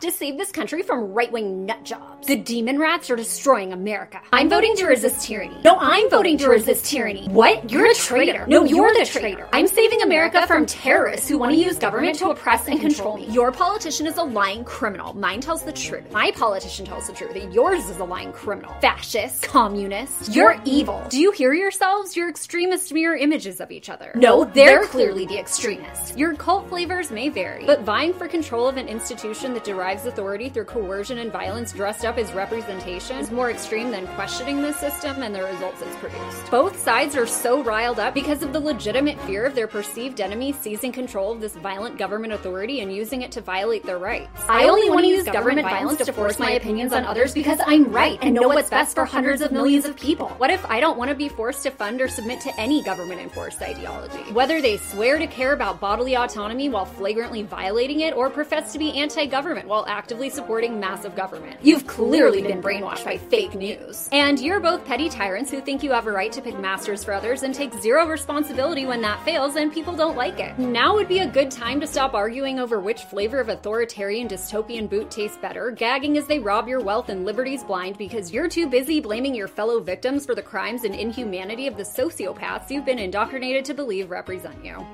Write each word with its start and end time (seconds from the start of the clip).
to 0.00 0.10
save 0.10 0.38
this 0.38 0.50
country 0.50 0.82
from 0.82 1.12
right 1.12 1.30
wing 1.30 1.66
nut 1.66 1.84
jobs. 1.84 2.26
The 2.26 2.36
demon 2.36 2.78
rats 2.78 3.10
are 3.10 3.16
destroying 3.16 3.72
America. 3.72 4.20
I'm 4.32 4.48
voting 4.48 4.76
to 4.76 4.86
resist 4.86 5.26
tyranny. 5.26 5.60
No, 5.64 5.76
I'm 5.78 6.08
voting 6.10 6.38
to 6.38 6.48
resist 6.48 6.86
tyranny. 6.86 7.28
What? 7.28 7.70
You're 7.70 7.90
a 7.90 7.94
traitor. 7.94 8.46
No, 8.46 8.64
you're 8.64 8.92
the 8.94 9.04
traitor. 9.04 9.48
I'm 9.52 9.66
saving 9.66 10.02
America 10.02 10.46
from 10.46 10.66
terrorists 10.66 11.28
who 11.28 11.38
want 11.38 11.52
to 11.52 11.58
use 11.58 11.78
government 11.78 12.16
to 12.18 12.30
oppress 12.30 12.66
and 12.68 12.80
control 12.80 13.16
me. 13.16 13.26
Your 13.30 13.52
politician 13.52 14.06
is 14.06 14.16
a 14.16 14.22
lying 14.22 14.64
criminal. 14.64 15.12
Mine 15.14 15.40
tells 15.40 15.62
the 15.62 15.72
truth. 15.72 16.10
My 16.12 16.30
politician 16.32 16.86
tells 16.86 17.06
the 17.06 17.12
truth. 17.12 17.36
Yours 17.52 17.88
is 17.88 17.98
a 17.98 18.04
lying 18.04 18.32
criminal. 18.32 18.72
Fascist, 18.80 19.42
communist. 19.42 20.34
You're 20.34 20.60
evil. 20.64 21.04
Do 21.10 21.18
you 21.18 21.30
hear 21.32 21.52
yourselves? 21.52 22.16
Your 22.16 22.28
extremists 22.28 22.90
mirror 22.92 23.16
images 23.16 23.60
of 23.60 23.70
each 23.70 23.88
other. 23.90 24.12
No, 24.14 24.44
they're 24.44 24.86
clearly 24.86 25.26
the 25.26 25.38
extremists. 25.38 26.16
Your 26.16 26.34
cult 26.34 26.68
flavors 26.68 27.10
may 27.10 27.28
vary, 27.28 27.66
but 27.66 27.82
vying 27.82 28.14
for 28.14 28.26
control 28.28 28.66
of 28.66 28.76
an 28.76 28.88
institution 28.88 29.52
that 29.54 29.64
derives 29.64 29.89
authority 29.90 30.48
through 30.48 30.64
coercion 30.64 31.18
and 31.18 31.32
violence 31.32 31.72
dressed 31.72 32.04
up 32.04 32.16
as 32.16 32.32
representation 32.32 33.16
is 33.18 33.30
more 33.30 33.50
extreme 33.50 33.90
than 33.90 34.06
questioning 34.08 34.62
the 34.62 34.72
system 34.72 35.22
and 35.22 35.34
the 35.34 35.42
results 35.42 35.82
it's 35.82 35.96
produced. 35.96 36.50
Both 36.50 36.78
sides 36.78 37.16
are 37.16 37.26
so 37.26 37.62
riled 37.62 37.98
up 37.98 38.14
because 38.14 38.44
of 38.44 38.52
the 38.52 38.60
legitimate 38.60 39.20
fear 39.22 39.44
of 39.44 39.56
their 39.56 39.66
perceived 39.66 40.20
enemy 40.20 40.52
seizing 40.52 40.92
control 40.92 41.32
of 41.32 41.40
this 41.40 41.56
violent 41.56 41.98
government 41.98 42.32
authority 42.32 42.80
and 42.80 42.94
using 42.94 43.22
it 43.22 43.32
to 43.32 43.40
violate 43.40 43.84
their 43.84 43.98
rights. 43.98 44.28
I 44.48 44.68
only 44.68 44.88
want 44.88 45.02
to 45.02 45.08
use 45.08 45.24
government 45.24 45.68
violence 45.68 45.98
to 46.04 46.12
force 46.12 46.38
my 46.38 46.52
opinions 46.52 46.92
on 46.92 47.04
others 47.04 47.34
because 47.34 47.58
I'm 47.66 47.90
right 47.90 48.18
and 48.22 48.34
know 48.34 48.48
what's 48.48 48.70
best 48.70 48.94
for 48.94 49.04
hundreds 49.04 49.42
of 49.42 49.50
millions 49.50 49.84
of 49.84 49.96
people. 49.96 50.28
What 50.38 50.50
if 50.50 50.64
I 50.66 50.78
don't 50.78 50.96
want 50.96 51.10
to 51.10 51.16
be 51.16 51.28
forced 51.28 51.64
to 51.64 51.70
fund 51.70 52.00
or 52.00 52.08
submit 52.08 52.40
to 52.42 52.60
any 52.60 52.82
government 52.82 53.20
enforced 53.20 53.60
ideology? 53.60 54.18
Whether 54.32 54.62
they 54.62 54.76
swear 54.76 55.18
to 55.18 55.26
care 55.26 55.52
about 55.52 55.80
bodily 55.80 56.14
autonomy 56.14 56.68
while 56.68 56.84
flagrantly 56.84 57.42
violating 57.42 58.00
it 58.00 58.14
or 58.14 58.30
profess 58.30 58.72
to 58.72 58.78
be 58.78 58.92
anti 58.98 59.26
government 59.26 59.66
while 59.66 59.79
actively 59.86 60.30
supporting 60.30 60.80
massive 60.80 61.14
government. 61.14 61.58
You've 61.62 61.86
clearly 61.86 62.42
been 62.42 62.62
brainwashed 62.62 63.04
by 63.04 63.18
fake 63.18 63.54
news. 63.54 64.08
And 64.12 64.38
you're 64.38 64.60
both 64.60 64.84
petty 64.84 65.08
tyrants 65.08 65.50
who 65.50 65.60
think 65.60 65.82
you 65.82 65.92
have 65.92 66.06
a 66.06 66.12
right 66.12 66.32
to 66.32 66.42
pick 66.42 66.58
masters 66.58 67.04
for 67.04 67.12
others 67.12 67.42
and 67.42 67.54
take 67.54 67.72
zero 67.74 68.06
responsibility 68.06 68.86
when 68.86 69.00
that 69.02 69.24
fails 69.24 69.56
and 69.56 69.72
people 69.72 69.94
don't 69.94 70.16
like 70.16 70.40
it. 70.40 70.58
Now 70.58 70.94
would 70.94 71.08
be 71.08 71.20
a 71.20 71.26
good 71.26 71.50
time 71.50 71.80
to 71.80 71.86
stop 71.86 72.14
arguing 72.14 72.58
over 72.58 72.80
which 72.80 73.04
flavor 73.04 73.40
of 73.40 73.48
authoritarian 73.48 74.28
dystopian 74.28 74.88
boot 74.88 75.10
tastes 75.10 75.38
better, 75.38 75.70
gagging 75.70 76.16
as 76.18 76.26
they 76.26 76.38
rob 76.38 76.68
your 76.68 76.80
wealth 76.80 77.08
and 77.08 77.24
liberties 77.24 77.64
blind 77.64 77.98
because 77.98 78.32
you're 78.32 78.48
too 78.48 78.68
busy 78.68 79.00
blaming 79.00 79.34
your 79.34 79.48
fellow 79.48 79.80
victims 79.80 80.26
for 80.26 80.34
the 80.34 80.42
crimes 80.42 80.84
and 80.84 80.94
inhumanity 80.94 81.66
of 81.66 81.76
the 81.76 81.82
sociopaths 81.82 82.70
you've 82.70 82.84
been 82.84 82.98
indoctrinated 82.98 83.64
to 83.64 83.74
believe 83.74 84.10
represent 84.10 84.64
you. 84.64 84.86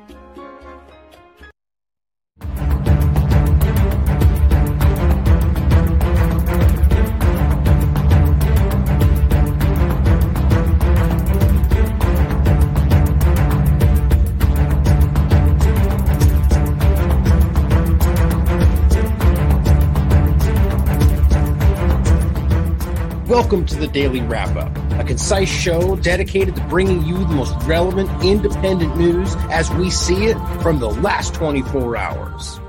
Welcome 23.29 23.67
to 23.67 23.75
the 23.75 23.89
Daily 23.89 24.21
Wrap 24.21 24.55
Up, 24.55 25.01
a 25.01 25.03
concise 25.03 25.49
show 25.49 25.97
dedicated 25.97 26.55
to 26.55 26.63
bringing 26.69 27.05
you 27.05 27.19
the 27.19 27.35
most 27.35 27.57
relevant 27.67 28.09
independent 28.25 28.97
news 28.97 29.35
as 29.51 29.69
we 29.73 29.91
see 29.91 30.27
it 30.27 30.39
from 30.63 30.79
the 30.79 30.91
last 30.91 31.35
24 31.35 31.97
hours. 31.97 32.61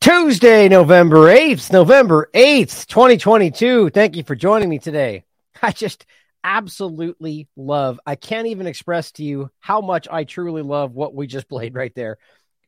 Tuesday, 0.00 0.70
November 0.70 1.26
8th, 1.26 1.70
November 1.70 2.30
8th, 2.32 2.86
2022. 2.86 3.90
Thank 3.90 4.16
you 4.16 4.22
for 4.22 4.34
joining 4.34 4.70
me 4.70 4.78
today. 4.78 5.24
I 5.62 5.72
just 5.72 6.06
absolutely 6.42 7.46
love, 7.56 8.00
I 8.06 8.14
can't 8.14 8.46
even 8.46 8.66
express 8.66 9.12
to 9.12 9.22
you 9.22 9.50
how 9.60 9.82
much 9.82 10.08
I 10.10 10.24
truly 10.24 10.62
love 10.62 10.94
what 10.94 11.14
we 11.14 11.26
just 11.26 11.46
played 11.46 11.74
right 11.74 11.94
there 11.94 12.16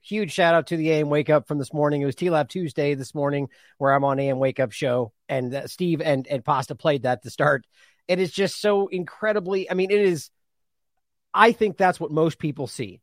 huge 0.06 0.33
shout 0.33 0.55
out 0.55 0.69
to 0.69 0.77
the 0.77 0.91
AM 0.93 1.11
Wake 1.11 1.31
Up 1.31 1.49
from 1.49 1.59
this 1.59 1.72
morning. 1.72 2.00
It 2.00 2.06
was 2.06 2.15
TLAV 2.15 2.49
Tuesday 2.49 2.94
this 2.94 3.15
morning 3.15 3.49
where 3.78 3.93
I'm 3.93 4.05
on 4.05 4.21
AM 4.21 4.39
Wake 4.39 4.61
Up 4.61 4.72
show, 4.72 5.12
and 5.28 5.55
uh, 5.55 5.67
Steve 5.67 6.00
and 6.00 6.27
and 6.27 6.44
Pasta 6.44 6.75
played 6.75 7.03
that 7.03 7.22
to 7.22 7.31
start. 7.31 7.67
It 8.09 8.21
is 8.21 8.31
just 8.33 8.61
so 8.61 8.87
incredibly. 8.87 9.71
I 9.71 9.75
mean, 9.75 9.91
it 9.91 10.00
is. 10.00 10.31
I 11.34 11.53
think 11.53 11.77
that's 11.77 12.00
what 12.00 12.11
most 12.11 12.39
people 12.39 12.67
see. 12.67 13.00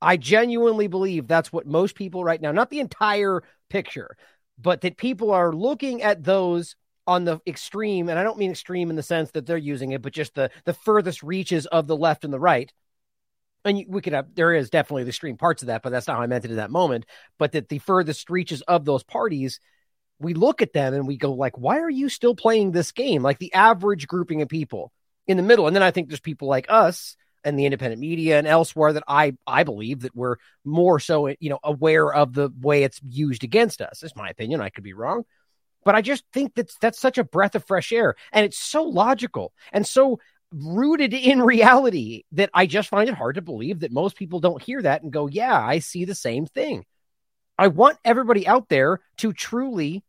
I 0.00 0.16
genuinely 0.16 0.86
believe 0.86 1.26
that's 1.26 1.52
what 1.52 1.66
most 1.66 1.94
people 1.94 2.24
right 2.24 2.40
now, 2.40 2.52
not 2.52 2.70
the 2.70 2.80
entire 2.80 3.42
picture, 3.68 4.16
but 4.58 4.80
that 4.80 4.96
people 4.96 5.30
are 5.32 5.52
looking 5.52 6.00
at 6.02 6.24
those 6.24 6.76
on 7.06 7.24
the 7.24 7.40
extreme, 7.46 8.08
and 8.08 8.18
I 8.18 8.22
don't 8.22 8.38
mean 8.38 8.52
extreme 8.52 8.88
in 8.88 8.96
the 8.96 9.02
sense 9.02 9.32
that 9.32 9.44
they're 9.44 9.58
using 9.58 9.90
it, 9.90 10.00
but 10.00 10.12
just 10.12 10.34
the 10.34 10.50
the 10.64 10.74
furthest 10.74 11.22
reaches 11.22 11.66
of 11.66 11.86
the 11.86 11.96
left 11.96 12.24
and 12.24 12.32
the 12.32 12.40
right 12.40 12.72
and 13.64 13.84
we 13.88 14.00
could 14.00 14.12
have 14.12 14.34
there 14.34 14.54
is 14.54 14.70
definitely 14.70 15.04
the 15.04 15.10
extreme 15.10 15.36
parts 15.36 15.62
of 15.62 15.66
that, 15.66 15.82
but 15.82 15.90
that's 15.90 16.06
not 16.06 16.16
how 16.16 16.22
I 16.22 16.26
meant 16.26 16.44
it 16.44 16.50
in 16.50 16.56
that 16.56 16.70
moment. 16.70 17.06
But 17.38 17.52
that 17.52 17.68
the 17.68 17.78
furthest 17.78 18.30
reaches 18.30 18.62
of 18.62 18.84
those 18.84 19.02
parties, 19.02 19.60
we 20.18 20.34
look 20.34 20.62
at 20.62 20.72
them 20.72 20.94
and 20.94 21.06
we 21.06 21.16
go 21.16 21.32
like, 21.32 21.58
why 21.58 21.78
are 21.78 21.90
you 21.90 22.08
still 22.08 22.34
playing 22.34 22.72
this 22.72 22.92
game? 22.92 23.22
Like 23.22 23.38
the 23.38 23.52
average 23.54 24.06
grouping 24.06 24.42
of 24.42 24.48
people 24.48 24.92
in 25.26 25.36
the 25.36 25.42
middle, 25.42 25.66
and 25.66 25.76
then 25.76 25.82
I 25.82 25.90
think 25.90 26.08
there's 26.08 26.20
people 26.20 26.48
like 26.48 26.66
us 26.68 27.16
and 27.44 27.58
the 27.58 27.64
independent 27.64 28.00
media 28.00 28.38
and 28.38 28.46
elsewhere 28.46 28.92
that 28.92 29.04
I 29.08 29.34
I 29.46 29.64
believe 29.64 30.00
that 30.00 30.14
we're 30.14 30.36
more 30.64 31.00
so 31.00 31.28
you 31.28 31.50
know 31.50 31.58
aware 31.62 32.12
of 32.12 32.32
the 32.32 32.50
way 32.60 32.82
it's 32.82 33.00
used 33.08 33.44
against 33.44 33.80
us. 33.80 34.02
Is 34.02 34.16
my 34.16 34.28
opinion. 34.28 34.60
I 34.60 34.70
could 34.70 34.84
be 34.84 34.94
wrong. 34.94 35.24
But 35.84 35.94
I 35.94 36.02
just 36.02 36.24
think 36.32 36.54
that's 36.54 36.76
that's 36.80 37.00
such 37.00 37.18
a 37.18 37.24
breath 37.24 37.54
of 37.54 37.66
fresh 37.66 37.92
air, 37.92 38.14
and 38.32 38.44
it's 38.44 38.58
so 38.58 38.82
logical 38.84 39.52
and 39.72 39.86
so 39.86 40.18
rooted 40.52 41.14
in 41.14 41.42
reality 41.42 42.24
that 42.32 42.50
I 42.52 42.66
just 42.66 42.88
find 42.88 43.08
it 43.08 43.14
hard 43.14 43.36
to 43.36 43.42
believe 43.42 43.80
that 43.80 43.92
most 43.92 44.16
people 44.16 44.40
don't 44.40 44.62
hear 44.62 44.82
that 44.82 45.02
and 45.02 45.12
go, 45.12 45.26
yeah, 45.26 45.58
I 45.58 45.78
see 45.78 46.04
the 46.04 46.14
same 46.14 46.46
thing. 46.46 46.84
I 47.58 47.68
want 47.68 47.98
everybody 48.04 48.46
out 48.46 48.68
there 48.68 49.00
to 49.18 49.32
truly 49.32 50.02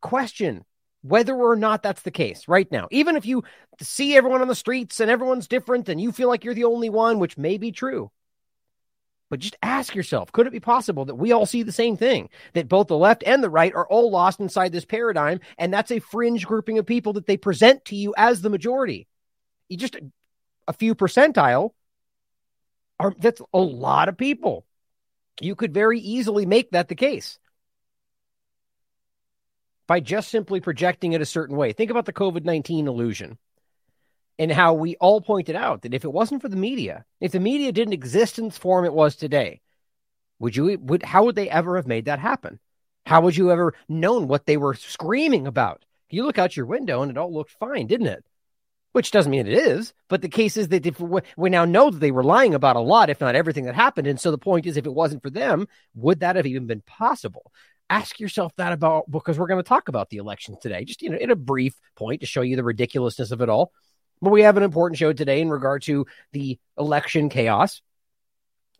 question 0.00 0.64
whether 1.02 1.34
or 1.34 1.56
not 1.56 1.82
that's 1.82 2.02
the 2.02 2.10
case 2.10 2.48
right 2.48 2.70
now. 2.70 2.88
Even 2.90 3.16
if 3.16 3.24
you 3.24 3.44
see 3.80 4.16
everyone 4.16 4.42
on 4.42 4.48
the 4.48 4.54
streets 4.54 5.00
and 5.00 5.10
everyone's 5.10 5.48
different 5.48 5.88
and 5.88 6.00
you 6.00 6.12
feel 6.12 6.28
like 6.28 6.44
you're 6.44 6.54
the 6.54 6.64
only 6.64 6.90
one, 6.90 7.18
which 7.18 7.38
may 7.38 7.58
be 7.58 7.72
true. 7.72 8.10
But 9.28 9.40
just 9.40 9.56
ask 9.62 9.94
yourself 9.94 10.32
could 10.32 10.48
it 10.48 10.52
be 10.52 10.60
possible 10.60 11.04
that 11.04 11.14
we 11.14 11.30
all 11.30 11.46
see 11.46 11.62
the 11.62 11.72
same 11.72 11.96
thing? 11.96 12.30
That 12.54 12.68
both 12.68 12.88
the 12.88 12.98
left 12.98 13.22
and 13.24 13.44
the 13.44 13.50
right 13.50 13.72
are 13.74 13.86
all 13.86 14.10
lost 14.10 14.40
inside 14.40 14.72
this 14.72 14.84
paradigm, 14.84 15.40
and 15.56 15.72
that's 15.72 15.92
a 15.92 16.00
fringe 16.00 16.46
grouping 16.46 16.78
of 16.78 16.86
people 16.86 17.12
that 17.12 17.26
they 17.26 17.36
present 17.36 17.84
to 17.86 17.96
you 17.96 18.12
as 18.16 18.40
the 18.40 18.50
majority 18.50 19.06
just 19.76 19.96
a 20.66 20.72
few 20.72 20.94
percentile 20.94 21.72
are 22.98 23.14
that's 23.18 23.40
a 23.52 23.58
lot 23.58 24.08
of 24.08 24.16
people. 24.16 24.66
You 25.40 25.54
could 25.54 25.72
very 25.72 26.00
easily 26.00 26.46
make 26.46 26.70
that 26.72 26.88
the 26.88 26.94
case 26.94 27.38
by 29.86 30.00
just 30.00 30.28
simply 30.28 30.60
projecting 30.60 31.14
it 31.14 31.20
a 31.20 31.26
certain 31.26 31.56
way. 31.56 31.72
Think 31.72 31.90
about 31.90 32.06
the 32.06 32.12
COVID 32.12 32.44
19 32.44 32.86
illusion 32.86 33.38
and 34.38 34.52
how 34.52 34.74
we 34.74 34.96
all 34.96 35.20
pointed 35.20 35.56
out 35.56 35.82
that 35.82 35.94
if 35.94 36.04
it 36.04 36.12
wasn't 36.12 36.40
for 36.42 36.48
the 36.48 36.56
media, 36.56 37.04
if 37.20 37.32
the 37.32 37.40
media 37.40 37.72
didn't 37.72 37.92
exist 37.92 38.38
in 38.38 38.46
the 38.46 38.50
form 38.52 38.84
it 38.84 38.94
was 38.94 39.16
today, 39.16 39.60
would 40.38 40.56
you 40.56 40.78
would 40.80 41.02
how 41.02 41.24
would 41.24 41.34
they 41.34 41.50
ever 41.50 41.76
have 41.76 41.86
made 41.86 42.06
that 42.06 42.18
happen? 42.18 42.58
How 43.04 43.22
would 43.22 43.36
you 43.36 43.50
ever 43.50 43.74
known 43.88 44.28
what 44.28 44.46
they 44.46 44.56
were 44.56 44.74
screaming 44.74 45.46
about? 45.46 45.84
You 46.08 46.24
look 46.24 46.38
out 46.38 46.56
your 46.56 46.66
window 46.66 47.02
and 47.02 47.10
it 47.10 47.18
all 47.18 47.32
looked 47.32 47.50
fine, 47.50 47.86
didn't 47.86 48.06
it? 48.06 48.24
Which 48.92 49.10
doesn't 49.10 49.30
mean 49.30 49.46
it 49.46 49.52
is. 49.52 49.92
But 50.08 50.22
the 50.22 50.28
case 50.28 50.56
is 50.56 50.68
that 50.68 50.86
if 50.86 51.00
we 51.36 51.50
now 51.50 51.64
know 51.64 51.90
that 51.90 51.98
they 51.98 52.10
were 52.10 52.24
lying 52.24 52.54
about 52.54 52.76
a 52.76 52.80
lot, 52.80 53.10
if 53.10 53.20
not 53.20 53.34
everything 53.34 53.64
that 53.66 53.74
happened. 53.74 54.06
And 54.06 54.20
so 54.20 54.30
the 54.30 54.38
point 54.38 54.66
is, 54.66 54.76
if 54.76 54.86
it 54.86 54.94
wasn't 54.94 55.22
for 55.22 55.30
them, 55.30 55.68
would 55.94 56.20
that 56.20 56.36
have 56.36 56.46
even 56.46 56.66
been 56.66 56.82
possible? 56.82 57.52
Ask 57.88 58.20
yourself 58.20 58.52
that 58.56 58.72
about 58.72 59.10
because 59.10 59.38
we're 59.38 59.48
going 59.48 59.62
to 59.62 59.68
talk 59.68 59.88
about 59.88 60.10
the 60.10 60.18
election 60.18 60.56
today, 60.60 60.84
just 60.84 61.02
you 61.02 61.10
know, 61.10 61.18
in 61.18 61.30
a 61.30 61.36
brief 61.36 61.74
point 61.96 62.20
to 62.20 62.26
show 62.26 62.42
you 62.42 62.56
the 62.56 62.64
ridiculousness 62.64 63.30
of 63.32 63.40
it 63.40 63.48
all. 63.48 63.72
But 64.22 64.30
we 64.30 64.42
have 64.42 64.56
an 64.56 64.62
important 64.62 64.98
show 64.98 65.12
today 65.12 65.40
in 65.40 65.50
regard 65.50 65.82
to 65.82 66.06
the 66.32 66.58
election 66.78 67.30
chaos. 67.30 67.82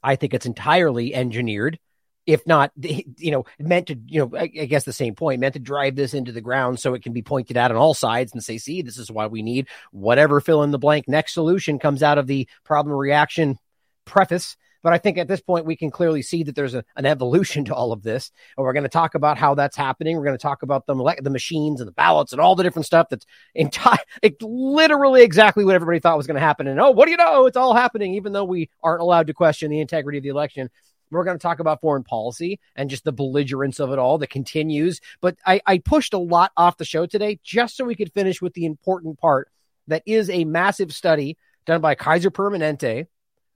I 0.02 0.16
think 0.16 0.34
it's 0.34 0.46
entirely 0.46 1.14
engineered 1.14 1.78
if 2.26 2.46
not, 2.46 2.72
you 2.76 3.30
know, 3.30 3.44
meant 3.58 3.88
to, 3.88 3.98
you 4.06 4.20
know, 4.20 4.38
I, 4.38 4.46
guess 4.46 4.84
the 4.84 4.92
same 4.92 5.14
point, 5.14 5.40
meant 5.40 5.54
to 5.54 5.60
drive 5.60 5.96
this 5.96 6.14
into 6.14 6.32
the 6.32 6.40
ground 6.40 6.80
so 6.80 6.94
it 6.94 7.02
can 7.02 7.12
be 7.12 7.22
pointed 7.22 7.56
out 7.56 7.70
on 7.70 7.76
all 7.76 7.94
sides 7.94 8.32
and 8.32 8.42
say, 8.42 8.58
see, 8.58 8.82
this 8.82 8.98
is 8.98 9.10
why 9.10 9.26
we 9.26 9.42
need 9.42 9.68
whatever 9.90 10.40
fill 10.40 10.62
in 10.62 10.70
the 10.70 10.78
blank 10.78 11.08
next 11.08 11.34
solution 11.34 11.78
comes 11.78 12.02
out 12.02 12.18
of 12.18 12.26
the 12.26 12.48
problem 12.64 12.96
reaction 12.96 13.58
preface. 14.04 14.56
But 14.82 14.94
I 14.94 14.98
think 14.98 15.18
at 15.18 15.28
this 15.28 15.42
point, 15.42 15.66
we 15.66 15.76
can 15.76 15.90
clearly 15.90 16.22
see 16.22 16.42
that 16.44 16.54
there's 16.54 16.74
a, 16.74 16.82
an 16.96 17.04
evolution 17.04 17.66
to 17.66 17.74
all 17.74 17.92
of 17.92 18.02
this. 18.02 18.30
And 18.56 18.64
we're 18.64 18.72
going 18.72 18.84
to 18.84 18.88
talk 18.88 19.14
about 19.14 19.36
how 19.36 19.54
that's 19.54 19.76
happening. 19.76 20.16
We're 20.16 20.24
going 20.24 20.38
to 20.38 20.42
talk 20.42 20.62
about 20.62 20.86
the, 20.86 21.16
the 21.20 21.30
machines 21.30 21.80
and 21.80 21.88
the 21.88 21.92
ballots 21.92 22.32
and 22.32 22.40
all 22.40 22.56
the 22.56 22.62
different 22.62 22.86
stuff 22.86 23.08
that's 23.10 23.26
entire, 23.54 23.98
it, 24.22 24.40
literally 24.40 25.22
exactly 25.22 25.64
what 25.64 25.74
everybody 25.74 25.98
thought 25.98 26.16
was 26.16 26.26
going 26.26 26.36
to 26.36 26.40
happen. 26.40 26.66
And 26.66 26.80
oh, 26.80 26.92
what 26.92 27.06
do 27.06 27.10
you 27.10 27.18
know? 27.18 27.46
It's 27.46 27.58
all 27.58 27.74
happening, 27.74 28.14
even 28.14 28.32
though 28.32 28.44
we 28.44 28.70
aren't 28.82 29.02
allowed 29.02 29.26
to 29.26 29.34
question 29.34 29.70
the 29.70 29.80
integrity 29.80 30.18
of 30.18 30.24
the 30.24 30.30
election 30.30 30.70
We're 31.10 31.24
going 31.24 31.38
to 31.38 31.42
talk 31.42 31.58
about 31.58 31.80
foreign 31.80 32.04
policy 32.04 32.60
and 32.76 32.90
just 32.90 33.04
the 33.04 33.12
belligerence 33.12 33.80
of 33.80 33.92
it 33.92 33.98
all 33.98 34.18
that 34.18 34.30
continues. 34.30 35.00
But 35.20 35.36
I, 35.44 35.60
I 35.66 35.78
pushed 35.78 36.14
a 36.14 36.18
lot 36.18 36.52
off 36.56 36.76
the 36.76 36.84
show 36.84 37.06
today 37.06 37.40
just 37.42 37.76
so 37.76 37.84
we 37.84 37.96
could 37.96 38.12
finish 38.12 38.40
with 38.40 38.54
the 38.54 38.64
important 38.64 39.18
part 39.18 39.50
that 39.88 40.02
is 40.06 40.30
a 40.30 40.44
massive 40.44 40.92
study 40.92 41.36
done 41.66 41.80
by 41.80 41.94
Kaiser 41.94 42.30
Permanente 42.30 43.06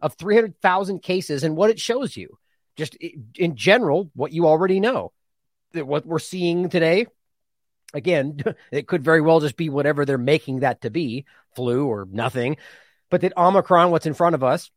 of 0.01 0.15
300,000 0.15 1.01
cases 1.01 1.45
and 1.45 1.57
what 1.57 1.71
it 1.71 1.81
shows 1.81 2.17
you. 2.17 2.39
Just 2.77 2.97
in 3.37 3.55
general, 3.55 4.11
what 4.15 4.33
you 4.33 4.47
already 4.47 4.81
know. 4.81 5.13
That 5.73 5.87
what 5.87 6.07
we're 6.07 6.19
seeing 6.19 6.69
today, 6.69 7.07
again, 7.93 8.43
it 8.73 8.87
could 8.89 9.05
very 9.05 9.21
well 9.21 9.41
just 9.41 9.57
be 9.57 9.69
whatever 9.69 10.05
they're 10.05 10.19
making 10.19 10.61
that 10.61 10.83
to 10.83 10.91
be 10.91 11.25
flu 11.55 11.87
or 11.87 12.07
nothing. 12.11 12.57
But 13.11 13.21
that 13.21 13.37
Omicron, 13.37 13.91
what's 13.91 14.07
in 14.07 14.15
front 14.15 14.35
of 14.35 14.43
us, 14.43 14.71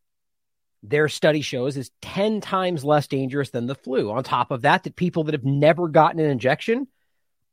their 0.84 1.10
study 1.10 1.42
shows 1.42 1.78
is 1.78 1.92
10 2.02 2.42
times 2.42 2.84
less 2.84 3.08
dangerous 3.08 3.50
than 3.50 3.66
the 3.66 3.76
flu. 3.76 4.12
On 4.12 4.24
top 4.24 4.52
of 4.52 4.62
that, 4.62 4.84
that 4.84 4.96
people 4.96 5.24
that 5.26 5.34
have 5.34 5.46
never 5.46 5.88
gotten 5.88 6.20
an 6.20 6.30
injection 6.30 6.88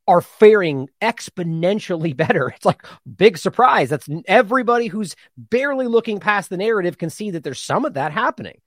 are 0.07 0.21
faring 0.21 0.89
exponentially 1.01 2.17
better. 2.17 2.49
It's 2.49 2.65
like 2.65 2.85
big 3.17 3.39
surprise. 3.39 3.91
That's 3.91 4.09
everybody 4.27 4.89
who's 4.89 5.17
barely 5.37 5.87
looking 5.87 6.21
past 6.21 6.51
the 6.51 6.57
narrative 6.57 6.99
can 6.99 7.11
see 7.11 7.31
that 7.31 7.43
there's 7.43 7.63
some 7.63 7.85
of 7.85 7.95
that 7.95 8.13
happening. 8.13 8.61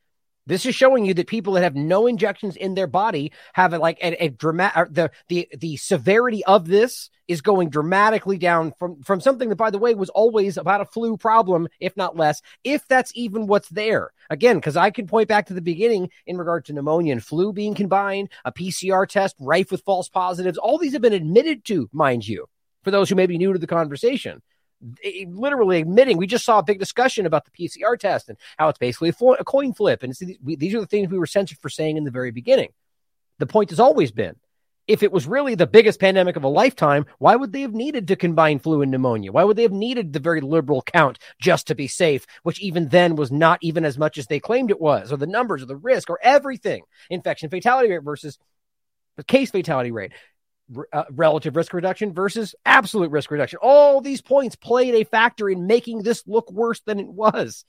This 0.47 0.65
is 0.65 0.73
showing 0.73 1.05
you 1.05 1.13
that 1.15 1.27
people 1.27 1.53
that 1.53 1.63
have 1.63 1.75
no 1.75 2.07
injections 2.07 2.55
in 2.55 2.73
their 2.73 2.88
body 2.88 3.33
have 3.53 3.73
a, 3.73 3.79
like 3.79 3.99
a, 4.01 4.23
a 4.23 4.29
dramatic 4.29 4.94
the 4.94 5.11
the 5.27 5.47
the 5.57 5.75
severity 5.75 6.44
of 6.45 6.67
this 6.67 7.09
is 7.27 7.41
going 7.41 7.69
dramatically 7.69 8.38
down 8.38 8.73
from 8.79 9.03
from 9.03 9.19
something 9.19 9.49
that 9.49 9.57
by 9.57 9.69
the 9.69 9.77
way 9.77 9.94
was 9.94 10.09
always 10.09 10.57
about 10.57 10.79
a 10.79 10.85
flu 10.85 11.17
problem 11.17 11.67
if 11.81 11.95
not 11.97 12.15
less 12.15 12.41
if 12.63 12.88
that's 12.88 13.11
even 13.13 13.45
what's 13.45 13.69
there. 13.69 14.11
Again 14.29 14.55
because 14.55 14.77
I 14.77 14.89
can 14.89 15.05
point 15.05 15.27
back 15.27 15.47
to 15.47 15.53
the 15.53 15.61
beginning 15.61 16.09
in 16.25 16.38
regard 16.38 16.65
to 16.65 16.73
pneumonia 16.73 17.11
and 17.11 17.23
flu 17.23 17.51
being 17.51 17.75
combined 17.75 18.29
a 18.45 18.51
PCR 18.51 19.07
test 19.07 19.35
rife 19.39 19.69
with 19.69 19.83
false 19.83 20.07
positives 20.07 20.57
all 20.57 20.77
these 20.77 20.94
have 20.94 21.01
been 21.01 21.13
admitted 21.13 21.65
to 21.65 21.89
mind 21.91 22.25
you 22.25 22.47
for 22.83 22.91
those 22.91 23.09
who 23.09 23.15
may 23.15 23.25
be 23.25 23.38
new 23.38 23.51
to 23.51 23.59
the 23.59 23.67
conversation 23.67 24.41
Eh, 25.03 25.21
eh, 25.21 25.25
literally 25.29 25.81
admitting 25.81 26.18
we 26.18 26.27
just 26.27 26.45
saw 26.45 26.59
a 26.59 26.63
big 26.63 26.79
discussion 26.79 27.25
about 27.25 27.45
the 27.45 27.51
PCR 27.51 27.97
test 27.97 28.29
and 28.29 28.38
how 28.57 28.69
it's 28.69 28.79
basically 28.79 29.09
a, 29.09 29.44
coin 29.44 29.74
flip. 29.74 30.03
And 30.03 30.13
these 30.44 30.75
are 30.75 30.79
the 30.79 30.88
things 30.88 31.09
we 31.09 31.19
were 31.19 31.25
censored 31.25 31.59
for 31.59 31.69
saying 31.69 31.97
in 31.97 32.03
the 32.03 32.12
very 32.12 32.31
beginning. 32.31 32.69
The 33.39 33.47
point 33.47 33.69
has 33.71 33.79
always 33.79 34.12
been 34.12 34.35
if 34.88 35.03
it 35.03 35.12
was 35.12 35.27
really 35.27 35.56
the 35.56 35.68
biggest 35.68 36.00
pandemic 36.00 36.35
of 36.38 36.44
a 36.44 36.47
lifetime, 36.47 37.06
why 37.19 37.35
would 37.35 37.51
they 37.51 37.62
have 37.62 37.74
needed 37.74 38.07
to 38.07 38.15
combine 38.15 38.59
flu 38.59 38.81
and 38.81 38.89
pneumonia? 38.89 39.31
Why 39.31 39.44
would 39.44 39.57
they 39.57 39.63
have 39.63 39.71
needed 39.71 40.13
the 40.13 40.19
very 40.19 40.41
liberal 40.41 40.81
count 40.81 41.19
just 41.39 41.68
to 41.68 41.75
be 41.75 41.88
safe, 41.88 42.25
which 42.44 42.62
even 42.62 42.88
then 42.88 43.15
was 43.15 43.31
not 43.31 43.59
even 43.62 43.83
as 43.83 43.97
much 43.97 44.18
as 44.18 44.27
they 44.27 44.39
claimed 44.39 44.71
it 44.71 44.80
was, 44.80 45.12
or 45.12 45.18
the 45.18 45.27
numbers, 45.27 45.62
or 45.62 45.65
the 45.65 45.75
risk, 45.75 46.09
or 46.09 46.19
everything? 46.21 46.83
Infection 47.09 47.50
fatality 47.50 47.89
rate 47.91 48.03
versus 48.03 48.39
the 49.18 49.23
case 49.23 49.51
fatality 49.51 49.91
rate 49.91 50.13
uh, 50.93 51.03
relative 51.11 51.55
risk 51.55 51.73
reduction 51.73 52.13
versus 52.13 52.55
absolute 52.65 53.11
risk 53.11 53.31
reduction. 53.31 53.59
All 53.61 54.01
these 54.01 54.21
points 54.21 54.55
played 54.55 54.95
a 54.95 55.05
factor 55.05 55.49
in 55.49 55.67
making 55.67 56.03
this 56.03 56.23
look 56.27 56.51
worse 56.51 56.81
than 56.81 56.99
it 56.99 57.07
was. 57.07 57.63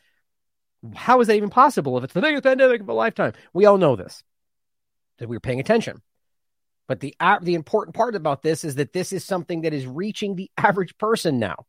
How 0.94 1.20
is 1.20 1.26
that 1.26 1.36
even 1.36 1.50
possible 1.50 1.98
if 1.98 2.04
it's 2.04 2.12
the 2.12 2.20
biggest 2.20 2.44
pandemic 2.44 2.80
of 2.80 2.88
a 2.88 2.92
lifetime? 2.92 3.32
We 3.52 3.66
all 3.66 3.78
know 3.78 3.96
this, 3.96 4.22
that 5.18 5.28
we 5.28 5.36
are 5.36 5.40
paying 5.40 5.60
attention. 5.60 6.02
But 6.86 7.00
the 7.00 7.14
uh, 7.20 7.38
the 7.42 7.54
important 7.54 7.94
part 7.94 8.14
about 8.14 8.42
this 8.42 8.64
is 8.64 8.76
that 8.76 8.92
this 8.92 9.12
is 9.12 9.24
something 9.24 9.62
that 9.62 9.74
is 9.74 9.86
reaching 9.86 10.34
the 10.34 10.50
average 10.56 10.96
person 10.96 11.38
now. 11.38 11.66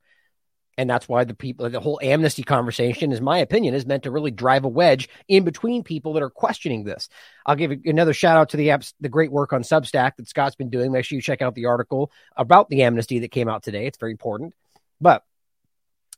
And 0.78 0.90
that's 0.90 1.10
why 1.10 1.26
the 1.26 1.34
people, 1.34 1.70
the 1.70 1.82
whole 1.82 2.00
amnesty 2.02 2.44
conversation, 2.44 3.12
is 3.12 3.20
my 3.20 3.40
opinion, 3.40 3.74
is 3.74 3.86
meant 3.86 4.04
to 4.04 4.12
really 4.12 4.32
drive 4.32 4.64
a 4.64 4.70
wedge 4.70 5.10
in 5.28 5.44
between 5.44 5.84
people 5.84 6.14
that 6.14 6.24
are 6.24 6.30
questioning 6.30 6.86
this. 6.86 7.10
I'll 7.46 7.58
give 7.58 7.72
another 7.84 8.14
shout 8.14 8.38
out 8.38 8.50
to 8.50 8.58
the 8.58 8.70
apps, 8.70 8.94
the 9.02 9.10
great 9.10 9.32
work 9.32 9.52
on 9.52 9.64
Substack 9.64 10.16
that 10.16 10.30
Scott's 10.30 10.56
been 10.56 10.70
doing. 10.70 10.92
Make 10.92 11.04
sure 11.04 11.18
you 11.18 11.22
check 11.22 11.42
out 11.42 11.54
the 11.54 11.66
article 11.66 12.12
about 12.38 12.70
the 12.70 12.84
amnesty 12.84 13.20
that 13.20 13.32
came 13.32 13.50
out 13.50 13.62
today. 13.64 13.88
It's 13.88 13.98
very 13.98 14.12
important. 14.12 14.54
But 15.02 15.26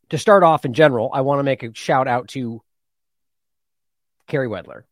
to 0.09 0.19
start 0.19 0.43
off 0.43 0.63
in 0.63 0.73
general, 0.73 1.09
I 1.11 1.21
want 1.21 1.39
to 1.39 1.43
make 1.43 1.63
a 1.63 1.73
shout 1.73 2.07
out 2.07 2.27
to 2.29 2.61
Carey 4.27 4.47
Wedler 4.47 4.83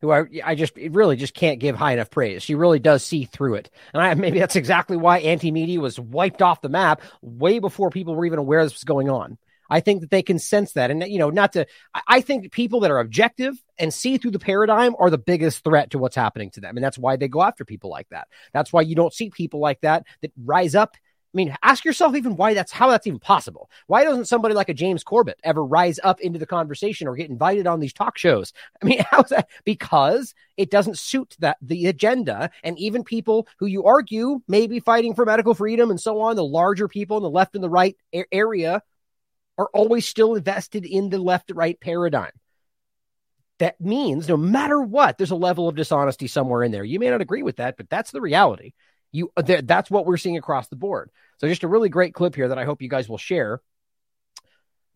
who 0.00 0.12
I, 0.12 0.24
I 0.44 0.54
just 0.54 0.76
really 0.76 1.16
just 1.16 1.34
can't 1.34 1.58
give 1.58 1.76
high 1.76 1.92
enough 1.92 2.10
praise. 2.10 2.42
She 2.42 2.54
really 2.54 2.78
does 2.78 3.04
see 3.04 3.24
through 3.24 3.54
it. 3.54 3.70
And 3.92 4.02
I, 4.02 4.14
maybe 4.14 4.38
that's 4.38 4.56
exactly 4.56 4.96
why 4.96 5.18
anti 5.18 5.50
media 5.50 5.80
was 5.80 5.98
wiped 5.98 6.42
off 6.42 6.60
the 6.60 6.68
map 6.68 7.02
way 7.20 7.58
before 7.58 7.90
people 7.90 8.14
were 8.14 8.26
even 8.26 8.38
aware 8.38 8.62
this 8.64 8.74
was 8.74 8.84
going 8.84 9.10
on. 9.10 9.38
I 9.70 9.80
think 9.80 10.00
that 10.00 10.10
they 10.10 10.22
can 10.22 10.38
sense 10.38 10.72
that. 10.72 10.90
And, 10.90 11.02
you 11.04 11.18
know, 11.18 11.30
not 11.30 11.52
to, 11.52 11.66
I 12.06 12.20
think 12.20 12.52
people 12.52 12.80
that 12.80 12.90
are 12.90 13.00
objective 13.00 13.54
and 13.78 13.92
see 13.92 14.16
through 14.16 14.30
the 14.30 14.38
paradigm 14.38 14.96
are 14.98 15.10
the 15.10 15.18
biggest 15.18 15.62
threat 15.62 15.90
to 15.90 15.98
what's 15.98 16.16
happening 16.16 16.50
to 16.52 16.60
them. 16.60 16.76
And 16.76 16.84
that's 16.84 16.96
why 16.96 17.16
they 17.16 17.28
go 17.28 17.42
after 17.42 17.64
people 17.64 17.90
like 17.90 18.08
that. 18.08 18.28
That's 18.52 18.72
why 18.72 18.80
you 18.80 18.94
don't 18.94 19.12
see 19.12 19.28
people 19.28 19.60
like 19.60 19.82
that 19.82 20.04
that 20.22 20.32
rise 20.42 20.74
up 20.74 20.96
mean, 21.38 21.56
ask 21.62 21.84
yourself 21.84 22.16
even 22.16 22.36
why 22.36 22.52
that's 22.52 22.72
how 22.72 22.90
that's 22.90 23.06
even 23.06 23.20
possible. 23.20 23.70
Why 23.86 24.02
doesn't 24.02 24.26
somebody 24.26 24.54
like 24.54 24.68
a 24.68 24.74
James 24.74 25.04
Corbett 25.04 25.38
ever 25.44 25.64
rise 25.64 26.00
up 26.02 26.20
into 26.20 26.38
the 26.38 26.46
conversation 26.46 27.06
or 27.06 27.14
get 27.14 27.30
invited 27.30 27.66
on 27.66 27.78
these 27.78 27.92
talk 27.92 28.18
shows? 28.18 28.52
I 28.82 28.86
mean, 28.86 29.04
how's 29.10 29.30
that? 29.30 29.48
Because 29.64 30.34
it 30.56 30.70
doesn't 30.70 30.98
suit 30.98 31.36
that 31.38 31.56
the 31.62 31.86
agenda. 31.86 32.50
And 32.64 32.76
even 32.78 33.04
people 33.04 33.46
who 33.58 33.66
you 33.66 33.84
argue 33.84 34.40
may 34.48 34.66
be 34.66 34.80
fighting 34.80 35.14
for 35.14 35.24
medical 35.24 35.54
freedom 35.54 35.90
and 35.90 36.00
so 36.00 36.20
on, 36.20 36.34
the 36.34 36.44
larger 36.44 36.88
people 36.88 37.16
in 37.16 37.22
the 37.22 37.30
left 37.30 37.54
and 37.54 37.62
the 37.62 37.70
right 37.70 37.96
area 38.32 38.82
are 39.56 39.70
always 39.72 40.06
still 40.06 40.34
invested 40.34 40.84
in 40.84 41.08
the 41.08 41.18
left 41.18 41.52
right 41.54 41.78
paradigm. 41.80 42.32
That 43.60 43.80
means 43.80 44.28
no 44.28 44.36
matter 44.36 44.80
what, 44.80 45.18
there's 45.18 45.30
a 45.30 45.36
level 45.36 45.68
of 45.68 45.76
dishonesty 45.76 46.26
somewhere 46.26 46.62
in 46.62 46.72
there. 46.72 46.84
You 46.84 46.98
may 46.98 47.10
not 47.10 47.20
agree 47.20 47.42
with 47.42 47.56
that, 47.56 47.76
but 47.76 47.88
that's 47.88 48.10
the 48.10 48.20
reality. 48.20 48.72
You 49.12 49.30
that's 49.36 49.90
what 49.90 50.06
we're 50.06 50.16
seeing 50.16 50.36
across 50.36 50.68
the 50.68 50.76
board. 50.76 51.10
So 51.38 51.48
just 51.48 51.62
a 51.62 51.68
really 51.68 51.88
great 51.88 52.14
clip 52.14 52.34
here 52.34 52.48
that 52.48 52.58
I 52.58 52.64
hope 52.64 52.82
you 52.82 52.88
guys 52.88 53.08
will 53.08 53.18
share. 53.18 53.60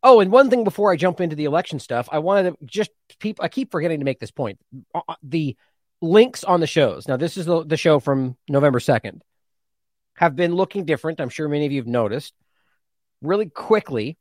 Oh, 0.03 0.20
and 0.20 0.32
one 0.32 0.50
thing 0.50 0.64
before 0.64 0.93
I 0.93 0.97
jump 0.97 1.20
into 1.20 1.37
the 1.37 1.44
election 1.44 1.79
stuff, 1.79 2.09
I 2.11 2.19
wanted 2.19 2.50
to 2.50 2.67
just 2.67 2.91
people 3.20 3.44
I 3.44 3.49
keep 3.49 3.70
forgetting 3.70 4.00
to 4.00 4.05
make 4.05 4.20
this 4.20 4.31
point. 4.31 4.59
Uh, 4.94 5.00
uh, 5.09 5.14
the 5.23 5.56
links 6.00 6.44
on 6.44 6.61
the 6.61 6.67
shows. 6.67 7.06
Now 7.06 7.17
this 7.17 7.37
is 7.37 7.47
the, 7.47 7.64
the 7.64 7.76
show 7.76 8.00
from 8.00 8.37
November 8.49 8.81
2nd. 8.81 9.20
Have 10.17 10.37
been 10.37 10.55
looking 10.55 10.85
different. 10.85 11.20
I'm 11.20 11.29
sure 11.29 11.49
many 11.49 11.65
of 11.65 11.73
you 11.73 11.81
have 11.81 11.87
noticed. 11.87 12.35
Really 13.23 13.49
quickly, 13.49 14.19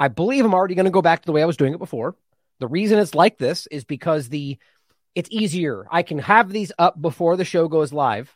I 0.00 0.08
believe 0.08 0.44
I'm 0.44 0.54
already 0.54 0.74
going 0.74 0.86
to 0.86 0.90
go 0.90 1.02
back 1.02 1.20
to 1.20 1.26
the 1.26 1.32
way 1.32 1.42
I 1.42 1.46
was 1.46 1.58
doing 1.58 1.74
it 1.74 1.78
before. 1.78 2.16
The 2.58 2.66
reason 2.66 2.98
it's 2.98 3.14
like 3.14 3.38
this 3.38 3.66
is 3.66 3.84
because 3.84 4.28
the 4.28 4.58
it's 5.14 5.28
easier. 5.30 5.86
I 5.90 6.02
can 6.02 6.18
have 6.18 6.50
these 6.50 6.72
up 6.78 7.00
before 7.00 7.36
the 7.36 7.44
show 7.44 7.68
goes 7.68 7.92
live 7.92 8.34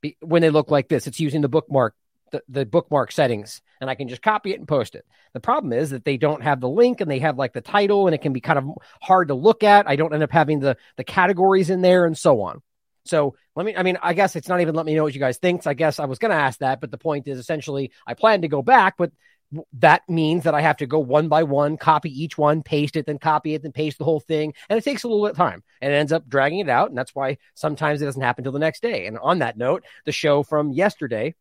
be, 0.00 0.16
when 0.20 0.42
they 0.42 0.50
look 0.50 0.70
like 0.70 0.88
this. 0.88 1.06
It's 1.06 1.20
using 1.20 1.40
the 1.40 1.48
bookmark 1.48 1.94
the, 2.30 2.42
the 2.48 2.66
bookmark 2.66 3.12
settings 3.12 3.62
and 3.80 3.88
I 3.88 3.94
can 3.94 4.08
just 4.08 4.22
copy 4.22 4.52
it 4.52 4.58
and 4.58 4.68
post 4.68 4.94
it. 4.94 5.06
The 5.32 5.40
problem 5.40 5.72
is 5.72 5.90
that 5.90 6.04
they 6.04 6.16
don't 6.16 6.42
have 6.42 6.60
the 6.60 6.68
link 6.68 7.00
and 7.00 7.10
they 7.10 7.20
have 7.20 7.38
like 7.38 7.52
the 7.52 7.60
title 7.60 8.06
and 8.06 8.14
it 8.14 8.22
can 8.22 8.32
be 8.32 8.40
kind 8.40 8.58
of 8.58 8.70
hard 9.00 9.28
to 9.28 9.34
look 9.34 9.62
at. 9.62 9.88
I 9.88 9.96
don't 9.96 10.12
end 10.12 10.22
up 10.22 10.32
having 10.32 10.60
the 10.60 10.76
the 10.96 11.04
categories 11.04 11.70
in 11.70 11.80
there 11.80 12.04
and 12.04 12.16
so 12.16 12.42
on. 12.42 12.62
So 13.04 13.36
let 13.56 13.64
me, 13.64 13.74
I 13.74 13.82
mean, 13.82 13.98
I 14.02 14.12
guess 14.12 14.36
it's 14.36 14.48
not 14.48 14.60
even 14.60 14.74
let 14.74 14.84
me 14.84 14.94
know 14.94 15.02
what 15.02 15.14
you 15.14 15.20
guys 15.20 15.38
think. 15.38 15.66
I 15.66 15.74
guess 15.74 15.98
I 15.98 16.04
was 16.04 16.18
going 16.18 16.30
to 16.30 16.36
ask 16.36 16.58
that, 16.58 16.80
but 16.80 16.90
the 16.90 16.98
point 16.98 17.26
is 17.26 17.38
essentially 17.38 17.90
I 18.06 18.14
plan 18.14 18.42
to 18.42 18.48
go 18.48 18.60
back, 18.62 18.96
but 18.98 19.12
that 19.74 20.02
means 20.08 20.44
that 20.44 20.54
I 20.54 20.60
have 20.60 20.76
to 20.78 20.86
go 20.86 20.98
one 20.98 21.28
by 21.28 21.42
one, 21.42 21.76
copy 21.76 22.10
each 22.10 22.36
one, 22.36 22.62
paste 22.62 22.96
it, 22.96 23.06
then 23.06 23.18
copy 23.18 23.54
it, 23.54 23.62
then 23.62 23.72
paste 23.72 23.98
the 23.98 24.04
whole 24.04 24.20
thing. 24.20 24.52
And 24.68 24.78
it 24.78 24.84
takes 24.84 25.04
a 25.04 25.08
little 25.08 25.24
bit 25.24 25.32
of 25.32 25.36
time 25.36 25.62
and 25.80 25.92
it 25.92 25.96
ends 25.96 26.12
up 26.12 26.28
dragging 26.28 26.58
it 26.58 26.68
out. 26.68 26.90
And 26.90 26.98
that's 26.98 27.14
why 27.14 27.38
sometimes 27.54 28.02
it 28.02 28.04
doesn't 28.04 28.20
happen 28.20 28.44
till 28.44 28.52
the 28.52 28.58
next 28.58 28.82
day. 28.82 29.06
And 29.06 29.18
on 29.18 29.38
that 29.38 29.56
note, 29.56 29.84
the 30.04 30.12
show 30.12 30.42
from 30.42 30.72
yesterday 30.72 31.34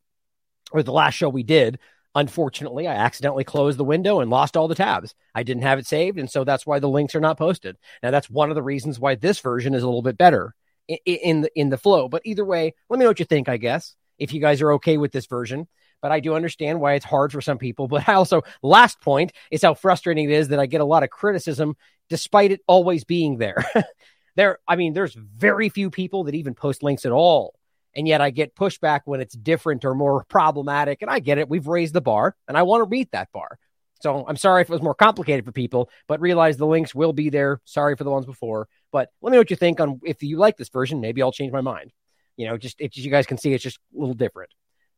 or 0.72 0.84
the 0.84 0.94
last 0.94 1.16
show 1.16 1.28
we 1.28 1.44
did, 1.44 1.80
unfortunately, 2.16 2.88
I 2.88 2.96
accidentally 2.96 3.44
closed 3.44 3.78
the 3.78 3.84
window 3.84 4.22
and 4.22 4.30
lost 4.30 4.56
all 4.56 4.70
the 4.70 4.76
tabs. 4.76 5.14
I 5.36 5.44
didn't 5.44 5.64
have 5.64 5.80
it 5.80 5.86
saved. 5.86 6.18
And 6.18 6.30
so 6.30 6.44
that's 6.44 6.66
why 6.66 6.80
the 6.80 6.90
links 6.90 7.14
are 7.16 7.22
not 7.22 7.38
posted. 7.38 7.78
Now, 8.02 8.12
that's 8.12 8.30
one 8.30 8.50
of 8.50 8.56
the 8.56 8.64
reasons 8.64 9.00
why 9.00 9.16
this 9.16 9.40
version 9.40 9.74
is 9.74 9.84
a 9.84 9.86
little 9.86 10.02
bit 10.02 10.18
better 10.18 10.56
in, 10.88 10.98
in 11.06 11.42
the, 11.42 11.60
in 11.60 11.70
the 11.70 11.78
flow. 11.78 12.08
But 12.08 12.22
either 12.26 12.46
way, 12.46 12.74
let 12.90 13.00
me 13.00 13.04
know 13.04 13.10
what 13.10 13.20
you 13.20 13.26
think, 13.26 13.50
I 13.50 13.58
guess, 13.58 13.96
if 14.18 14.34
you 14.34 14.40
guys 14.40 14.62
are 14.62 14.74
okay 14.74 14.98
with 14.98 15.12
this 15.12 15.28
version 15.28 15.68
but 16.02 16.12
I 16.12 16.20
do 16.20 16.36
understand 16.36 16.80
why 16.80 16.94
it's 16.94 17.06
hard 17.06 17.32
for 17.32 17.42
some 17.42 17.58
people. 17.58 17.88
But 17.98 18.08
I 18.08 18.14
also, 18.14 18.44
last 18.62 19.02
point 19.02 19.32
is 19.52 19.64
how 19.64 19.74
frustrating 19.74 20.30
it 20.30 20.34
is 20.34 20.50
that 20.50 20.60
I 20.60 20.66
get 20.66 20.82
a 20.82 20.86
lot 20.86 21.04
of 21.04 21.10
criticism 21.10 21.76
despite 22.10 22.52
it 22.52 22.62
always 22.68 23.04
being 23.04 23.38
there. 23.38 23.66
there, 24.36 24.60
I 24.68 24.76
mean, 24.76 24.94
there's 24.94 25.14
very 25.14 25.70
few 25.70 25.90
people 25.90 26.26
that 26.26 26.36
even 26.36 26.54
post 26.54 26.84
links 26.84 27.06
at 27.06 27.12
all. 27.12 27.56
And 27.96 28.08
yet 28.08 28.22
I 28.22 28.30
get 28.30 28.56
pushback 28.56 29.02
when 29.06 29.22
it's 29.22 29.36
different 29.36 29.84
or 29.84 29.96
more 29.96 30.24
problematic. 30.26 31.02
And 31.02 31.10
I 31.10 31.20
get 31.20 31.40
it. 31.40 31.50
We've 31.50 31.68
raised 31.68 31.94
the 31.94 32.02
bar 32.02 32.36
and 32.48 32.56
I 32.56 32.64
want 32.64 32.84
to 32.84 32.90
meet 32.90 33.12
that 33.12 33.32
bar. 33.34 33.58
So 34.02 34.24
I'm 34.28 34.38
sorry 34.38 34.62
if 34.62 34.70
it 34.70 34.74
was 34.74 34.84
more 34.84 34.94
complicated 34.94 35.44
for 35.44 35.52
people, 35.52 35.90
but 36.08 36.22
realize 36.22 36.58
the 36.58 36.68
links 36.68 36.94
will 36.94 37.14
be 37.14 37.32
there. 37.32 37.62
Sorry 37.66 37.96
for 37.96 38.04
the 38.04 38.12
ones 38.12 38.28
before. 38.28 38.68
But 38.92 39.10
let 39.22 39.32
me 39.32 39.38
know 39.38 39.42
what 39.42 39.50
you 39.50 39.56
think 39.56 39.80
on 39.80 40.00
if 40.06 40.22
you 40.22 40.38
like 40.38 40.56
this 40.58 40.70
version. 40.70 41.02
Maybe 41.02 41.24
I'll 41.24 41.32
change 41.32 41.52
my 41.52 41.62
mind. 41.62 41.92
You 42.36 42.46
know, 42.46 42.58
just 42.58 42.80
if 42.80 42.96
you 42.96 43.10
guys 43.10 43.26
can 43.26 43.40
see, 43.40 43.54
it's 43.54 43.64
just 43.64 43.80
a 43.96 44.00
little 44.00 44.14
different 44.14 44.52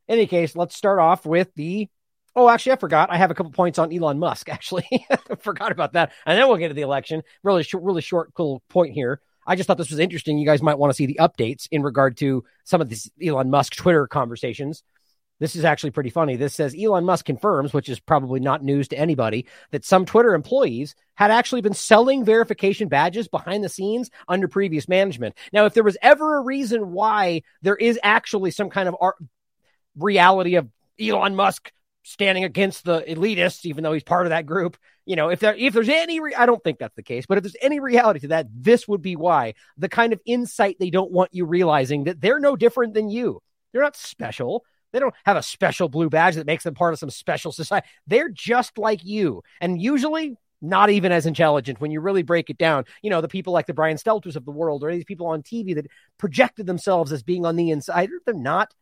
any 0.09 0.27
case, 0.27 0.55
let's 0.55 0.75
start 0.75 0.99
off 0.99 1.25
with 1.25 1.53
the. 1.55 1.87
Oh, 2.35 2.49
actually, 2.49 2.73
I 2.73 2.75
forgot. 2.77 3.11
I 3.11 3.17
have 3.17 3.31
a 3.31 3.33
couple 3.33 3.51
points 3.51 3.79
on 3.79 3.93
Elon 3.93 4.19
Musk. 4.19 4.49
Actually, 4.49 5.05
forgot 5.39 5.71
about 5.71 5.93
that, 5.93 6.11
and 6.25 6.37
then 6.37 6.47
we'll 6.47 6.57
get 6.57 6.67
to 6.69 6.73
the 6.73 6.81
election. 6.81 7.23
Really, 7.43 7.63
short, 7.63 7.83
really 7.83 8.01
short, 8.01 8.33
cool 8.33 8.61
point 8.69 8.93
here. 8.93 9.19
I 9.47 9.55
just 9.55 9.65
thought 9.65 9.77
this 9.77 9.89
was 9.89 9.99
interesting. 9.99 10.37
You 10.37 10.45
guys 10.45 10.61
might 10.61 10.77
want 10.77 10.91
to 10.91 10.95
see 10.95 11.07
the 11.07 11.19
updates 11.19 11.67
in 11.71 11.81
regard 11.81 12.17
to 12.17 12.43
some 12.65 12.81
of 12.81 12.89
these 12.89 13.09
Elon 13.21 13.49
Musk 13.49 13.75
Twitter 13.75 14.05
conversations. 14.05 14.83
This 15.39 15.55
is 15.55 15.63
actually 15.63 15.91
pretty 15.91 16.09
funny. 16.09 16.35
This 16.35 16.53
says 16.53 16.75
Elon 16.79 17.05
Musk 17.05 17.25
confirms, 17.25 17.73
which 17.73 17.89
is 17.89 17.99
probably 17.99 18.41
not 18.41 18.63
news 18.63 18.89
to 18.89 18.99
anybody, 18.99 19.47
that 19.71 19.85
some 19.85 20.05
Twitter 20.05 20.33
employees 20.33 20.95
had 21.15 21.31
actually 21.31 21.61
been 21.61 21.73
selling 21.73 22.25
verification 22.25 22.89
badges 22.89 23.27
behind 23.27 23.63
the 23.63 23.69
scenes 23.69 24.11
under 24.27 24.47
previous 24.47 24.89
management. 24.89 25.35
Now, 25.53 25.65
if 25.65 25.73
there 25.73 25.83
was 25.83 25.97
ever 26.01 26.37
a 26.37 26.43
reason 26.43 26.91
why 26.91 27.43
there 27.61 27.77
is 27.77 27.97
actually 28.03 28.51
some 28.51 28.69
kind 28.69 28.89
of 28.89 28.95
art, 28.99 29.15
reality 29.99 30.55
of 30.55 30.69
Elon 30.99 31.35
Musk 31.35 31.71
standing 32.03 32.43
against 32.43 32.85
the 32.85 33.01
elitists, 33.01 33.65
even 33.65 33.83
though 33.83 33.93
he's 33.93 34.03
part 34.03 34.25
of 34.25 34.31
that 34.31 34.45
group. 34.45 34.77
You 35.05 35.15
know, 35.15 35.29
if 35.29 35.39
there 35.39 35.55
if 35.55 35.73
there's 35.73 35.89
any, 35.89 36.19
re- 36.19 36.35
I 36.35 36.45
don't 36.45 36.63
think 36.63 36.79
that's 36.79 36.95
the 36.95 37.03
case, 37.03 37.25
but 37.25 37.37
if 37.37 37.43
there's 37.43 37.55
any 37.61 37.79
reality 37.79 38.21
to 38.21 38.27
that, 38.29 38.47
this 38.53 38.87
would 38.87 39.01
be 39.01 39.15
why 39.15 39.53
the 39.77 39.89
kind 39.89 40.13
of 40.13 40.19
insight 40.25 40.77
they 40.79 40.89
don't 40.89 41.11
want 41.11 41.33
you 41.33 41.45
realizing 41.45 42.05
that 42.05 42.21
they're 42.21 42.39
no 42.39 42.55
different 42.55 42.93
than 42.93 43.09
you. 43.09 43.41
They're 43.71 43.83
not 43.83 43.95
special. 43.95 44.65
They 44.91 44.99
don't 44.99 45.13
have 45.23 45.37
a 45.37 45.43
special 45.43 45.87
blue 45.87 46.09
badge 46.09 46.35
that 46.35 46.47
makes 46.47 46.63
them 46.63 46.73
part 46.73 46.93
of 46.93 46.99
some 46.99 47.11
special 47.11 47.51
society. 47.51 47.87
They're 48.07 48.29
just 48.29 48.77
like 48.77 49.03
you, 49.03 49.43
and 49.61 49.79
usually 49.79 50.35
not 50.61 50.89
even 50.89 51.11
as 51.11 51.25
intelligent 51.25 51.79
when 51.79 51.91
you 51.91 52.01
really 52.01 52.23
break 52.23 52.49
it 52.49 52.57
down. 52.57 52.85
You 53.01 53.09
know, 53.09 53.21
the 53.21 53.27
people 53.27 53.53
like 53.53 53.67
the 53.67 53.73
Brian 53.73 53.97
Stelters 53.97 54.35
of 54.35 54.45
the 54.45 54.51
world, 54.51 54.83
or 54.83 54.91
these 54.91 55.05
people 55.05 55.27
on 55.27 55.43
TV 55.43 55.75
that 55.75 55.87
projected 56.17 56.65
themselves 56.65 57.11
as 57.11 57.23
being 57.23 57.45
on 57.45 57.55
the 57.55 57.71
inside. 57.71 58.09
They're 58.25 58.33
not. 58.33 58.73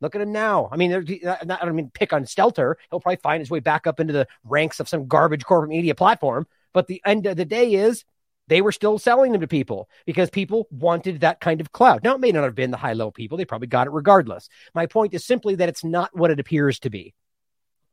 Look 0.00 0.14
at 0.14 0.20
him 0.20 0.32
now. 0.32 0.68
I 0.70 0.76
mean, 0.76 0.92
uh, 0.92 1.36
I 1.40 1.44
don't 1.44 1.76
mean 1.76 1.90
pick 1.92 2.12
on 2.12 2.24
Stelter. 2.24 2.74
He'll 2.90 3.00
probably 3.00 3.16
find 3.16 3.40
his 3.40 3.50
way 3.50 3.60
back 3.60 3.86
up 3.86 3.98
into 3.98 4.12
the 4.12 4.28
ranks 4.44 4.80
of 4.80 4.88
some 4.88 5.06
garbage 5.06 5.44
corporate 5.44 5.70
media 5.70 5.94
platform. 5.94 6.46
But 6.74 6.86
the 6.86 7.00
end 7.06 7.26
of 7.26 7.36
the 7.36 7.46
day 7.46 7.74
is 7.74 8.04
they 8.48 8.60
were 8.60 8.72
still 8.72 8.98
selling 8.98 9.32
them 9.32 9.40
to 9.40 9.48
people 9.48 9.88
because 10.04 10.30
people 10.30 10.68
wanted 10.70 11.20
that 11.20 11.40
kind 11.40 11.60
of 11.60 11.72
cloud. 11.72 12.04
Now, 12.04 12.14
it 12.14 12.20
may 12.20 12.30
not 12.30 12.44
have 12.44 12.54
been 12.54 12.70
the 12.70 12.76
high 12.76 12.92
level 12.92 13.12
people. 13.12 13.38
They 13.38 13.44
probably 13.44 13.68
got 13.68 13.86
it 13.86 13.92
regardless. 13.92 14.48
My 14.74 14.86
point 14.86 15.14
is 15.14 15.24
simply 15.24 15.56
that 15.56 15.68
it's 15.68 15.84
not 15.84 16.16
what 16.16 16.30
it 16.30 16.40
appears 16.40 16.78
to 16.80 16.90
be. 16.90 17.14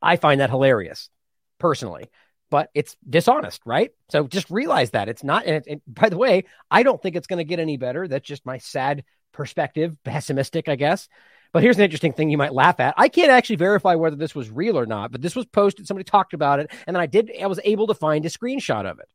I 0.02 0.16
find 0.16 0.40
that 0.40 0.50
hilarious 0.50 1.08
personally, 1.58 2.10
but 2.50 2.68
it's 2.74 2.96
dishonest, 3.08 3.62
right? 3.64 3.90
So 4.10 4.26
just 4.28 4.50
realize 4.50 4.90
that 4.90 5.08
it's 5.08 5.24
not. 5.24 5.46
And, 5.46 5.64
and 5.66 5.80
by 5.86 6.10
the 6.10 6.18
way, 6.18 6.44
I 6.70 6.82
don't 6.82 7.02
think 7.02 7.16
it's 7.16 7.26
going 7.26 7.38
to 7.38 7.44
get 7.44 7.58
any 7.58 7.78
better. 7.78 8.06
That's 8.06 8.28
just 8.28 8.44
my 8.44 8.58
sad 8.58 9.04
perspective, 9.32 9.96
pessimistic, 10.04 10.68
I 10.68 10.76
guess. 10.76 11.08
But 11.54 11.62
here's 11.62 11.76
an 11.76 11.84
interesting 11.84 12.12
thing 12.12 12.30
you 12.30 12.36
might 12.36 12.52
laugh 12.52 12.80
at. 12.80 12.94
I 12.98 13.08
can't 13.08 13.30
actually 13.30 13.56
verify 13.56 13.94
whether 13.94 14.16
this 14.16 14.34
was 14.34 14.50
real 14.50 14.76
or 14.76 14.86
not, 14.86 15.12
but 15.12 15.22
this 15.22 15.36
was 15.36 15.46
posted. 15.46 15.86
Somebody 15.86 16.02
talked 16.02 16.34
about 16.34 16.58
it, 16.58 16.68
and 16.84 16.96
then 16.96 17.00
I 17.00 17.06
did. 17.06 17.30
I 17.40 17.46
was 17.46 17.60
able 17.62 17.86
to 17.86 17.94
find 17.94 18.26
a 18.26 18.28
screenshot 18.28 18.90
of 18.90 18.98
it. 18.98 19.08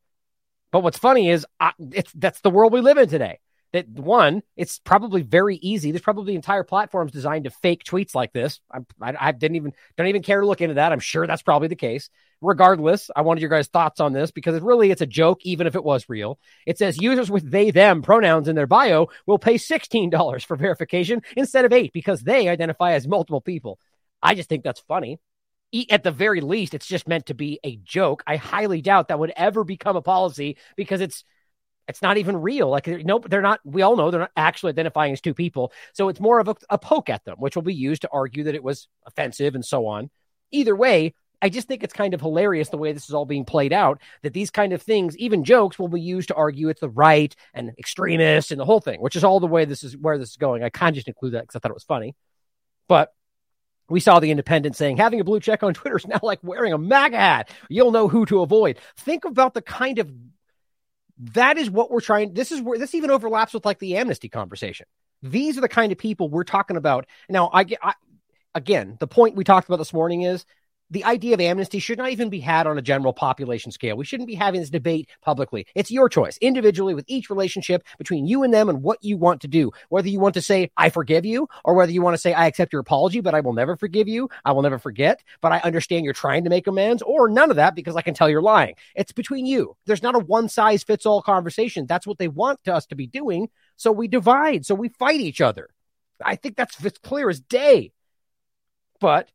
But 0.71 0.81
what's 0.81 0.97
funny 0.97 1.29
is 1.29 1.45
I, 1.59 1.73
it's 1.91 2.13
that's 2.13 2.39
the 2.39 2.49
world 2.49 2.71
we 2.71 2.79
live 2.79 2.97
in 2.97 3.09
today. 3.09 3.39
That 3.73 3.89
one, 3.89 4.41
it's 4.55 4.79
probably 4.79 5.21
very 5.21 5.57
easy. 5.57 5.91
There's 5.91 6.01
probably 6.01 6.33
entire 6.33 6.63
platforms 6.63 7.11
designed 7.11 7.43
to 7.43 7.49
fake 7.49 7.83
tweets 7.83 8.15
like 8.15 8.31
this. 8.31 8.61
I, 8.71 8.79
I, 9.01 9.15
I 9.19 9.31
didn't 9.33 9.57
even 9.57 9.73
don't 9.97 10.07
even 10.07 10.23
care 10.23 10.39
to 10.39 10.47
look 10.47 10.61
into 10.61 10.75
that. 10.75 10.93
I'm 10.93 11.01
sure 11.01 11.27
that's 11.27 11.41
probably 11.41 11.67
the 11.67 11.75
case 11.75 12.09
regardless, 12.41 13.09
I 13.15 13.21
wanted 13.21 13.41
your 13.41 13.49
guys' 13.49 13.67
thoughts 13.67 13.99
on 13.99 14.13
this 14.13 14.31
because 14.31 14.55
it 14.55 14.63
really 14.63 14.91
it's 14.91 15.01
a 15.01 15.07
joke, 15.07 15.39
even 15.43 15.67
if 15.67 15.75
it 15.75 15.83
was 15.83 16.09
real. 16.09 16.39
It 16.65 16.77
says 16.77 17.01
users 17.01 17.29
with 17.29 17.49
they 17.49 17.71
them 17.71 18.01
pronouns 18.01 18.47
in 18.47 18.55
their 18.55 18.67
bio 18.67 19.07
will 19.25 19.39
pay 19.39 19.55
$16 19.55 20.45
for 20.45 20.55
verification 20.55 21.21
instead 21.35 21.65
of 21.65 21.73
eight 21.73 21.93
because 21.93 22.21
they 22.21 22.47
identify 22.47 22.93
as 22.93 23.07
multiple 23.07 23.41
people. 23.41 23.79
I 24.21 24.35
just 24.35 24.49
think 24.49 24.63
that's 24.63 24.81
funny. 24.81 25.19
At 25.91 26.03
the 26.03 26.11
very 26.11 26.41
least, 26.41 26.73
it's 26.73 26.87
just 26.87 27.07
meant 27.07 27.27
to 27.27 27.35
be 27.35 27.59
a 27.63 27.75
joke. 27.77 28.23
I 28.25 28.37
highly 28.37 28.81
doubt 28.81 29.09
that 29.09 29.19
would 29.19 29.33
ever 29.35 29.63
become 29.63 29.95
a 29.95 30.01
policy 30.01 30.57
because 30.75 30.99
it's 30.99 31.23
it's 31.87 32.03
not 32.03 32.17
even 32.17 32.37
real. 32.37 32.69
Like, 32.69 32.87
nope, 32.87 33.27
they're 33.29 33.41
not. 33.41 33.59
We 33.63 33.81
all 33.81 33.95
know 33.95 34.11
they're 34.11 34.19
not 34.19 34.31
actually 34.37 34.69
identifying 34.69 35.11
as 35.11 35.21
two 35.21 35.33
people. 35.33 35.73
So 35.93 36.09
it's 36.09 36.19
more 36.19 36.39
of 36.39 36.47
a, 36.47 36.55
a 36.69 36.77
poke 36.77 37.09
at 37.09 37.25
them, 37.25 37.37
which 37.39 37.55
will 37.55 37.63
be 37.63 37.73
used 37.73 38.03
to 38.03 38.09
argue 38.11 38.43
that 38.43 38.55
it 38.55 38.63
was 38.63 38.87
offensive 39.07 39.55
and 39.55 39.65
so 39.65 39.87
on. 39.87 40.11
Either 40.51 40.75
way, 40.75 41.13
I 41.41 41.49
just 41.49 41.67
think 41.67 41.83
it's 41.83 41.93
kind 41.93 42.13
of 42.13 42.21
hilarious 42.21 42.69
the 42.69 42.77
way 42.77 42.91
this 42.91 43.07
is 43.07 43.13
all 43.13 43.25
being 43.25 43.45
played 43.45 43.73
out. 43.73 44.01
That 44.23 44.33
these 44.33 44.51
kind 44.51 44.73
of 44.73 44.81
things, 44.81 45.17
even 45.17 45.43
jokes, 45.43 45.79
will 45.79 45.87
be 45.87 46.01
used 46.01 46.29
to 46.29 46.35
argue 46.35 46.69
it's 46.69 46.81
the 46.81 46.89
right 46.89 47.33
and 47.53 47.71
extremists 47.77 48.51
and 48.51 48.59
the 48.59 48.65
whole 48.65 48.81
thing, 48.81 49.01
which 49.01 49.15
is 49.15 49.23
all 49.23 49.39
the 49.39 49.47
way 49.47 49.65
this 49.65 49.83
is 49.83 49.95
where 49.95 50.17
this 50.17 50.31
is 50.31 50.37
going. 50.37 50.63
I 50.63 50.69
of 50.69 50.93
just 50.93 51.07
include 51.07 51.33
that 51.33 51.43
because 51.43 51.55
I 51.55 51.59
thought 51.59 51.71
it 51.71 51.75
was 51.75 51.83
funny, 51.83 52.15
but 52.87 53.13
we 53.89 53.99
saw 53.99 54.19
the 54.19 54.31
independent 54.31 54.75
saying 54.75 54.97
having 54.97 55.19
a 55.19 55.23
blue 55.23 55.39
check 55.39 55.63
on 55.63 55.73
Twitter 55.73 55.97
is 55.97 56.07
now 56.07 56.19
like 56.21 56.39
wearing 56.43 56.73
a 56.73 56.77
MAGA 56.77 57.17
hat. 57.17 57.49
You'll 57.69 57.91
know 57.91 58.07
who 58.07 58.25
to 58.27 58.41
avoid. 58.41 58.77
Think 58.97 59.25
about 59.25 59.53
the 59.53 59.61
kind 59.61 59.99
of 59.99 60.11
that 61.33 61.57
is 61.57 61.69
what 61.69 61.91
we're 61.91 62.01
trying. 62.01 62.33
This 62.33 62.51
is 62.51 62.61
where 62.61 62.77
this 62.77 62.95
even 62.95 63.11
overlaps 63.11 63.53
with 63.53 63.65
like 63.65 63.79
the 63.79 63.97
amnesty 63.97 64.29
conversation. 64.29 64.85
These 65.21 65.57
are 65.57 65.61
the 65.61 65.67
kind 65.67 65.91
of 65.91 65.97
people 65.97 66.29
we're 66.29 66.43
talking 66.43 66.77
about. 66.77 67.07
Now, 67.27 67.49
I, 67.51 67.65
I 67.81 67.93
again, 68.55 68.95
the 68.99 69.07
point 69.07 69.35
we 69.35 69.43
talked 69.43 69.67
about 69.67 69.77
this 69.77 69.93
morning 69.93 70.21
is 70.21 70.45
the 70.91 71.03
idea 71.03 71.33
of 71.33 71.41
amnesty 71.41 71.79
should 71.79 71.97
not 71.97 72.11
even 72.11 72.29
be 72.29 72.39
had 72.39 72.67
on 72.67 72.77
a 72.77 72.81
general 72.81 73.13
population 73.13 73.71
scale. 73.71 73.95
We 73.95 74.05
shouldn't 74.05 74.27
be 74.27 74.35
having 74.35 74.59
this 74.59 74.69
debate 74.69 75.09
publicly. 75.21 75.67
It's 75.75 75.91
your 75.91 76.09
choice 76.09 76.37
individually 76.37 76.93
with 76.95 77.05
each 77.07 77.29
relationship 77.29 77.83
between 77.97 78.25
you 78.25 78.43
and 78.43 78.53
them 78.53 78.69
and 78.69 78.81
what 78.81 79.03
you 79.03 79.17
want 79.17 79.41
to 79.41 79.47
do. 79.47 79.71
Whether 79.89 80.09
you 80.09 80.19
want 80.19 80.33
to 80.35 80.41
say, 80.41 80.71
I 80.77 80.89
forgive 80.89 81.25
you, 81.25 81.47
or 81.63 81.75
whether 81.75 81.91
you 81.91 82.01
want 82.01 82.15
to 82.15 82.21
say, 82.21 82.33
I 82.33 82.47
accept 82.47 82.73
your 82.73 82.81
apology, 82.81 83.21
but 83.21 83.35
I 83.35 83.41
will 83.41 83.53
never 83.53 83.75
forgive 83.75 84.07
you. 84.07 84.29
I 84.43 84.51
will 84.51 84.61
never 84.61 84.79
forget, 84.79 85.23
but 85.41 85.51
I 85.51 85.59
understand 85.59 86.05
you're 86.05 86.13
trying 86.13 86.43
to 86.45 86.49
make 86.49 86.67
amends, 86.67 87.01
or 87.01 87.29
none 87.29 87.49
of 87.49 87.57
that 87.57 87.75
because 87.75 87.95
I 87.95 88.01
can 88.01 88.13
tell 88.13 88.29
you're 88.29 88.41
lying. 88.41 88.75
It's 88.95 89.11
between 89.11 89.45
you. 89.45 89.75
There's 89.85 90.03
not 90.03 90.15
a 90.15 90.19
one 90.19 90.49
size 90.49 90.83
fits 90.83 91.05
all 91.05 91.21
conversation. 91.21 91.85
That's 91.85 92.07
what 92.07 92.17
they 92.17 92.27
want 92.27 92.67
us 92.67 92.85
to 92.87 92.95
be 92.95 93.07
doing. 93.07 93.49
So 93.77 93.91
we 93.91 94.07
divide. 94.07 94.65
So 94.65 94.75
we 94.75 94.89
fight 94.89 95.19
each 95.19 95.41
other. 95.41 95.69
I 96.23 96.35
think 96.35 96.57
that's 96.57 96.83
as 96.83 96.93
clear 96.97 97.29
as 97.29 97.39
day. 97.39 97.91
But 98.99 99.29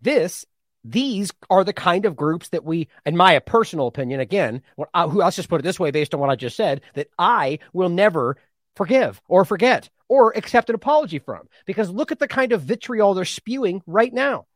this 0.00 0.44
these 0.84 1.32
are 1.48 1.64
the 1.64 1.72
kind 1.72 2.04
of 2.04 2.14
groups 2.14 2.50
that 2.50 2.64
we, 2.64 2.88
in 3.06 3.16
my 3.16 3.38
personal 3.38 3.86
opinion, 3.86 4.20
again, 4.20 4.62
I, 4.92 5.06
who 5.06 5.18
let's 5.18 5.36
just 5.36 5.48
put 5.48 5.60
it 5.60 5.64
this 5.64 5.80
way, 5.80 5.90
based 5.90 6.14
on 6.14 6.20
what 6.20 6.30
I 6.30 6.36
just 6.36 6.56
said, 6.56 6.82
that 6.94 7.08
I 7.18 7.58
will 7.72 7.88
never 7.88 8.36
forgive 8.76 9.20
or 9.28 9.44
forget 9.44 9.88
or 10.08 10.32
accept 10.36 10.68
an 10.68 10.74
apology 10.74 11.18
from. 11.18 11.48
Because 11.64 11.90
look 11.90 12.12
at 12.12 12.18
the 12.18 12.28
kind 12.28 12.52
of 12.52 12.62
vitriol 12.62 13.14
they're 13.14 13.24
spewing 13.24 13.82
right 13.86 14.12
now. 14.12 14.46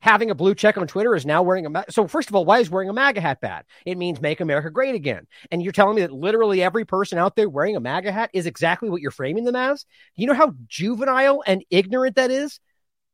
Having 0.00 0.30
a 0.30 0.34
blue 0.34 0.54
check 0.54 0.76
on 0.76 0.86
Twitter 0.86 1.14
is 1.14 1.24
now 1.24 1.42
wearing 1.42 1.64
a 1.64 1.70
ma- 1.70 1.84
so 1.88 2.06
first 2.06 2.28
of 2.28 2.34
all, 2.34 2.44
why 2.44 2.58
is 2.58 2.68
wearing 2.68 2.90
a 2.90 2.92
MAGA 2.92 3.22
hat 3.22 3.40
bad? 3.40 3.64
It 3.86 3.96
means 3.96 4.20
make 4.20 4.42
America 4.42 4.68
great 4.68 4.94
again. 4.94 5.26
And 5.50 5.62
you're 5.62 5.72
telling 5.72 5.96
me 5.96 6.02
that 6.02 6.12
literally 6.12 6.62
every 6.62 6.84
person 6.84 7.16
out 7.16 7.36
there 7.36 7.48
wearing 7.48 7.74
a 7.74 7.80
MAGA 7.80 8.12
hat 8.12 8.28
is 8.34 8.44
exactly 8.44 8.90
what 8.90 9.00
you're 9.00 9.10
framing 9.10 9.44
them 9.44 9.56
as? 9.56 9.86
You 10.14 10.26
know 10.26 10.34
how 10.34 10.52
juvenile 10.66 11.42
and 11.46 11.64
ignorant 11.70 12.16
that 12.16 12.30
is? 12.30 12.60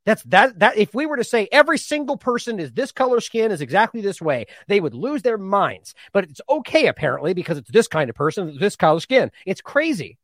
That's 0.07 0.23
that 0.25 0.59
that 0.61 0.79
if 0.79 0.95
we 0.95 1.05
were 1.07 1.19
to 1.19 1.25
say 1.25 1.49
every 1.53 1.77
single 1.77 2.17
person 2.17 2.59
is 2.59 2.73
this 2.73 2.91
color 2.91 3.21
skin 3.21 3.53
is 3.53 3.61
exactly 3.61 4.01
this 4.01 4.21
way, 4.21 4.47
they 4.67 4.81
would 4.81 4.95
lose 4.95 5.23
their 5.23 5.37
minds. 5.37 5.95
But 6.13 6.25
it's 6.25 6.41
okay 6.49 6.87
apparently 6.87 7.35
because 7.35 7.59
it's 7.59 7.71
this 7.71 7.87
kind 7.87 8.09
of 8.09 8.17
person, 8.17 8.57
this 8.59 8.77
color 8.77 9.01
skin. 9.01 9.31
It's 9.45 9.61
crazy. 9.61 10.19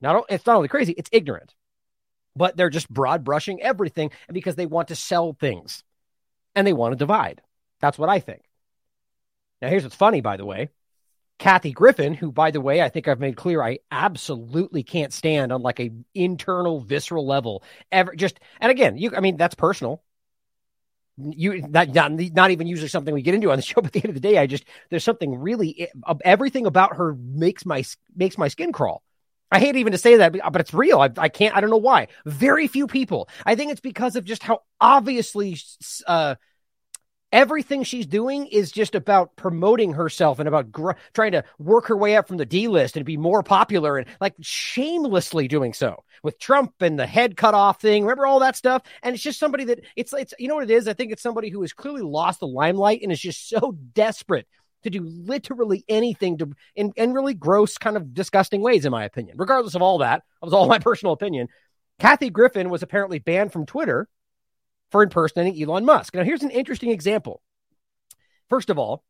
Not 0.00 0.24
it's 0.28 0.46
not 0.46 0.56
only 0.56 0.68
crazy, 0.68 0.94
it's 0.96 1.10
ignorant. 1.12 1.54
But 2.36 2.56
they're 2.56 2.70
just 2.70 2.90
broad 2.90 3.24
brushing 3.24 3.62
everything 3.62 4.10
because 4.30 4.56
they 4.56 4.66
want 4.66 4.88
to 4.88 4.96
sell 4.96 5.32
things 5.32 5.82
and 6.54 6.66
they 6.66 6.72
want 6.72 6.92
to 6.92 6.96
divide. 6.96 7.40
That's 7.80 7.98
what 7.98 8.10
I 8.10 8.20
think. 8.20 8.42
Now 9.62 9.68
here's 9.68 9.84
what's 9.84 9.96
funny 9.96 10.20
by 10.20 10.36
the 10.36 10.44
way. 10.44 10.68
Kathy 11.40 11.72
Griffin, 11.72 12.12
who, 12.12 12.30
by 12.30 12.50
the 12.50 12.60
way, 12.60 12.82
I 12.82 12.90
think 12.90 13.08
I've 13.08 13.18
made 13.18 13.34
clear 13.34 13.62
I 13.62 13.78
absolutely 13.90 14.82
can't 14.82 15.10
stand 15.10 15.52
on 15.52 15.62
like 15.62 15.80
a 15.80 15.90
internal 16.14 16.80
visceral 16.80 17.26
level 17.26 17.64
ever. 17.90 18.14
Just 18.14 18.38
and 18.60 18.70
again, 18.70 18.98
you, 18.98 19.12
I 19.16 19.20
mean, 19.20 19.38
that's 19.38 19.54
personal. 19.54 20.02
You 21.16 21.62
not, 21.66 21.94
not 21.94 22.12
not 22.12 22.50
even 22.50 22.66
usually 22.66 22.88
something 22.88 23.14
we 23.14 23.22
get 23.22 23.34
into 23.34 23.50
on 23.50 23.56
the 23.56 23.62
show, 23.62 23.80
but 23.80 23.86
at 23.86 23.92
the 23.94 24.00
end 24.00 24.10
of 24.10 24.14
the 24.14 24.20
day, 24.20 24.36
I 24.36 24.46
just 24.46 24.64
there's 24.90 25.02
something 25.02 25.34
really 25.34 25.88
everything 26.24 26.66
about 26.66 26.96
her 26.96 27.14
makes 27.14 27.64
my 27.64 27.84
makes 28.14 28.36
my 28.36 28.48
skin 28.48 28.70
crawl. 28.70 29.02
I 29.50 29.60
hate 29.60 29.76
even 29.76 29.92
to 29.92 29.98
say 29.98 30.16
that, 30.16 30.32
but 30.52 30.60
it's 30.60 30.74
real. 30.74 31.00
I, 31.00 31.08
I, 31.16 31.28
can't. 31.28 31.56
I 31.56 31.60
don't 31.60 31.70
know 31.70 31.76
why. 31.76 32.06
Very 32.24 32.68
few 32.68 32.86
people. 32.86 33.28
I 33.44 33.56
think 33.56 33.72
it's 33.72 33.80
because 33.80 34.14
of 34.14 34.24
just 34.24 34.44
how 34.44 34.60
obviously 34.80 35.58
uh, 36.06 36.36
everything 37.32 37.82
she's 37.82 38.06
doing 38.06 38.46
is 38.46 38.72
just 38.72 38.94
about 38.94 39.36
promoting 39.36 39.92
herself 39.92 40.38
and 40.38 40.48
about 40.48 40.72
gr- 40.72 40.92
trying 41.14 41.32
to 41.32 41.44
work 41.58 41.86
her 41.86 41.96
way 41.96 42.16
up 42.16 42.28
from 42.28 42.36
the 42.36 42.46
D 42.46 42.68
list 42.68 42.96
and 42.96 43.06
be 43.06 43.16
more 43.16 43.42
popular 43.42 43.98
and 43.98 44.08
like 44.20 44.34
shamelessly 44.40 45.48
doing 45.48 45.72
so 45.72 46.04
with 46.22 46.38
Trump 46.38 46.74
and 46.80 46.98
the 46.98 47.06
head 47.06 47.36
cut 47.36 47.54
off 47.54 47.80
thing. 47.80 48.02
Remember 48.02 48.26
all 48.26 48.40
that 48.40 48.56
stuff? 48.56 48.82
And 49.02 49.14
it's 49.14 49.22
just 49.22 49.38
somebody 49.38 49.64
that 49.64 49.80
it's 49.96 50.12
it's 50.12 50.34
you 50.38 50.48
know 50.48 50.56
what 50.56 50.64
it 50.64 50.70
is. 50.70 50.88
I 50.88 50.94
think 50.94 51.12
it's 51.12 51.22
somebody 51.22 51.50
who 51.50 51.60
has 51.62 51.72
clearly 51.72 52.02
lost 52.02 52.40
the 52.40 52.46
limelight 52.46 53.02
and 53.02 53.12
is 53.12 53.20
just 53.20 53.48
so 53.48 53.76
desperate 53.94 54.46
to 54.82 54.90
do 54.90 55.02
literally 55.02 55.84
anything 55.88 56.38
to 56.38 56.52
in, 56.74 56.92
in 56.96 57.12
really 57.12 57.34
gross, 57.34 57.78
kind 57.78 57.96
of 57.96 58.14
disgusting 58.14 58.62
ways, 58.62 58.84
in 58.84 58.90
my 58.90 59.04
opinion. 59.04 59.36
Regardless 59.38 59.74
of 59.74 59.82
all 59.82 59.98
that, 59.98 60.22
that 60.40 60.46
was 60.46 60.54
all 60.54 60.66
my 60.68 60.78
personal 60.78 61.12
opinion. 61.12 61.48
Kathy 61.98 62.30
Griffin 62.30 62.70
was 62.70 62.82
apparently 62.82 63.18
banned 63.18 63.52
from 63.52 63.66
Twitter 63.66 64.08
for 64.90 65.02
impersonating 65.02 65.60
Elon 65.62 65.84
Musk. 65.84 66.14
Now, 66.14 66.24
here's 66.24 66.42
an 66.42 66.50
interesting 66.50 66.90
example. 66.90 67.42
First 68.48 68.70
of 68.70 68.78
all, 68.78 69.04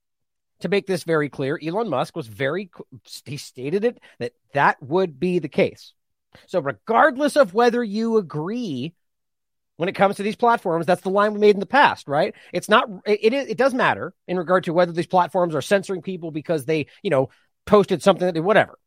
to 0.61 0.69
make 0.69 0.87
this 0.87 1.05
very 1.05 1.29
clear, 1.29 1.59
Elon 1.63 1.89
Musk 1.89 2.15
was 2.15 2.27
very, 2.27 2.71
he 3.25 3.39
stated 3.39 3.85
it 3.85 3.99
that 4.19 4.33
that 4.53 4.83
would 4.83 5.19
be 5.19 5.39
the 5.39 5.49
case. 5.49 5.95
So, 6.47 6.61
regardless 6.61 7.37
of 7.37 7.55
whether 7.55 7.83
you 7.83 8.19
agree 8.19 8.95
when 9.77 9.89
it 9.89 9.95
comes 9.95 10.17
to 10.17 10.23
these 10.23 10.37
platforms, 10.37 10.85
that's 10.85 11.01
the 11.01 11.09
line 11.09 11.33
we 11.33 11.41
made 11.41 11.57
in 11.57 11.61
the 11.61 11.67
past, 11.67 12.07
right? 12.07 12.35
It's 12.53 12.69
not, 12.69 12.87
it, 13.07 13.33
it, 13.33 13.51
it 13.51 13.57
does 13.57 13.73
matter 13.73 14.13
in 14.29 14.37
regard 14.37 14.65
to 14.65 14.75
whether 14.75 14.93
these 14.93 15.07
platforms 15.07 15.55
are 15.55 15.63
censoring 15.63 16.03
people 16.03 16.31
because 16.31 16.67
they, 16.67 16.87
you 17.03 17.09
know, 17.09 17.31
posted 17.65 18.03
something 18.03 18.31
that, 18.31 18.45
whatever. 18.45 18.79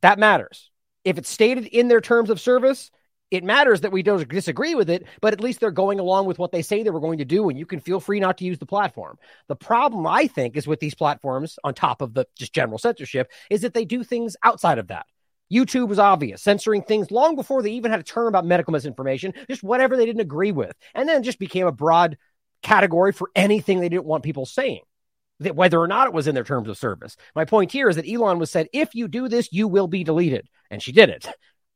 That 0.00 0.20
matters. 0.20 0.70
If 1.04 1.18
it's 1.18 1.28
stated 1.28 1.66
in 1.66 1.88
their 1.88 2.00
terms 2.00 2.30
of 2.30 2.40
service, 2.40 2.92
it 3.30 3.44
matters 3.44 3.82
that 3.82 3.92
we 3.92 4.02
don't 4.02 4.28
disagree 4.28 4.74
with 4.74 4.90
it, 4.90 5.06
but 5.20 5.32
at 5.32 5.40
least 5.40 5.60
they're 5.60 5.70
going 5.70 6.00
along 6.00 6.26
with 6.26 6.38
what 6.38 6.52
they 6.52 6.62
say 6.62 6.82
they 6.82 6.90
were 6.90 7.00
going 7.00 7.18
to 7.18 7.24
do, 7.24 7.48
and 7.48 7.58
you 7.58 7.66
can 7.66 7.80
feel 7.80 8.00
free 8.00 8.20
not 8.20 8.38
to 8.38 8.44
use 8.44 8.58
the 8.58 8.66
platform. 8.66 9.18
The 9.48 9.56
problem, 9.56 10.06
I 10.06 10.26
think, 10.26 10.56
is 10.56 10.66
with 10.66 10.80
these 10.80 10.94
platforms, 10.94 11.58
on 11.64 11.74
top 11.74 12.00
of 12.00 12.14
the 12.14 12.26
just 12.36 12.52
general 12.52 12.78
censorship, 12.78 13.30
is 13.48 13.62
that 13.62 13.74
they 13.74 13.84
do 13.84 14.02
things 14.02 14.36
outside 14.42 14.78
of 14.78 14.88
that. 14.88 15.06
YouTube 15.52 15.88
was 15.88 15.98
obvious, 15.98 16.42
censoring 16.42 16.82
things 16.82 17.10
long 17.10 17.34
before 17.34 17.62
they 17.62 17.72
even 17.72 17.90
had 17.90 18.00
a 18.00 18.04
term 18.04 18.28
about 18.28 18.46
medical 18.46 18.72
misinformation, 18.72 19.34
just 19.48 19.62
whatever 19.62 19.96
they 19.96 20.06
didn't 20.06 20.20
agree 20.20 20.52
with, 20.52 20.76
and 20.94 21.08
then 21.08 21.22
just 21.22 21.38
became 21.38 21.66
a 21.66 21.72
broad 21.72 22.18
category 22.62 23.12
for 23.12 23.30
anything 23.34 23.80
they 23.80 23.88
didn't 23.88 24.04
want 24.04 24.22
people 24.22 24.46
saying 24.46 24.80
that 25.40 25.56
whether 25.56 25.80
or 25.80 25.88
not 25.88 26.06
it 26.06 26.12
was 26.12 26.28
in 26.28 26.34
their 26.34 26.44
terms 26.44 26.68
of 26.68 26.78
service. 26.78 27.16
My 27.34 27.44
point 27.44 27.72
here 27.72 27.88
is 27.88 27.96
that 27.96 28.08
Elon 28.08 28.38
was 28.38 28.50
said, 28.50 28.68
if 28.72 28.94
you 28.94 29.08
do 29.08 29.28
this, 29.28 29.48
you 29.52 29.66
will 29.66 29.88
be 29.88 30.04
deleted. 30.04 30.46
And 30.70 30.82
she 30.82 30.92
did 30.92 31.08
it. 31.08 31.26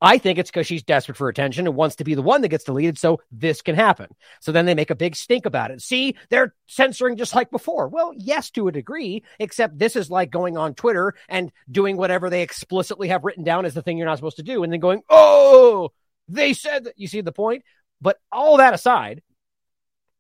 I 0.04 0.18
think 0.18 0.38
it's 0.38 0.50
because 0.50 0.66
she's 0.66 0.82
desperate 0.82 1.16
for 1.16 1.30
attention 1.30 1.66
and 1.66 1.74
wants 1.74 1.96
to 1.96 2.04
be 2.04 2.14
the 2.14 2.20
one 2.20 2.42
that 2.42 2.50
gets 2.50 2.64
deleted 2.64 2.98
so 2.98 3.22
this 3.32 3.62
can 3.62 3.74
happen. 3.74 4.08
So 4.40 4.52
then 4.52 4.66
they 4.66 4.74
make 4.74 4.90
a 4.90 4.94
big 4.94 5.16
stink 5.16 5.46
about 5.46 5.70
it. 5.70 5.80
See, 5.80 6.14
they're 6.28 6.54
censoring 6.66 7.16
just 7.16 7.34
like 7.34 7.50
before. 7.50 7.88
Well, 7.88 8.12
yes, 8.14 8.50
to 8.50 8.68
a 8.68 8.72
degree, 8.72 9.24
except 9.38 9.78
this 9.78 9.96
is 9.96 10.10
like 10.10 10.30
going 10.30 10.58
on 10.58 10.74
Twitter 10.74 11.14
and 11.26 11.50
doing 11.70 11.96
whatever 11.96 12.28
they 12.28 12.42
explicitly 12.42 13.08
have 13.08 13.24
written 13.24 13.44
down 13.44 13.64
as 13.64 13.72
the 13.72 13.80
thing 13.80 13.96
you're 13.96 14.06
not 14.06 14.18
supposed 14.18 14.36
to 14.36 14.42
do 14.42 14.62
and 14.62 14.70
then 14.70 14.80
going, 14.80 15.00
oh, 15.08 15.90
they 16.28 16.52
said 16.52 16.84
that. 16.84 16.98
You 16.98 17.08
see 17.08 17.22
the 17.22 17.32
point? 17.32 17.64
But 18.02 18.18
all 18.30 18.58
that 18.58 18.74
aside, 18.74 19.22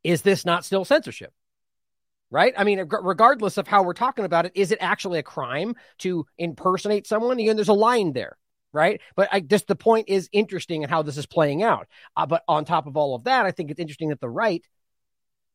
is 0.02 0.22
this 0.22 0.46
not 0.46 0.64
still 0.64 0.86
censorship? 0.86 1.34
right? 2.30 2.54
I 2.56 2.64
mean, 2.64 2.80
regardless 2.88 3.58
of 3.58 3.68
how 3.68 3.84
we're 3.84 3.92
talking 3.92 4.24
about 4.24 4.46
it, 4.46 4.52
is 4.56 4.72
it 4.72 4.78
actually 4.80 5.20
a 5.20 5.22
crime 5.22 5.76
to 5.98 6.26
impersonate 6.36 7.06
someone? 7.06 7.38
Again, 7.38 7.54
there's 7.54 7.68
a 7.68 7.74
line 7.74 8.12
there, 8.12 8.36
right? 8.74 9.00
But 9.16 9.28
I 9.32 9.40
just 9.40 9.66
the 9.66 9.76
point 9.76 10.08
is 10.08 10.28
interesting 10.32 10.82
and 10.82 10.90
in 10.90 10.90
how 10.90 11.02
this 11.02 11.16
is 11.16 11.26
playing 11.26 11.62
out. 11.62 11.88
Uh, 12.16 12.26
but 12.26 12.42
on 12.48 12.64
top 12.64 12.86
of 12.86 12.96
all 12.96 13.14
of 13.14 13.24
that, 13.24 13.46
I 13.46 13.52
think 13.52 13.70
it's 13.70 13.80
interesting 13.80 14.10
that 14.10 14.20
the 14.20 14.28
right 14.28 14.62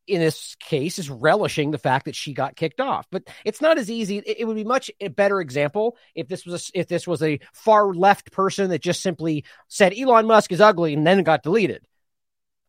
in 0.06 0.18
this 0.18 0.56
case 0.56 0.98
is 0.98 1.10
relishing 1.10 1.70
the 1.70 1.78
fact 1.78 2.06
that 2.06 2.16
she 2.16 2.32
got 2.32 2.56
kicked 2.56 2.80
off 2.80 3.06
but 3.12 3.22
it's 3.44 3.60
not 3.60 3.78
as 3.78 3.90
easy 3.90 4.16
it, 4.16 4.38
it 4.38 4.44
would 4.44 4.56
be 4.56 4.64
much 4.64 4.90
a 4.98 5.08
better 5.08 5.40
example 5.40 5.96
if 6.14 6.26
this 6.26 6.44
was 6.46 6.70
a, 6.74 6.80
if 6.80 6.88
this 6.88 7.06
was 7.06 7.22
a 7.22 7.38
far 7.52 7.92
left 7.92 8.32
person 8.32 8.70
that 8.70 8.80
just 8.80 9.02
simply 9.02 9.44
said 9.68 9.92
Elon 9.96 10.26
Musk 10.26 10.52
is 10.52 10.60
ugly 10.60 10.94
and 10.94 11.06
then 11.06 11.22
got 11.22 11.42
deleted 11.42 11.86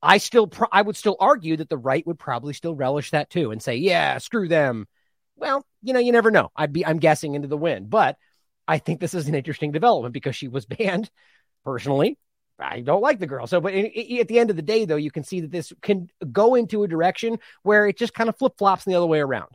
I 0.01 0.17
still, 0.17 0.47
pro- 0.47 0.67
I 0.71 0.81
would 0.81 0.95
still 0.95 1.15
argue 1.19 1.57
that 1.57 1.69
the 1.69 1.77
right 1.77 2.05
would 2.07 2.17
probably 2.17 2.53
still 2.53 2.75
relish 2.75 3.11
that 3.11 3.29
too 3.29 3.51
and 3.51 3.61
say, 3.61 3.75
yeah, 3.75 4.17
screw 4.17 4.47
them. 4.47 4.87
Well, 5.35 5.65
you 5.83 5.93
know, 5.93 5.99
you 5.99 6.11
never 6.11 6.31
know. 6.31 6.51
I'd 6.55 6.73
be, 6.73 6.85
I'm 6.85 6.97
guessing 6.97 7.35
into 7.35 7.47
the 7.47 7.57
wind, 7.57 7.89
but 7.89 8.17
I 8.71 8.77
think 8.77 8.99
this 8.99 9.13
is 9.13 9.27
an 9.27 9.35
interesting 9.35 9.71
development 9.71 10.13
because 10.13 10.35
she 10.35 10.47
was 10.47 10.65
banned. 10.65 11.09
Personally, 11.65 12.17
I 12.57 12.79
don't 12.79 13.01
like 13.01 13.19
the 13.19 13.27
girl. 13.27 13.45
So, 13.45 13.61
but 13.61 13.73
at 13.73 14.27
the 14.27 14.39
end 14.39 14.49
of 14.49 14.55
the 14.55 14.63
day, 14.63 14.85
though, 14.85 14.95
you 14.95 15.11
can 15.11 15.23
see 15.23 15.41
that 15.41 15.51
this 15.51 15.71
can 15.81 16.09
go 16.31 16.55
into 16.55 16.83
a 16.83 16.87
direction 16.87 17.37
where 17.61 17.87
it 17.87 17.97
just 17.97 18.13
kind 18.13 18.29
of 18.29 18.37
flip 18.37 18.53
flops 18.57 18.83
the 18.83 18.95
other 18.95 19.05
way 19.05 19.19
around. 19.19 19.49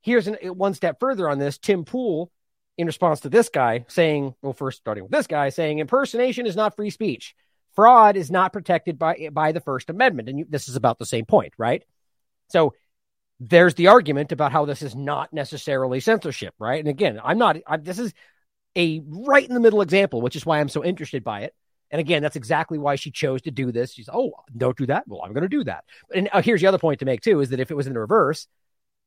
Here's 0.00 0.26
an, 0.26 0.34
one 0.56 0.74
step 0.74 0.98
further 0.98 1.28
on 1.28 1.38
this. 1.38 1.58
Tim 1.58 1.84
Pool, 1.84 2.32
in 2.76 2.86
response 2.86 3.20
to 3.20 3.28
this 3.28 3.50
guy, 3.50 3.84
saying, 3.86 4.34
well, 4.42 4.52
first 4.52 4.78
starting 4.78 5.04
with 5.04 5.12
this 5.12 5.28
guy 5.28 5.50
saying 5.50 5.78
impersonation 5.78 6.46
is 6.46 6.56
not 6.56 6.74
free 6.74 6.90
speech 6.90 7.36
fraud 7.74 8.16
is 8.16 8.30
not 8.30 8.52
protected 8.52 8.98
by 8.98 9.28
by 9.32 9.52
the 9.52 9.60
First 9.60 9.90
Amendment, 9.90 10.28
and 10.28 10.38
you, 10.38 10.46
this 10.48 10.68
is 10.68 10.76
about 10.76 10.98
the 10.98 11.06
same 11.06 11.24
point, 11.24 11.52
right? 11.58 11.82
So 12.48 12.74
there's 13.48 13.74
the 13.74 13.88
argument 13.88 14.30
about 14.30 14.52
how 14.52 14.64
this 14.64 14.82
is 14.82 14.94
not 14.94 15.32
necessarily 15.32 15.98
censorship, 15.98 16.54
right? 16.60 16.78
And 16.78 16.88
again, 16.88 17.20
I'm 17.22 17.38
not. 17.38 17.56
I, 17.66 17.76
this 17.76 17.98
is 17.98 18.12
a 18.76 19.02
right 19.04 19.46
in 19.46 19.54
the 19.54 19.60
middle 19.60 19.82
example, 19.82 20.20
which 20.20 20.36
is 20.36 20.46
why 20.46 20.60
I'm 20.60 20.68
so 20.68 20.84
interested 20.84 21.24
by 21.24 21.40
it. 21.42 21.54
And 21.90 22.00
again, 22.00 22.22
that's 22.22 22.36
exactly 22.36 22.78
why 22.78 22.94
she 22.94 23.10
chose 23.10 23.42
to 23.42 23.50
do 23.50 23.72
this. 23.72 23.92
She's, 23.92 24.08
oh, 24.10 24.32
don't 24.56 24.76
do 24.78 24.86
that. 24.86 25.04
Well, 25.08 25.22
I'm 25.22 25.32
going 25.32 25.42
to 25.42 25.48
do 25.48 25.64
that. 25.64 25.84
And 26.14 26.30
uh, 26.32 26.40
here's 26.40 26.60
the 26.60 26.68
other 26.68 26.78
point 26.78 27.00
to 27.00 27.04
make 27.04 27.20
too: 27.20 27.40
is 27.40 27.50
that 27.50 27.60
if 27.60 27.70
it 27.70 27.76
was 27.76 27.88
in 27.88 27.94
the 27.94 28.00
reverse, 28.00 28.46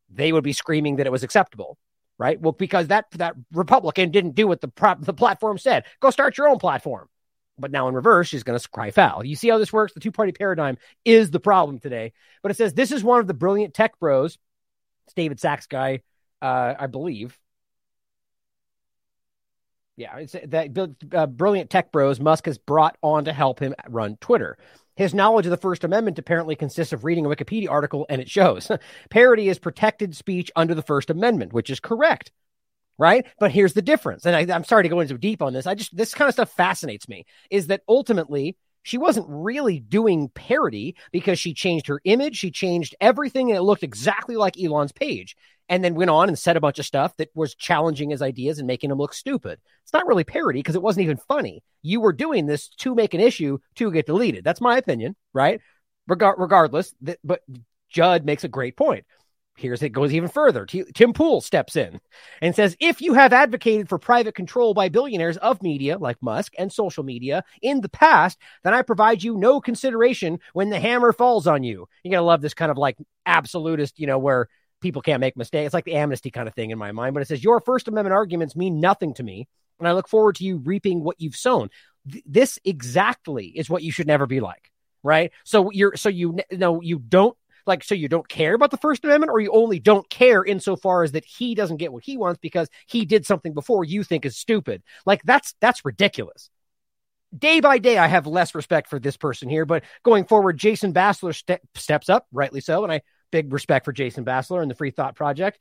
they 0.09 0.33
would 0.33 0.43
be 0.43 0.53
screaming 0.53 0.97
that 0.97 1.07
it 1.07 1.11
was 1.11 1.23
acceptable, 1.23 1.77
right? 2.17 2.39
Well, 2.39 2.51
because 2.51 2.87
that 2.87 3.05
that 3.11 3.35
Republican 3.53 4.11
didn't 4.11 4.35
do 4.35 4.47
what 4.47 4.59
the 4.59 4.67
prop, 4.67 5.01
the 5.01 5.13
platform 5.13 5.57
said. 5.57 5.85
Go 6.01 6.09
start 6.09 6.37
your 6.37 6.49
own 6.49 6.59
platform. 6.59 7.07
But 7.57 7.71
now 7.71 7.87
in 7.87 7.95
reverse, 7.95 8.27
she's 8.27 8.43
going 8.43 8.59
to 8.59 8.69
cry 8.69 8.91
foul. 8.91 9.25
You 9.25 9.35
see 9.35 9.49
how 9.49 9.57
this 9.57 9.71
works? 9.71 9.93
The 9.93 9.99
two 9.99 10.11
party 10.11 10.31
paradigm 10.31 10.77
is 11.05 11.31
the 11.31 11.39
problem 11.39 11.79
today. 11.79 12.13
But 12.41 12.51
it 12.51 12.57
says 12.57 12.73
this 12.73 12.91
is 12.91 13.03
one 13.03 13.19
of 13.19 13.27
the 13.27 13.33
brilliant 13.33 13.73
tech 13.73 13.97
bros. 13.99 14.37
It's 15.05 15.13
David 15.13 15.39
Sacks 15.39 15.67
guy, 15.67 16.01
uh, 16.41 16.73
I 16.77 16.87
believe. 16.87 17.37
Yeah, 19.97 20.17
it's 20.17 20.35
that 20.47 20.95
uh, 21.13 21.27
brilliant 21.27 21.69
tech 21.69 21.91
bros 21.93 22.19
Musk 22.19 22.47
has 22.47 22.57
brought 22.57 22.97
on 23.01 23.25
to 23.25 23.33
help 23.33 23.59
him 23.59 23.73
run 23.87 24.17
Twitter. 24.19 24.57
His 24.97 25.13
knowledge 25.13 25.45
of 25.45 25.51
the 25.51 25.57
First 25.57 25.85
Amendment 25.85 26.19
apparently 26.19 26.55
consists 26.55 26.91
of 26.91 27.05
reading 27.05 27.25
a 27.25 27.29
Wikipedia 27.29 27.69
article, 27.69 28.05
and 28.09 28.21
it 28.21 28.29
shows 28.29 28.69
parody 29.09 29.47
is 29.47 29.59
protected 29.59 30.15
speech 30.15 30.51
under 30.55 30.75
the 30.75 30.81
First 30.81 31.09
Amendment, 31.09 31.53
which 31.53 31.69
is 31.69 31.79
correct 31.79 32.31
right? 32.97 33.25
But 33.39 33.51
here's 33.51 33.73
the 33.73 33.81
difference. 33.81 34.25
And 34.25 34.35
I, 34.35 34.55
am 34.55 34.63
sorry 34.63 34.83
to 34.83 34.89
go 34.89 34.99
into 34.99 35.17
deep 35.17 35.41
on 35.41 35.53
this. 35.53 35.67
I 35.67 35.75
just, 35.75 35.95
this 35.95 36.13
kind 36.13 36.27
of 36.27 36.33
stuff 36.33 36.51
fascinates 36.51 37.07
me 37.07 37.25
is 37.49 37.67
that 37.67 37.81
ultimately 37.87 38.57
she 38.83 38.97
wasn't 38.97 39.25
really 39.27 39.79
doing 39.79 40.29
parody 40.29 40.95
because 41.11 41.39
she 41.39 41.53
changed 41.53 41.87
her 41.87 41.99
image. 42.03 42.37
She 42.37 42.51
changed 42.51 42.95
everything 43.01 43.49
and 43.49 43.57
it 43.57 43.63
looked 43.63 43.83
exactly 43.83 44.35
like 44.35 44.61
Elon's 44.61 44.91
page 44.91 45.35
and 45.67 45.83
then 45.83 45.95
went 45.95 46.11
on 46.11 46.27
and 46.27 46.37
said 46.37 46.57
a 46.57 46.61
bunch 46.61 46.79
of 46.79 46.85
stuff 46.85 47.17
that 47.17 47.29
was 47.33 47.55
challenging 47.55 48.11
his 48.11 48.21
ideas 48.21 48.59
and 48.59 48.67
making 48.67 48.91
him 48.91 48.97
look 48.97 49.13
stupid. 49.13 49.59
It's 49.83 49.93
not 49.93 50.05
really 50.05 50.23
parody 50.23 50.59
because 50.59 50.75
it 50.75 50.81
wasn't 50.81 51.05
even 51.05 51.17
funny. 51.17 51.63
You 51.81 51.99
were 51.99 52.13
doing 52.13 52.45
this 52.45 52.69
to 52.77 52.93
make 52.93 53.13
an 53.13 53.21
issue 53.21 53.57
to 53.75 53.91
get 53.91 54.05
deleted. 54.05 54.43
That's 54.43 54.61
my 54.61 54.77
opinion, 54.77 55.15
right? 55.33 55.61
Regar- 56.09 56.37
regardless, 56.37 56.93
but 57.23 57.41
Judd 57.89 58.25
makes 58.25 58.43
a 58.43 58.49
great 58.49 58.77
point. 58.77 59.05
Here's 59.57 59.81
it 59.81 59.89
goes 59.89 60.13
even 60.13 60.29
further. 60.29 60.65
Tim 60.65 61.13
Pool 61.13 61.39
steps 61.39 61.77
in 61.77 62.01
and 62.41 62.53
says 62.53 62.75
if 62.81 63.01
you 63.01 63.13
have 63.13 63.31
advocated 63.31 63.87
for 63.87 63.97
private 63.97 64.35
control 64.35 64.73
by 64.73 64.89
billionaires 64.89 65.37
of 65.37 65.63
media 65.63 65.97
like 65.97 66.21
Musk 66.21 66.53
and 66.57 66.71
social 66.71 67.03
media 67.03 67.43
in 67.61 67.79
the 67.79 67.89
past, 67.89 68.37
then 68.63 68.73
I 68.73 68.81
provide 68.81 69.23
you 69.23 69.37
no 69.37 69.61
consideration 69.61 70.39
when 70.51 70.69
the 70.69 70.79
hammer 70.79 71.13
falls 71.13 71.47
on 71.47 71.63
you. 71.63 71.87
You're 72.03 72.11
going 72.11 72.21
to 72.21 72.25
love 72.25 72.41
this 72.41 72.53
kind 72.53 72.69
of 72.69 72.77
like 72.77 72.97
absolutist, 73.25 73.97
you 73.97 74.07
know, 74.07 74.17
where 74.17 74.49
people 74.81 75.01
can't 75.01 75.21
make 75.21 75.37
mistakes. 75.37 75.67
It's 75.67 75.73
like 75.73 75.85
the 75.85 75.95
amnesty 75.95 76.31
kind 76.31 76.49
of 76.49 76.53
thing 76.53 76.71
in 76.71 76.77
my 76.77 76.91
mind. 76.91 77.13
But 77.13 77.21
it 77.21 77.27
says 77.29 77.43
your 77.43 77.61
First 77.61 77.87
Amendment 77.87 78.13
arguments 78.13 78.57
mean 78.57 78.81
nothing 78.81 79.13
to 79.15 79.23
me. 79.23 79.47
And 79.79 79.87
I 79.87 79.93
look 79.93 80.09
forward 80.09 80.35
to 80.35 80.43
you 80.43 80.57
reaping 80.57 81.01
what 81.03 81.19
you've 81.19 81.35
sown. 81.35 81.69
Th- 82.11 82.23
this 82.27 82.59
exactly 82.65 83.47
is 83.47 83.69
what 83.69 83.83
you 83.83 83.91
should 83.91 84.07
never 84.07 84.25
be 84.25 84.41
like. 84.41 84.71
Right. 85.01 85.31
So 85.43 85.71
you're, 85.71 85.95
so 85.95 86.09
you 86.09 86.39
know, 86.51 86.81
you 86.81 86.99
don't 86.99 87.37
like, 87.65 87.83
so 87.83 87.95
you 87.95 88.07
don't 88.07 88.27
care 88.27 88.53
about 88.53 88.71
the 88.71 88.77
First 88.77 89.03
Amendment, 89.03 89.31
or 89.31 89.39
you 89.39 89.51
only 89.51 89.79
don't 89.79 90.09
care 90.09 90.43
insofar 90.43 91.03
as 91.03 91.13
that 91.13 91.25
he 91.25 91.55
doesn't 91.55 91.77
get 91.77 91.93
what 91.93 92.03
he 92.03 92.17
wants 92.17 92.39
because 92.41 92.69
he 92.87 93.05
did 93.05 93.25
something 93.25 93.53
before 93.53 93.83
you 93.83 94.03
think 94.03 94.25
is 94.25 94.37
stupid. 94.37 94.83
Like, 95.05 95.21
that's 95.23 95.55
that's 95.59 95.85
ridiculous. 95.85 96.49
Day 97.37 97.59
by 97.59 97.79
day, 97.79 97.97
I 97.97 98.07
have 98.07 98.27
less 98.27 98.55
respect 98.55 98.89
for 98.89 98.99
this 98.99 99.17
person 99.17 99.49
here, 99.49 99.65
but 99.65 99.83
going 100.03 100.25
forward, 100.25 100.57
Jason 100.57 100.93
Bassler 100.93 101.35
ste- 101.35 101.63
steps 101.75 102.09
up, 102.09 102.27
rightly 102.31 102.61
so, 102.61 102.83
and 102.83 102.93
I 102.93 103.01
big 103.31 103.51
respect 103.51 103.83
for 103.83 103.91
Jason 103.91 104.23
Bassler 104.23 104.61
and 104.61 104.71
the 104.71 104.75
Free 104.75 104.91
Thought 104.91 105.15
Project. 105.15 105.59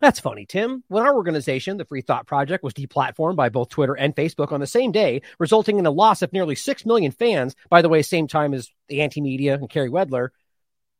That's 0.00 0.20
funny, 0.20 0.44
Tim. 0.44 0.84
When 0.88 1.04
our 1.04 1.14
organization, 1.14 1.78
the 1.78 1.86
Free 1.86 2.02
Thought 2.02 2.26
Project, 2.26 2.62
was 2.62 2.74
deplatformed 2.74 3.36
by 3.36 3.48
both 3.48 3.70
Twitter 3.70 3.94
and 3.94 4.14
Facebook 4.14 4.52
on 4.52 4.60
the 4.60 4.66
same 4.66 4.92
day, 4.92 5.22
resulting 5.38 5.78
in 5.78 5.86
a 5.86 5.90
loss 5.90 6.20
of 6.20 6.32
nearly 6.32 6.54
6 6.54 6.84
million 6.84 7.12
fans, 7.12 7.54
by 7.70 7.80
the 7.80 7.88
way, 7.88 8.02
same 8.02 8.28
time 8.28 8.52
as 8.52 8.68
the 8.88 9.00
anti 9.00 9.22
media 9.22 9.54
and 9.54 9.70
Carey 9.70 9.88
Wedler, 9.88 10.30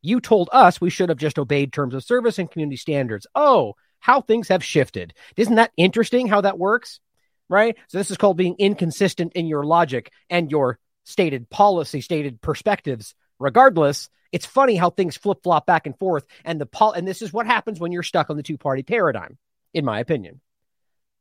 you 0.03 0.21
told 0.21 0.49
us 0.53 0.81
we 0.81 0.91
should 0.91 1.09
have 1.09 1.19
just 1.19 1.39
obeyed 1.39 1.73
terms 1.73 1.95
of 1.95 2.05
service 2.05 2.39
and 2.39 2.51
community 2.51 2.77
standards. 2.77 3.27
Oh, 3.35 3.75
how 3.99 4.21
things 4.21 4.49
have 4.49 4.63
shifted. 4.63 5.15
Isn't 5.37 5.57
that 5.57 5.73
interesting 5.77 6.29
how 6.29 6.43
that 6.43 6.59
works? 6.59 7.01
Right? 7.49 7.77
So, 7.89 7.99
this 7.99 8.11
is 8.11 8.17
called 8.17 8.37
being 8.37 8.57
inconsistent 8.59 9.33
in 9.35 9.47
your 9.47 9.65
logic 9.65 10.11
and 10.29 10.51
your 10.51 10.79
stated 11.05 11.49
policy, 11.49 12.01
stated 12.01 12.41
perspectives. 12.41 13.15
Regardless, 13.39 14.09
it's 14.33 14.47
funny 14.47 14.77
how 14.77 14.91
things 14.91 15.17
flip 15.17 15.39
flop 15.43 15.67
back 15.67 15.87
and 15.87 15.99
forth. 15.99 16.27
And 16.45 16.61
the 16.61 16.67
pol- 16.67 16.93
and 16.93 17.07
this 17.07 17.23
is 17.23 17.33
what 17.33 17.47
happens 17.47 17.79
when 17.79 17.93
you're 17.93 18.03
stuck 18.03 18.31
on 18.31 18.37
the 18.37 18.43
two 18.43 18.59
party 18.59 18.83
paradigm, 18.83 19.39
in 19.73 19.85
my 19.85 20.01
opinion. 20.01 20.41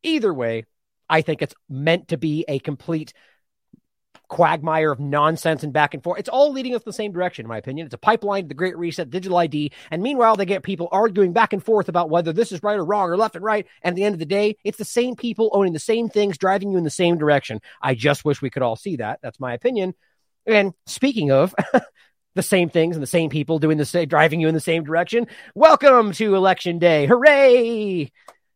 Either 0.04 0.34
way, 0.34 0.66
I 1.10 1.22
think 1.22 1.42
it's 1.42 1.56
meant 1.70 2.10
to 2.10 2.18
be 2.18 2.46
a 2.48 2.60
complete 2.60 3.14
quagmire 4.28 4.92
of 4.92 5.00
nonsense 5.00 5.64
and 5.64 5.74
back 5.74 5.94
and 5.94 6.04
forth. 6.04 6.20
It's 6.20 6.30
all 6.30 6.52
leading 6.52 6.76
us 6.76 6.84
the 6.84 6.94
same 6.94 7.12
direction, 7.12 7.46
in 7.46 7.50
my 7.50 7.58
opinion. 7.58 7.86
It's 7.86 7.94
a 7.94 8.00
pipeline, 8.00 8.44
to 8.44 8.48
the 8.48 8.54
Great 8.54 8.78
Reset, 8.78 9.10
digital 9.10 9.38
ID. 9.38 9.72
And 9.92 10.02
meanwhile, 10.02 10.36
they 10.36 10.46
get 10.46 10.64
people 10.64 10.90
arguing 10.92 11.34
back 11.34 11.54
and 11.54 11.64
forth 11.64 11.90
about 11.90 12.10
whether 12.10 12.34
this 12.34 12.52
is 12.52 12.64
right 12.64 12.78
or 12.78 12.86
wrong 12.86 13.10
or 13.10 13.18
left 13.18 13.36
and 13.36 13.44
right. 13.44 13.68
And 13.82 13.94
at 13.94 13.96
the 13.96 14.04
end 14.04 14.14
of 14.14 14.20
the 14.20 14.26
day, 14.26 14.58
it's 14.64 14.78
the 14.78 14.86
same 14.86 15.16
people 15.16 15.50
owning 15.54 15.74
the 15.74 15.80
same 15.80 16.10
things, 16.10 16.38
driving 16.38 16.72
you 16.72 16.78
in 16.78 16.84
the 16.84 16.90
same 16.90 17.18
direction. 17.18 17.62
I 17.82 17.96
just 17.96 18.26
wish 18.26 18.42
we 18.42 18.50
could 18.50 18.64
all 18.64 18.76
see 18.76 18.98
that. 18.98 19.20
That's 19.22 19.40
my 19.40 19.54
opinion. 19.54 19.94
And 20.46 20.74
speaking 20.86 21.32
of 21.32 21.56
the 22.36 22.44
same 22.44 22.70
things 22.70 22.96
and 22.96 23.04
the 23.04 23.08
same 23.08 23.30
people 23.30 23.60
doing 23.60 23.78
the 23.78 23.86
same, 23.86 24.08
driving 24.08 24.40
you 24.40 24.48
in 24.48 24.54
the 24.54 24.60
same 24.60 24.84
direction, 24.84 25.28
welcome 25.56 26.12
to 26.14 26.36
election 26.36 26.80
day. 26.80 27.06
Hooray! 27.08 28.12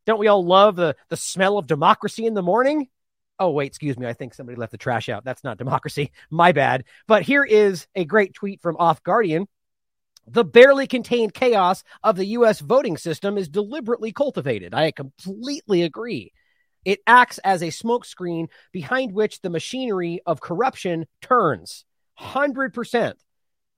Don't 0.05 0.19
we 0.19 0.27
all 0.27 0.45
love 0.45 0.75
the, 0.75 0.95
the 1.09 1.17
smell 1.17 1.57
of 1.57 1.67
democracy 1.67 2.25
in 2.25 2.33
the 2.33 2.41
morning? 2.41 2.87
Oh, 3.39 3.51
wait, 3.51 3.67
excuse 3.67 3.97
me. 3.97 4.05
I 4.05 4.13
think 4.13 4.33
somebody 4.33 4.57
left 4.57 4.71
the 4.73 4.77
trash 4.77 5.07
out. 5.07 5.23
That's 5.23 5.43
not 5.43 5.57
democracy. 5.57 6.11
My 6.29 6.51
bad. 6.51 6.83
But 7.07 7.23
here 7.23 7.43
is 7.43 7.87
a 7.95 8.03
great 8.03 8.33
tweet 8.33 8.61
from 8.61 8.75
Off 8.77 9.01
Guardian. 9.03 9.47
The 10.27 10.43
barely 10.43 10.85
contained 10.85 11.33
chaos 11.33 11.83
of 12.03 12.15
the 12.15 12.25
U.S. 12.25 12.59
voting 12.59 12.97
system 12.97 13.37
is 13.37 13.47
deliberately 13.47 14.11
cultivated. 14.11 14.73
I 14.73 14.91
completely 14.91 15.83
agree. 15.83 16.33
It 16.85 16.99
acts 17.07 17.39
as 17.39 17.61
a 17.61 17.67
smokescreen 17.67 18.47
behind 18.71 19.13
which 19.13 19.41
the 19.41 19.49
machinery 19.49 20.21
of 20.25 20.41
corruption 20.41 21.05
turns. 21.21 21.85
100%. 22.19 23.13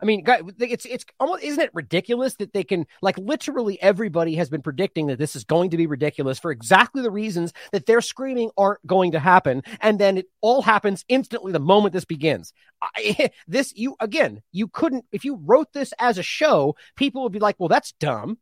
I 0.02 0.06
mean, 0.06 0.24
it's 0.60 0.86
it's 0.86 1.06
almost 1.20 1.44
isn't 1.44 1.62
it 1.62 1.70
ridiculous 1.74 2.36
that 2.36 2.54
they 2.54 2.64
can 2.64 2.88
like 3.02 3.18
literally 3.20 3.80
everybody 3.82 4.36
has 4.36 4.50
been 4.50 4.64
predicting 4.64 5.08
that 5.08 5.20
this 5.20 5.36
is 5.36 5.44
going 5.44 5.70
to 5.70 5.78
be 5.78 5.86
ridiculous 5.86 6.40
for 6.40 6.52
exactly 6.52 7.04
the 7.04 7.12
reasons 7.12 7.54
that 7.72 7.86
they're 7.86 8.02
screaming 8.02 8.50
aren't 8.58 8.86
going 8.88 9.12
to 9.12 9.20
happen, 9.20 9.62
and 9.80 10.00
then 10.00 10.18
it 10.18 10.26
all 10.42 10.64
happens 10.64 11.06
instantly 11.08 11.52
the 11.52 11.60
moment 11.60 11.94
this 11.94 12.06
begins. 12.06 12.52
I, 12.82 13.30
this 13.48 13.74
you 13.76 13.96
again, 14.00 14.42
you 14.52 14.68
couldn't 14.68 15.06
if 15.12 15.24
you 15.24 15.36
wrote 15.36 15.72
this 15.74 15.94
as 16.00 16.18
a 16.18 16.24
show, 16.24 16.76
people 16.96 17.22
would 17.24 17.32
be 17.32 17.40
like, 17.40 17.58
"Well, 17.60 17.70
that's 17.70 17.92
dumb," 17.94 18.40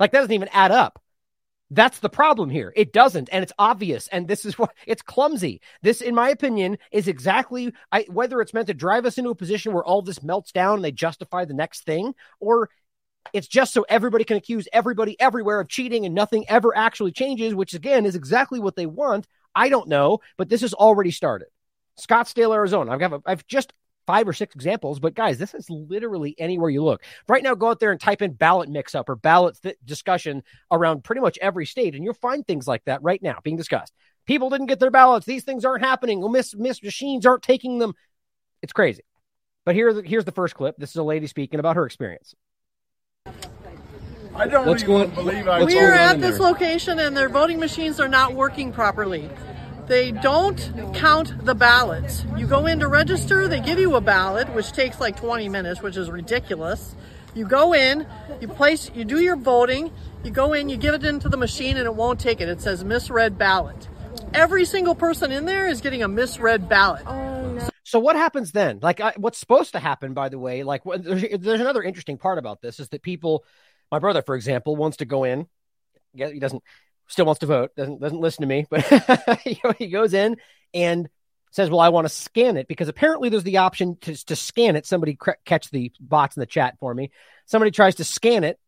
like 0.00 0.10
that 0.10 0.18
doesn't 0.18 0.32
even 0.32 0.48
add 0.52 0.72
up. 0.72 1.00
That's 1.70 1.98
the 1.98 2.08
problem 2.08 2.48
here. 2.48 2.72
It 2.76 2.92
doesn't, 2.92 3.28
and 3.32 3.42
it's 3.42 3.52
obvious. 3.58 4.06
And 4.08 4.28
this 4.28 4.44
is 4.44 4.58
what 4.58 4.74
it's 4.86 5.02
clumsy. 5.02 5.60
This, 5.82 6.00
in 6.00 6.14
my 6.14 6.30
opinion, 6.30 6.78
is 6.92 7.08
exactly 7.08 7.72
I, 7.90 8.06
whether 8.08 8.40
it's 8.40 8.54
meant 8.54 8.68
to 8.68 8.74
drive 8.74 9.06
us 9.06 9.18
into 9.18 9.30
a 9.30 9.34
position 9.34 9.72
where 9.72 9.84
all 9.84 10.02
this 10.02 10.22
melts 10.22 10.52
down 10.52 10.76
and 10.76 10.84
they 10.84 10.92
justify 10.92 11.44
the 11.44 11.54
next 11.54 11.84
thing, 11.84 12.14
or 12.40 12.70
it's 13.32 13.48
just 13.48 13.72
so 13.74 13.84
everybody 13.88 14.24
can 14.24 14.36
accuse 14.36 14.68
everybody 14.72 15.20
everywhere 15.20 15.60
of 15.60 15.68
cheating 15.68 16.06
and 16.06 16.14
nothing 16.14 16.44
ever 16.48 16.76
actually 16.76 17.12
changes, 17.12 17.54
which 17.54 17.74
again 17.74 18.06
is 18.06 18.14
exactly 18.14 18.60
what 18.60 18.76
they 18.76 18.86
want. 18.86 19.26
I 19.54 19.68
don't 19.68 19.88
know, 19.88 20.20
but 20.36 20.48
this 20.48 20.60
has 20.60 20.74
already 20.74 21.10
started. 21.10 21.48
Scottsdale, 21.98 22.54
Arizona. 22.54 22.92
I've 22.92 23.00
got 23.00 23.12
a, 23.14 23.22
I've 23.26 23.46
just 23.46 23.72
five 24.06 24.28
or 24.28 24.32
six 24.32 24.54
examples, 24.54 24.98
but 25.00 25.14
guys, 25.14 25.38
this 25.38 25.54
is 25.54 25.68
literally 25.68 26.34
anywhere 26.38 26.70
you 26.70 26.82
look. 26.82 27.02
Right 27.28 27.42
now, 27.42 27.54
go 27.54 27.70
out 27.70 27.80
there 27.80 27.92
and 27.92 28.00
type 28.00 28.22
in 28.22 28.32
ballot 28.32 28.68
mix 28.68 28.94
up 28.94 29.08
or 29.08 29.16
ballot 29.16 29.58
th- 29.62 29.76
discussion 29.84 30.42
around 30.70 31.04
pretty 31.04 31.20
much 31.20 31.38
every 31.42 31.66
state, 31.66 31.94
and 31.94 32.04
you'll 32.04 32.14
find 32.14 32.46
things 32.46 32.66
like 32.66 32.84
that 32.84 33.02
right 33.02 33.22
now 33.22 33.38
being 33.42 33.56
discussed. 33.56 33.92
People 34.26 34.50
didn't 34.50 34.66
get 34.66 34.80
their 34.80 34.90
ballots. 34.90 35.26
These 35.26 35.44
things 35.44 35.64
aren't 35.64 35.84
happening. 35.84 36.20
Well, 36.20 36.28
miss, 36.28 36.54
miss 36.54 36.82
machines 36.82 37.26
aren't 37.26 37.42
taking 37.42 37.78
them. 37.78 37.94
It's 38.62 38.72
crazy. 38.72 39.02
But 39.64 39.74
here, 39.74 40.02
here's 40.02 40.24
the 40.24 40.32
first 40.32 40.54
clip. 40.54 40.76
This 40.78 40.90
is 40.90 40.96
a 40.96 41.02
lady 41.02 41.26
speaking 41.26 41.60
about 41.60 41.76
her 41.76 41.86
experience. 41.86 42.34
I 44.36 44.46
don't 44.48 44.66
What's 44.66 44.82
going, 44.82 45.10
believe 45.10 45.48
I. 45.48 45.64
We 45.64 45.78
are 45.78 45.92
at 45.92 46.20
this 46.20 46.38
location 46.38 46.98
and 46.98 47.16
their 47.16 47.28
voting 47.28 47.58
machines 47.58 47.98
are 47.98 48.08
not 48.08 48.34
working 48.34 48.70
properly. 48.70 49.30
They 49.86 50.10
don't 50.10 50.58
count 50.94 51.44
the 51.44 51.54
ballots. 51.54 52.24
You 52.36 52.46
go 52.48 52.66
in 52.66 52.80
to 52.80 52.88
register, 52.88 53.46
they 53.46 53.60
give 53.60 53.78
you 53.78 53.94
a 53.94 54.00
ballot, 54.00 54.52
which 54.52 54.72
takes 54.72 54.98
like 54.98 55.20
20 55.20 55.48
minutes, 55.48 55.80
which 55.80 55.96
is 55.96 56.10
ridiculous. 56.10 56.96
You 57.34 57.46
go 57.46 57.72
in, 57.72 58.06
you 58.40 58.48
place, 58.48 58.90
you 58.94 59.04
do 59.04 59.20
your 59.20 59.36
voting, 59.36 59.92
you 60.24 60.30
go 60.30 60.54
in, 60.54 60.68
you 60.68 60.76
give 60.76 60.94
it 60.94 61.04
into 61.04 61.28
the 61.28 61.36
machine, 61.36 61.76
and 61.76 61.86
it 61.86 61.94
won't 61.94 62.18
take 62.18 62.40
it. 62.40 62.48
It 62.48 62.60
says 62.60 62.82
misread 62.82 63.38
ballot. 63.38 63.88
Every 64.34 64.64
single 64.64 64.94
person 64.94 65.30
in 65.30 65.44
there 65.44 65.68
is 65.68 65.80
getting 65.80 66.02
a 66.02 66.08
misread 66.08 66.68
ballot. 66.68 67.02
Oh, 67.06 67.52
no. 67.52 67.68
So 67.84 68.00
what 68.00 68.16
happens 68.16 68.50
then? 68.50 68.80
Like, 68.82 69.00
uh, 69.00 69.12
what's 69.16 69.38
supposed 69.38 69.72
to 69.72 69.78
happen, 69.78 70.14
by 70.14 70.30
the 70.30 70.38
way? 70.38 70.64
Like, 70.64 70.82
there's, 70.84 71.24
there's 71.38 71.60
another 71.60 71.82
interesting 71.82 72.18
part 72.18 72.38
about 72.38 72.60
this 72.60 72.80
is 72.80 72.88
that 72.88 73.02
people, 73.02 73.44
my 73.92 74.00
brother, 74.00 74.22
for 74.22 74.34
example, 74.34 74.74
wants 74.74 74.96
to 74.96 75.04
go 75.04 75.22
in. 75.22 75.46
He 76.12 76.40
doesn't 76.40 76.62
still 77.06 77.26
wants 77.26 77.40
to 77.40 77.46
vote, 77.46 77.74
doesn't 77.76 78.00
doesn't 78.00 78.20
listen 78.20 78.42
to 78.42 78.48
me, 78.48 78.66
but 78.68 78.84
he 79.78 79.88
goes 79.88 80.14
in 80.14 80.36
and 80.74 81.08
says, 81.50 81.70
"Well, 81.70 81.80
I 81.80 81.90
want 81.90 82.06
to 82.06 82.12
scan 82.12 82.56
it 82.56 82.68
because 82.68 82.88
apparently 82.88 83.28
there's 83.28 83.42
the 83.42 83.58
option 83.58 83.96
to 84.02 84.26
to 84.26 84.36
scan 84.36 84.76
it." 84.76 84.86
Somebody 84.86 85.14
cr- 85.14 85.32
catch 85.44 85.70
the 85.70 85.92
box 86.00 86.36
in 86.36 86.40
the 86.40 86.46
chat 86.46 86.76
for 86.78 86.94
me. 86.94 87.10
Somebody 87.46 87.70
tries 87.70 87.96
to 87.96 88.04
scan 88.04 88.44
it 88.44 88.58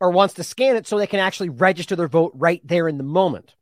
or 0.00 0.10
wants 0.10 0.34
to 0.34 0.44
scan 0.44 0.76
it 0.76 0.86
so 0.86 0.98
they 0.98 1.06
can 1.06 1.20
actually 1.20 1.50
register 1.50 1.94
their 1.94 2.08
vote 2.08 2.32
right 2.34 2.60
there 2.64 2.88
in 2.88 2.98
the 2.98 3.04
moment. 3.04 3.54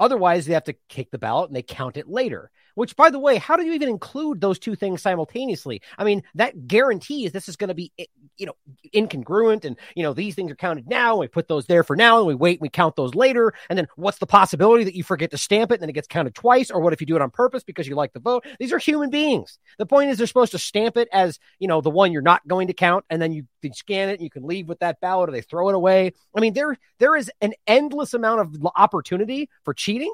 Otherwise, 0.00 0.44
they 0.44 0.54
have 0.54 0.64
to 0.64 0.76
kick 0.88 1.10
the 1.10 1.18
ballot 1.18 1.48
and 1.48 1.56
they 1.56 1.62
count 1.62 1.96
it 1.96 2.08
later. 2.08 2.50
Which, 2.76 2.94
by 2.94 3.08
the 3.08 3.18
way, 3.18 3.38
how 3.38 3.56
do 3.56 3.64
you 3.64 3.72
even 3.72 3.88
include 3.88 4.42
those 4.42 4.58
two 4.58 4.74
things 4.74 5.00
simultaneously? 5.00 5.80
I 5.96 6.04
mean, 6.04 6.22
that 6.34 6.68
guarantees 6.68 7.32
this 7.32 7.48
is 7.48 7.56
going 7.56 7.68
to 7.68 7.74
be, 7.74 7.90
eh, 7.98 8.04
you 8.36 8.44
know, 8.44 8.52
incongruent, 8.94 9.64
and 9.64 9.78
you 9.94 10.02
know 10.02 10.12
these 10.12 10.34
things 10.34 10.52
are 10.52 10.56
counted 10.56 10.86
now. 10.86 11.12
And 11.12 11.20
we 11.20 11.28
put 11.28 11.48
those 11.48 11.64
there 11.64 11.82
for 11.82 11.96
now, 11.96 12.18
and 12.18 12.26
we 12.26 12.34
wait, 12.34 12.58
and 12.58 12.62
we 12.62 12.68
count 12.68 12.94
those 12.94 13.14
later. 13.14 13.54
And 13.70 13.78
then 13.78 13.88
what's 13.96 14.18
the 14.18 14.26
possibility 14.26 14.84
that 14.84 14.94
you 14.94 15.02
forget 15.02 15.30
to 15.30 15.38
stamp 15.38 15.70
it, 15.70 15.76
and 15.76 15.82
then 15.82 15.88
it 15.88 15.94
gets 15.94 16.06
counted 16.06 16.34
twice? 16.34 16.70
Or 16.70 16.80
what 16.80 16.92
if 16.92 17.00
you 17.00 17.06
do 17.06 17.16
it 17.16 17.22
on 17.22 17.30
purpose 17.30 17.64
because 17.64 17.88
you 17.88 17.94
like 17.94 18.12
the 18.12 18.20
vote? 18.20 18.44
These 18.60 18.74
are 18.74 18.78
human 18.78 19.08
beings. 19.08 19.58
The 19.78 19.86
point 19.86 20.10
is, 20.10 20.18
they're 20.18 20.26
supposed 20.26 20.52
to 20.52 20.58
stamp 20.58 20.98
it 20.98 21.08
as 21.14 21.38
you 21.58 21.68
know 21.68 21.80
the 21.80 21.88
one 21.88 22.12
you're 22.12 22.20
not 22.20 22.46
going 22.46 22.66
to 22.66 22.74
count, 22.74 23.06
and 23.08 23.22
then 23.22 23.32
you, 23.32 23.46
can 23.62 23.72
scan 23.72 24.10
it, 24.10 24.14
and 24.14 24.22
you 24.22 24.30
can 24.30 24.46
leave 24.46 24.68
with 24.68 24.80
that 24.80 25.00
ballot, 25.00 25.30
or 25.30 25.32
they 25.32 25.40
throw 25.40 25.70
it 25.70 25.74
away. 25.74 26.12
I 26.36 26.40
mean, 26.40 26.52
there 26.52 26.76
there 26.98 27.16
is 27.16 27.30
an 27.40 27.54
endless 27.66 28.12
amount 28.12 28.40
of 28.40 28.66
opportunity 28.76 29.48
for 29.64 29.72
cheating 29.72 30.12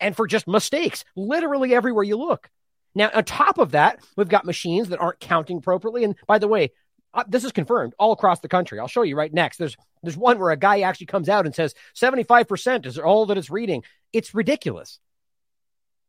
and 0.00 0.16
for 0.16 0.26
just 0.26 0.46
mistakes, 0.46 1.04
literally 1.16 1.74
everywhere 1.74 2.04
you 2.04 2.16
look. 2.16 2.50
Now, 2.94 3.10
on 3.12 3.24
top 3.24 3.58
of 3.58 3.72
that, 3.72 4.00
we've 4.16 4.28
got 4.28 4.44
machines 4.44 4.88
that 4.88 5.00
aren't 5.00 5.20
counting 5.20 5.58
appropriately. 5.58 6.04
And 6.04 6.14
by 6.26 6.38
the 6.38 6.48
way, 6.48 6.72
uh, 7.12 7.24
this 7.26 7.44
is 7.44 7.52
confirmed 7.52 7.94
all 7.98 8.12
across 8.12 8.40
the 8.40 8.48
country. 8.48 8.78
I'll 8.78 8.88
show 8.88 9.02
you 9.02 9.16
right 9.16 9.32
next. 9.32 9.56
There's 9.56 9.76
there's 10.02 10.16
one 10.16 10.38
where 10.38 10.50
a 10.50 10.56
guy 10.56 10.80
actually 10.80 11.06
comes 11.06 11.28
out 11.28 11.46
and 11.46 11.54
says 11.54 11.74
75% 11.94 12.84
is 12.84 12.98
all 12.98 13.26
that 13.26 13.38
it's 13.38 13.50
reading. 13.50 13.84
It's 14.12 14.34
ridiculous. 14.34 14.98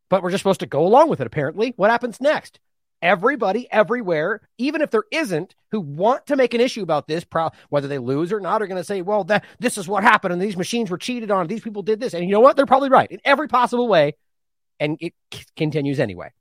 But 0.09 0.21
we're 0.21 0.31
just 0.31 0.41
supposed 0.41 0.59
to 0.59 0.65
go 0.65 0.85
along 0.85 1.09
with 1.09 1.21
it, 1.21 1.27
apparently. 1.27 1.73
What 1.77 1.91
happens 1.91 2.19
next? 2.19 2.59
Everybody 3.05 3.71
everywhere, 3.71 4.41
even 4.57 4.81
if 4.81 4.89
there 4.89 5.03
isn't, 5.11 5.53
who 5.71 5.79
want 5.79 6.25
to 6.25 6.35
make 6.35 6.55
an 6.55 6.59
issue 6.59 6.81
about 6.81 7.07
this, 7.07 7.23
pro- 7.23 7.51
whether 7.69 7.87
they 7.87 7.99
lose 7.99 8.33
or 8.33 8.39
not, 8.39 8.63
are 8.63 8.67
going 8.67 8.81
to 8.81 8.83
say, 8.83 9.03
well, 9.03 9.23
that 9.25 9.45
this 9.59 9.77
is 9.77 9.87
what 9.87 10.03
happened 10.03 10.33
and 10.33 10.41
these 10.41 10.57
machines 10.57 10.89
were 10.89 10.97
cheated 10.97 11.29
on. 11.29 11.45
These 11.47 11.61
people 11.61 11.83
did 11.83 11.99
this. 11.99 12.15
And 12.15 12.25
you 12.25 12.31
know 12.31 12.39
what? 12.39 12.55
They're 12.55 12.65
probably 12.65 12.89
right 12.89 13.09
in 13.09 13.19
every 13.23 13.47
possible 13.47 13.87
way. 13.87 14.15
And 14.79 14.97
it 14.99 15.13
c- 15.31 15.45
continues 15.55 15.99
anyway. 15.99 16.31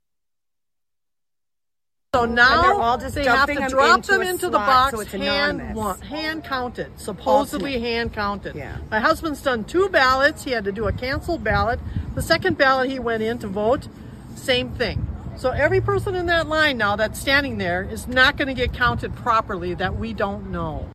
So 2.15 2.25
now 2.25 2.97
they 2.97 3.25
have 3.25 3.47
to 3.47 3.67
drop 3.67 4.03
them 4.03 4.21
into 4.21 4.49
the 4.49 4.57
box, 4.57 4.97
so 4.97 5.17
hand, 5.17 5.61
hand 6.01 6.45
counted, 6.45 6.97
supposedly 6.97 7.77
hand 7.77 8.13
counted. 8.13 8.55
Yeah. 8.55 8.77
My 8.89 9.01
husband's 9.01 9.41
done 9.41 9.65
two 9.65 9.89
ballots. 9.89 10.45
He 10.45 10.51
had 10.51 10.63
to 10.63 10.71
do 10.71 10.87
a 10.87 10.93
canceled 10.93 11.43
ballot. 11.43 11.79
The 12.15 12.21
second 12.21 12.57
ballot 12.57 12.89
he 12.89 12.99
went 12.99 13.21
in 13.21 13.37
to 13.39 13.47
vote, 13.47 13.89
same 14.35 14.71
thing. 14.71 15.05
So 15.37 15.51
every 15.51 15.81
person 15.81 16.15
in 16.15 16.27
that 16.27 16.47
line 16.47 16.77
now 16.77 16.95
that's 16.95 17.19
standing 17.19 17.57
there 17.57 17.83
is 17.83 18.07
not 18.07 18.37
going 18.37 18.47
to 18.47 18.53
get 18.53 18.73
counted 18.73 19.15
properly 19.15 19.73
that 19.75 19.97
we 19.97 20.13
don't 20.13 20.51
know. 20.51 20.89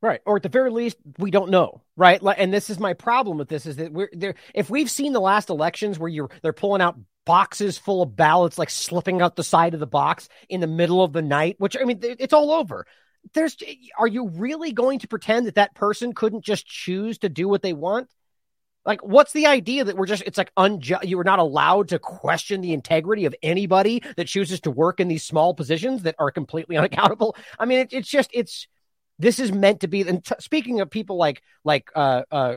Right. 0.00 0.20
Or 0.24 0.36
at 0.36 0.44
the 0.44 0.48
very 0.48 0.70
least, 0.70 0.96
we 1.18 1.32
don't 1.32 1.50
know. 1.50 1.82
Right. 1.96 2.22
And 2.22 2.54
this 2.54 2.70
is 2.70 2.78
my 2.78 2.94
problem 2.94 3.36
with 3.36 3.48
this 3.48 3.66
is 3.66 3.76
that 3.76 3.92
we're 3.92 4.10
there. 4.12 4.36
If 4.54 4.70
we've 4.70 4.90
seen 4.90 5.12
the 5.12 5.20
last 5.20 5.50
elections 5.50 5.98
where 5.98 6.08
you're, 6.08 6.30
they're 6.42 6.52
pulling 6.52 6.80
out 6.80 6.96
boxes 7.26 7.76
full 7.76 8.02
of 8.02 8.14
ballots, 8.14 8.56
like 8.56 8.70
slipping 8.70 9.20
out 9.20 9.34
the 9.34 9.42
side 9.42 9.74
of 9.74 9.80
the 9.80 9.86
box 9.86 10.28
in 10.48 10.60
the 10.60 10.68
middle 10.68 11.02
of 11.02 11.12
the 11.12 11.20
night, 11.20 11.56
which 11.58 11.76
I 11.78 11.84
mean, 11.84 11.98
it's 12.02 12.32
all 12.32 12.52
over. 12.52 12.86
There's, 13.34 13.56
are 13.98 14.06
you 14.06 14.28
really 14.28 14.72
going 14.72 15.00
to 15.00 15.08
pretend 15.08 15.46
that 15.46 15.56
that 15.56 15.74
person 15.74 16.14
couldn't 16.14 16.44
just 16.44 16.66
choose 16.66 17.18
to 17.18 17.28
do 17.28 17.48
what 17.48 17.62
they 17.62 17.72
want? 17.72 18.08
Like, 18.86 19.02
what's 19.02 19.32
the 19.32 19.46
idea 19.46 19.84
that 19.84 19.96
we're 19.96 20.06
just, 20.06 20.22
it's 20.24 20.38
like 20.38 20.52
unjust, 20.56 21.06
you 21.06 21.18
are 21.20 21.24
not 21.24 21.38
allowed 21.38 21.88
to 21.88 21.98
question 21.98 22.60
the 22.60 22.72
integrity 22.72 23.26
of 23.26 23.34
anybody 23.42 24.02
that 24.16 24.28
chooses 24.28 24.60
to 24.60 24.70
work 24.70 24.98
in 24.98 25.08
these 25.08 25.24
small 25.24 25.52
positions 25.52 26.02
that 26.02 26.14
are 26.18 26.30
completely 26.30 26.76
unaccountable? 26.78 27.36
I 27.58 27.66
mean, 27.66 27.80
it, 27.80 27.92
it's 27.92 28.08
just, 28.08 28.30
it's, 28.32 28.66
this 29.18 29.40
is 29.40 29.52
meant 29.52 29.80
to 29.80 29.88
be, 29.88 30.02
and 30.02 30.24
t- 30.24 30.34
speaking 30.38 30.80
of 30.80 30.90
people 30.90 31.16
like, 31.16 31.42
like, 31.64 31.90
uh, 31.94 32.22
uh, 32.30 32.54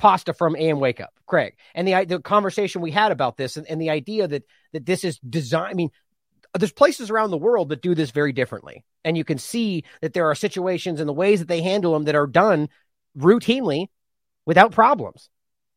pasta 0.00 0.32
from 0.32 0.56
AM 0.56 0.80
Wake 0.80 0.98
Up, 0.98 1.12
Craig, 1.26 1.56
and 1.74 1.86
the 1.86 2.06
the 2.06 2.20
conversation 2.20 2.80
we 2.80 2.90
had 2.90 3.12
about 3.12 3.36
this, 3.36 3.58
and, 3.58 3.66
and 3.68 3.78
the 3.78 3.90
idea 3.90 4.26
that 4.26 4.44
that 4.72 4.86
this 4.86 5.04
is 5.04 5.18
design. 5.18 5.70
I 5.70 5.74
mean, 5.74 5.90
there's 6.58 6.72
places 6.72 7.10
around 7.10 7.30
the 7.30 7.36
world 7.36 7.68
that 7.68 7.82
do 7.82 7.94
this 7.94 8.10
very 8.10 8.32
differently, 8.32 8.82
and 9.04 9.16
you 9.16 9.24
can 9.24 9.36
see 9.36 9.84
that 10.00 10.14
there 10.14 10.30
are 10.30 10.34
situations 10.34 11.00
and 11.00 11.08
the 11.08 11.12
ways 11.12 11.40
that 11.40 11.48
they 11.48 11.60
handle 11.60 11.92
them 11.92 12.04
that 12.04 12.14
are 12.14 12.26
done 12.26 12.70
routinely 13.16 13.88
without 14.46 14.72
problems. 14.72 15.28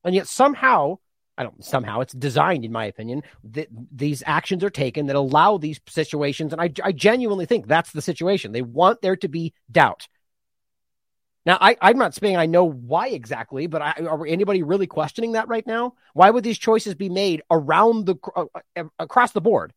And 0.04 0.16
yet 0.16 0.28
somehow 0.28 0.98
I 1.38 1.44
don't 1.44 1.63
somehow 1.63 2.02
it's 2.02 2.13
designed, 2.13 2.63
in 2.63 2.72
my 2.72 2.86
opinion, 2.86 3.24
that 3.46 3.68
these 3.92 4.22
actions 4.26 4.63
are 4.63 4.70
taken 4.70 5.08
that 5.08 5.16
allow 5.16 5.58
these 5.58 5.80
situations. 5.88 6.54
And 6.54 6.62
I, 6.62 6.72
I 6.84 6.92
genuinely 6.92 7.46
think 7.46 7.68
that's 7.68 7.92
the 7.92 8.02
situation. 8.02 8.52
They 8.52 8.62
want 8.62 9.02
there 9.02 9.16
to 9.16 9.28
be 9.28 9.54
doubt. 9.72 10.08
Now, 11.46 11.58
I, 11.60 11.76
I'm 11.82 11.98
not 11.98 12.13
saying 12.13 12.38
I 12.38 12.46
know 12.46 12.63
why 12.63 13.10
exactly, 13.10 13.68
but 13.68 13.82
I, 13.82 13.94
are 14.08 14.26
anybody 14.26 14.63
really 14.63 14.88
questioning 14.88 15.34
that 15.34 15.50
right 15.50 15.66
now? 15.68 15.96
Why 16.13 16.30
would 16.30 16.44
these 16.44 16.58
choices 16.58 16.96
be 16.96 17.10
made 17.10 17.42
around 17.52 18.06
the 18.06 18.16
uh, 18.36 18.46
uh 18.76 18.84
across 19.00 19.32
the 19.32 19.42
board 19.42 19.74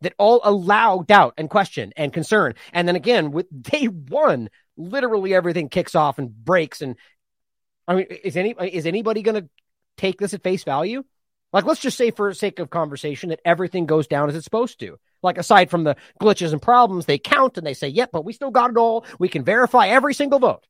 that 0.00 0.14
all 0.18 0.40
allow 0.44 1.02
doubt 1.02 1.34
and 1.38 1.48
question 1.48 1.92
and 1.96 2.12
concern? 2.12 2.54
And 2.72 2.86
then 2.88 2.96
again, 2.96 3.30
with 3.30 3.46
day 3.62 3.86
one, 3.86 4.50
literally 4.76 5.34
everything 5.34 5.68
kicks 5.68 5.94
off 5.94 6.18
and 6.18 6.34
breaks. 6.44 6.82
And 6.82 6.96
I 7.86 7.94
mean, 7.94 8.06
is 8.24 8.36
any 8.36 8.54
is 8.72 8.86
anybody 8.86 9.22
going 9.22 9.42
to 9.42 9.48
take 9.96 10.18
this 10.18 10.34
at 10.34 10.42
face 10.42 10.64
value? 10.64 11.04
Like, 11.52 11.66
let's 11.66 11.80
just 11.80 11.96
say, 11.96 12.10
for 12.10 12.34
sake 12.34 12.58
of 12.58 12.68
conversation, 12.68 13.28
that 13.28 13.40
everything 13.44 13.86
goes 13.86 14.08
down 14.08 14.28
as 14.28 14.34
it's 14.34 14.44
supposed 14.44 14.80
to. 14.80 14.98
Like, 15.22 15.38
aside 15.38 15.70
from 15.70 15.84
the 15.84 15.96
glitches 16.20 16.52
and 16.52 16.60
problems, 16.60 17.06
they 17.06 17.18
count 17.18 17.56
and 17.56 17.66
they 17.66 17.74
say, 17.74 17.88
yep, 17.88 18.10
but 18.12 18.24
we 18.24 18.32
still 18.32 18.50
got 18.50 18.70
it 18.70 18.76
all. 18.76 19.04
We 19.20 19.28
can 19.28 19.44
verify 19.44 19.86
every 19.86 20.14
single 20.14 20.40
vote 20.40 20.66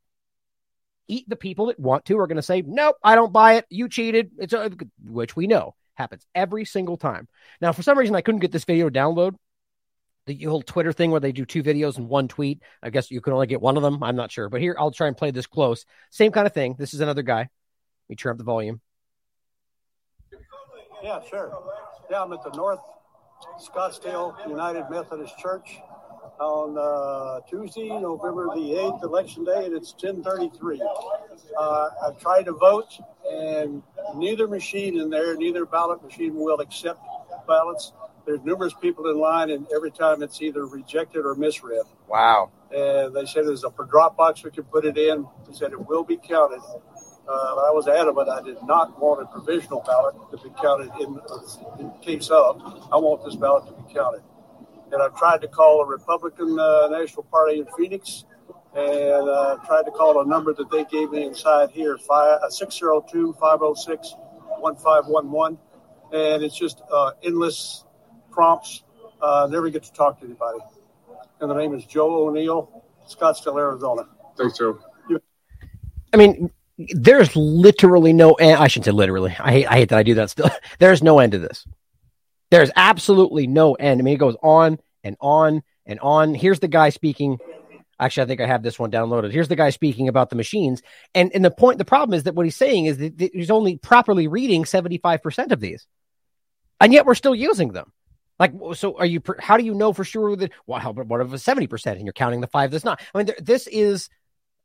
eat 1.08 1.28
the 1.28 1.36
people 1.36 1.66
that 1.66 1.78
want 1.78 2.04
to 2.06 2.18
are 2.18 2.26
going 2.26 2.36
to 2.36 2.42
say, 2.42 2.62
nope, 2.62 2.96
I 3.02 3.14
don't 3.14 3.32
buy 3.32 3.54
it. 3.54 3.66
You 3.68 3.88
cheated. 3.88 4.30
It's 4.38 4.52
a, 4.52 4.70
which 5.02 5.36
we 5.36 5.46
know 5.46 5.74
happens 5.94 6.26
every 6.34 6.64
single 6.64 6.96
time. 6.96 7.28
Now, 7.60 7.72
for 7.72 7.82
some 7.82 7.98
reason, 7.98 8.16
I 8.16 8.20
couldn't 8.20 8.40
get 8.40 8.52
this 8.52 8.64
video 8.64 8.88
to 8.88 8.98
download. 8.98 9.34
The 10.26 10.42
whole 10.44 10.62
Twitter 10.62 10.92
thing 10.92 11.10
where 11.10 11.20
they 11.20 11.32
do 11.32 11.44
two 11.44 11.62
videos 11.62 11.98
and 11.98 12.08
one 12.08 12.28
tweet. 12.28 12.62
I 12.82 12.90
guess 12.90 13.10
you 13.10 13.20
can 13.20 13.34
only 13.34 13.46
get 13.46 13.60
one 13.60 13.76
of 13.76 13.82
them. 13.82 14.02
I'm 14.02 14.16
not 14.16 14.32
sure. 14.32 14.48
But 14.48 14.62
here, 14.62 14.74
I'll 14.78 14.90
try 14.90 15.06
and 15.06 15.16
play 15.16 15.30
this 15.30 15.46
close. 15.46 15.84
Same 16.10 16.32
kind 16.32 16.46
of 16.46 16.54
thing. 16.54 16.76
This 16.78 16.94
is 16.94 17.00
another 17.00 17.22
guy. 17.22 17.40
Let 17.40 17.48
me 18.08 18.16
turn 18.16 18.32
up 18.32 18.38
the 18.38 18.44
volume. 18.44 18.80
Yeah, 21.02 21.20
sure. 21.28 21.52
Yeah, 22.10 22.22
I'm 22.22 22.32
at 22.32 22.42
the 22.42 22.56
North 22.56 22.80
Scottsdale 23.60 24.48
United 24.48 24.86
Methodist 24.90 25.38
Church 25.38 25.78
on 26.40 26.76
uh, 26.78 27.40
Tuesday, 27.48 27.88
November 27.88 28.46
the 28.54 28.60
8th, 28.60 29.02
election 29.02 29.44
day, 29.44 29.66
and 29.66 29.74
it's 29.74 29.92
1033. 29.92 30.82
Uh, 31.58 31.88
I've 32.06 32.18
tried 32.18 32.44
to 32.44 32.52
vote, 32.52 32.98
and 33.30 33.82
neither 34.16 34.48
machine 34.48 34.98
in 34.98 35.10
there, 35.10 35.36
neither 35.36 35.64
ballot 35.66 36.02
machine 36.02 36.34
will 36.34 36.60
accept 36.60 37.00
ballots. 37.46 37.92
There's 38.26 38.40
numerous 38.42 38.72
people 38.80 39.10
in 39.10 39.18
line, 39.18 39.50
and 39.50 39.66
every 39.74 39.90
time 39.90 40.22
it's 40.22 40.40
either 40.40 40.66
rejected 40.66 41.26
or 41.26 41.34
misread. 41.34 41.84
Wow. 42.08 42.50
And 42.74 43.14
they 43.14 43.26
said 43.26 43.46
there's 43.46 43.64
a 43.64 43.72
drop 43.88 44.16
box 44.16 44.42
we 44.42 44.50
can 44.50 44.64
put 44.64 44.84
it 44.84 44.96
in. 44.96 45.26
They 45.46 45.54
said 45.54 45.72
it 45.72 45.88
will 45.88 46.04
be 46.04 46.16
counted. 46.16 46.60
Uh, 47.26 47.30
I 47.30 47.70
was 47.70 47.88
adamant 47.88 48.28
I 48.28 48.42
did 48.42 48.58
not 48.64 49.00
want 49.00 49.22
a 49.22 49.26
provisional 49.26 49.82
ballot 49.86 50.14
to 50.30 50.36
be 50.36 50.54
counted 50.60 50.90
in, 51.00 51.20
in 51.78 51.90
case 52.00 52.30
of. 52.30 52.60
I 52.92 52.96
want 52.96 53.24
this 53.24 53.36
ballot 53.36 53.66
to 53.66 53.72
be 53.72 53.94
counted 53.94 54.22
and 54.94 55.02
I've 55.02 55.16
tried 55.16 55.40
to 55.42 55.48
call 55.48 55.82
a 55.82 55.86
Republican 55.86 56.58
uh, 56.58 56.88
National 56.88 57.24
Party 57.24 57.58
in 57.58 57.66
Phoenix, 57.76 58.24
and 58.74 59.28
uh, 59.28 59.56
tried 59.66 59.84
to 59.84 59.90
call 59.90 60.20
a 60.20 60.26
number 60.26 60.54
that 60.54 60.70
they 60.70 60.84
gave 60.84 61.10
me 61.10 61.24
inside 61.24 61.70
here, 61.70 61.98
five, 61.98 62.40
uh, 62.42 62.50
602 62.50 63.34
506 63.34 64.14
1511. 64.60 65.58
And 66.12 66.44
it's 66.44 66.56
just 66.56 66.80
uh, 66.92 67.12
endless 67.22 67.83
prompts. 68.34 68.82
Uh, 69.22 69.48
never 69.50 69.70
get 69.70 69.84
to 69.84 69.92
talk 69.92 70.20
to 70.20 70.26
anybody. 70.26 70.58
And 71.40 71.50
the 71.50 71.54
name 71.54 71.74
is 71.74 71.84
Joe 71.84 72.26
O'Neill, 72.26 72.84
Scottsdale, 73.08 73.58
Arizona. 73.58 74.08
Thanks, 74.36 74.58
Joe. 74.58 74.78
I 76.12 76.16
mean, 76.16 76.50
there's 76.78 77.34
literally 77.34 78.12
no 78.12 78.32
end. 78.34 78.58
I 78.58 78.68
shouldn't 78.68 78.86
say 78.86 78.90
literally. 78.92 79.34
I 79.38 79.52
hate, 79.52 79.66
I 79.66 79.74
hate 79.74 79.88
that 79.90 79.98
I 79.98 80.02
do 80.02 80.14
that 80.14 80.30
still. 80.30 80.50
There's 80.78 81.02
no 81.02 81.18
end 81.18 81.32
to 81.32 81.38
this. 81.38 81.66
There's 82.50 82.70
absolutely 82.76 83.46
no 83.46 83.74
end. 83.74 84.00
I 84.00 84.02
mean, 84.02 84.14
it 84.14 84.18
goes 84.18 84.36
on 84.42 84.78
and 85.02 85.16
on 85.20 85.62
and 85.86 85.98
on. 86.00 86.34
Here's 86.34 86.60
the 86.60 86.68
guy 86.68 86.90
speaking. 86.90 87.38
Actually, 87.98 88.24
I 88.24 88.26
think 88.26 88.40
I 88.40 88.46
have 88.46 88.62
this 88.62 88.78
one 88.78 88.90
downloaded. 88.90 89.32
Here's 89.32 89.48
the 89.48 89.56
guy 89.56 89.70
speaking 89.70 90.08
about 90.08 90.30
the 90.30 90.36
machines. 90.36 90.82
And 91.14 91.32
and 91.34 91.44
the 91.44 91.50
point, 91.50 91.78
the 91.78 91.84
problem 91.84 92.16
is 92.16 92.24
that 92.24 92.34
what 92.34 92.46
he's 92.46 92.56
saying 92.56 92.86
is 92.86 92.98
that 92.98 93.30
he's 93.32 93.50
only 93.50 93.76
properly 93.76 94.28
reading 94.28 94.64
75% 94.64 95.52
of 95.52 95.60
these. 95.60 95.86
And 96.80 96.92
yet 96.92 97.06
we're 97.06 97.14
still 97.14 97.34
using 97.34 97.72
them. 97.72 97.92
Like, 98.38 98.52
so 98.74 98.98
are 98.98 99.06
you, 99.06 99.22
how 99.38 99.56
do 99.56 99.64
you 99.64 99.74
know 99.74 99.92
for 99.92 100.04
sure 100.04 100.34
that, 100.36 100.52
well, 100.66 100.80
how, 100.80 100.90
about 100.90 101.06
what 101.06 101.20
if 101.20 101.32
it's 101.32 101.44
70% 101.44 101.92
and 101.92 102.04
you're 102.04 102.12
counting 102.12 102.40
the 102.40 102.46
five 102.46 102.70
that's 102.70 102.84
not? 102.84 103.00
I 103.14 103.18
mean, 103.18 103.26
there, 103.26 103.36
this 103.40 103.66
is 103.66 104.08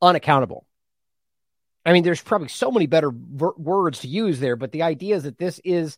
unaccountable. 0.02 0.66
I 1.86 1.94
mean, 1.94 2.04
there's 2.04 2.22
probably 2.22 2.48
so 2.48 2.72
many 2.72 2.88
better 2.88 3.12
ver- 3.14 3.54
words 3.58 4.00
to 4.00 4.08
use 4.08 4.40
there, 4.40 4.56
but 4.56 4.72
the 4.72 4.84
idea 4.84 5.16
is 5.16 5.24
that 5.24 5.38
this 5.38 5.60
is, 5.64 5.98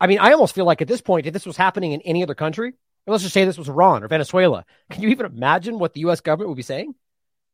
I 0.00 0.06
mean, 0.06 0.18
I 0.18 0.32
almost 0.32 0.54
feel 0.54 0.64
like 0.64 0.82
at 0.82 0.88
this 0.88 1.00
point, 1.00 1.26
if 1.26 1.32
this 1.32 1.46
was 1.46 1.56
happening 1.56 1.92
in 1.92 2.00
any 2.02 2.22
other 2.22 2.34
country, 2.34 2.74
let's 3.06 3.22
just 3.22 3.34
say 3.34 3.44
this 3.44 3.58
was 3.58 3.68
Iran 3.68 4.04
or 4.04 4.08
Venezuela. 4.08 4.64
Can 4.90 5.02
you 5.02 5.08
even 5.08 5.26
imagine 5.26 5.78
what 5.78 5.94
the 5.94 6.00
U.S. 6.00 6.20
government 6.20 6.50
would 6.50 6.56
be 6.56 6.62
saying? 6.62 6.94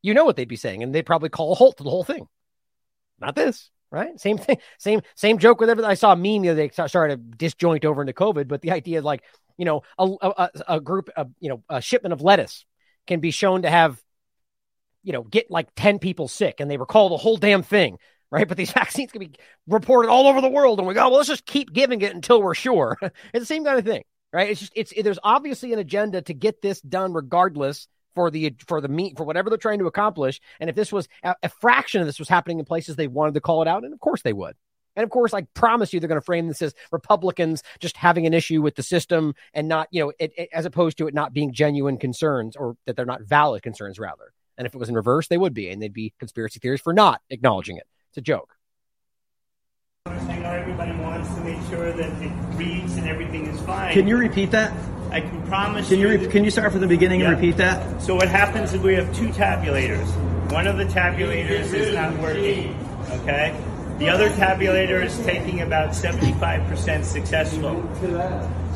You 0.02 0.14
know 0.14 0.24
what 0.24 0.36
they'd 0.36 0.48
be 0.48 0.56
saying, 0.56 0.82
and 0.82 0.94
they'd 0.94 1.06
probably 1.06 1.28
call 1.28 1.52
a 1.52 1.54
halt 1.54 1.78
to 1.78 1.84
the 1.84 1.90
whole 1.90 2.04
thing. 2.04 2.26
Not 3.20 3.34
this, 3.34 3.70
right? 3.90 4.18
Same 4.20 4.38
thing, 4.38 4.58
same 4.78 5.00
same 5.14 5.38
joke 5.38 5.60
with 5.60 5.70
everything. 5.70 5.90
I 5.90 5.94
saw 5.94 6.12
a 6.12 6.16
meme 6.16 6.42
the 6.42 6.50
other 6.50 6.68
day 6.68 6.86
started 6.86 7.16
to 7.16 7.36
disjoint 7.36 7.84
over 7.84 8.00
into 8.00 8.12
COVID, 8.12 8.48
but 8.48 8.62
the 8.62 8.70
idea 8.70 8.98
is 8.98 9.04
like, 9.04 9.22
you 9.56 9.64
know, 9.64 9.82
a, 9.98 10.08
a, 10.22 10.50
a 10.68 10.80
group, 10.80 11.10
you 11.40 11.48
know, 11.48 11.62
a 11.68 11.80
shipment 11.80 12.12
of 12.12 12.20
lettuce 12.20 12.64
can 13.06 13.20
be 13.20 13.30
shown 13.30 13.62
to 13.62 13.70
have, 13.70 14.00
you 15.02 15.12
know, 15.12 15.22
get 15.22 15.50
like 15.50 15.68
ten 15.74 15.98
people 15.98 16.28
sick, 16.28 16.60
and 16.60 16.70
they 16.70 16.76
recall 16.76 17.08
the 17.08 17.16
whole 17.16 17.36
damn 17.36 17.62
thing 17.62 17.98
right? 18.30 18.46
But 18.46 18.58
these 18.58 18.72
vaccines 18.74 19.10
can 19.10 19.20
be 19.20 19.30
reported 19.66 20.10
all 20.10 20.26
over 20.26 20.42
the 20.42 20.50
world, 20.50 20.78
and 20.78 20.86
we 20.86 20.92
go, 20.92 21.06
oh, 21.06 21.08
well, 21.08 21.16
let's 21.16 21.30
just 21.30 21.46
keep 21.46 21.72
giving 21.72 22.02
it 22.02 22.14
until 22.14 22.42
we're 22.42 22.54
sure. 22.54 22.98
it's 23.00 23.14
the 23.32 23.46
same 23.46 23.64
kind 23.64 23.78
of 23.78 23.86
thing 23.86 24.04
right? 24.32 24.50
It's 24.50 24.60
just 24.60 24.72
it's 24.74 24.92
it, 24.92 25.02
there's 25.02 25.18
obviously 25.22 25.72
an 25.72 25.78
agenda 25.78 26.22
to 26.22 26.34
get 26.34 26.62
this 26.62 26.80
done 26.80 27.12
regardless 27.12 27.88
for 28.18 28.32
the 28.32 28.52
for 28.66 28.80
the 28.80 28.88
meat 28.88 29.16
for 29.16 29.22
whatever 29.22 29.48
they're 29.48 29.56
trying 29.56 29.78
to 29.78 29.86
accomplish. 29.86 30.40
And 30.58 30.68
if 30.68 30.74
this 30.74 30.92
was 30.92 31.08
a, 31.22 31.36
a, 31.44 31.48
fraction 31.48 32.00
of 32.00 32.08
this 32.08 32.18
was 32.18 32.28
happening 32.28 32.58
in 32.58 32.64
places 32.64 32.96
they 32.96 33.06
wanted 33.06 33.34
to 33.34 33.40
call 33.40 33.62
it 33.62 33.68
out, 33.68 33.84
and 33.84 33.92
of 33.92 34.00
course 34.00 34.22
they 34.22 34.32
would. 34.32 34.56
And 34.96 35.04
of 35.04 35.10
course, 35.10 35.32
I 35.32 35.42
promise 35.54 35.92
you, 35.92 36.00
they're 36.00 36.08
going 36.08 36.20
to 36.20 36.24
frame 36.24 36.48
this 36.48 36.60
as 36.60 36.74
Republicans 36.90 37.62
just 37.78 37.96
having 37.96 38.26
an 38.26 38.34
issue 38.34 38.60
with 38.60 38.74
the 38.74 38.82
system 38.82 39.36
and 39.54 39.68
not, 39.68 39.86
you 39.92 40.02
know, 40.02 40.12
it, 40.18 40.32
it, 40.36 40.48
as 40.52 40.66
opposed 40.66 40.98
to 40.98 41.06
it 41.06 41.14
not 41.14 41.32
being 41.32 41.52
genuine 41.52 41.96
concerns 41.96 42.56
or 42.56 42.76
that 42.86 42.96
they're 42.96 43.06
not 43.06 43.22
valid 43.22 43.62
concerns, 43.62 44.00
rather. 44.00 44.32
And 44.56 44.66
if 44.66 44.74
it 44.74 44.78
was 44.78 44.88
in 44.88 44.96
reverse, 44.96 45.28
they 45.28 45.38
would 45.38 45.54
be, 45.54 45.70
and 45.70 45.80
they'd 45.80 45.92
be 45.92 46.12
conspiracy 46.18 46.58
theories 46.58 46.80
for 46.80 46.92
not 46.92 47.20
acknowledging 47.30 47.76
it. 47.76 47.86
It's 48.10 48.18
a 48.18 48.22
joke. 48.22 48.56
Everybody 50.06 50.90
wants 50.98 51.32
to 51.36 51.40
make 51.42 51.60
sure 51.70 51.92
that 51.92 52.22
it 52.22 52.32
reads 52.56 52.96
and 52.96 53.08
everything 53.08 53.46
is 53.46 53.60
fine. 53.60 53.92
Can 53.92 54.08
you 54.08 54.16
repeat 54.16 54.50
that? 54.50 54.72
I 55.10 55.20
can 55.20 55.42
promise 55.46 55.88
can 55.88 55.98
you. 55.98 56.10
you 56.10 56.18
re- 56.18 56.26
can 56.28 56.44
you 56.44 56.50
start 56.50 56.72
from 56.72 56.80
the 56.80 56.86
beginning 56.86 57.20
yeah. 57.20 57.30
and 57.30 57.36
repeat 57.36 57.56
that? 57.56 58.02
So 58.02 58.14
what 58.14 58.28
happens 58.28 58.74
is 58.74 58.80
we 58.80 58.94
have 58.94 59.14
two 59.14 59.28
tabulators. 59.28 60.06
One 60.52 60.66
of 60.66 60.76
the 60.76 60.84
tabulators 60.84 61.72
is 61.72 61.94
not 61.94 62.16
working. 62.18 62.76
Okay. 63.10 63.58
The 63.98 64.08
other 64.08 64.28
tabulator 64.30 65.04
is 65.04 65.18
taking 65.26 65.60
about 65.62 65.90
75% 65.90 67.04
successful. 67.04 67.82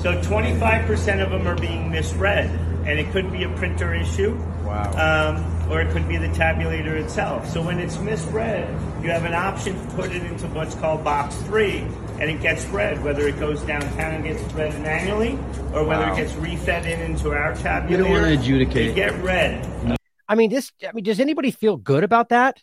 So 0.01 0.21
25% 0.21 1.23
of 1.23 1.31
them 1.31 1.47
are 1.47 1.55
being 1.55 1.91
misread, 1.91 2.51
and 2.87 2.99
it 2.99 3.13
could 3.13 3.31
be 3.31 3.45
a 3.45 3.49
printer 3.51 3.95
issue. 3.95 4.35
Wow. 4.65 5.37
Um, 5.37 5.71
or 5.71 5.81
it 5.81 5.93
could 5.93 6.09
be 6.09 6.17
the 6.17 6.29
tabulator 6.29 7.01
itself. 7.01 7.49
So 7.49 7.63
when 7.63 7.79
it's 7.79 7.99
misread, 7.99 8.69
you 9.03 9.11
have 9.11 9.25
an 9.25 9.35
option 9.35 9.75
to 9.75 9.95
put 9.95 10.11
it 10.11 10.23
into 10.25 10.47
what's 10.49 10.75
called 10.75 11.05
box 11.05 11.37
three, 11.43 11.87
and 12.23 12.31
it 12.31 12.41
gets 12.41 12.65
read, 12.67 13.03
whether 13.03 13.27
it 13.27 13.41
goes 13.41 13.61
downtown 13.63 14.15
and 14.15 14.23
gets 14.23 14.41
read 14.53 14.81
manually, 14.81 15.33
or 15.75 15.85
whether 15.85 16.07
wow. 16.07 16.13
it 16.13 16.17
gets 16.17 16.33
refed 16.35 16.87
in 16.87 17.01
into 17.01 17.33
our 17.33 17.53
tabulator. 17.55 17.91
You 17.91 17.97
don't 17.97 18.11
want 18.11 18.25
to 18.27 18.33
adjudicate. 18.35 18.91
They 18.91 18.95
get 18.95 19.21
read. 19.25 19.99
I 20.29 20.37
mean, 20.37 20.49
this. 20.49 20.71
I 20.89 20.93
mean, 20.93 21.03
does 21.03 21.19
anybody 21.19 21.51
feel 21.51 21.77
good 21.77 22.05
about 22.05 22.29
that? 22.29 22.63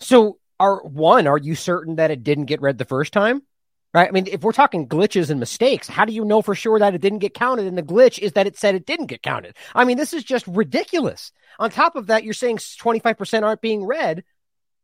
So, 0.00 0.38
are 0.60 0.82
one, 0.82 1.26
are 1.26 1.38
you 1.38 1.54
certain 1.54 1.96
that 1.96 2.10
it 2.10 2.22
didn't 2.22 2.44
get 2.44 2.60
read 2.60 2.76
the 2.76 2.84
first 2.84 3.14
time? 3.14 3.40
Right. 3.94 4.08
I 4.08 4.10
mean, 4.10 4.26
if 4.30 4.42
we're 4.42 4.52
talking 4.52 4.86
glitches 4.86 5.30
and 5.30 5.40
mistakes, 5.40 5.88
how 5.88 6.04
do 6.04 6.12
you 6.12 6.24
know 6.24 6.42
for 6.42 6.54
sure 6.54 6.78
that 6.78 6.94
it 6.94 7.00
didn't 7.00 7.20
get 7.20 7.32
counted? 7.32 7.66
And 7.66 7.78
the 7.78 7.82
glitch 7.82 8.18
is 8.18 8.32
that 8.32 8.46
it 8.46 8.58
said 8.58 8.74
it 8.74 8.84
didn't 8.84 9.06
get 9.06 9.22
counted. 9.22 9.56
I 9.74 9.86
mean, 9.86 9.96
this 9.96 10.12
is 10.12 10.22
just 10.22 10.46
ridiculous. 10.46 11.32
On 11.58 11.70
top 11.70 11.96
of 11.96 12.08
that, 12.08 12.24
you're 12.24 12.34
saying 12.34 12.58
25% 12.58 13.42
aren't 13.42 13.60
being 13.62 13.84
read. 13.84 14.24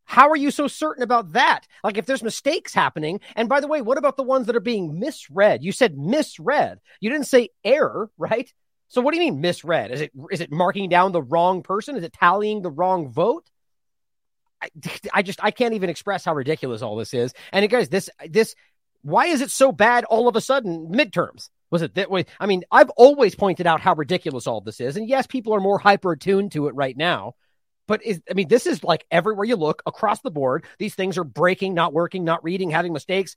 How 0.09 0.31
are 0.31 0.37
you 0.37 0.51
so 0.51 0.69
certain 0.69 1.03
about 1.03 1.33
that? 1.35 1.69
Like, 1.85 1.99
if 1.99 2.07
there's 2.07 2.23
mistakes 2.23 2.73
happening, 2.73 3.21
and 3.37 3.47
by 3.47 3.61
the 3.61 3.69
way, 3.69 3.83
what 3.83 3.99
about 3.99 4.17
the 4.17 4.23
ones 4.23 4.47
that 4.47 4.57
are 4.57 4.61
being 4.61 4.99
misread? 4.99 5.63
You 5.63 5.71
said 5.71 5.99
misread. 5.99 6.81
You 6.99 7.11
didn't 7.11 7.27
say 7.27 7.51
error, 7.63 8.11
right? 8.17 8.51
So 8.89 9.03
what 9.03 9.13
do 9.13 9.21
you 9.21 9.31
mean 9.31 9.43
misread? 9.43 9.91
Is 9.91 10.01
it 10.01 10.13
is 10.31 10.41
it 10.41 10.51
marking 10.51 10.89
down 10.89 11.13
the 11.13 11.23
wrong 11.23 11.63
person? 11.63 11.95
Is 11.95 12.05
it 12.05 12.15
tallying 12.15 12.63
the 12.63 12.71
wrong 12.71 13.11
vote? 13.11 13.51
I, 14.63 14.69
I 15.13 15.23
just 15.23 15.45
I 15.45 15.51
can't 15.51 15.75
even 15.75 15.91
express 15.91 16.25
how 16.25 16.35
ridiculous 16.35 16.81
all 16.81 16.97
this 16.97 17.13
is. 17.13 17.35
And 17.53 17.69
guys, 17.69 17.91
this 17.91 18.09
this 18.31 18.55
why 19.03 19.27
is 19.27 19.43
it 19.43 19.51
so 19.51 19.73
bad 19.73 20.05
all 20.05 20.27
of 20.27 20.37
a 20.37 20.41
sudden 20.41 20.89
midterms? 20.91 21.51
Was 21.71 21.83
it 21.83 21.97
that 21.97 22.11
way? 22.11 22.25
I 22.41 22.47
mean, 22.47 22.65
I've 22.71 22.89
always 22.91 23.35
pointed 23.35 23.67
out 23.67 23.83
how 23.83 23.95
ridiculous 23.95 24.47
all 24.47 24.63
this 24.63 24.81
is. 24.81 24.97
And 24.97 25.07
yes, 25.07 25.27
people 25.27 25.55
are 25.55 25.61
more 25.61 25.79
hyper 25.79 26.13
attuned 26.13 26.53
to 26.53 26.67
it 26.69 26.75
right 26.75 26.97
now. 26.97 27.35
But 27.89 28.05
is, 28.05 28.23
I 28.31 28.35
mean, 28.35 28.47
this 28.47 28.67
is 28.67 28.85
like 28.85 29.05
everywhere 29.11 29.47
you 29.47 29.57
look 29.57 29.83
across 29.87 30.21
the 30.21 30.31
board. 30.31 30.67
These 30.79 30.95
things 30.95 31.19
are 31.19 31.25
breaking, 31.25 31.75
not 31.75 31.93
working, 31.93 32.23
not 32.23 32.45
reading, 32.45 32.71
having 32.71 32.93
mistakes. 32.93 33.35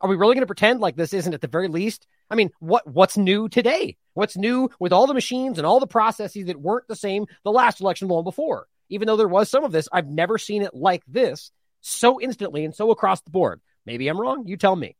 Are 0.00 0.08
we 0.08 0.16
really 0.16 0.34
going 0.34 0.42
to 0.42 0.46
pretend 0.46 0.80
like 0.80 0.96
this 0.96 1.14
isn't 1.14 1.32
at 1.32 1.40
the 1.40 1.48
very 1.48 1.68
least? 1.68 2.06
I 2.30 2.34
mean, 2.34 2.50
what 2.58 2.86
what's 2.86 3.16
new 3.16 3.48
today? 3.48 3.96
What's 4.12 4.36
new 4.36 4.70
with 4.78 4.92
all 4.92 5.06
the 5.06 5.14
machines 5.14 5.58
and 5.58 5.66
all 5.66 5.80
the 5.80 5.86
processes 5.86 6.46
that 6.46 6.60
weren't 6.60 6.88
the 6.88 6.96
same 6.96 7.26
the 7.44 7.52
last 7.52 7.80
election 7.80 8.08
long 8.08 8.24
before? 8.24 8.66
Even 8.90 9.06
though 9.06 9.16
there 9.16 9.28
was 9.28 9.48
some 9.48 9.64
of 9.64 9.72
this, 9.72 9.88
I've 9.92 10.08
never 10.08 10.36
seen 10.36 10.62
it 10.62 10.74
like 10.74 11.02
this 11.06 11.52
so 11.80 12.20
instantly 12.20 12.64
and 12.64 12.74
so 12.74 12.90
across 12.90 13.20
the 13.20 13.30
board. 13.30 13.60
Maybe 13.86 14.08
I'm 14.08 14.20
wrong. 14.20 14.46
You 14.46 14.56
tell 14.56 14.74
me. 14.76 14.96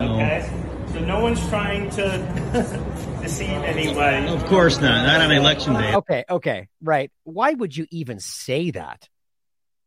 Okay? 0.00 0.50
So 0.92 1.00
no 1.00 1.20
one's 1.20 1.46
trying 1.48 1.90
to 1.90 2.95
deceive 3.26 3.62
anybody. 3.62 4.28
Of 4.28 4.44
course 4.46 4.80
not. 4.80 5.04
Not 5.04 5.20
on 5.20 5.32
election 5.32 5.74
day. 5.74 5.94
Okay, 5.94 6.24
okay, 6.30 6.68
right. 6.80 7.10
Why 7.24 7.52
would 7.52 7.76
you 7.76 7.86
even 7.90 8.20
say 8.20 8.70
that? 8.70 9.08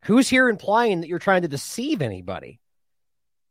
Who's 0.06 0.30
here 0.30 0.50
implying 0.50 1.02
that 1.02 1.08
you're 1.08 1.20
trying 1.20 1.44
to 1.44 1.48
deceive 1.48 2.02
anybody? 2.02 2.60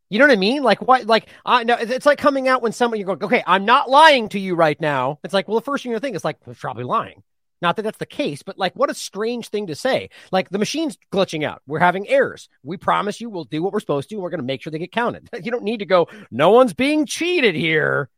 You 0.09 0.19
know 0.19 0.25
what 0.25 0.33
I 0.33 0.37
mean? 0.37 0.63
Like 0.63 0.81
what? 0.81 1.05
Like 1.05 1.27
I 1.45 1.63
know 1.63 1.75
it's 1.79 2.05
like 2.05 2.19
coming 2.19 2.47
out 2.47 2.61
when 2.61 2.71
someone 2.71 2.99
you're 2.99 3.07
going, 3.07 3.23
okay, 3.23 3.43
I'm 3.45 3.65
not 3.65 3.89
lying 3.89 4.29
to 4.29 4.39
you 4.39 4.55
right 4.55 4.79
now. 4.79 5.19
It's 5.23 5.33
like, 5.33 5.47
well, 5.47 5.59
the 5.59 5.65
first 5.65 5.83
thing 5.83 5.91
you 5.91 5.99
think 5.99 6.15
is 6.15 6.25
like, 6.25 6.37
we're 6.45 6.53
probably 6.53 6.83
lying. 6.83 7.23
Not 7.61 7.75
that 7.75 7.81
that's 7.81 7.97
the 7.97 8.05
case, 8.05 8.41
but 8.41 8.57
like, 8.57 8.73
what 8.75 8.89
a 8.89 8.93
strange 8.93 9.49
thing 9.49 9.67
to 9.67 9.75
say. 9.75 10.09
Like 10.31 10.49
the 10.49 10.59
machine's 10.59 10.97
glitching 11.11 11.43
out. 11.43 11.61
We're 11.67 11.79
having 11.79 12.07
errors. 12.07 12.47
We 12.63 12.77
promise 12.77 13.19
you 13.19 13.29
we'll 13.29 13.43
do 13.43 13.61
what 13.61 13.73
we're 13.73 13.81
supposed 13.81 14.09
to. 14.09 14.15
We're 14.15 14.29
going 14.29 14.39
to 14.39 14.45
make 14.45 14.61
sure 14.61 14.71
they 14.71 14.79
get 14.79 14.91
counted. 14.91 15.29
You 15.43 15.51
don't 15.51 15.63
need 15.63 15.79
to 15.79 15.85
go, 15.85 16.07
no 16.31 16.51
one's 16.51 16.73
being 16.73 17.05
cheated 17.05 17.55
here. 17.55 18.09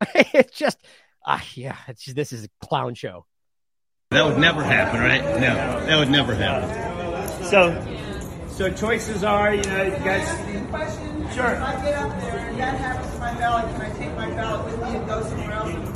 it's 0.14 0.56
just, 0.56 0.78
ah, 1.26 1.40
uh, 1.40 1.44
yeah, 1.54 1.76
it's 1.88 2.04
just, 2.04 2.16
this 2.16 2.32
is 2.32 2.44
a 2.44 2.48
clown 2.64 2.94
show. 2.94 3.26
That 4.10 4.26
would 4.26 4.38
never 4.38 4.62
happen, 4.62 5.00
right? 5.00 5.22
No, 5.22 5.86
that 5.86 5.98
would 5.98 6.10
never 6.10 6.34
happen. 6.34 7.44
So, 7.44 8.48
so 8.48 8.70
choices 8.72 9.24
are, 9.24 9.54
you 9.54 9.62
know, 9.64 9.82
you 9.82 9.90
guys. 9.90 10.28
Question. 10.70 11.28
Sure. 11.34 11.46
If 11.46 11.62
I 11.62 11.82
get 11.82 11.94
up 11.94 12.20
there 12.20 12.38
and 12.38 12.58
that 12.60 12.78
happens 12.78 13.12
to 13.12 13.18
my 13.18 13.34
ballot, 13.34 13.72
can 13.72 13.80
I 13.80 13.98
take 13.98 14.14
my 14.14 14.30
ballot 14.30 14.64
with 14.66 14.80
me 14.82 14.96
and 14.96 15.06
go 15.06 15.22
somewhere 15.22 15.52
else? 15.52 15.94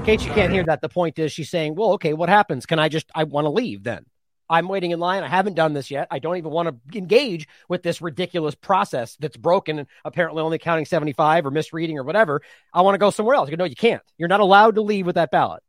In 0.00 0.06
case 0.06 0.24
you 0.24 0.32
can't 0.32 0.52
hear 0.52 0.64
that, 0.64 0.80
the 0.80 0.88
point 0.88 1.18
is 1.18 1.30
she's 1.30 1.50
saying, 1.50 1.74
well, 1.74 1.92
okay, 1.92 2.14
what 2.14 2.28
happens? 2.28 2.64
Can 2.66 2.78
I 2.78 2.88
just, 2.88 3.10
I 3.14 3.24
want 3.24 3.44
to 3.44 3.50
leave 3.50 3.84
then? 3.84 4.06
I'm 4.50 4.66
waiting 4.66 4.90
in 4.90 4.98
line. 4.98 5.22
I 5.22 5.28
haven't 5.28 5.54
done 5.54 5.72
this 5.74 5.92
yet. 5.92 6.08
I 6.10 6.18
don't 6.18 6.36
even 6.36 6.50
want 6.50 6.68
to 6.68 6.98
engage 6.98 7.46
with 7.68 7.84
this 7.84 8.02
ridiculous 8.02 8.56
process 8.56 9.16
that's 9.20 9.36
broken 9.36 9.78
and 9.78 9.88
apparently 10.04 10.42
only 10.42 10.58
counting 10.58 10.84
75 10.84 11.46
or 11.46 11.52
misreading 11.52 11.96
or 11.96 12.02
whatever. 12.02 12.42
I 12.74 12.82
want 12.82 12.94
to 12.94 12.98
go 12.98 13.10
somewhere 13.10 13.36
else. 13.36 13.48
You 13.48 13.56
go, 13.56 13.62
no, 13.62 13.68
you 13.68 13.76
can't. 13.76 14.02
You're 14.18 14.28
not 14.28 14.40
allowed 14.40 14.74
to 14.74 14.82
leave 14.82 15.06
with 15.06 15.14
that 15.14 15.30
ballot. 15.30 15.62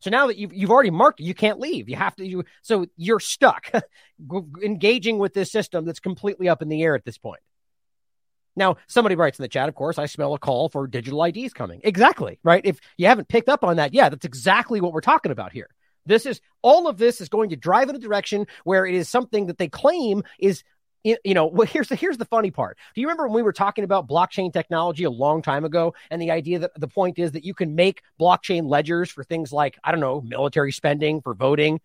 So 0.00 0.10
now 0.10 0.28
that 0.28 0.38
you've, 0.38 0.54
you've 0.54 0.70
already 0.70 0.90
marked 0.90 1.20
it, 1.20 1.24
you 1.24 1.34
can't 1.34 1.60
leave. 1.60 1.90
You 1.90 1.96
have 1.96 2.16
to, 2.16 2.26
you, 2.26 2.44
so 2.62 2.86
you're 2.96 3.20
stuck 3.20 3.70
engaging 4.62 5.18
with 5.18 5.34
this 5.34 5.52
system 5.52 5.84
that's 5.84 6.00
completely 6.00 6.48
up 6.48 6.62
in 6.62 6.68
the 6.70 6.82
air 6.82 6.94
at 6.94 7.04
this 7.04 7.18
point. 7.18 7.40
Now, 8.58 8.78
somebody 8.86 9.14
writes 9.14 9.38
in 9.38 9.42
the 9.42 9.48
chat, 9.48 9.68
of 9.68 9.74
course, 9.74 9.98
I 9.98 10.06
smell 10.06 10.32
a 10.32 10.38
call 10.38 10.70
for 10.70 10.86
digital 10.86 11.22
IDs 11.22 11.52
coming. 11.52 11.82
Exactly, 11.84 12.38
right? 12.42 12.62
If 12.64 12.80
you 12.96 13.06
haven't 13.06 13.28
picked 13.28 13.50
up 13.50 13.62
on 13.62 13.76
that, 13.76 13.92
yeah, 13.92 14.08
that's 14.08 14.24
exactly 14.24 14.80
what 14.80 14.94
we're 14.94 15.02
talking 15.02 15.32
about 15.32 15.52
here. 15.52 15.68
This 16.06 16.26
is 16.26 16.40
all 16.62 16.88
of 16.88 16.98
this 16.98 17.20
is 17.20 17.28
going 17.28 17.50
to 17.50 17.56
drive 17.56 17.88
in 17.88 17.96
a 17.96 17.98
direction 17.98 18.46
where 18.64 18.86
it 18.86 18.94
is 18.94 19.08
something 19.08 19.46
that 19.46 19.58
they 19.58 19.68
claim 19.68 20.22
is 20.38 20.62
you 21.24 21.34
know, 21.34 21.46
well, 21.46 21.68
here's 21.68 21.88
the 21.88 21.94
here's 21.94 22.18
the 22.18 22.24
funny 22.24 22.50
part. 22.50 22.78
Do 22.94 23.00
you 23.00 23.06
remember 23.06 23.28
when 23.28 23.36
we 23.36 23.42
were 23.42 23.52
talking 23.52 23.84
about 23.84 24.08
blockchain 24.08 24.52
technology 24.52 25.04
a 25.04 25.10
long 25.10 25.40
time 25.40 25.64
ago, 25.64 25.94
and 26.10 26.20
the 26.20 26.32
idea 26.32 26.58
that 26.58 26.72
the 26.76 26.88
point 26.88 27.18
is 27.18 27.32
that 27.32 27.44
you 27.44 27.54
can 27.54 27.76
make 27.76 28.02
blockchain 28.20 28.66
ledgers 28.66 29.08
for 29.08 29.22
things 29.22 29.52
like 29.52 29.78
I 29.84 29.92
don't 29.92 30.00
know, 30.00 30.20
military 30.20 30.72
spending, 30.72 31.20
for 31.20 31.34
voting, 31.34 31.80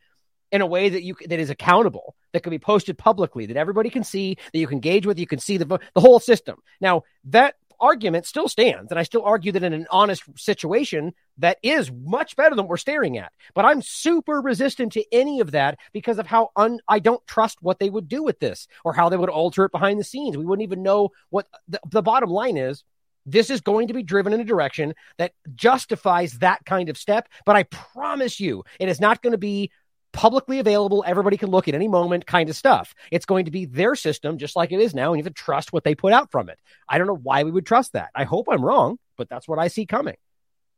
in 0.52 0.62
a 0.62 0.66
way 0.66 0.90
that 0.90 1.04
you 1.04 1.16
that 1.28 1.40
is 1.40 1.52
accountable, 1.52 2.16
that 2.34 2.42
can 2.42 2.50
be 2.50 2.60
posted 2.60 2.98
publicly, 2.98 3.46
that 3.46 3.58
everybody 3.58 3.92
can 3.92 4.04
see, 4.04 4.38
that 4.52 4.58
you 4.58 4.68
can 4.68 4.78
engage 4.78 5.06
with, 5.06 5.20
you 5.20 5.28
can 5.28 5.40
see 5.40 5.58
the 5.58 5.66
the 5.66 6.02
whole 6.02 6.20
system. 6.20 6.58
Now 6.80 7.04
that 7.26 7.56
argument 7.82 8.26
still 8.26 8.48
stands. 8.48 8.92
And 8.92 9.00
I 9.00 9.04
still 9.04 9.24
argue 9.24 9.52
that 9.52 9.64
in 9.64 9.74
an 9.74 9.88
honest 9.90 10.24
situation, 10.38 11.14
that 11.40 11.58
is 11.64 11.92
much 11.92 12.36
better 12.36 12.56
than 12.56 12.68
we're 12.68 12.78
staring 12.78 13.18
at. 13.18 13.34
But 13.54 13.66
I'm 13.66 13.82
super 13.82 14.40
resistant 14.40 14.94
to 14.94 15.04
any 15.12 15.40
of 15.40 15.52
that 15.52 15.80
because 15.92 16.20
of 16.20 16.28
how 16.28 16.52
un- 16.56 16.80
I 16.88 17.00
don't 17.00 17.26
trust 17.28 17.58
what 17.62 17.80
they 17.80 17.90
would 17.90 18.08
do 18.08 18.24
with 18.24 18.40
this 18.40 18.68
or 18.86 18.94
how 18.94 19.10
they 19.10 19.18
would 19.18 19.30
alter 19.30 19.66
it 19.66 19.72
behind 19.72 20.00
the 20.00 20.06
scenes. 20.06 20.38
We 20.38 20.46
wouldn't 20.46 20.64
even 20.64 20.84
know 20.84 21.10
what 21.30 21.48
the, 21.68 21.80
the 21.90 22.02
bottom 22.02 22.30
line 22.30 22.58
is. 22.58 22.84
This 23.26 23.50
is 23.50 23.62
going 23.62 23.88
to 23.88 23.94
be 23.94 24.04
driven 24.04 24.34
in 24.34 24.40
a 24.40 24.46
direction 24.46 24.96
that 25.18 25.34
justifies 25.54 26.40
that 26.40 26.66
kind 26.66 26.90
of 26.90 26.98
step. 26.98 27.28
But 27.46 27.56
I 27.56 27.64
promise 27.64 28.40
you, 28.40 28.64
it 28.80 28.90
is 28.90 29.00
not 29.00 29.22
going 29.22 29.34
to 29.34 29.38
be 29.38 29.72
publicly 30.14 30.60
available, 30.60 31.04
everybody 31.06 31.38
can 31.38 31.50
look 31.50 31.68
at 31.68 31.76
any 31.76 31.88
moment 31.88 32.26
kind 32.26 32.50
of 32.50 32.56
stuff. 32.56 32.94
It's 33.12 33.26
going 33.26 33.46
to 33.46 33.52
be 33.52 33.66
their 33.66 33.96
system, 33.96 34.38
just 34.38 34.56
like 34.56 34.72
it 34.72 34.80
is 34.80 34.94
now, 34.94 35.14
and 35.14 35.20
you 35.20 35.24
have 35.24 35.34
to 35.34 35.42
trust 35.42 35.74
what 35.74 35.84
they 35.84 35.96
put 35.96 36.14
out 36.14 36.32
from 36.32 36.50
it. 36.50 36.60
I 36.88 36.98
don't 36.98 37.08
know 37.08 37.16
why 37.16 37.44
we 37.44 37.52
would 37.52 37.66
trust 37.66 37.94
that. 37.94 38.10
I 38.16 38.24
hope 38.24 38.48
I'm 38.50 38.64
wrong, 38.64 38.98
but 39.18 39.30
that's 39.30 39.48
what 39.48 39.60
I 39.60 39.68
see 39.68 39.86
coming. 39.86 40.18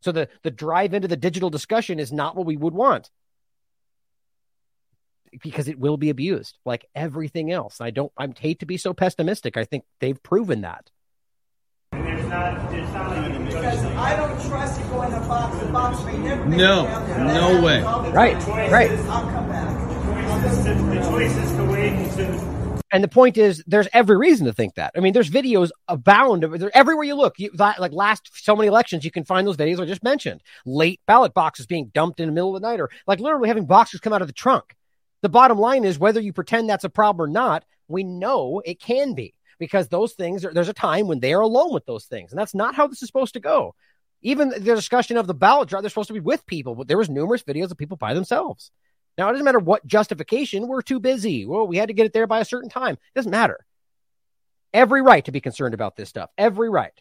So 0.02 0.12
the 0.12 0.28
the 0.42 0.52
drive 0.52 0.94
into 0.94 1.08
the 1.08 1.16
digital 1.16 1.50
discussion 1.50 2.00
is 2.00 2.12
not 2.12 2.36
what 2.36 2.46
we 2.46 2.58
would 2.58 2.74
want 2.74 3.10
because 5.42 5.68
it 5.68 5.80
will 5.80 5.98
be 5.98 6.10
abused 6.10 6.58
like 6.66 6.86
everything 6.94 7.52
else. 7.52 7.80
I 7.80 7.90
don't 7.90 8.12
I 8.18 8.28
hate 8.38 8.60
to 8.60 8.66
be 8.66 8.78
so 8.78 8.94
pessimistic. 8.94 9.56
I 9.56 9.64
think 9.64 9.86
they've 10.00 10.22
proven 10.22 10.62
that. 10.62 10.92
There's 11.94 12.26
not, 12.28 12.72
there's 12.72 12.94
not 12.94 13.10
because 13.16 13.33
I 13.98 14.16
don't 14.16 14.50
trust 14.50 14.80
you 14.80 14.86
going 14.88 15.12
in 15.12 15.18
a 15.18 15.28
box. 15.28 15.58
The 15.60 15.66
box 15.68 16.04
may 16.06 16.18
never 16.18 16.46
No, 16.46 16.84
no 17.18 17.62
way. 17.62 17.82
Right, 18.12 18.36
right. 18.48 18.92
I'll 18.92 19.30
come 19.30 19.50
back. 19.50 20.64
the 20.64 21.10
choice 21.10 21.36
is 21.36 21.52
to 21.52 21.66
wait 21.66 21.94
until 21.94 22.54
and 22.94 23.04
the 23.04 23.08
point 23.08 23.40
is, 23.40 23.64
there's 23.66 23.88
every 23.92 24.16
reason 24.16 24.46
to 24.46 24.54
think 24.54 24.76
that. 24.76 24.92
I 24.96 25.00
mean, 25.00 25.14
there's 25.14 25.30
videos 25.30 25.72
abound. 25.88 26.44
They're 26.44 26.78
everywhere 26.78 27.04
you 27.04 27.16
look. 27.16 27.40
You, 27.40 27.50
like 27.56 27.92
last 27.92 28.30
so 28.34 28.56
many 28.56 28.68
elections, 28.68 29.04
you 29.04 29.10
can 29.10 29.26
find 29.26 29.48
those 29.48 29.58
videos 29.58 29.80
I 29.80 29.86
just 29.86 30.04
mentioned. 30.04 30.42
Late 30.64 31.02
ballot 31.08 31.34
boxes 31.34 31.66
being 31.66 31.90
dumped 31.96 32.20
in 32.20 32.28
the 32.28 32.32
middle 32.32 32.56
of 32.56 32.62
the 32.62 32.68
night, 32.68 32.80
or 32.80 32.92
like 33.08 33.20
literally 33.20 33.48
having 33.48 33.66
boxes 33.66 34.00
come 34.00 34.14
out 34.14 34.22
of 34.22 34.28
the 34.28 34.34
trunk. 34.34 34.76
The 35.24 35.30
bottom 35.30 35.58
line 35.58 35.86
is, 35.86 35.98
whether 35.98 36.22
you 36.22 36.34
pretend 36.34 36.70
that's 36.70 36.84
a 36.84 36.90
problem 36.90 37.28
or 37.28 37.32
not, 37.32 37.66
we 37.88 38.04
know 38.04 38.62
it 38.64 38.80
can 38.80 39.16
be 39.16 39.34
because 39.64 39.88
those 39.88 40.14
things 40.14 40.44
are, 40.44 40.54
there's 40.54 40.68
a 40.68 40.74
time 40.74 41.08
when 41.08 41.22
they 41.22 41.34
are 41.34 41.42
alone 41.42 41.74
with 41.74 41.86
those 41.86 42.06
things, 42.06 42.32
and 42.32 42.40
that's 42.40 42.54
not 42.54 42.76
how 42.76 42.86
this 42.86 43.02
is 43.02 43.08
supposed 43.08 43.34
to 43.36 43.40
go. 43.40 43.76
Even 44.22 44.50
the 44.50 44.60
discussion 44.60 45.16
of 45.16 45.26
the 45.26 45.34
ballot 45.34 45.70
jar, 45.70 45.82
they're 45.82 45.90
supposed 45.90 46.08
to 46.08 46.14
be 46.14 46.20
with 46.20 46.46
people, 46.46 46.76
but 46.76 46.88
there 46.88 46.98
was 46.98 47.10
numerous 47.10 47.44
videos 47.44 47.72
of 47.72 47.78
people 47.78 47.96
by 47.96 48.14
themselves. 48.14 48.72
Now, 49.18 49.30
it 49.30 49.34
doesn't 49.34 49.46
matter 49.46 49.60
what 49.60 49.88
justification, 49.88 50.68
we're 50.68 50.82
too 50.82 51.00
busy. 51.00 51.46
Well, 51.46 51.66
we 51.66 51.78
had 51.78 51.88
to 51.88 51.94
get 51.94 52.06
it 52.06 52.14
there 52.14 52.28
by 52.28 52.40
a 52.40 52.46
certain 52.46 52.70
time. 52.70 52.96
It 52.96 53.16
doesn't 53.16 53.32
matter. 53.32 53.66
Every 54.74 55.02
right 55.02 55.24
to 55.26 55.32
be 55.32 55.40
concerned 55.40 55.74
about 55.74 55.96
this 55.96 56.10
stuff. 56.10 56.30
Every 56.38 56.70
right. 56.70 57.00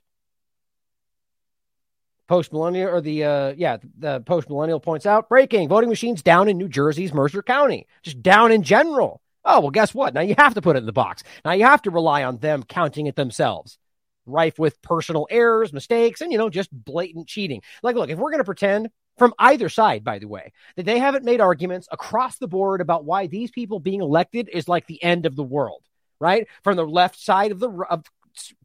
Post 2.28 2.52
millennial 2.52 2.90
or 2.90 3.00
the 3.00 3.24
uh 3.24 3.54
yeah, 3.56 3.78
the 3.98 4.20
post 4.20 4.48
millennial 4.48 4.80
points 4.80 5.06
out 5.06 5.28
breaking 5.28 5.68
voting 5.68 5.90
machines 5.90 6.22
down 6.22 6.48
in 6.48 6.56
New 6.56 6.68
Jersey's 6.68 7.12
Mercer 7.12 7.42
County. 7.42 7.86
Just 8.02 8.22
down 8.22 8.52
in 8.52 8.62
general. 8.62 9.20
Oh, 9.44 9.60
well, 9.60 9.70
guess 9.70 9.94
what? 9.94 10.14
Now 10.14 10.20
you 10.20 10.34
have 10.38 10.54
to 10.54 10.62
put 10.62 10.76
it 10.76 10.80
in 10.80 10.86
the 10.86 10.92
box. 10.92 11.22
Now 11.44 11.52
you 11.52 11.64
have 11.64 11.82
to 11.82 11.90
rely 11.90 12.22
on 12.24 12.38
them 12.38 12.62
counting 12.62 13.06
it 13.06 13.16
themselves. 13.16 13.78
Rife 14.24 14.58
with 14.58 14.80
personal 14.82 15.26
errors, 15.30 15.72
mistakes, 15.72 16.20
and 16.20 16.30
you 16.30 16.38
know, 16.38 16.48
just 16.48 16.70
blatant 16.72 17.26
cheating. 17.26 17.60
Like, 17.82 17.96
look, 17.96 18.08
if 18.08 18.18
we're 18.18 18.30
gonna 18.30 18.44
pretend 18.44 18.88
from 19.18 19.34
either 19.38 19.68
side, 19.68 20.04
by 20.04 20.18
the 20.20 20.28
way, 20.28 20.52
that 20.76 20.86
they 20.86 20.98
haven't 20.98 21.24
made 21.24 21.40
arguments 21.40 21.88
across 21.90 22.38
the 22.38 22.46
board 22.46 22.80
about 22.80 23.04
why 23.04 23.26
these 23.26 23.50
people 23.50 23.80
being 23.80 24.00
elected 24.00 24.48
is 24.52 24.68
like 24.68 24.86
the 24.86 25.02
end 25.02 25.26
of 25.26 25.34
the 25.34 25.42
world, 25.42 25.82
right? 26.20 26.46
From 26.62 26.76
the 26.76 26.86
left 26.86 27.18
side 27.18 27.50
of 27.50 27.58
the 27.58 27.68
of 27.90 28.04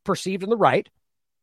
perceived 0.04 0.44
on 0.44 0.50
the 0.50 0.58
right, 0.58 0.88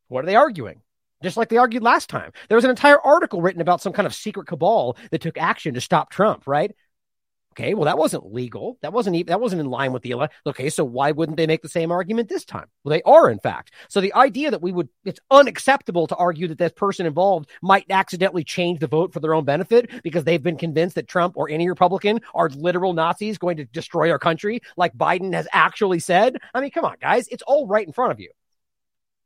what 0.09 0.25
are 0.25 0.27
they 0.27 0.37
arguing? 0.37 0.81
Just 1.23 1.37
like 1.37 1.49
they 1.49 1.57
argued 1.57 1.83
last 1.83 2.09
time. 2.09 2.33
There 2.49 2.57
was 2.57 2.65
an 2.65 2.71
entire 2.71 3.01
article 3.01 3.43
written 3.43 3.63
about 3.63 3.81
some 3.81 3.93
kind 3.93 4.07
of 4.07 4.15
secret 4.15 4.47
cabal 4.47 4.97
that 5.11 5.23
took 5.23 5.39
action 5.39 5.75
to 5.75 5.81
stop 5.81 6.11
Trump, 6.11 6.47
right? 6.47 6.75
Okay, 7.57 7.75
well, 7.75 7.85
that 7.85 7.99
wasn't 7.99 8.35
legal. 8.35 8.79
That 8.83 8.93
wasn't 8.93 9.15
even, 9.15 9.27
that 9.29 9.41
wasn't 9.41 9.61
in 9.61 9.71
line 9.71 9.93
with 9.93 10.03
the 10.03 10.11
election. 10.11 10.37
Okay, 10.45 10.69
so 10.69 10.85
why 10.85 11.13
wouldn't 11.13 11.37
they 11.37 11.47
make 11.47 11.63
the 11.63 11.69
same 11.69 11.93
argument 11.93 12.29
this 12.29 12.45
time? 12.45 12.67
Well, 12.83 12.91
they 12.91 13.03
are, 13.03 13.31
in 13.31 13.39
fact. 13.39 13.71
So 13.89 14.01
the 14.01 14.13
idea 14.15 14.51
that 14.51 14.61
we 14.61 14.73
would, 14.73 14.89
it's 15.05 15.21
unacceptable 15.31 16.09
to 16.09 16.17
argue 16.17 16.49
that 16.49 16.59
this 16.59 16.73
person 16.73 17.07
involved 17.07 17.49
might 17.63 17.87
accidentally 17.91 18.43
change 18.43 18.81
the 18.81 18.89
vote 18.89 19.13
for 19.13 19.21
their 19.21 19.35
own 19.35 19.45
benefit 19.45 19.89
because 20.03 20.25
they've 20.25 20.43
been 20.43 20.57
convinced 20.57 20.97
that 20.97 21.07
Trump 21.07 21.37
or 21.37 21.49
any 21.49 21.69
Republican 21.69 22.21
are 22.35 22.49
literal 22.49 22.93
Nazis 22.93 23.39
going 23.39 23.57
to 23.59 23.65
destroy 23.67 24.11
our 24.11 24.19
country, 24.19 24.61
like 24.77 24.93
Biden 24.97 25.33
has 25.33 25.47
actually 25.53 26.01
said. 26.01 26.37
I 26.55 26.61
mean, 26.61 26.73
come 26.73 26.85
on, 26.85 26.97
guys, 27.01 27.29
it's 27.29 27.45
all 27.47 27.69
right 27.69 27.87
in 27.87 27.93
front 27.93 28.11
of 28.11 28.19
you 28.19 28.31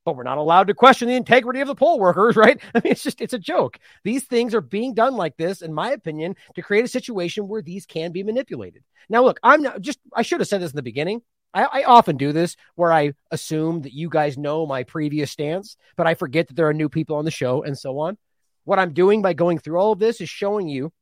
but 0.09 0.17
we're 0.17 0.23
not 0.23 0.39
allowed 0.39 0.69
to 0.69 0.75
question 0.75 1.09
the 1.09 1.15
integrity 1.15 1.61
of 1.61 1.69
the 1.69 1.75
poll 1.75 2.01
workers, 2.01 2.37
right? 2.37 2.59
I 2.75 2.81
mean, 2.83 2.93
it's 2.93 3.03
just, 3.03 3.21
it's 3.21 3.35
a 3.35 3.39
joke. 3.39 3.79
These 4.05 4.25
things 4.25 4.55
are 4.55 4.61
being 4.61 4.95
done 4.95 5.15
like 5.15 5.37
this, 5.37 5.63
in 5.63 5.73
my 5.75 5.91
opinion, 5.91 6.37
to 6.55 6.63
create 6.63 6.85
a 6.85 6.89
situation 6.89 7.49
where 7.49 7.63
these 7.63 7.87
can 7.87 8.13
be 8.13 8.23
manipulated. 8.23 8.83
Now, 9.09 9.23
look, 9.23 9.39
I'm 9.43 9.63
not 9.63 9.81
just, 9.81 9.99
I 10.13 10.23
should 10.23 10.41
have 10.41 10.49
said 10.49 10.63
this 10.63 10.73
in 10.73 10.77
the 10.77 10.83
beginning. 10.83 11.23
I, 11.55 11.65
I, 11.65 11.83
often 11.85 12.19
do 12.19 12.33
this 12.33 12.57
where 12.75 12.93
I 12.93 13.15
assume 13.31 13.83
that 13.83 13.95
you 13.95 14.11
guys 14.11 14.37
know 14.37 14.67
my 14.67 14.83
previous 14.83 15.31
stance, 15.31 15.77
but 15.97 16.07
I 16.07 16.15
forget 16.15 16.49
that 16.49 16.55
there 16.55 16.69
are 16.69 16.75
new 16.75 16.91
people 16.91 17.17
on 17.17 17.25
the 17.25 17.31
show 17.31 17.63
and 17.63 17.77
so 17.77 17.99
on. 18.01 18.19
What 18.65 18.79
I'm 18.79 18.93
doing 18.93 19.23
by 19.23 19.33
going 19.33 19.59
through 19.59 19.79
all 19.79 19.93
of 19.93 19.99
this 19.99 20.21
is 20.21 20.29
showing 20.29 20.69
you 20.69 20.93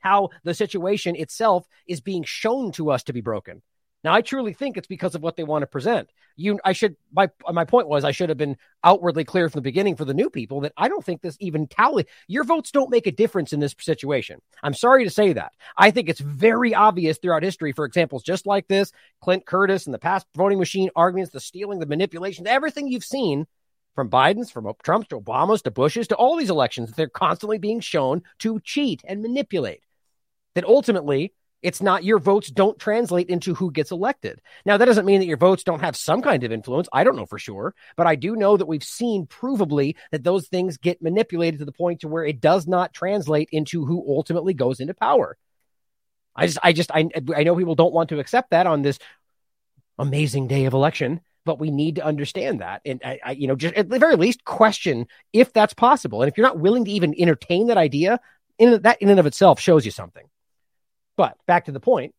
how 0.00 0.30
the 0.42 0.54
situation 0.54 1.16
itself 1.16 1.66
is 1.86 2.00
being 2.00 2.24
shown 2.24 2.72
to 2.72 2.90
us 2.90 3.02
to 3.04 3.12
be 3.12 3.20
broken. 3.20 3.62
Now, 4.04 4.12
I 4.12 4.20
truly 4.20 4.52
think 4.52 4.76
it's 4.76 4.86
because 4.86 5.14
of 5.14 5.22
what 5.22 5.34
they 5.34 5.44
want 5.44 5.62
to 5.62 5.66
present. 5.66 6.10
You, 6.36 6.60
I 6.62 6.72
should. 6.72 6.96
My 7.10 7.30
my 7.50 7.64
point 7.64 7.88
was 7.88 8.04
I 8.04 8.10
should 8.10 8.28
have 8.28 8.36
been 8.36 8.58
outwardly 8.84 9.24
clear 9.24 9.48
from 9.48 9.58
the 9.58 9.62
beginning 9.62 9.96
for 9.96 10.04
the 10.04 10.12
new 10.12 10.28
people 10.28 10.60
that 10.60 10.74
I 10.76 10.88
don't 10.88 11.04
think 11.04 11.22
this 11.22 11.38
even 11.40 11.66
tally. 11.66 12.06
Your 12.28 12.44
votes 12.44 12.70
don't 12.70 12.90
make 12.90 13.06
a 13.06 13.12
difference 13.12 13.54
in 13.54 13.60
this 13.60 13.74
situation. 13.80 14.42
I'm 14.62 14.74
sorry 14.74 15.04
to 15.04 15.10
say 15.10 15.32
that. 15.32 15.52
I 15.76 15.90
think 15.90 16.10
it's 16.10 16.20
very 16.20 16.74
obvious 16.74 17.16
throughout 17.16 17.42
history 17.42 17.72
for 17.72 17.86
examples 17.86 18.22
just 18.22 18.46
like 18.46 18.68
this, 18.68 18.92
Clint 19.22 19.46
Curtis 19.46 19.86
and 19.86 19.94
the 19.94 19.98
past 19.98 20.26
voting 20.36 20.58
machine 20.58 20.90
arguments, 20.94 21.32
the 21.32 21.40
stealing, 21.40 21.78
the 21.78 21.86
manipulation, 21.86 22.46
everything 22.46 22.88
you've 22.88 23.04
seen 23.04 23.46
from 23.94 24.10
Biden's, 24.10 24.50
from 24.50 24.70
Trump's 24.82 25.08
to 25.08 25.20
Obama's 25.20 25.62
to 25.62 25.70
Bush's 25.70 26.08
to 26.08 26.16
all 26.16 26.36
these 26.36 26.50
elections, 26.50 26.92
they're 26.92 27.08
constantly 27.08 27.58
being 27.58 27.80
shown 27.80 28.22
to 28.40 28.60
cheat 28.60 29.02
and 29.06 29.22
manipulate. 29.22 29.82
That 30.54 30.64
ultimately 30.64 31.32
it's 31.64 31.80
not 31.80 32.04
your 32.04 32.18
votes 32.18 32.50
don't 32.50 32.78
translate 32.78 33.30
into 33.30 33.54
who 33.54 33.72
gets 33.72 33.90
elected. 33.90 34.40
Now, 34.66 34.76
that 34.76 34.84
doesn't 34.84 35.06
mean 35.06 35.20
that 35.20 35.26
your 35.26 35.38
votes 35.38 35.64
don't 35.64 35.80
have 35.80 35.96
some 35.96 36.20
kind 36.20 36.44
of 36.44 36.52
influence. 36.52 36.88
I 36.92 37.04
don't 37.04 37.16
know 37.16 37.24
for 37.24 37.38
sure, 37.38 37.74
but 37.96 38.06
I 38.06 38.16
do 38.16 38.36
know 38.36 38.58
that 38.58 38.68
we've 38.68 38.84
seen 38.84 39.26
provably 39.26 39.96
that 40.12 40.22
those 40.22 40.46
things 40.46 40.76
get 40.76 41.00
manipulated 41.00 41.60
to 41.60 41.64
the 41.64 41.72
point 41.72 42.00
to 42.00 42.08
where 42.08 42.24
it 42.24 42.40
does 42.40 42.66
not 42.66 42.92
translate 42.92 43.48
into 43.50 43.86
who 43.86 44.04
ultimately 44.06 44.52
goes 44.52 44.78
into 44.78 44.92
power. 44.92 45.38
I 46.36 46.46
just, 46.46 46.58
I 46.62 46.72
just, 46.74 46.90
I, 46.92 47.08
I 47.34 47.44
know 47.44 47.56
people 47.56 47.76
don't 47.76 47.94
want 47.94 48.10
to 48.10 48.18
accept 48.18 48.50
that 48.50 48.66
on 48.66 48.82
this 48.82 48.98
amazing 49.98 50.48
day 50.48 50.66
of 50.66 50.74
election, 50.74 51.22
but 51.46 51.58
we 51.58 51.70
need 51.70 51.96
to 51.96 52.04
understand 52.04 52.60
that. 52.60 52.82
And 52.84 53.00
I, 53.02 53.20
I, 53.24 53.30
you 53.32 53.46
know, 53.46 53.56
just 53.56 53.74
at 53.74 53.88
the 53.88 53.98
very 53.98 54.16
least 54.16 54.44
question 54.44 55.06
if 55.32 55.52
that's 55.54 55.72
possible. 55.72 56.20
And 56.20 56.30
if 56.30 56.36
you're 56.36 56.46
not 56.46 56.58
willing 56.58 56.84
to 56.84 56.90
even 56.90 57.14
entertain 57.18 57.68
that 57.68 57.78
idea, 57.78 58.20
in 58.58 58.82
that 58.82 59.00
in 59.00 59.08
and 59.08 59.18
of 59.18 59.26
itself 59.26 59.60
shows 59.60 59.86
you 59.86 59.90
something. 59.90 60.24
But 61.16 61.36
back 61.46 61.66
to 61.66 61.72
the 61.72 61.80
point 61.80 62.14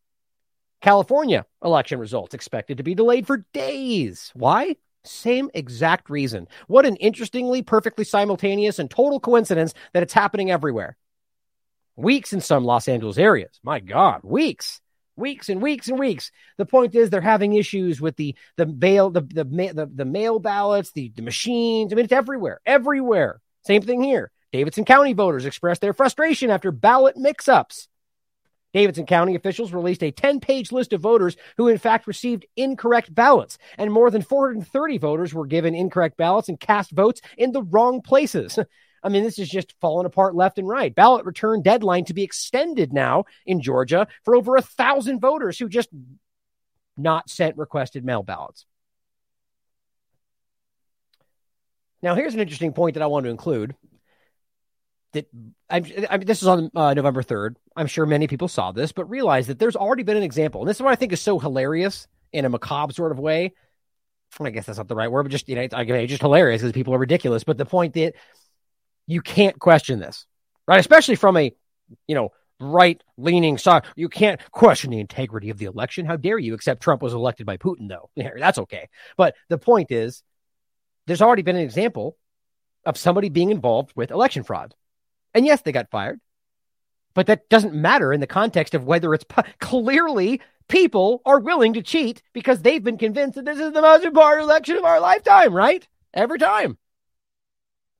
California 0.81 1.45
election 1.63 1.99
results 1.99 2.33
expected 2.33 2.77
to 2.77 2.83
be 2.83 2.95
delayed 2.95 3.27
for 3.27 3.45
days. 3.53 4.31
Why? 4.35 4.75
Same 5.03 5.49
exact 5.53 6.09
reason. 6.09 6.47
What 6.67 6.85
an 6.85 6.95
interestingly, 6.97 7.61
perfectly 7.61 8.05
simultaneous 8.05 8.79
and 8.79 8.89
total 8.89 9.19
coincidence 9.19 9.73
that 9.93 10.03
it's 10.03 10.13
happening 10.13 10.51
everywhere. 10.51 10.97
Weeks 11.95 12.33
in 12.33 12.41
some 12.41 12.65
Los 12.65 12.87
Angeles 12.87 13.17
areas. 13.17 13.59
My 13.63 13.79
God, 13.79 14.21
weeks, 14.23 14.81
weeks 15.15 15.49
and 15.49 15.61
weeks 15.61 15.87
and 15.87 15.97
weeks. 15.97 16.31
The 16.57 16.65
point 16.65 16.93
is, 16.95 17.09
they're 17.09 17.21
having 17.21 17.53
issues 17.53 18.01
with 18.01 18.15
the 18.17 18.35
the 18.57 18.65
mail, 18.65 19.09
the 19.09 19.21
the 19.21 19.43
the, 19.43 19.89
the 19.93 20.05
mail 20.05 20.39
ballots, 20.39 20.91
the, 20.91 21.11
the 21.15 21.21
machines. 21.21 21.93
I 21.93 21.95
mean, 21.95 22.05
it's 22.05 22.13
everywhere, 22.13 22.59
everywhere. 22.65 23.41
Same 23.65 23.81
thing 23.81 24.03
here. 24.03 24.31
Davidson 24.51 24.85
County 24.85 25.13
voters 25.13 25.45
expressed 25.45 25.81
their 25.81 25.93
frustration 25.93 26.49
after 26.49 26.71
ballot 26.71 27.17
mix-ups. 27.17 27.87
Davidson 28.75 29.05
County 29.05 29.35
officials 29.35 29.71
released 29.71 30.03
a 30.03 30.11
10 30.11 30.41
page 30.41 30.73
list 30.73 30.91
of 30.91 30.99
voters 30.99 31.37
who, 31.55 31.69
in 31.69 31.77
fact, 31.77 32.07
received 32.07 32.45
incorrect 32.57 33.15
ballots, 33.15 33.57
and 33.77 33.89
more 33.89 34.11
than 34.11 34.21
430 34.21 34.97
voters 34.97 35.33
were 35.33 35.45
given 35.45 35.73
incorrect 35.73 36.17
ballots 36.17 36.49
and 36.49 36.59
cast 36.59 36.91
votes 36.91 37.21
in 37.37 37.53
the 37.53 37.63
wrong 37.63 38.01
places. 38.01 38.59
I 39.03 39.07
mean, 39.07 39.23
this 39.23 39.39
is 39.39 39.47
just 39.47 39.75
falling 39.79 40.05
apart 40.05 40.35
left 40.35 40.59
and 40.59 40.67
right. 40.67 40.93
Ballot 40.93 41.25
return 41.25 41.61
deadline 41.61 42.03
to 42.05 42.13
be 42.13 42.23
extended 42.23 42.91
now 42.91 43.23
in 43.45 43.61
Georgia 43.61 44.07
for 44.25 44.35
over 44.35 44.57
a 44.57 44.61
thousand 44.61 45.21
voters 45.21 45.57
who 45.57 45.69
just 45.69 45.87
not 46.97 47.29
sent 47.29 47.55
requested 47.55 48.03
mail 48.03 48.23
ballots. 48.23 48.65
Now, 52.01 52.13
here's 52.13 52.33
an 52.33 52.41
interesting 52.41 52.73
point 52.73 52.95
that 52.95 53.03
I 53.03 53.07
want 53.07 53.23
to 53.23 53.29
include 53.29 53.73
that 55.15 55.27
I'm, 55.69 55.85
I 56.09 56.17
mean, 56.17 56.27
this 56.27 56.41
is 56.41 56.47
on 56.47 56.69
uh, 56.75 56.93
November 56.93 57.23
3rd. 57.23 57.55
I'm 57.75 57.87
sure 57.87 58.05
many 58.05 58.27
people 58.27 58.47
saw 58.47 58.71
this, 58.71 58.91
but 58.91 59.09
realize 59.09 59.47
that 59.47 59.59
there's 59.59 59.75
already 59.75 60.03
been 60.03 60.17
an 60.17 60.23
example. 60.23 60.61
And 60.61 60.69
this 60.69 60.77
is 60.77 60.81
what 60.81 60.91
I 60.91 60.95
think 60.95 61.11
is 61.11 61.21
so 61.21 61.39
hilarious 61.39 62.07
in 62.31 62.45
a 62.45 62.49
macabre 62.49 62.93
sort 62.93 63.11
of 63.11 63.19
way. 63.19 63.53
I 64.39 64.49
guess 64.49 64.65
that's 64.65 64.77
not 64.77 64.87
the 64.87 64.95
right 64.95 65.09
word, 65.09 65.23
but 65.23 65.31
just, 65.31 65.47
you 65.47 65.55
know, 65.55 65.67
I 65.71 65.83
mean, 65.85 66.07
just 66.07 66.21
hilarious 66.21 66.61
because 66.61 66.73
people 66.73 66.93
are 66.93 66.99
ridiculous. 66.99 67.43
But 67.43 67.57
the 67.57 67.65
point 67.65 67.93
that 67.93 68.15
you 69.07 69.21
can't 69.21 69.57
question 69.57 69.99
this, 69.99 70.25
right? 70.67 70.79
Especially 70.79 71.15
from 71.15 71.37
a, 71.37 71.55
you 72.07 72.15
know, 72.15 72.31
right 72.59 73.01
leaning 73.17 73.57
side. 73.57 73.83
You 73.95 74.09
can't 74.09 74.39
question 74.51 74.91
the 74.91 74.99
integrity 74.99 75.49
of 75.49 75.57
the 75.57 75.65
election. 75.65 76.05
How 76.05 76.15
dare 76.17 76.37
you? 76.37 76.53
Except 76.53 76.81
Trump 76.81 77.01
was 77.01 77.13
elected 77.13 77.45
by 77.45 77.57
Putin, 77.57 77.87
though. 77.89 78.09
That's 78.37 78.59
okay. 78.59 78.89
But 79.17 79.35
the 79.49 79.57
point 79.57 79.91
is, 79.91 80.23
there's 81.07 81.21
already 81.21 81.41
been 81.41 81.55
an 81.55 81.61
example 81.61 82.17
of 82.85 82.97
somebody 82.97 83.29
being 83.29 83.51
involved 83.51 83.91
with 83.95 84.11
election 84.11 84.43
fraud. 84.43 84.73
And 85.35 85.45
yes, 85.45 85.61
they 85.61 85.73
got 85.73 85.91
fired. 85.91 86.19
But 87.13 87.27
that 87.27 87.49
doesn't 87.49 87.73
matter 87.73 88.11
in 88.11 88.21
the 88.21 88.27
context 88.27 88.73
of 88.73 88.85
whether 88.85 89.13
it's 89.13 89.25
clearly 89.59 90.41
people 90.67 91.21
are 91.25 91.39
willing 91.39 91.73
to 91.73 91.83
cheat 91.83 92.23
because 92.33 92.61
they've 92.61 92.83
been 92.83 92.97
convinced 92.97 93.35
that 93.35 93.45
this 93.45 93.59
is 93.59 93.73
the 93.73 93.81
most 93.81 94.03
important 94.03 94.43
election 94.43 94.77
of 94.77 94.85
our 94.85 94.99
lifetime, 94.99 95.53
right? 95.53 95.87
Every 96.13 96.39
time. 96.39 96.77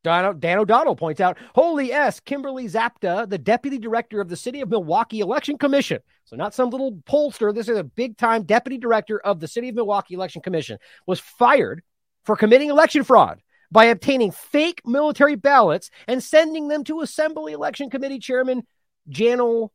Dan 0.04 0.60
O'Donnell 0.60 0.96
points 0.96 1.20
out, 1.20 1.38
holy 1.56 1.92
S, 1.92 2.20
Kimberly 2.20 2.68
Zapata, 2.68 3.26
the 3.28 3.40
deputy 3.40 3.80
director 3.80 4.22
of 4.22 4.30
the 4.30 4.36
City 4.38 4.62
of 4.62 4.70
Milwaukee 4.70 5.20
Election 5.20 5.58
Commission. 5.58 6.00
So, 6.26 6.36
not 6.36 6.54
some 6.54 6.70
little 6.70 6.92
pollster. 7.10 7.54
This 7.54 7.70
is 7.70 7.78
a 7.78 7.84
big 7.84 8.16
time 8.16 8.44
deputy 8.44 8.78
director 8.78 9.20
of 9.20 9.40
the 9.40 9.48
City 9.48 9.70
of 9.70 9.76
Milwaukee 9.76 10.14
Election 10.14 10.44
Commission, 10.44 10.78
was 11.08 11.20
fired 11.20 11.82
for 12.24 12.36
committing 12.36 12.70
election 12.70 13.04
fraud 13.04 13.42
by 13.76 13.86
obtaining 13.88 14.32
fake 14.32 14.82
military 14.86 15.36
ballots 15.36 15.92
and 16.08 16.24
sending 16.24 16.70
them 16.70 16.86
to 16.86 17.02
Assembly 17.02 17.52
Election 17.52 17.90
Committee 17.90 18.20
Chairman 18.20 18.66
Janel 19.10 19.68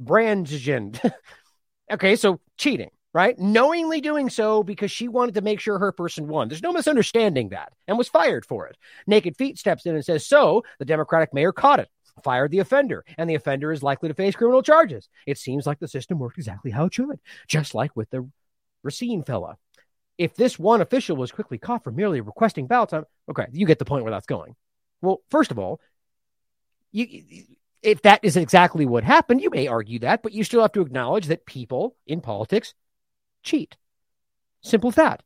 Brandtjen. 0.00 1.12
okay, 1.92 2.14
so 2.14 2.38
cheating, 2.58 2.90
right? 3.12 3.36
Knowingly 3.36 4.00
doing 4.00 4.30
so 4.30 4.62
because 4.62 4.92
she 4.92 5.08
wanted 5.08 5.34
to 5.34 5.40
make 5.40 5.58
sure 5.58 5.80
her 5.80 5.90
person 5.90 6.28
won. 6.28 6.46
There's 6.46 6.62
no 6.62 6.72
misunderstanding 6.72 7.48
that 7.48 7.72
and 7.88 7.98
was 7.98 8.08
fired 8.08 8.46
for 8.46 8.68
it. 8.68 8.76
Naked 9.08 9.36
Feet 9.36 9.58
steps 9.58 9.84
in 9.84 9.96
and 9.96 10.04
says, 10.04 10.24
So 10.24 10.62
the 10.78 10.84
Democratic 10.84 11.34
mayor 11.34 11.50
caught 11.50 11.80
it 11.80 11.88
fired 12.22 12.52
the 12.52 12.60
offender, 12.60 13.04
and 13.16 13.28
the 13.28 13.34
offender 13.34 13.72
is 13.72 13.82
likely 13.82 14.08
to 14.08 14.14
face 14.14 14.36
criminal 14.36 14.62
charges. 14.62 15.08
It 15.26 15.38
seems 15.38 15.66
like 15.66 15.80
the 15.80 15.88
system 15.88 16.20
worked 16.20 16.38
exactly 16.38 16.70
how 16.70 16.84
it 16.84 16.94
should, 16.94 17.18
just 17.48 17.74
like 17.74 17.96
with 17.96 18.10
the 18.10 18.28
Racine 18.84 19.24
fella 19.24 19.56
if 20.18 20.34
this 20.34 20.58
one 20.58 20.80
official 20.80 21.16
was 21.16 21.32
quickly 21.32 21.58
caught 21.58 21.84
for 21.84 21.92
merely 21.92 22.20
requesting 22.20 22.66
ballots, 22.66 22.92
I'm, 22.92 23.06
okay, 23.30 23.46
you 23.52 23.66
get 23.66 23.78
the 23.78 23.84
point 23.84 24.04
where 24.04 24.10
that's 24.10 24.26
going. 24.26 24.56
Well, 25.00 25.22
first 25.30 25.52
of 25.52 25.58
all, 25.58 25.80
you, 26.90 27.06
if 27.82 28.02
that 28.02 28.20
is 28.24 28.36
exactly 28.36 28.84
what 28.84 29.04
happened, 29.04 29.40
you 29.40 29.50
may 29.50 29.68
argue 29.68 30.00
that, 30.00 30.22
but 30.22 30.32
you 30.32 30.42
still 30.42 30.62
have 30.62 30.72
to 30.72 30.82
acknowledge 30.82 31.26
that 31.26 31.46
people 31.46 31.96
in 32.06 32.20
politics 32.20 32.74
cheat. 33.44 33.76
Simple 34.60 34.88
as 34.88 34.96
that. 34.96 35.22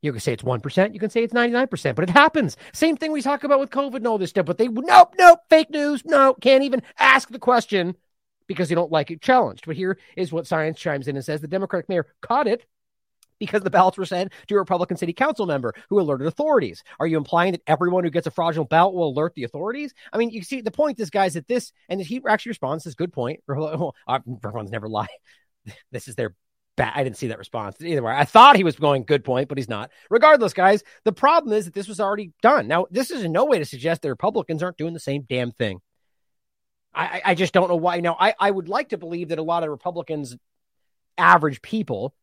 You 0.00 0.12
can 0.12 0.20
say 0.20 0.32
it's 0.32 0.44
1%, 0.44 0.94
you 0.94 1.00
can 1.00 1.10
say 1.10 1.24
it's 1.24 1.34
99%, 1.34 1.96
but 1.96 2.08
it 2.08 2.10
happens. 2.10 2.56
Same 2.72 2.96
thing 2.96 3.10
we 3.10 3.20
talk 3.20 3.42
about 3.42 3.58
with 3.58 3.70
COVID 3.70 3.96
and 3.96 4.06
all 4.06 4.18
this 4.18 4.30
stuff, 4.30 4.46
but 4.46 4.56
they, 4.56 4.68
nope, 4.68 5.14
nope, 5.18 5.40
fake 5.50 5.70
news, 5.70 6.04
no, 6.04 6.34
can't 6.34 6.62
even 6.62 6.82
ask 7.00 7.28
the 7.30 7.40
question 7.40 7.96
because 8.46 8.68
they 8.68 8.76
don't 8.76 8.92
like 8.92 9.10
it 9.10 9.20
challenged. 9.20 9.66
But 9.66 9.74
here 9.74 9.98
is 10.16 10.30
what 10.30 10.46
science 10.46 10.78
chimes 10.78 11.08
in 11.08 11.16
and 11.16 11.24
says 11.24 11.40
the 11.40 11.48
Democratic 11.48 11.88
mayor 11.88 12.06
caught 12.22 12.46
it 12.46 12.64
because 13.38 13.62
the 13.62 13.70
ballots 13.70 13.98
were 13.98 14.06
sent 14.06 14.32
to 14.46 14.54
a 14.54 14.58
Republican 14.58 14.96
city 14.96 15.12
council 15.12 15.46
member 15.46 15.74
who 15.88 16.00
alerted 16.00 16.26
authorities. 16.26 16.82
Are 17.00 17.06
you 17.06 17.16
implying 17.16 17.52
that 17.52 17.62
everyone 17.66 18.04
who 18.04 18.10
gets 18.10 18.26
a 18.26 18.30
fraudulent 18.30 18.70
ballot 18.70 18.94
will 18.94 19.08
alert 19.08 19.34
the 19.34 19.44
authorities? 19.44 19.94
I 20.12 20.18
mean, 20.18 20.30
you 20.30 20.42
see, 20.42 20.60
the 20.60 20.70
point 20.70 21.00
is, 21.00 21.10
guys, 21.10 21.34
that 21.34 21.48
this, 21.48 21.72
and 21.88 22.00
he 22.00 22.20
actually 22.28 22.50
responds, 22.50 22.84
this 22.84 22.94
good 22.94 23.12
point. 23.12 23.40
Everyone's 23.48 24.70
never 24.70 24.88
lie. 24.88 25.06
This 25.92 26.08
is 26.08 26.14
their 26.14 26.34
bad. 26.78 26.94
I 26.96 27.04
didn't 27.04 27.18
see 27.18 27.26
that 27.26 27.38
response 27.38 27.76
either 27.82 28.02
way. 28.02 28.14
I 28.14 28.24
thought 28.24 28.56
he 28.56 28.64
was 28.64 28.76
going 28.76 29.04
good 29.04 29.22
point, 29.22 29.50
but 29.50 29.58
he's 29.58 29.68
not. 29.68 29.90
Regardless, 30.08 30.54
guys, 30.54 30.82
the 31.04 31.12
problem 31.12 31.52
is 31.52 31.66
that 31.66 31.74
this 31.74 31.88
was 31.88 32.00
already 32.00 32.32
done. 32.40 32.68
Now, 32.68 32.86
this 32.90 33.10
is 33.10 33.22
in 33.22 33.32
no 33.32 33.44
way 33.44 33.58
to 33.58 33.66
suggest 33.66 34.00
that 34.00 34.08
Republicans 34.08 34.62
aren't 34.62 34.78
doing 34.78 34.94
the 34.94 35.00
same 35.00 35.26
damn 35.28 35.50
thing. 35.50 35.82
I, 36.94 37.20
I 37.22 37.34
just 37.34 37.52
don't 37.52 37.68
know 37.68 37.76
why. 37.76 38.00
Now, 38.00 38.16
I, 38.18 38.34
I 38.40 38.50
would 38.50 38.68
like 38.68 38.90
to 38.90 38.98
believe 38.98 39.28
that 39.28 39.38
a 39.38 39.42
lot 39.42 39.62
of 39.62 39.68
Republicans, 39.68 40.36
average 41.18 41.60
people, 41.60 42.14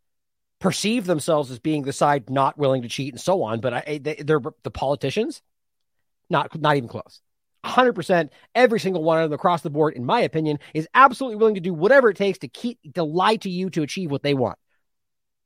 perceive 0.65 1.05
themselves 1.05 1.51
as 1.51 1.59
being 1.59 1.83
the 1.83 1.93
side 1.93 2.27
not 2.27 2.57
willing 2.57 2.81
to 2.81 2.89
cheat 2.89 3.13
and 3.13 3.21
so 3.21 3.43
on, 3.43 3.59
but 3.59 3.71
I, 3.71 3.99
they, 4.01 4.17
are 4.27 4.41
the 4.63 4.71
politicians, 4.71 5.43
not 6.27 6.59
not 6.59 6.75
even 6.75 6.89
close. 6.89 7.21
100% 7.63 8.29
every 8.55 8.79
single 8.79 9.03
one 9.03 9.21
of 9.21 9.29
them 9.29 9.35
across 9.35 9.61
the 9.61 9.69
board 9.69 9.93
in 9.93 10.03
my 10.03 10.21
opinion 10.21 10.57
is 10.73 10.87
absolutely 10.95 11.35
willing 11.35 11.53
to 11.53 11.61
do 11.61 11.71
whatever 11.71 12.09
it 12.09 12.17
takes 12.17 12.39
to 12.39 12.47
keep 12.47 12.79
to 12.95 13.03
lie 13.03 13.35
to 13.35 13.49
you 13.49 13.69
to 13.69 13.83
achieve 13.83 14.09
what 14.09 14.23
they 14.23 14.33
want. 14.33 14.57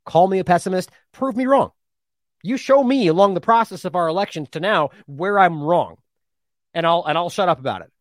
Call 0.06 0.30
me 0.30 0.40
a 0.40 0.46
pessimist 0.46 0.90
prove 1.12 1.36
me 1.36 1.46
wrong. 1.46 1.72
You 2.42 2.56
show 2.56 2.82
me 2.82 3.08
along 3.08 3.34
the 3.34 3.42
process 3.42 3.84
of 3.84 3.98
our 3.98 4.08
elections 4.08 4.48
to 4.52 4.62
now 4.62 4.92
where 5.06 5.38
i'm 5.38 5.62
wrong. 5.62 5.98
And 6.74 6.88
i'll 6.88 7.04
and 7.06 7.18
i'll 7.18 7.30
shut 7.30 7.50
up 7.50 7.60
about 7.60 7.82
it 7.82 7.92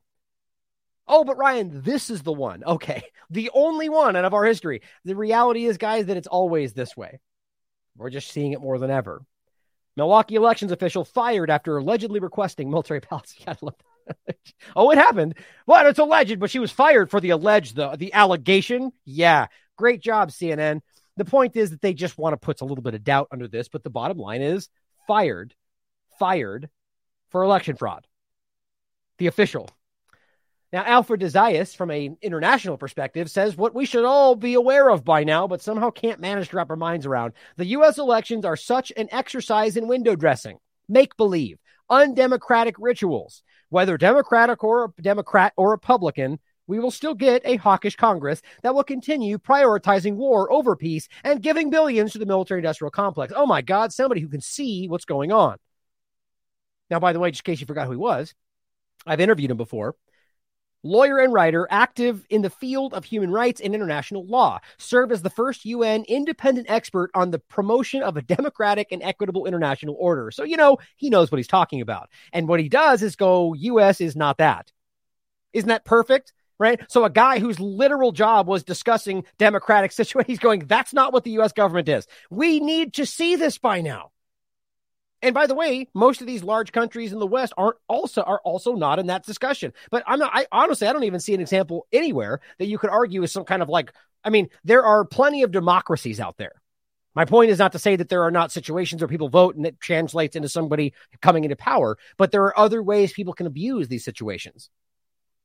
Oh, 1.09 1.25
but 1.25 1.39
Ryan, 1.39 1.83
this 1.83 2.11
is 2.11 2.23
the 2.23 2.33
one. 2.33 2.65
Okay. 2.65 3.03
The 3.31 3.51
only 3.53 3.91
one 3.91 4.17
out 4.17 4.25
of 4.25 4.33
our 4.33 4.47
history. 4.47 4.81
The 5.05 5.15
reality 5.15 5.67
is, 5.67 5.77
guys, 5.77 6.07
that 6.07 6.17
it's 6.17 6.27
always 6.27 6.73
this 6.73 6.97
way. 6.97 7.21
We're 7.95 8.09
just 8.09 8.31
seeing 8.31 8.53
it 8.53 8.61
more 8.63 8.79
than 8.79 8.91
ever. 8.91 9.23
Milwaukee 9.99 10.37
elections 10.37 10.73
official 10.73 11.05
fired 11.05 11.51
after 11.51 11.77
allegedly 11.77 12.21
requesting 12.21 12.71
military 12.71 13.01
ballots. 13.11 13.37
oh, 14.77 14.91
it 14.91 14.97
happened. 14.97 15.35
Well, 15.67 15.87
it's 15.87 15.99
alleged, 15.99 16.41
but 16.41 16.51
she 16.51 16.59
was 16.59 16.73
fired 16.73 17.11
for 17.11 17.21
the 17.21 17.29
alleged, 17.29 17.77
the, 17.77 17.97
the 17.97 18.15
allegation. 18.15 18.93
Yeah. 19.05 19.49
Great 19.77 20.01
job, 20.01 20.31
CNN. 20.31 20.81
The 21.19 21.27
point 21.27 21.55
is 21.55 21.71
that 21.71 21.83
they 21.83 21.93
just 21.93 22.17
want 22.17 22.33
to 22.33 22.39
put 22.39 22.63
a 22.63 22.65
little 22.65 22.83
bit 22.83 22.95
of 22.95 23.05
doubt 23.05 23.29
under 23.31 23.47
this, 23.47 23.69
but 23.69 23.83
the 23.83 23.91
bottom 23.91 24.17
line 24.17 24.41
is 24.41 24.71
fired, 25.07 25.55
fired 26.19 26.71
for 27.29 27.43
election 27.43 27.77
fraud. 27.77 28.07
The 29.19 29.27
official. 29.27 29.69
Now, 30.71 30.85
Alfred 30.85 31.21
de 31.21 31.31
Zayas, 31.31 31.75
from 31.75 31.91
an 31.91 32.19
international 32.21 32.77
perspective, 32.77 33.31
says 33.31 33.57
what 33.57 33.75
we 33.75 33.87
should 33.87 34.05
all 34.05 34.35
be 34.35 34.53
aware 34.53 34.91
of 34.91 35.03
by 35.03 35.25
now, 35.25 35.47
but 35.47 35.63
somehow 35.63 35.91
can't 35.91 36.21
manage 36.21 36.51
to 36.51 36.57
wrap 36.57 36.69
our 36.69 36.77
minds 36.77 37.07
around. 37.07 37.33
The 37.57 37.67
U.S. 37.67 37.97
elections 37.97 38.45
are 38.45 38.57
such 38.57 38.93
an 38.97 39.09
exercise 39.11 39.79
in 39.79 39.89
window 39.89 40.15
dressing, 40.15 40.59
make 40.87 41.17
believe, 41.17 41.59
undemocratic 41.89 42.75
rituals. 42.79 43.43
Whether 43.71 43.97
Democratic 43.97 44.63
or 44.63 44.93
Democrat 45.01 45.55
or 45.57 45.71
Republican, 45.71 46.39
we 46.67 46.79
will 46.79 46.91
still 46.91 47.15
get 47.15 47.43
a 47.47 47.57
hawkish 47.57 47.97
Congress 47.97 48.43
that 48.63 48.75
will 48.75 48.85
continue 48.85 49.39
prioritizing 49.39 50.17
war 50.17 50.53
over 50.53 50.77
peace 50.77 51.09
and 51.25 51.43
giving 51.43 51.71
billions 51.71 52.13
to 52.13 52.19
the 52.19 52.27
military 52.27 52.61
industrial 52.61 52.91
complex. 52.91 53.33
Oh 53.35 53.47
my 53.47 53.63
God, 53.63 53.93
somebody 53.93 54.21
who 54.21 54.29
can 54.29 54.43
see 54.43 54.87
what's 54.87 55.07
going 55.07 55.33
on. 55.33 55.57
Now, 56.91 57.01
by 57.01 57.15
the 57.15 57.21
way, 57.21 57.31
just 57.31 57.47
in 57.47 57.53
case 57.53 57.61
you 57.61 57.67
forgot 57.67 57.87
who 57.87 57.93
he 57.93 57.99
was, 57.99 58.35
I've 59.07 59.21
interviewed 59.21 59.51
him 59.51 59.57
before. 59.57 59.95
Lawyer 60.83 61.19
and 61.19 61.33
writer, 61.33 61.67
active 61.71 62.25
in 62.31 62.43
the 62.43 62.51
field 62.51 62.95
of 62.95 63.05
human 63.05 63.31
rights 63.31 63.61
and 63.61 63.75
international 63.75 64.27
law, 64.27 64.61
served 64.77 65.13
as 65.13 65.23
the 65.23 65.31
first 65.31 65.65
UN 65.65 66.05
independent 66.05 66.71
expert 66.71 67.11
on 67.15 67.31
the 67.31 67.39
promotion 67.39 68.03
of 68.03 68.17
a 68.17 68.23
democratic 68.23 68.89
and 68.93 69.03
equitable 69.03 69.47
international 69.47 69.97
order. 69.99 70.31
So, 70.31 70.45
you 70.45 70.57
know, 70.57 70.79
he 70.97 71.11
knows 71.11 71.33
what 71.33 71.39
he's 71.39 71.49
talking 71.49 71.81
about. 71.81 72.11
And 72.33 72.49
what 72.49 72.61
he 72.61 72.69
does 72.69 73.03
is 73.03 73.17
go, 73.17 73.55
US 73.55 74.01
is 74.01 74.15
not 74.15 74.39
that. 74.39 74.73
Isn't 75.53 75.69
that 75.69 75.85
perfect? 75.85 76.33
right? 76.59 76.81
So 76.91 77.05
a 77.05 77.11
guy 77.11 77.39
whose 77.39 77.61
literal 77.61 78.13
job 78.13 78.49
was 78.49 78.65
discussing 78.65 79.25
democratic 79.39 79.93
situation, 79.93 80.27
he's 80.27 80.39
going, 80.39 80.67
that's 80.67 80.93
not 80.93 81.13
what 81.13 81.25
the 81.25 81.31
U.S. 81.33 81.53
government 81.53 81.89
is. 81.89 82.07
We 82.31 82.61
need 82.61 82.95
to 82.95 83.07
see 83.07 83.37
this 83.37 83.59
by 83.59 83.81
now. 83.81 84.11
And 85.23 85.35
by 85.35 85.47
the 85.47 85.55
way, 85.55 85.89
most 85.95 86.21
of 86.21 86.27
these 86.27 86.45
large 86.45 86.73
countries 86.73 87.13
in 87.13 87.19
the 87.19 87.27
West 87.27 87.53
aren't 87.57 87.79
also 87.89 88.23
are 88.23 88.41
also 88.45 88.75
not 88.75 88.99
in 88.99 89.09
that 89.09 89.27
discussion. 89.27 89.73
But 89.91 90.05
I'm 90.07 90.19
not. 90.19 90.31
I 90.33 90.47
honestly, 90.53 90.87
I 90.87 90.93
don't 90.93 91.05
even 91.05 91.21
see 91.21 91.35
an 91.35 91.41
example 91.41 91.87
anywhere 91.93 92.41
that 92.59 92.67
you 92.67 92.79
could 92.79 92.91
argue 92.91 93.23
is 93.23 93.33
some 93.33 93.45
kind 93.45 93.63
of 93.63 93.69
like. 93.69 93.93
I 94.25 94.31
mean, 94.31 94.49
there 94.65 94.85
are 94.85 95.05
plenty 95.05 95.43
of 95.43 95.51
democracies 95.51 96.21
out 96.21 96.37
there. 96.37 96.53
My 97.15 97.25
point 97.25 97.51
is 97.51 97.59
not 97.59 97.73
to 97.73 97.79
say 97.79 97.97
that 97.97 98.09
there 98.09 98.23
are 98.23 98.31
not 98.31 98.53
situations 98.53 99.01
where 99.01 99.09
people 99.09 99.29
vote 99.29 99.57
and 99.57 99.67
it 99.67 99.81
translates 99.81 100.37
into 100.37 100.49
somebody 100.49 100.93
coming 101.21 101.45
into 101.45 101.57
power, 101.57 101.99
but 102.17 102.31
there 102.31 102.45
are 102.45 102.59
other 102.59 102.83
ways 102.83 103.13
people 103.13 103.33
can 103.33 103.47
abuse 103.47 103.89
these 103.89 104.05
situations 104.05 104.71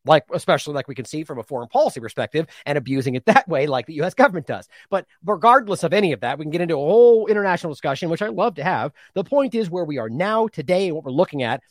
like 0.06 0.24
especially 0.34 0.74
like 0.74 0.88
we 0.88 0.95
can 0.95 1.06
see 1.06 1.24
from 1.24 1.39
a 1.39 1.43
foreign 1.43 1.70
policy 1.70 1.99
perspective 1.99 2.47
and 2.66 2.78
abusing 2.78 3.16
it 3.16 3.26
that 3.26 3.47
way 3.47 3.68
like 3.68 3.86
the 3.86 4.01
US 4.01 4.14
government 4.14 4.47
does. 4.47 4.68
But 4.89 5.06
regardless 5.26 5.84
of 5.84 5.93
any 5.93 6.12
of 6.12 6.22
that, 6.22 6.38
we 6.38 6.45
can 6.45 6.51
get 6.51 6.62
into 6.62 6.76
a 6.76 6.78
whole 6.78 7.28
international 7.28 7.74
discussion 7.74 8.10
which 8.10 8.22
I 8.22 8.28
love 8.28 8.56
to 8.56 8.64
have. 8.64 8.91
The 9.14 9.24
point 9.24 9.56
is 9.56 9.70
where 9.70 9.86
we 9.86 9.97
are 9.97 10.10
now 10.10 10.47
today 10.47 10.88
and 10.88 10.95
what 10.95 11.06
we're 11.06 11.12
looking 11.12 11.43
at 11.43 11.62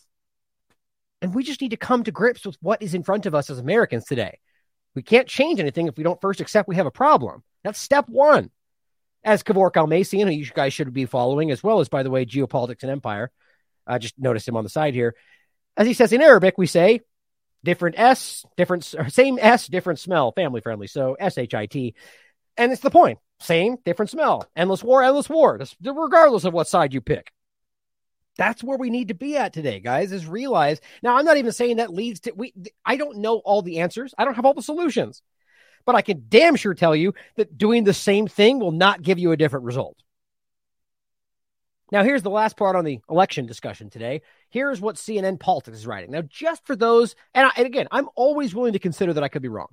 and 1.22 1.32
we 1.32 1.44
just 1.44 1.60
need 1.60 1.70
to 1.70 1.76
come 1.76 2.02
to 2.02 2.10
grips 2.10 2.44
with 2.44 2.56
what 2.60 2.82
is 2.82 2.94
in 2.94 3.04
front 3.04 3.26
of 3.26 3.34
us 3.34 3.48
as 3.48 3.60
Americans 3.60 4.04
today. 4.04 4.40
We 4.94 5.02
can't 5.02 5.28
change 5.28 5.60
anything 5.60 5.86
if 5.86 5.96
we 5.96 6.02
don't 6.02 6.20
first 6.20 6.40
accept 6.40 6.68
we 6.68 6.76
have 6.76 6.86
a 6.86 6.90
problem. 6.90 7.44
That's 7.62 7.80
step 7.80 8.08
1. 8.08 8.50
As 9.24 9.44
Kevork 9.44 9.74
Almassian, 9.74 10.24
who 10.24 10.32
you 10.32 10.44
guys 10.52 10.74
should 10.74 10.92
be 10.92 11.06
following, 11.06 11.52
as 11.52 11.62
well 11.62 11.78
as, 11.78 11.88
by 11.88 12.02
the 12.02 12.10
way, 12.10 12.26
Geopolitics 12.26 12.82
and 12.82 12.90
Empire. 12.90 13.30
I 13.86 13.98
just 13.98 14.18
noticed 14.18 14.48
him 14.48 14.56
on 14.56 14.64
the 14.64 14.70
side 14.70 14.94
here. 14.94 15.14
As 15.76 15.86
he 15.86 15.94
says 15.94 16.12
in 16.12 16.20
Arabic, 16.20 16.58
we 16.58 16.66
say, 16.66 17.02
different 17.64 17.98
S, 17.98 18.44
different 18.56 18.84
same 19.08 19.38
S, 19.40 19.66
different 19.66 19.98
smell, 19.98 20.32
family 20.32 20.60
friendly. 20.60 20.86
So 20.86 21.16
S 21.18 21.38
H 21.38 21.54
I 21.54 21.66
T, 21.66 21.94
and 22.56 22.72
it's 22.72 22.82
the 22.82 22.90
point. 22.90 23.18
Same, 23.40 23.76
different 23.84 24.10
smell. 24.10 24.48
Endless 24.54 24.84
war, 24.84 25.02
endless 25.02 25.28
war. 25.28 25.60
regardless 25.82 26.44
of 26.44 26.52
what 26.52 26.68
side 26.68 26.94
you 26.94 27.00
pick. 27.00 27.32
That's 28.38 28.62
where 28.62 28.78
we 28.78 28.88
need 28.88 29.08
to 29.08 29.14
be 29.14 29.36
at 29.36 29.52
today, 29.52 29.80
guys. 29.80 30.12
Is 30.12 30.26
realize 30.26 30.80
now. 31.02 31.16
I'm 31.16 31.24
not 31.24 31.36
even 31.36 31.52
saying 31.52 31.76
that 31.76 31.92
leads 31.92 32.20
to 32.20 32.32
we. 32.34 32.54
I 32.84 32.96
don't 32.96 33.18
know 33.18 33.38
all 33.38 33.62
the 33.62 33.80
answers. 33.80 34.14
I 34.16 34.24
don't 34.24 34.34
have 34.34 34.46
all 34.46 34.54
the 34.54 34.62
solutions, 34.62 35.22
but 35.84 35.94
I 35.94 36.02
can 36.02 36.24
damn 36.28 36.56
sure 36.56 36.74
tell 36.74 36.96
you 36.96 37.14
that 37.36 37.58
doing 37.58 37.84
the 37.84 37.92
same 37.92 38.26
thing 38.26 38.58
will 38.58 38.72
not 38.72 39.02
give 39.02 39.18
you 39.18 39.32
a 39.32 39.36
different 39.36 39.66
result. 39.66 39.96
Now, 41.92 42.02
here's 42.02 42.22
the 42.22 42.30
last 42.30 42.56
part 42.56 42.74
on 42.74 42.86
the 42.86 43.00
election 43.10 43.44
discussion 43.44 43.90
today. 43.90 44.22
Here's 44.48 44.80
what 44.80 44.96
CNN 44.96 45.38
Politics 45.38 45.76
is 45.76 45.86
writing. 45.86 46.10
Now, 46.10 46.22
just 46.22 46.64
for 46.66 46.74
those, 46.74 47.14
and, 47.34 47.46
I, 47.46 47.50
and 47.58 47.66
again, 47.66 47.86
I'm 47.90 48.08
always 48.14 48.54
willing 48.54 48.72
to 48.72 48.78
consider 48.78 49.12
that 49.12 49.22
I 49.22 49.28
could 49.28 49.42
be 49.42 49.48
wrong 49.48 49.68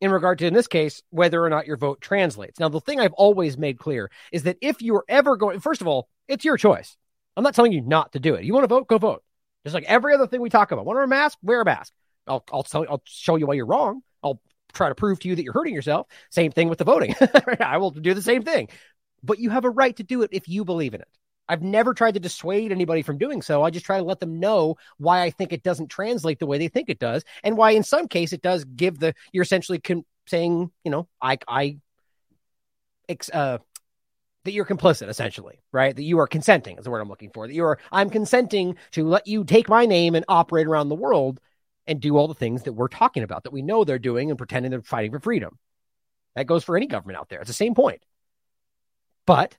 in 0.00 0.10
regard 0.10 0.40
to, 0.40 0.46
in 0.48 0.52
this 0.52 0.66
case, 0.66 1.00
whether 1.10 1.40
or 1.40 1.48
not 1.48 1.68
your 1.68 1.76
vote 1.76 2.00
translates. 2.00 2.58
Now, 2.58 2.68
the 2.68 2.80
thing 2.80 2.98
I've 2.98 3.12
always 3.12 3.56
made 3.56 3.78
clear 3.78 4.10
is 4.32 4.42
that 4.42 4.58
if 4.60 4.82
you're 4.82 5.04
ever 5.08 5.36
going, 5.36 5.60
first 5.60 5.80
of 5.80 5.86
all, 5.86 6.08
it's 6.26 6.44
your 6.44 6.56
choice. 6.56 6.96
I'm 7.36 7.44
not 7.44 7.54
telling 7.54 7.72
you 7.72 7.82
not 7.82 8.14
to 8.14 8.20
do 8.20 8.34
it. 8.34 8.44
You 8.44 8.52
want 8.52 8.64
to 8.64 8.68
vote, 8.68 8.88
go 8.88 8.98
vote. 8.98 9.22
Just 9.64 9.74
like 9.74 9.84
every 9.84 10.14
other 10.14 10.26
thing 10.26 10.40
we 10.40 10.50
talk 10.50 10.72
about. 10.72 10.84
Want 10.84 10.96
to 10.96 10.98
wear 10.98 11.04
a 11.04 11.08
mask? 11.08 11.38
Wear 11.40 11.60
a 11.60 11.64
mask. 11.64 11.92
I'll, 12.26 12.44
I'll, 12.52 12.64
tell, 12.64 12.84
I'll 12.90 13.02
show 13.04 13.36
you 13.36 13.46
why 13.46 13.54
you're 13.54 13.64
wrong. 13.64 14.02
I'll 14.24 14.40
try 14.72 14.88
to 14.88 14.96
prove 14.96 15.20
to 15.20 15.28
you 15.28 15.36
that 15.36 15.44
you're 15.44 15.52
hurting 15.52 15.74
yourself. 15.74 16.08
Same 16.30 16.50
thing 16.50 16.68
with 16.68 16.78
the 16.78 16.84
voting. 16.84 17.14
I 17.60 17.78
will 17.78 17.92
do 17.92 18.12
the 18.12 18.22
same 18.22 18.42
thing 18.42 18.70
but 19.22 19.38
you 19.38 19.50
have 19.50 19.64
a 19.64 19.70
right 19.70 19.96
to 19.96 20.02
do 20.02 20.22
it 20.22 20.30
if 20.32 20.48
you 20.48 20.64
believe 20.64 20.94
in 20.94 21.00
it. 21.00 21.08
I've 21.48 21.62
never 21.62 21.92
tried 21.92 22.14
to 22.14 22.20
dissuade 22.20 22.72
anybody 22.72 23.02
from 23.02 23.18
doing 23.18 23.42
so. 23.42 23.62
I 23.62 23.70
just 23.70 23.84
try 23.84 23.98
to 23.98 24.04
let 24.04 24.20
them 24.20 24.40
know 24.40 24.76
why 24.98 25.22
I 25.22 25.30
think 25.30 25.52
it 25.52 25.62
doesn't 25.62 25.88
translate 25.88 26.38
the 26.38 26.46
way 26.46 26.58
they 26.58 26.68
think 26.68 26.88
it 26.88 26.98
does, 26.98 27.24
and 27.42 27.56
why 27.56 27.72
in 27.72 27.82
some 27.82 28.08
case 28.08 28.32
it 28.32 28.42
does 28.42 28.64
give 28.64 28.98
the 28.98 29.14
you're 29.32 29.42
essentially 29.42 29.80
saying, 30.26 30.70
you 30.84 30.90
know, 30.90 31.08
I 31.20 31.38
I 31.48 31.78
uh, 33.32 33.58
that 34.44 34.52
you're 34.52 34.64
complicit 34.64 35.08
essentially, 35.08 35.60
right? 35.72 35.94
That 35.94 36.02
you 36.02 36.18
are 36.18 36.26
consenting 36.26 36.78
is 36.78 36.84
the 36.84 36.90
word 36.90 37.00
I'm 37.00 37.08
looking 37.08 37.30
for. 37.30 37.46
That 37.46 37.54
you 37.54 37.64
are 37.64 37.78
I'm 37.90 38.10
consenting 38.10 38.76
to 38.92 39.06
let 39.06 39.26
you 39.26 39.44
take 39.44 39.68
my 39.68 39.86
name 39.86 40.14
and 40.14 40.24
operate 40.28 40.66
around 40.66 40.88
the 40.88 40.94
world 40.94 41.40
and 41.86 42.00
do 42.00 42.16
all 42.16 42.28
the 42.28 42.34
things 42.34 42.62
that 42.62 42.72
we're 42.72 42.88
talking 42.88 43.22
about 43.22 43.44
that 43.44 43.52
we 43.52 43.62
know 43.62 43.84
they're 43.84 43.98
doing 43.98 44.30
and 44.30 44.38
pretending 44.38 44.70
they're 44.70 44.82
fighting 44.82 45.12
for 45.12 45.20
freedom. 45.20 45.58
That 46.36 46.46
goes 46.46 46.64
for 46.64 46.76
any 46.76 46.86
government 46.86 47.18
out 47.18 47.28
there. 47.28 47.40
It's 47.40 47.48
the 47.48 47.54
same 47.54 47.74
point. 47.74 48.02
But 49.26 49.56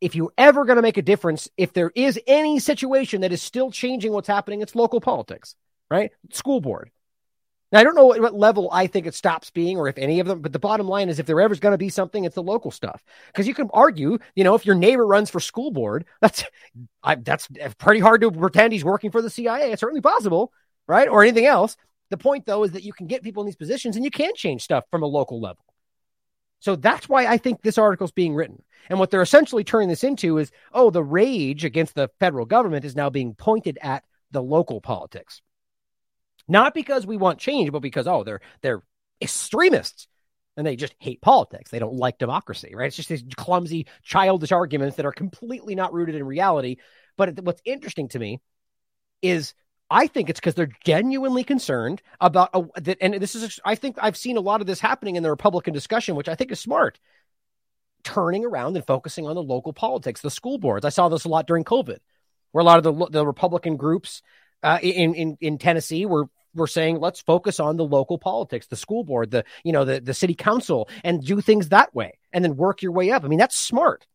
if 0.00 0.14
you're 0.14 0.32
ever 0.38 0.64
going 0.64 0.76
to 0.76 0.82
make 0.82 0.96
a 0.96 1.02
difference, 1.02 1.48
if 1.56 1.72
there 1.72 1.90
is 1.94 2.20
any 2.26 2.58
situation 2.58 3.22
that 3.22 3.32
is 3.32 3.42
still 3.42 3.70
changing 3.70 4.12
what's 4.12 4.28
happening, 4.28 4.60
it's 4.60 4.74
local 4.74 5.00
politics, 5.00 5.56
right? 5.90 6.12
School 6.32 6.60
board. 6.60 6.90
Now, 7.70 7.80
I 7.80 7.84
don't 7.84 7.94
know 7.94 8.06
what, 8.06 8.20
what 8.20 8.34
level 8.34 8.70
I 8.72 8.86
think 8.86 9.06
it 9.06 9.14
stops 9.14 9.50
being, 9.50 9.76
or 9.76 9.88
if 9.88 9.98
any 9.98 10.20
of 10.20 10.26
them, 10.26 10.40
but 10.40 10.52
the 10.52 10.58
bottom 10.58 10.88
line 10.88 11.10
is 11.10 11.18
if 11.18 11.26
there 11.26 11.40
ever's 11.40 11.60
going 11.60 11.72
to 11.72 11.78
be 11.78 11.90
something, 11.90 12.24
it's 12.24 12.34
the 12.34 12.42
local 12.42 12.70
stuff. 12.70 13.02
Because 13.26 13.46
you 13.46 13.52
can 13.52 13.68
argue, 13.74 14.18
you 14.34 14.44
know, 14.44 14.54
if 14.54 14.64
your 14.64 14.74
neighbor 14.74 15.06
runs 15.06 15.28
for 15.28 15.40
school 15.40 15.70
board, 15.70 16.06
that's 16.22 16.44
I, 17.02 17.16
that's 17.16 17.46
pretty 17.78 18.00
hard 18.00 18.22
to 18.22 18.30
pretend 18.30 18.72
he's 18.72 18.84
working 18.84 19.10
for 19.10 19.20
the 19.20 19.30
CIA. 19.30 19.72
It's 19.72 19.80
certainly 19.80 20.00
possible, 20.00 20.52
right? 20.86 21.08
Or 21.08 21.22
anything 21.22 21.46
else. 21.46 21.76
The 22.10 22.16
point, 22.16 22.46
though, 22.46 22.64
is 22.64 22.72
that 22.72 22.84
you 22.84 22.94
can 22.94 23.06
get 23.06 23.22
people 23.22 23.42
in 23.42 23.46
these 23.46 23.56
positions 23.56 23.96
and 23.96 24.04
you 24.04 24.10
can 24.10 24.34
change 24.34 24.62
stuff 24.62 24.84
from 24.90 25.02
a 25.02 25.06
local 25.06 25.38
level. 25.38 25.62
So 26.60 26.76
that's 26.76 27.08
why 27.08 27.26
I 27.26 27.38
think 27.38 27.62
this 27.62 27.78
article 27.78 28.04
is 28.04 28.12
being 28.12 28.34
written. 28.34 28.62
And 28.88 28.98
what 28.98 29.10
they're 29.10 29.22
essentially 29.22 29.64
turning 29.64 29.88
this 29.88 30.04
into 30.04 30.38
is, 30.38 30.50
oh, 30.72 30.90
the 30.90 31.02
rage 31.02 31.64
against 31.64 31.94
the 31.94 32.10
federal 32.18 32.46
government 32.46 32.84
is 32.84 32.96
now 32.96 33.10
being 33.10 33.34
pointed 33.34 33.78
at 33.82 34.04
the 34.30 34.42
local 34.42 34.80
politics. 34.80 35.42
Not 36.48 36.74
because 36.74 37.06
we 37.06 37.16
want 37.16 37.38
change, 37.38 37.70
but 37.70 37.80
because, 37.80 38.06
oh, 38.06 38.24
they're 38.24 38.40
they're 38.62 38.82
extremists 39.20 40.08
and 40.56 40.66
they 40.66 40.76
just 40.76 40.94
hate 40.98 41.20
politics. 41.20 41.70
They 41.70 41.78
don't 41.78 41.96
like 41.96 42.18
democracy, 42.18 42.72
right? 42.74 42.86
It's 42.86 42.96
just 42.96 43.08
these 43.08 43.24
clumsy, 43.36 43.86
childish 44.02 44.50
arguments 44.50 44.96
that 44.96 45.06
are 45.06 45.12
completely 45.12 45.74
not 45.74 45.92
rooted 45.92 46.14
in 46.14 46.24
reality. 46.24 46.76
But 47.16 47.38
what's 47.42 47.62
interesting 47.64 48.08
to 48.08 48.18
me 48.18 48.40
is 49.22 49.54
I 49.90 50.06
think 50.06 50.28
it's 50.28 50.40
because 50.40 50.54
they're 50.54 50.70
genuinely 50.84 51.44
concerned 51.44 52.02
about 52.20 52.50
a, 52.52 52.80
that. 52.80 52.98
And 53.00 53.14
this 53.14 53.34
is, 53.34 53.58
I 53.64 53.74
think 53.74 53.96
I've 54.00 54.16
seen 54.16 54.36
a 54.36 54.40
lot 54.40 54.60
of 54.60 54.66
this 54.66 54.80
happening 54.80 55.16
in 55.16 55.22
the 55.22 55.30
Republican 55.30 55.72
discussion, 55.72 56.14
which 56.14 56.28
I 56.28 56.34
think 56.34 56.52
is 56.52 56.60
smart. 56.60 56.98
Turning 58.04 58.44
around 58.44 58.76
and 58.76 58.86
focusing 58.86 59.26
on 59.26 59.34
the 59.34 59.42
local 59.42 59.72
politics, 59.72 60.20
the 60.20 60.30
school 60.30 60.58
boards. 60.58 60.84
I 60.84 60.90
saw 60.90 61.08
this 61.08 61.24
a 61.24 61.28
lot 61.28 61.46
during 61.46 61.64
COVID, 61.64 61.98
where 62.52 62.62
a 62.62 62.64
lot 62.64 62.78
of 62.78 62.84
the, 62.84 63.06
the 63.10 63.26
Republican 63.26 63.76
groups 63.76 64.22
uh, 64.62 64.78
in, 64.82 65.14
in, 65.14 65.38
in 65.40 65.58
Tennessee 65.58 66.06
were 66.06 66.28
were 66.54 66.66
saying 66.66 66.98
let's 66.98 67.20
focus 67.20 67.60
on 67.60 67.76
the 67.76 67.84
local 67.84 68.18
politics 68.18 68.66
the 68.66 68.76
school 68.76 69.04
board 69.04 69.30
the 69.30 69.44
you 69.64 69.72
know 69.72 69.84
the, 69.84 70.00
the 70.00 70.14
city 70.14 70.34
council 70.34 70.88
and 71.04 71.24
do 71.24 71.40
things 71.40 71.68
that 71.68 71.94
way 71.94 72.18
and 72.32 72.42
then 72.42 72.56
work 72.56 72.82
your 72.82 72.90
way 72.90 73.10
up 73.10 73.22
i 73.22 73.28
mean 73.28 73.38
that's 73.38 73.56
smart 73.56 74.06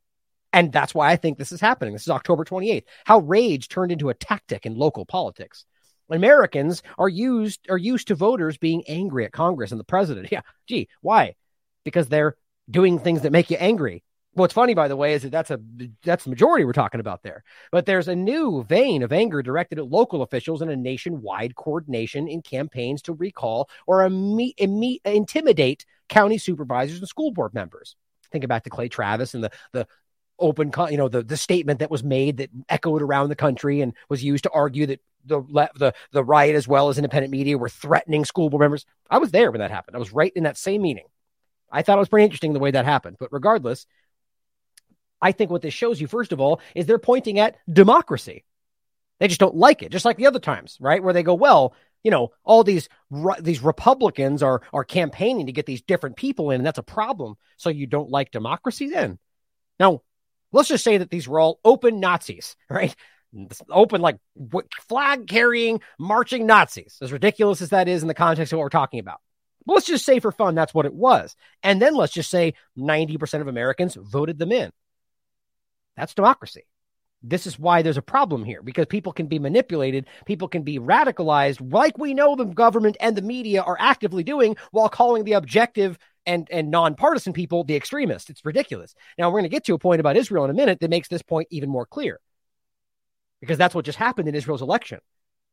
and 0.54 0.72
that's 0.72 0.93
why 0.93 1.12
I 1.12 1.16
think 1.16 1.38
this 1.38 1.51
is 1.51 1.60
happening. 1.60 1.93
This 1.93 2.04
is 2.04 2.10
October 2.10 2.45
28th. 2.45 2.84
How 3.06 3.20
rage 3.20 3.68
turned 3.68 3.91
into 3.91 4.10
a 4.10 4.14
tactic 4.14 4.66
in 4.66 4.76
local 4.76 5.06
politics. 5.06 5.66
Americans 6.10 6.84
are 6.97 7.10
used 7.10 7.68
are 7.70 7.78
used 7.78 8.08
to 8.10 8.16
voters 8.16 8.58
being 8.58 8.84
angry 8.88 9.26
at 9.26 9.32
Congress 9.32 9.72
and 9.72 9.80
the 9.80 9.86
president. 9.86 10.28
Yeah, 10.32 10.41
gee, 10.68 10.88
why? 11.01 11.36
Because 11.84 12.08
they're 12.08 12.36
doing 12.70 12.99
things 12.99 13.22
that 13.22 13.32
make 13.32 13.49
you 13.49 13.58
angry. 13.58 14.04
What's 14.36 14.54
funny, 14.54 14.74
by 14.74 14.88
the 14.88 14.95
way, 14.95 15.14
is 15.14 15.24
that 15.24 15.32
that's 15.32 15.51
a 15.51 15.60
that's 16.04 16.24
the 16.24 16.30
majority 16.30 16.66
we're 16.66 16.74
talking 16.74 16.99
about 16.99 17.24
there. 17.24 17.43
But 17.72 17.86
there's 17.86 18.08
a 18.08 18.16
new 18.16 18.64
vein 18.64 19.04
of 19.04 19.14
anger 19.14 19.41
directed 19.43 19.78
at 19.80 19.89
local 19.89 20.24
officials 20.24 20.62
and 20.62 20.72
a 20.72 20.76
nationwide 20.76 21.56
coordination 21.56 22.28
in 22.28 22.41
campaigns 22.41 23.01
to 23.04 23.14
recall 23.14 23.70
or 23.86 23.99
imme- 23.99 24.56
imme- 24.56 25.01
intimidate 25.06 25.86
county 26.10 26.38
supervisors 26.38 26.99
and 26.99 27.08
school 27.08 27.32
board 27.32 27.54
members. 27.54 27.95
Thinking 28.32 28.47
back 28.47 28.64
to 28.64 28.72
Clay 28.72 28.89
Travis 28.89 29.36
and 29.36 29.43
the 29.43 29.51
the 29.72 29.88
open, 30.40 30.72
you 30.90 30.98
know, 30.98 31.08
the 31.08 31.24
the 31.24 31.38
statement 31.38 31.80
that 31.80 31.92
was 31.92 32.04
made 32.04 32.38
that 32.38 32.50
echoed 32.70 33.02
around 33.02 33.30
the 33.30 33.36
country 33.36 33.82
and 33.82 33.94
was 34.10 34.24
used 34.24 34.44
to 34.44 34.52
argue 34.52 34.86
that 34.88 35.02
the 35.26 35.42
the 35.76 35.94
the 36.12 36.24
right 36.24 36.54
as 36.56 36.68
well 36.68 36.90
as 36.90 36.98
independent 36.98 37.32
media 37.32 37.58
were 37.58 37.70
threatening 37.70 38.26
school 38.26 38.50
board 38.50 38.62
members. 38.62 38.86
I 39.10 39.18
was 39.20 39.32
there 39.32 39.52
when 39.52 39.60
that 39.60 39.72
happened. 39.72 39.96
I 39.96 40.00
was 40.00 40.14
right 40.14 40.32
in 40.36 40.44
that 40.44 40.58
same 40.58 40.82
meeting. 40.82 41.06
I 41.72 41.82
thought 41.82 41.98
it 41.98 42.00
was 42.00 42.10
pretty 42.10 42.26
interesting 42.26 42.54
the 42.54 42.60
way 42.60 42.72
that 42.72 42.86
happened. 42.86 43.18
But 43.20 43.34
regardless, 43.34 43.88
I 45.22 45.32
think 45.32 45.50
what 45.50 45.62
this 45.62 45.74
shows 45.74 46.00
you, 46.00 46.08
first 46.08 46.32
of 46.32 46.40
all, 46.40 46.60
is 46.76 46.86
they're 46.86 47.00
pointing 47.00 47.40
at 47.40 47.56
democracy. 47.72 48.44
They 49.20 49.28
just 49.28 49.40
don't 49.40 49.56
like 49.56 49.82
it, 49.82 49.92
just 49.92 50.06
like 50.06 50.18
the 50.18 50.28
other 50.28 50.40
times, 50.40 50.78
right? 50.82 51.02
Where 51.02 51.14
they 51.14 51.24
go, 51.24 51.34
well, 51.34 51.74
you 52.04 52.12
know, 52.12 52.34
all 52.44 52.64
these 52.64 52.90
these 53.40 53.62
Republicans 53.62 54.44
are 54.44 54.62
are 54.74 54.84
campaigning 54.84 55.46
to 55.46 55.54
get 55.54 55.66
these 55.66 55.82
different 55.82 56.18
people 56.18 56.52
in, 56.52 56.60
and 56.60 56.66
that's 56.66 56.78
a 56.78 56.84
problem. 56.84 57.36
So 57.58 57.70
you 57.70 57.88
don't 57.88 58.10
like 58.10 58.32
democracy 58.32 58.90
then? 58.90 59.18
Now, 59.80 60.02
let's 60.54 60.70
just 60.70 60.84
say 60.84 60.97
that 60.97 61.10
these 61.10 61.28
were 61.28 61.39
all 61.39 61.60
open 61.66 61.99
Nazis, 61.99 62.56
right? 62.70 62.95
Open 63.70 63.99
like 63.99 64.18
flag 64.88 65.28
carrying, 65.28 65.82
marching 65.99 66.45
Nazis. 66.45 66.97
As 67.01 67.12
ridiculous 67.12 67.62
as 67.62 67.70
that 67.70 67.88
is 67.88 68.04
in 68.04 68.08
the 68.08 68.14
context 68.14 68.54
of 68.54 68.58
what 68.58 68.64
we're 68.64 68.70
talking 68.70 68.99
about. 68.99 69.20
But 69.66 69.74
let's 69.74 69.88
just 69.88 70.06
say 70.06 70.20
for 70.20 70.32
fun 70.32 70.56
that's 70.56 70.74
what 70.74 70.86
it 70.86 70.93
was, 70.93 71.36
and 71.64 71.82
then 71.82 71.95
let's 71.95 72.14
just 72.14 72.30
say 72.30 72.54
ninety 72.76 73.18
percent 73.18 73.41
of 73.41 73.47
Americans 73.47 73.95
voted 73.95 74.38
them 74.38 74.51
in. 74.51 74.72
That's 75.97 76.14
democracy 76.14 76.66
this 77.24 77.47
is 77.47 77.58
why 77.58 77.82
there's 77.82 77.97
a 77.97 78.01
problem 78.01 78.43
here 78.43 78.62
because 78.62 78.86
people 78.86 79.14
can 79.14 79.28
be 79.28 79.39
manipulated, 79.39 80.06
people 80.26 80.49
can 80.49 80.64
be 80.64 80.78
radicalized, 80.78 81.72
like 81.72 81.97
we 81.97 82.14
know 82.14 82.36
the 82.36 82.43
government 82.43 82.97
and 82.99 83.16
the 83.16 83.22
media 83.22 83.62
are 83.62 83.78
actively 83.80 84.24
doing 84.24 84.58
while 84.72 84.89
calling 84.89 85.24
the 85.24 85.34
objective 85.34 85.97
and, 86.26 86.48
and 86.52 86.72
nonpartisan 86.72 87.34
people 87.34 87.64
the 87.64 87.76
extremists. 87.76 88.30
It's 88.30 88.46
ridiculous. 88.46 88.96
Now, 89.18 89.30
we're 89.30 89.40
going 89.40 89.44
to 89.44 89.50
get 89.50 89.66
to 89.66 89.74
a 89.74 89.80
point 89.80 90.00
about 90.00 90.18
Israel 90.18 90.46
in 90.46 90.50
a 90.50 90.54
minute 90.54 90.80
that 90.80 90.90
makes 90.90 91.08
this 91.08 91.22
point 91.22 91.48
even 91.52 91.70
more 91.70 91.86
clear 91.86 92.20
because 93.42 93.58
that's 93.58 93.76
what 93.76 93.86
just 93.86 93.98
happened 93.98 94.30
in 94.30 94.36
Israel's 94.36 94.62
election. 94.62 95.00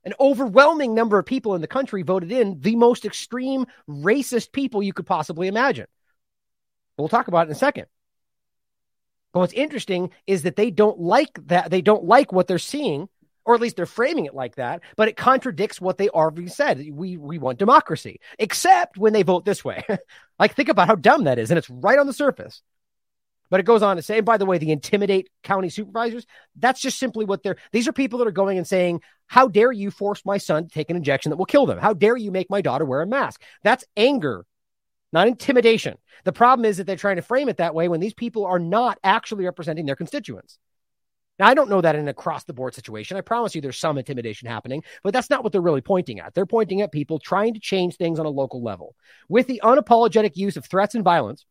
An 0.05 0.15
overwhelming 0.19 0.95
number 0.95 1.19
of 1.19 1.27
people 1.27 1.55
in 1.55 1.61
the 1.61 1.67
country 1.67 2.03
voted 2.03 2.33
in 2.33 2.61
the 2.61 2.77
most 2.77 3.05
extreme 3.05 3.67
racist 3.89 4.53
people 4.53 4.83
you 4.83 4.93
could 4.93 5.07
possibly 5.07 5.49
imagine. 5.49 5.87
We'll 6.97 7.09
talk 7.09 7.29
about 7.29 7.47
it 7.47 7.51
in 7.51 7.57
a 7.57 7.59
second. 7.59 7.87
But 9.33 9.41
what's 9.41 9.53
interesting 9.53 10.11
is 10.27 10.43
that 10.43 10.57
they 10.57 10.71
don't 10.71 11.01
like 11.01 11.39
that. 11.47 11.71
They 11.71 11.83
don't 11.83 12.05
like 12.05 12.33
what 12.33 12.47
they're 12.47 12.59
seeing, 12.59 13.09
or 13.51 13.55
at 13.55 13.61
least 13.61 13.77
they're 13.77 13.87
framing 13.87 14.27
it 14.27 14.35
like 14.35 14.55
that. 14.57 14.81
But 14.97 15.09
it 15.09 15.17
contradicts 15.17 15.81
what 15.81 15.99
they 15.99 16.09
already 16.09 16.49
said. 16.49 16.85
We 16.93 17.17
we 17.17 17.39
want 17.39 17.59
democracy, 17.59 18.21
except 18.39 18.97
when 18.97 19.13
they 19.13 19.25
vote 19.25 19.45
this 19.45 19.65
way. 19.65 19.85
like 20.39 20.55
think 20.55 20.69
about 20.69 20.87
how 20.87 20.95
dumb 20.95 21.25
that 21.25 21.39
is, 21.39 21.51
and 21.51 21.59
it's 21.59 21.69
right 21.69 21.99
on 21.99 22.07
the 22.07 22.13
surface. 22.13 22.63
But 23.51 23.59
it 23.59 23.67
goes 23.67 23.83
on 23.83 23.97
to 23.97 24.03
say, 24.03 24.19
and 24.19 24.25
by 24.25 24.37
the 24.37 24.47
way, 24.47 24.59
the 24.59 24.71
intimidate 24.71 25.29
county 25.43 25.71
supervisors, 25.71 26.25
that's 26.55 26.81
just 26.81 27.01
simply 27.01 27.25
what 27.25 27.43
they're, 27.43 27.57
these 27.73 27.89
are 27.89 27.93
people 27.93 28.21
that 28.21 28.29
are 28.29 28.31
going 28.31 28.59
and 28.59 28.67
saying, 28.67 29.01
how 29.27 29.49
dare 29.49 29.73
you 29.73 29.91
force 29.91 30.25
my 30.25 30.39
son 30.39 30.69
to 30.69 30.71
take 30.71 30.89
an 30.89 30.97
injection 30.97 31.31
that 31.31 31.37
will 31.37 31.47
kill 31.47 31.67
them? 31.67 31.79
How 31.79 31.93
dare 31.93 32.17
you 32.17 32.31
make 32.31 32.49
my 32.49 32.61
daughter 32.61 32.85
wear 32.85 33.03
a 33.03 33.09
mask? 33.09 33.43
That's 33.65 33.85
anger 33.97 34.47
not 35.13 35.29
intimidation. 35.29 35.99
The 36.25 36.33
problem 36.33 36.65
is 36.65 36.77
that 36.77 36.87
they're 36.87 36.97
trying 36.97 37.17
to 37.17 37.23
frame 37.23 37.49
it 37.49 37.57
that 37.57 37.75
way 37.75 37.89
when 37.89 38.01
these 38.01 38.15
people 38.15 38.47
are 38.47 38.59
not 38.59 38.99
actually 39.03 39.45
representing 39.45 39.87
their 39.87 39.97
constituents. 39.97 40.59
Now, 41.41 41.49
I 41.49 41.55
don't 41.55 41.71
know 41.71 41.81
that 41.81 41.95
in 41.95 42.03
an 42.03 42.09
across 42.09 42.45
the 42.45 42.53
board 42.53 42.75
situation. 42.75 43.17
I 43.17 43.23
promise 43.23 43.55
you 43.55 43.63
there's 43.63 43.79
some 43.79 43.97
intimidation 43.97 44.47
happening, 44.47 44.85
but 45.03 45.15
that's 45.15 45.31
not 45.31 45.43
what 45.43 45.53
they're 45.53 45.63
really 45.63 45.81
pointing 45.81 46.21
at. 46.21 46.35
They're 46.35 46.45
pointing 46.45 46.83
at 46.83 46.93
people 46.93 47.19
trying 47.19 47.55
to 47.55 47.61
change 47.61 47.97
things 47.97 48.19
on 48.19 48.27
a 48.27 48.31
local 48.31 48.63
level 48.63 48.95
with 49.27 49.47
the 49.47 49.63
unapologetic 49.65 50.37
use 50.37 50.59
of 50.59 50.67
threats 50.67 50.95
and 50.95 51.03
violence, 51.03 51.47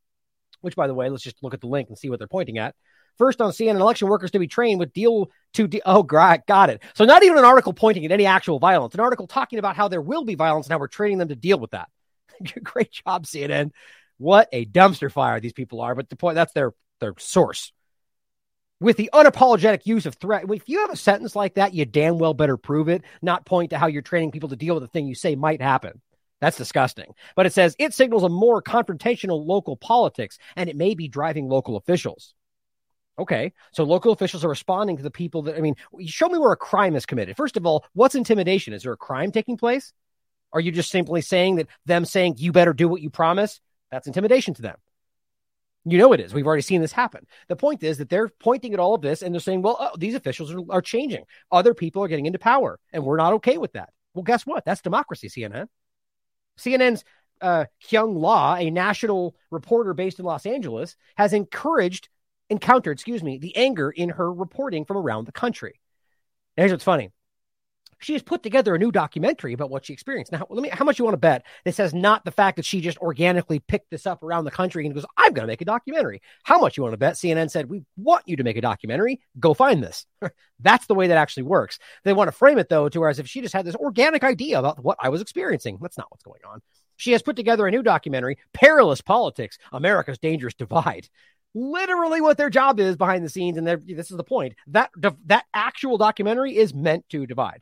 which, 0.62 0.76
by 0.76 0.86
the 0.86 0.94
way, 0.94 1.10
let's 1.10 1.24
just 1.24 1.42
look 1.42 1.56
at 1.56 1.62
the 1.62 1.68
link 1.68 1.90
and 1.90 1.98
see 1.98 2.08
what 2.08 2.20
they're 2.20 2.28
pointing 2.28 2.60
at. 2.60 2.76
First 3.18 3.42
on 3.42 3.52
CNN, 3.52 3.80
election 3.80 4.08
workers 4.08 4.30
to 4.32 4.40
be 4.40 4.48
trained 4.48 4.80
with 4.80 4.94
deal 4.94 5.32
to 5.56 5.68
de- 5.68 5.82
oh 5.88 6.04
got 6.04 6.70
it. 6.70 6.84
So 6.94 7.06
not 7.06 7.24
even 7.24 7.40
an 7.40 7.44
article 7.44 7.74
pointing 7.74 8.06
at 8.06 8.12
any 8.12 8.28
actual 8.28 8.60
violence, 8.60 8.94
an 8.94 9.00
article 9.00 9.26
talking 9.26 9.58
about 9.58 9.76
how 9.76 9.88
there 9.88 10.02
will 10.02 10.24
be 10.24 10.36
violence 10.36 10.68
and 10.68 10.72
how 10.72 10.78
we're 10.78 10.88
training 10.88 11.18
them 11.18 11.30
to 11.30 11.36
deal 11.36 11.60
with 11.60 11.72
that. 11.72 11.90
Great 12.64 12.92
job, 12.92 13.26
CNN. 13.26 13.72
What 14.20 14.50
a 14.54 14.66
dumpster 14.66 15.12
fire 15.12 15.40
these 15.40 15.52
people 15.52 15.82
are. 15.82 15.96
But 15.96 16.10
the 16.10 16.16
point 16.16 16.36
that's 16.36 16.54
their 16.54 16.74
their 17.00 17.16
source. 17.18 17.74
With 18.82 18.96
the 18.96 19.10
unapologetic 19.14 19.86
use 19.86 20.06
of 20.06 20.16
threat, 20.16 20.46
if 20.50 20.70
you 20.70 20.80
have 20.80 20.90
a 20.90 20.96
sentence 20.96 21.36
like 21.36 21.56
that, 21.56 21.74
you 21.74 21.86
damn 21.86 22.18
well 22.18 22.34
better 22.34 22.56
prove 22.56 22.88
it, 22.88 23.04
not 23.22 23.46
point 23.46 23.72
to 23.72 23.78
how 23.78 23.88
you're 23.88 24.02
training 24.02 24.32
people 24.32 24.50
to 24.50 24.56
deal 24.56 24.76
with 24.76 24.84
the 24.84 24.88
thing 24.88 25.06
you 25.06 25.16
say 25.16 25.36
might 25.36 25.62
happen. 25.62 26.02
That's 26.40 26.58
disgusting. 26.58 27.14
But 27.36 27.46
it 27.46 27.54
says 27.54 27.76
it 27.78 27.94
signals 27.94 28.24
a 28.24 28.30
more 28.30 28.62
confrontational 28.62 29.46
local 29.46 29.76
politics 29.76 30.38
and 30.56 30.70
it 30.70 30.78
may 30.78 30.96
be 30.96 31.10
driving 31.10 31.50
local 31.50 31.76
officials. 31.76 32.34
Okay. 33.18 33.52
So 33.74 33.84
local 33.84 34.14
officials 34.14 34.46
are 34.46 34.50
responding 34.50 34.96
to 34.96 35.04
the 35.04 35.12
people 35.12 35.42
that, 35.44 35.58
I 35.58 35.60
mean, 35.60 35.76
show 36.06 36.30
me 36.30 36.38
where 36.38 36.54
a 36.54 36.58
crime 36.58 36.96
is 36.96 37.06
committed. 37.06 37.36
First 37.36 37.58
of 37.58 37.66
all, 37.66 37.86
what's 37.92 38.16
intimidation? 38.16 38.74
Is 38.74 38.84
there 38.84 38.94
a 38.94 38.98
crime 38.98 39.34
taking 39.34 39.58
place? 39.58 39.92
Are 40.54 40.62
you 40.62 40.72
just 40.72 40.90
simply 40.90 41.22
saying 41.22 41.58
that 41.58 41.68
them 41.86 42.06
saying 42.06 42.36
you 42.38 42.54
better 42.54 42.74
do 42.74 42.88
what 42.88 43.02
you 43.02 43.10
promise? 43.10 43.60
That's 43.92 44.08
intimidation 44.08 44.54
to 44.54 44.62
them. 44.62 44.78
You 45.86 45.98
know 45.98 46.14
it 46.14 46.20
is. 46.20 46.34
We've 46.34 46.46
already 46.46 46.62
seen 46.62 46.82
this 46.82 46.92
happen. 46.92 47.26
The 47.48 47.56
point 47.56 47.84
is 47.84 47.98
that 47.98 48.10
they're 48.10 48.28
pointing 48.28 48.74
at 48.74 48.80
all 48.80 48.96
of 48.96 49.02
this 49.02 49.22
and 49.22 49.34
they're 49.34 49.40
saying, 49.40 49.62
well, 49.62 49.78
oh, 49.80 49.92
these 49.98 50.16
officials 50.16 50.52
are, 50.52 50.60
are 50.70 50.82
changing. 50.82 51.24
Other 51.52 51.74
people 51.74 52.04
are 52.04 52.08
getting 52.08 52.26
into 52.26 52.40
power, 52.40 52.80
and 52.92 53.04
we're 53.04 53.18
not 53.18 53.34
okay 53.34 53.58
with 53.58 53.74
that. 53.74 53.90
Well, 54.14 54.24
guess 54.24 54.46
what? 54.46 54.66
That's 54.66 54.82
democracy, 54.82 55.30
CNN. 55.30 55.68
CNN's 56.60 57.04
uh, 57.42 57.66
Kyung 57.90 58.16
Lah, 58.16 58.56
a 58.56 58.70
national 58.70 59.36
reporter 59.50 59.94
based 59.94 60.20
in 60.20 60.26
Los 60.26 60.46
Angeles, 60.46 60.96
has 61.16 61.32
encouraged, 61.32 62.10
encountered, 62.50 62.92
excuse 62.92 63.24
me, 63.24 63.38
the 63.38 63.56
anger 63.56 63.90
in 63.90 64.10
her 64.10 64.32
reporting 64.32 64.84
from 64.84 64.98
around 64.98 65.26
the 65.26 65.32
country. 65.32 65.80
Now, 66.58 66.64
here's 66.64 66.72
what's 66.72 66.84
funny 66.84 67.12
she 68.00 68.14
has 68.14 68.24
put 68.24 68.42
together 68.42 68.74
a 68.74 68.80
new 68.80 68.92
documentary 68.92 69.54
about 69.54 69.70
what 69.70 69.86
she 69.86 69.94
experienced. 69.94 70.32
Now, 70.32 70.48
let 70.50 70.64
me, 70.64 70.70
how 70.70 70.86
much 70.86 70.98
you 70.98 71.06
want 71.06 71.14
to 71.14 71.20
bet 71.20 71.46
this 71.66 71.78
has 71.78 71.94
not 71.94 72.26
the 72.26 72.32
fact 72.32 72.56
that 72.56 72.66
she 72.66 72.82
just 72.82 72.98
organically 73.00 73.60
picked 73.60 73.92
this 73.92 74.08
up 74.08 74.24
around 74.24 74.46
the 74.46 74.52
country 74.52 74.86
and 74.86 74.96
goes, 74.96 75.06
I'm 75.18 75.34
going 75.34 75.44
to 75.44 75.52
make 75.52 75.62
a 75.62 75.66
documentary. 75.66 76.22
How 76.44 76.60
much 76.60 76.78
you 76.78 76.84
want 76.84 76.94
to 76.94 76.98
bet? 76.98 77.16
CNN 77.16 77.52
said, 77.52 77.70
We 77.70 77.84
want 77.98 78.28
you 78.28 78.38
to 78.38 78.44
make 78.44 78.58
a 78.58 78.62
documentary. 78.62 79.20
Go 79.40 79.54
find 79.54 79.84
this. 79.84 80.06
That's 80.60 80.88
the 80.88 80.96
way 80.96 81.08
that 81.08 81.18
actually 81.18 81.44
works. 81.44 81.78
They 82.04 82.14
want 82.14 82.30
to 82.30 82.34
frame 82.34 82.58
it, 82.58 82.70
though, 82.70 82.90
to 82.90 83.00
where 83.00 83.10
as 83.10 83.20
if 83.20 83.28
she 83.28 83.42
just 83.42 83.54
had 83.54 83.66
this 83.66 83.76
organic 83.76 84.24
idea 84.24 84.60
about 84.60 84.84
what 84.84 84.98
I 85.00 85.10
was 85.10 85.22
experiencing. 85.22 85.78
That's 85.82 85.98
not 85.98 86.08
what's 86.10 86.24
going 86.24 86.42
on. 86.50 86.62
She 86.96 87.12
has 87.14 87.22
put 87.22 87.36
together 87.36 87.66
a 87.66 87.72
new 87.72 87.84
documentary, 87.84 88.38
Perilous 88.54 89.02
Politics 89.02 89.58
America's 89.72 90.18
Dangerous 90.18 90.54
Divide 90.54 91.08
literally 91.56 92.22
what 92.22 92.38
their 92.38 92.52
job 92.52 92.80
is 92.80 92.96
behind 92.96 93.26
the 93.26 93.30
scenes 93.30 93.58
and 93.58 93.68
this 93.68 94.12
is 94.12 94.18
the 94.18 94.24
point 94.24 94.54
that 94.68 94.92
that 95.26 95.46
actual 95.52 95.98
documentary 95.98 96.56
is 96.56 96.76
meant 96.76 97.04
to 97.10 97.26
divide 97.26 97.60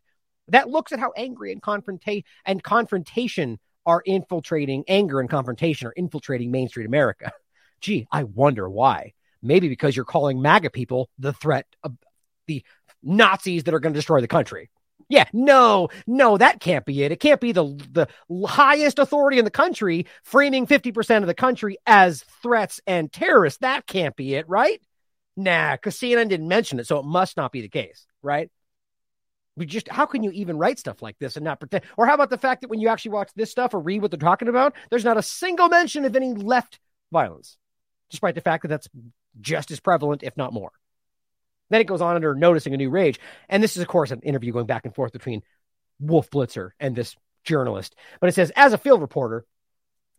that 0.49 0.69
looks 0.69 0.91
at 0.91 0.99
how 0.99 1.11
angry 1.15 1.51
and 1.51 1.61
confrontation 1.61 2.23
and 2.45 2.63
confrontation 2.63 3.59
are 3.85 4.01
infiltrating 4.05 4.83
anger 4.87 5.19
and 5.19 5.29
confrontation 5.29 5.87
are 5.87 5.93
infiltrating 5.93 6.51
Main 6.51 6.67
Street 6.67 6.85
America. 6.85 7.31
Gee, 7.81 8.07
I 8.11 8.23
wonder 8.23 8.69
why. 8.69 9.13
Maybe 9.41 9.69
because 9.69 9.95
you're 9.95 10.05
calling 10.05 10.41
MAGA 10.41 10.71
people 10.71 11.09
the 11.19 11.33
threat 11.33 11.67
of 11.83 11.95
the 12.47 12.63
Nazis 13.03 13.63
that 13.63 13.73
are 13.73 13.79
going 13.79 13.93
to 13.93 13.97
destroy 13.97 14.19
the 14.19 14.27
country. 14.27 14.69
Yeah, 15.09 15.25
no, 15.31 15.87
no, 16.05 16.37
that 16.37 16.59
can't 16.59 16.85
be 16.85 17.03
it. 17.03 17.13
It 17.13 17.21
can't 17.21 17.39
be 17.39 17.53
the 17.53 17.63
the 17.91 18.07
highest 18.45 18.99
authority 18.99 19.39
in 19.39 19.45
the 19.45 19.51
country 19.51 20.05
framing 20.23 20.67
50% 20.67 21.17
of 21.21 21.27
the 21.27 21.33
country 21.33 21.77
as 21.85 22.25
threats 22.41 22.81
and 22.85 23.11
terrorists. 23.11 23.59
That 23.59 23.87
can't 23.87 24.15
be 24.17 24.35
it, 24.35 24.49
right? 24.49 24.81
Nah, 25.37 25.75
because 25.75 25.95
CNN 25.95 26.27
didn't 26.27 26.49
mention 26.49 26.79
it, 26.79 26.87
so 26.87 26.99
it 26.99 27.05
must 27.05 27.37
not 27.37 27.53
be 27.53 27.61
the 27.61 27.69
case, 27.69 28.05
right? 28.21 28.49
We 29.57 29.65
just 29.65 29.89
how 29.89 30.05
can 30.05 30.23
you 30.23 30.31
even 30.31 30.57
write 30.57 30.79
stuff 30.79 31.01
like 31.01 31.17
this 31.19 31.35
and 31.35 31.43
not 31.43 31.59
pretend? 31.59 31.83
Or 31.97 32.05
how 32.05 32.13
about 32.13 32.29
the 32.29 32.37
fact 32.37 32.61
that 32.61 32.69
when 32.69 32.79
you 32.79 32.87
actually 32.87 33.11
watch 33.11 33.31
this 33.35 33.51
stuff 33.51 33.73
or 33.73 33.79
read 33.79 34.01
what 34.01 34.11
they're 34.11 34.19
talking 34.19 34.47
about, 34.47 34.75
there's 34.89 35.03
not 35.03 35.17
a 35.17 35.23
single 35.23 35.67
mention 35.67 36.05
of 36.05 36.15
any 36.15 36.33
left 36.33 36.79
violence, 37.11 37.57
despite 38.11 38.35
the 38.35 38.41
fact 38.41 38.61
that 38.61 38.69
that's 38.69 38.87
just 39.41 39.71
as 39.71 39.79
prevalent, 39.79 40.23
if 40.23 40.37
not 40.37 40.53
more. 40.53 40.71
Then 41.69 41.81
it 41.81 41.87
goes 41.87 42.01
on 42.01 42.15
under 42.15 42.35
noticing 42.35 42.73
a 42.73 42.77
new 42.77 42.91
rage, 42.91 43.19
and 43.49 43.61
this 43.61 43.75
is 43.75 43.81
of 43.81 43.89
course 43.89 44.11
an 44.11 44.21
interview 44.21 44.53
going 44.53 44.67
back 44.67 44.85
and 44.85 44.95
forth 44.95 45.11
between 45.11 45.41
Wolf 45.99 46.29
Blitzer 46.29 46.69
and 46.79 46.95
this 46.95 47.15
journalist. 47.43 47.95
But 48.21 48.29
it 48.29 48.35
says, 48.35 48.51
as 48.55 48.73
a 48.73 48.77
field 48.77 49.01
reporter, 49.01 49.43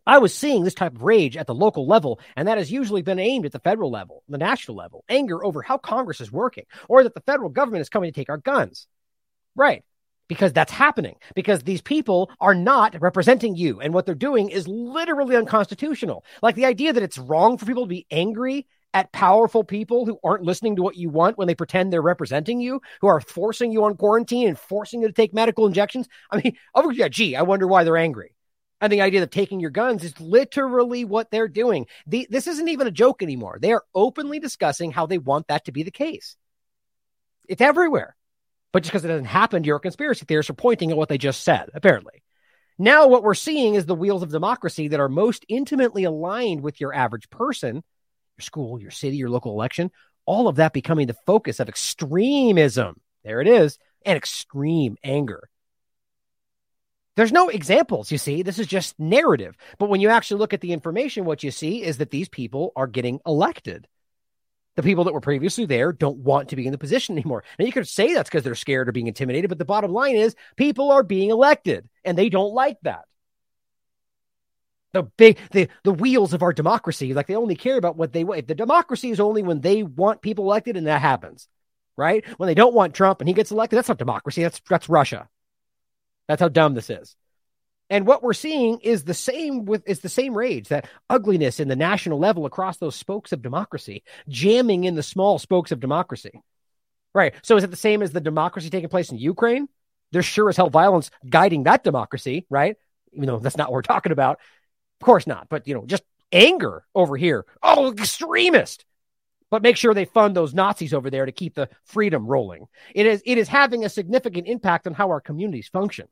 I 0.05 0.17
was 0.17 0.33
seeing 0.33 0.63
this 0.63 0.73
type 0.73 0.95
of 0.95 1.03
rage 1.03 1.37
at 1.37 1.47
the 1.47 1.55
local 1.55 1.87
level, 1.87 2.19
and 2.35 2.47
that 2.47 2.57
has 2.57 2.71
usually 2.71 3.03
been 3.03 3.19
aimed 3.19 3.45
at 3.45 3.51
the 3.51 3.59
federal 3.59 3.91
level, 3.91 4.23
the 4.27 4.37
national 4.37 4.75
level, 4.75 5.05
anger 5.07 5.43
over 5.45 5.61
how 5.61 5.77
Congress 5.77 6.19
is 6.19 6.31
working, 6.31 6.65
or 6.89 7.03
that 7.03 7.13
the 7.13 7.21
federal 7.21 7.49
government 7.49 7.81
is 7.81 7.89
coming 7.89 8.11
to 8.11 8.19
take 8.19 8.29
our 8.29 8.37
guns. 8.37 8.87
Right. 9.55 9.83
Because 10.27 10.53
that's 10.53 10.71
happening. 10.71 11.15
Because 11.35 11.63
these 11.63 11.81
people 11.81 12.29
are 12.39 12.55
not 12.55 12.99
representing 13.01 13.55
you. 13.55 13.81
And 13.81 13.93
what 13.93 14.05
they're 14.05 14.15
doing 14.15 14.49
is 14.49 14.67
literally 14.67 15.35
unconstitutional. 15.35 16.23
Like 16.41 16.55
the 16.55 16.65
idea 16.65 16.93
that 16.93 17.03
it's 17.03 17.17
wrong 17.17 17.57
for 17.57 17.65
people 17.65 17.83
to 17.83 17.89
be 17.89 18.05
angry 18.11 18.67
at 18.93 19.11
powerful 19.11 19.63
people 19.63 20.05
who 20.05 20.19
aren't 20.23 20.43
listening 20.43 20.75
to 20.75 20.81
what 20.81 20.97
you 20.97 21.09
want 21.09 21.37
when 21.37 21.47
they 21.47 21.55
pretend 21.55 21.93
they're 21.93 22.01
representing 22.01 22.59
you, 22.59 22.81
who 23.01 23.07
are 23.07 23.21
forcing 23.21 23.71
you 23.71 23.83
on 23.83 23.95
quarantine 23.95 24.47
and 24.47 24.57
forcing 24.57 25.01
you 25.01 25.07
to 25.07 25.13
take 25.13 25.33
medical 25.33 25.67
injections. 25.67 26.07
I 26.31 26.41
mean, 26.41 26.55
oh 26.75 26.89
yeah, 26.89 27.07
gee, 27.07 27.35
I 27.35 27.43
wonder 27.43 27.67
why 27.67 27.83
they're 27.83 27.97
angry. 27.97 28.35
And 28.81 28.91
the 28.91 29.01
idea 29.01 29.21
of 29.21 29.29
taking 29.29 29.59
your 29.59 29.71
guns 29.71 30.03
is 30.03 30.19
literally 30.21 31.03
what 31.03 31.31
they're 31.31 31.49
doing. 31.49 31.85
The, 32.07 32.27
this 32.29 32.47
isn't 32.47 32.69
even 32.69 32.87
a 32.87 32.91
joke 32.91 33.21
anymore. 33.21 33.59
They 33.61 33.73
are 33.73 33.83
openly 33.93 34.39
discussing 34.39 34.91
how 34.91 35.05
they 35.05 35.17
want 35.17 35.47
that 35.47 35.65
to 35.65 35.73
be 35.73 35.83
the 35.83 35.91
case. 35.91 36.37
It's 37.49 37.61
everywhere. 37.61 38.15
But 38.71 38.83
just 38.83 38.91
because 38.91 39.05
it 39.05 39.09
doesn't 39.09 39.25
happen, 39.25 39.63
you're 39.63 39.77
a 39.77 39.81
conspiracy 39.81 40.25
theorist 40.25 40.47
for 40.47 40.53
pointing 40.53 40.91
at 40.91 40.97
what 40.97 41.09
they 41.09 41.17
just 41.17 41.43
said, 41.43 41.69
apparently. 41.73 42.23
Now, 42.77 43.07
what 43.07 43.23
we're 43.23 43.33
seeing 43.33 43.75
is 43.75 43.85
the 43.85 43.95
wheels 43.95 44.23
of 44.23 44.31
democracy 44.31 44.89
that 44.89 44.99
are 44.99 45.09
most 45.09 45.43
intimately 45.49 46.05
aligned 46.05 46.61
with 46.61 46.79
your 46.79 46.93
average 46.93 47.29
person, 47.29 47.75
your 47.75 48.43
school, 48.43 48.79
your 48.79 48.91
city, 48.91 49.17
your 49.17 49.29
local 49.29 49.51
election, 49.51 49.91
all 50.25 50.47
of 50.47 50.57
that 50.57 50.73
becoming 50.73 51.07
the 51.07 51.17
focus 51.25 51.59
of 51.59 51.67
extremism. 51.67 53.01
There 53.23 53.41
it 53.41 53.47
is, 53.47 53.77
and 54.05 54.15
extreme 54.15 54.95
anger. 55.03 55.49
There's 57.15 57.33
no 57.33 57.49
examples, 57.49 58.13
you 58.13 58.17
see. 58.17 58.43
This 58.43 58.59
is 58.59 58.67
just 58.67 58.97
narrative. 58.97 59.57
But 59.77 59.89
when 59.89 59.99
you 59.99 60.07
actually 60.07 60.39
look 60.39 60.53
at 60.53 60.61
the 60.61 60.71
information, 60.71 61.25
what 61.25 61.43
you 61.43 61.51
see 61.51 61.83
is 61.83 61.97
that 61.97 62.11
these 62.11 62.29
people 62.29 62.71
are 62.77 62.87
getting 62.87 63.19
elected. 63.25 63.87
The 64.79 64.83
people 64.83 65.03
that 65.03 65.13
were 65.13 65.19
previously 65.19 65.65
there 65.65 65.91
don't 65.91 66.19
want 66.19 66.47
to 66.49 66.55
be 66.55 66.65
in 66.65 66.71
the 66.71 66.77
position 66.77 67.17
anymore. 67.17 67.43
Now, 67.59 67.65
you 67.65 67.73
could 67.73 67.85
say 67.85 68.13
that's 68.13 68.29
because 68.29 68.45
they're 68.45 68.55
scared 68.55 68.87
or 68.87 68.93
being 68.93 69.07
intimidated, 69.07 69.49
but 69.49 69.57
the 69.57 69.65
bottom 69.65 69.91
line 69.91 70.15
is 70.15 70.37
people 70.55 70.89
are 70.93 71.03
being 71.03 71.31
elected 71.31 71.89
and 72.05 72.17
they 72.17 72.29
don't 72.29 72.53
like 72.53 72.77
that. 72.83 73.01
The 74.93 75.03
big 75.03 75.37
the 75.51 75.67
the 75.83 75.91
wheels 75.91 76.33
of 76.33 76.43
our 76.43 76.53
democracy, 76.53 77.13
like 77.13 77.27
they 77.27 77.35
only 77.35 77.57
care 77.57 77.75
about 77.75 77.97
what 77.97 78.13
they 78.13 78.23
want. 78.23 78.47
The 78.47 78.55
democracy 78.55 79.09
is 79.09 79.19
only 79.19 79.43
when 79.43 79.59
they 79.59 79.83
want 79.83 80.21
people 80.21 80.45
elected, 80.45 80.77
and 80.77 80.87
that 80.87 81.01
happens, 81.01 81.49
right? 81.97 82.23
When 82.37 82.47
they 82.47 82.55
don't 82.55 82.73
want 82.73 82.93
Trump 82.93 83.19
and 83.19 83.27
he 83.27 83.33
gets 83.33 83.51
elected, 83.51 83.75
that's 83.75 83.89
not 83.89 83.97
democracy. 83.97 84.43
That's 84.43 84.61
that's 84.69 84.87
Russia. 84.87 85.27
That's 86.29 86.39
how 86.39 86.47
dumb 86.47 86.73
this 86.73 86.89
is. 86.89 87.17
And 87.89 88.05
what 88.05 88.21
we're 88.21 88.33
seeing 88.33 88.79
is 88.79 89.03
the 89.03 89.13
same 89.13 89.65
with 89.65 89.87
is 89.87 90.01
the 90.01 90.09
same 90.09 90.37
rage, 90.37 90.67
that 90.67 90.87
ugliness 91.09 91.59
in 91.59 91.67
the 91.67 91.75
national 91.75 92.19
level 92.19 92.45
across 92.45 92.77
those 92.77 92.95
spokes 92.95 93.31
of 93.31 93.41
democracy, 93.41 94.03
jamming 94.27 94.83
in 94.83 94.95
the 94.95 95.03
small 95.03 95.39
spokes 95.39 95.71
of 95.71 95.79
democracy. 95.79 96.41
Right. 97.13 97.33
So 97.41 97.57
is 97.57 97.63
it 97.63 97.71
the 97.71 97.75
same 97.75 98.03
as 98.03 98.11
the 98.11 98.21
democracy 98.21 98.69
taking 98.69 98.89
place 98.89 99.11
in 99.11 99.17
Ukraine? 99.17 99.67
There's 100.11 100.25
sure 100.25 100.49
as 100.49 100.57
hell 100.57 100.69
violence 100.69 101.09
guiding 101.27 101.63
that 101.63 101.83
democracy, 101.83 102.45
right? 102.49 102.75
Even 103.13 103.27
though 103.27 103.39
that's 103.39 103.57
not 103.57 103.69
what 103.69 103.73
we're 103.73 103.81
talking 103.81 104.11
about. 104.11 104.39
Of 105.01 105.05
course 105.05 105.25
not. 105.25 105.49
But 105.49 105.67
you 105.67 105.73
know, 105.73 105.85
just 105.85 106.03
anger 106.31 106.83
over 106.93 107.17
here. 107.17 107.45
Oh, 107.63 107.91
extremist. 107.91 108.85
But 109.49 109.63
make 109.63 109.77
sure 109.77 109.95
they 109.95 110.05
fund 110.05 110.35
those 110.35 110.53
Nazis 110.53 110.93
over 110.93 111.09
there 111.09 111.25
to 111.25 111.31
keep 111.31 111.55
the 111.55 111.69
freedom 111.85 112.27
rolling. 112.27 112.67
It 112.93 113.07
is 113.07 113.23
it 113.25 113.39
is 113.39 113.47
having 113.47 113.83
a 113.83 113.89
significant 113.89 114.47
impact 114.47 114.85
on 114.85 114.93
how 114.93 115.09
our 115.09 115.21
communities 115.21 115.69
function. 115.69 116.07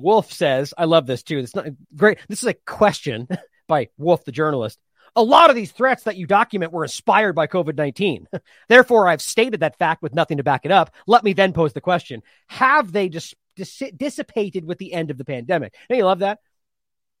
Wolf 0.00 0.32
says, 0.32 0.74
I 0.76 0.84
love 0.84 1.06
this 1.06 1.22
too. 1.22 1.38
It's 1.38 1.54
not 1.54 1.66
great. 1.94 2.18
This 2.28 2.42
is 2.42 2.48
a 2.48 2.54
question 2.54 3.28
by 3.68 3.88
Wolf, 3.98 4.24
the 4.24 4.32
journalist. 4.32 4.78
A 5.16 5.22
lot 5.22 5.50
of 5.50 5.56
these 5.56 5.72
threats 5.72 6.04
that 6.04 6.16
you 6.16 6.26
document 6.26 6.72
were 6.72 6.84
inspired 6.84 7.34
by 7.34 7.46
COVID 7.46 7.76
19. 7.76 8.28
Therefore, 8.68 9.08
I've 9.08 9.22
stated 9.22 9.60
that 9.60 9.78
fact 9.78 10.02
with 10.02 10.14
nothing 10.14 10.36
to 10.36 10.44
back 10.44 10.64
it 10.64 10.70
up. 10.70 10.94
Let 11.06 11.24
me 11.24 11.32
then 11.32 11.52
pose 11.52 11.72
the 11.72 11.80
question 11.80 12.22
Have 12.48 12.92
they 12.92 13.08
dis- 13.08 13.34
dis- 13.56 13.82
dissipated 13.96 14.64
with 14.64 14.78
the 14.78 14.92
end 14.92 15.10
of 15.10 15.18
the 15.18 15.24
pandemic? 15.24 15.74
And 15.88 15.98
you 15.98 16.04
love 16.04 16.20
that? 16.20 16.38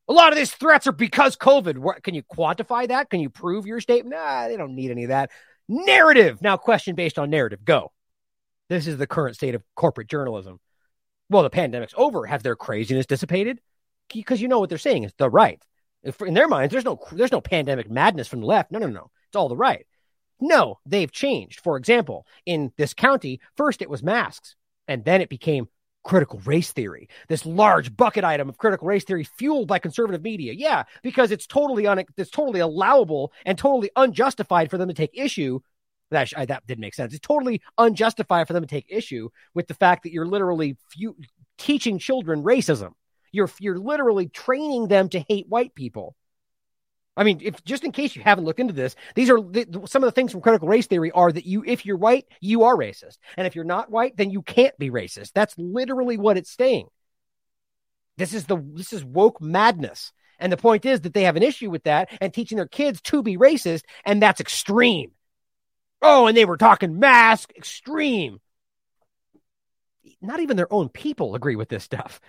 A 0.08 0.12
lot 0.12 0.32
of 0.32 0.38
these 0.38 0.52
threats 0.52 0.86
are 0.86 0.92
because 0.92 1.36
COVID. 1.36 2.02
Can 2.02 2.14
you 2.14 2.22
quantify 2.22 2.88
that? 2.88 3.10
Can 3.10 3.20
you 3.20 3.30
prove 3.30 3.66
your 3.66 3.80
statement? 3.80 4.16
Nah, 4.16 4.48
they 4.48 4.56
don't 4.56 4.74
need 4.74 4.90
any 4.90 5.04
of 5.04 5.10
that. 5.10 5.30
Narrative. 5.68 6.42
Now, 6.42 6.56
question 6.56 6.96
based 6.96 7.18
on 7.18 7.30
narrative. 7.30 7.64
Go. 7.64 7.92
This 8.68 8.86
is 8.86 8.98
the 8.98 9.06
current 9.06 9.36
state 9.36 9.54
of 9.54 9.62
corporate 9.76 10.08
journalism 10.08 10.58
well, 11.30 11.42
the 11.42 11.50
pandemic's 11.50 11.94
over. 11.96 12.26
Have 12.26 12.42
their 12.42 12.56
craziness 12.56 13.06
dissipated? 13.06 13.60
Because 14.12 14.42
you 14.42 14.48
know 14.48 14.58
what 14.58 14.68
they're 14.68 14.78
saying 14.78 15.04
is 15.04 15.14
the 15.16 15.30
right. 15.30 15.64
If 16.02 16.20
in 16.20 16.34
their 16.34 16.48
minds, 16.48 16.72
there's 16.72 16.84
no 16.84 16.98
there's 17.12 17.32
no 17.32 17.40
pandemic 17.40 17.90
madness 17.90 18.28
from 18.28 18.40
the 18.40 18.46
left. 18.46 18.72
No, 18.72 18.78
no, 18.78 18.88
no. 18.88 19.10
It's 19.28 19.36
all 19.36 19.48
the 19.48 19.56
right. 19.56 19.86
No, 20.40 20.78
they've 20.86 21.12
changed. 21.12 21.60
For 21.60 21.76
example, 21.76 22.26
in 22.46 22.72
this 22.76 22.94
county, 22.94 23.40
first 23.56 23.82
it 23.82 23.90
was 23.90 24.02
masks, 24.02 24.56
and 24.88 25.04
then 25.04 25.20
it 25.20 25.28
became 25.28 25.68
critical 26.02 26.40
race 26.40 26.72
theory. 26.72 27.08
This 27.28 27.44
large 27.44 27.94
bucket 27.94 28.24
item 28.24 28.48
of 28.48 28.56
critical 28.56 28.88
race 28.88 29.04
theory 29.04 29.24
fueled 29.24 29.68
by 29.68 29.78
conservative 29.78 30.22
media. 30.22 30.54
Yeah, 30.54 30.84
because 31.02 31.30
it's 31.30 31.46
totally 31.46 31.86
un- 31.86 32.04
it's 32.16 32.30
totally 32.30 32.60
allowable 32.60 33.32
and 33.44 33.56
totally 33.56 33.90
unjustified 33.96 34.70
for 34.70 34.78
them 34.78 34.88
to 34.88 34.94
take 34.94 35.10
issue 35.12 35.60
that 36.10 36.32
that 36.48 36.66
didn't 36.66 36.80
make 36.80 36.94
sense. 36.94 37.12
It's 37.12 37.26
totally 37.26 37.62
unjustified 37.78 38.46
for 38.46 38.52
them 38.52 38.62
to 38.62 38.68
take 38.68 38.86
issue 38.88 39.30
with 39.54 39.68
the 39.68 39.74
fact 39.74 40.02
that 40.02 40.12
you're 40.12 40.26
literally 40.26 40.76
few, 40.90 41.16
teaching 41.58 41.98
children 41.98 42.42
racism. 42.42 42.92
You're 43.32 43.50
you're 43.58 43.78
literally 43.78 44.28
training 44.28 44.88
them 44.88 45.08
to 45.10 45.24
hate 45.28 45.46
white 45.48 45.74
people. 45.74 46.16
I 47.16 47.24
mean, 47.24 47.40
if 47.42 47.62
just 47.64 47.84
in 47.84 47.92
case 47.92 48.16
you 48.16 48.22
haven't 48.22 48.44
looked 48.44 48.60
into 48.60 48.72
this, 48.72 48.96
these 49.14 49.30
are 49.30 49.38
some 49.86 50.02
of 50.02 50.08
the 50.08 50.12
things 50.12 50.32
from 50.32 50.40
critical 50.40 50.68
race 50.68 50.86
theory 50.86 51.10
are 51.10 51.30
that 51.30 51.44
you, 51.44 51.62
if 51.66 51.84
you're 51.84 51.96
white, 51.96 52.26
you 52.40 52.62
are 52.62 52.76
racist, 52.76 53.18
and 53.36 53.46
if 53.46 53.54
you're 53.54 53.64
not 53.64 53.90
white, 53.90 54.16
then 54.16 54.30
you 54.30 54.42
can't 54.42 54.78
be 54.78 54.90
racist. 54.90 55.32
That's 55.34 55.54
literally 55.58 56.16
what 56.16 56.36
it's 56.36 56.56
saying. 56.56 56.86
This 58.16 58.32
is 58.32 58.46
the 58.46 58.56
this 58.74 58.92
is 58.92 59.04
woke 59.04 59.40
madness, 59.40 60.12
and 60.38 60.52
the 60.52 60.56
point 60.56 60.84
is 60.84 61.02
that 61.02 61.12
they 61.12 61.24
have 61.24 61.36
an 61.36 61.42
issue 61.42 61.70
with 61.70 61.84
that 61.84 62.10
and 62.20 62.32
teaching 62.32 62.56
their 62.56 62.68
kids 62.68 63.00
to 63.02 63.22
be 63.22 63.36
racist, 63.36 63.82
and 64.06 64.22
that's 64.22 64.40
extreme. 64.40 65.10
Oh, 66.02 66.26
and 66.26 66.36
they 66.36 66.44
were 66.44 66.56
talking 66.56 66.98
mask 66.98 67.52
extreme. 67.56 68.40
Not 70.20 70.40
even 70.40 70.56
their 70.56 70.72
own 70.72 70.88
people 70.88 71.34
agree 71.34 71.56
with 71.56 71.68
this 71.68 71.84
stuff. 71.84 72.20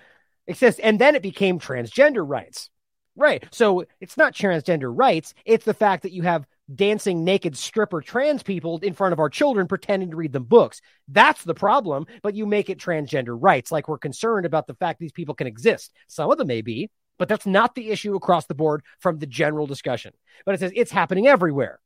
It 0.47 0.57
says, 0.57 0.80
and 0.80 0.99
then 0.99 1.15
it 1.15 1.22
became 1.22 1.59
transgender 1.59 2.28
rights. 2.28 2.69
Right. 3.15 3.43
So 3.51 3.86
it's 3.99 4.17
not 4.17 4.34
transgender 4.34 4.91
rights. 4.93 5.34
It's 5.45 5.65
the 5.65 5.74
fact 5.74 6.03
that 6.03 6.13
you 6.13 6.24
have 6.24 6.47
dancing 6.74 7.26
naked 7.26 7.57
stripper 7.57 8.01
trans 8.01 8.41
people 8.41 8.80
in 8.80 8.93
front 8.93 9.11
of 9.11 9.19
our 9.19 9.30
children 9.30 9.67
pretending 9.67 10.11
to 10.11 10.15
read 10.15 10.32
them 10.32 10.45
books. 10.45 10.82
That's 11.09 11.43
the 11.43 11.53
problem. 11.53 12.07
But 12.24 12.36
you 12.36 12.45
make 12.45 12.69
it 12.69 12.80
transgender 12.80 13.38
rights. 13.39 13.72
Like 13.72 13.89
we're 13.89 13.97
concerned 13.97 14.45
about 14.45 14.67
the 14.67 14.76
fact 14.76 14.99
these 14.99 15.11
people 15.11 15.36
can 15.36 15.47
exist. 15.47 15.91
Some 16.07 16.32
of 16.32 16.38
them 16.38 16.47
may 16.47 16.61
be, 16.61 16.89
but 17.17 17.28
that's 17.28 17.45
not 17.45 17.76
the 17.76 17.89
issue 17.89 18.15
across 18.15 18.45
the 18.45 18.55
board 18.55 18.84
from 18.99 19.19
the 19.19 19.28
general 19.28 19.67
discussion. 19.67 20.13
But 20.45 20.55
it 20.55 20.59
says 20.59 20.72
it's 20.74 20.91
happening 20.91 21.28
everywhere. 21.28 21.80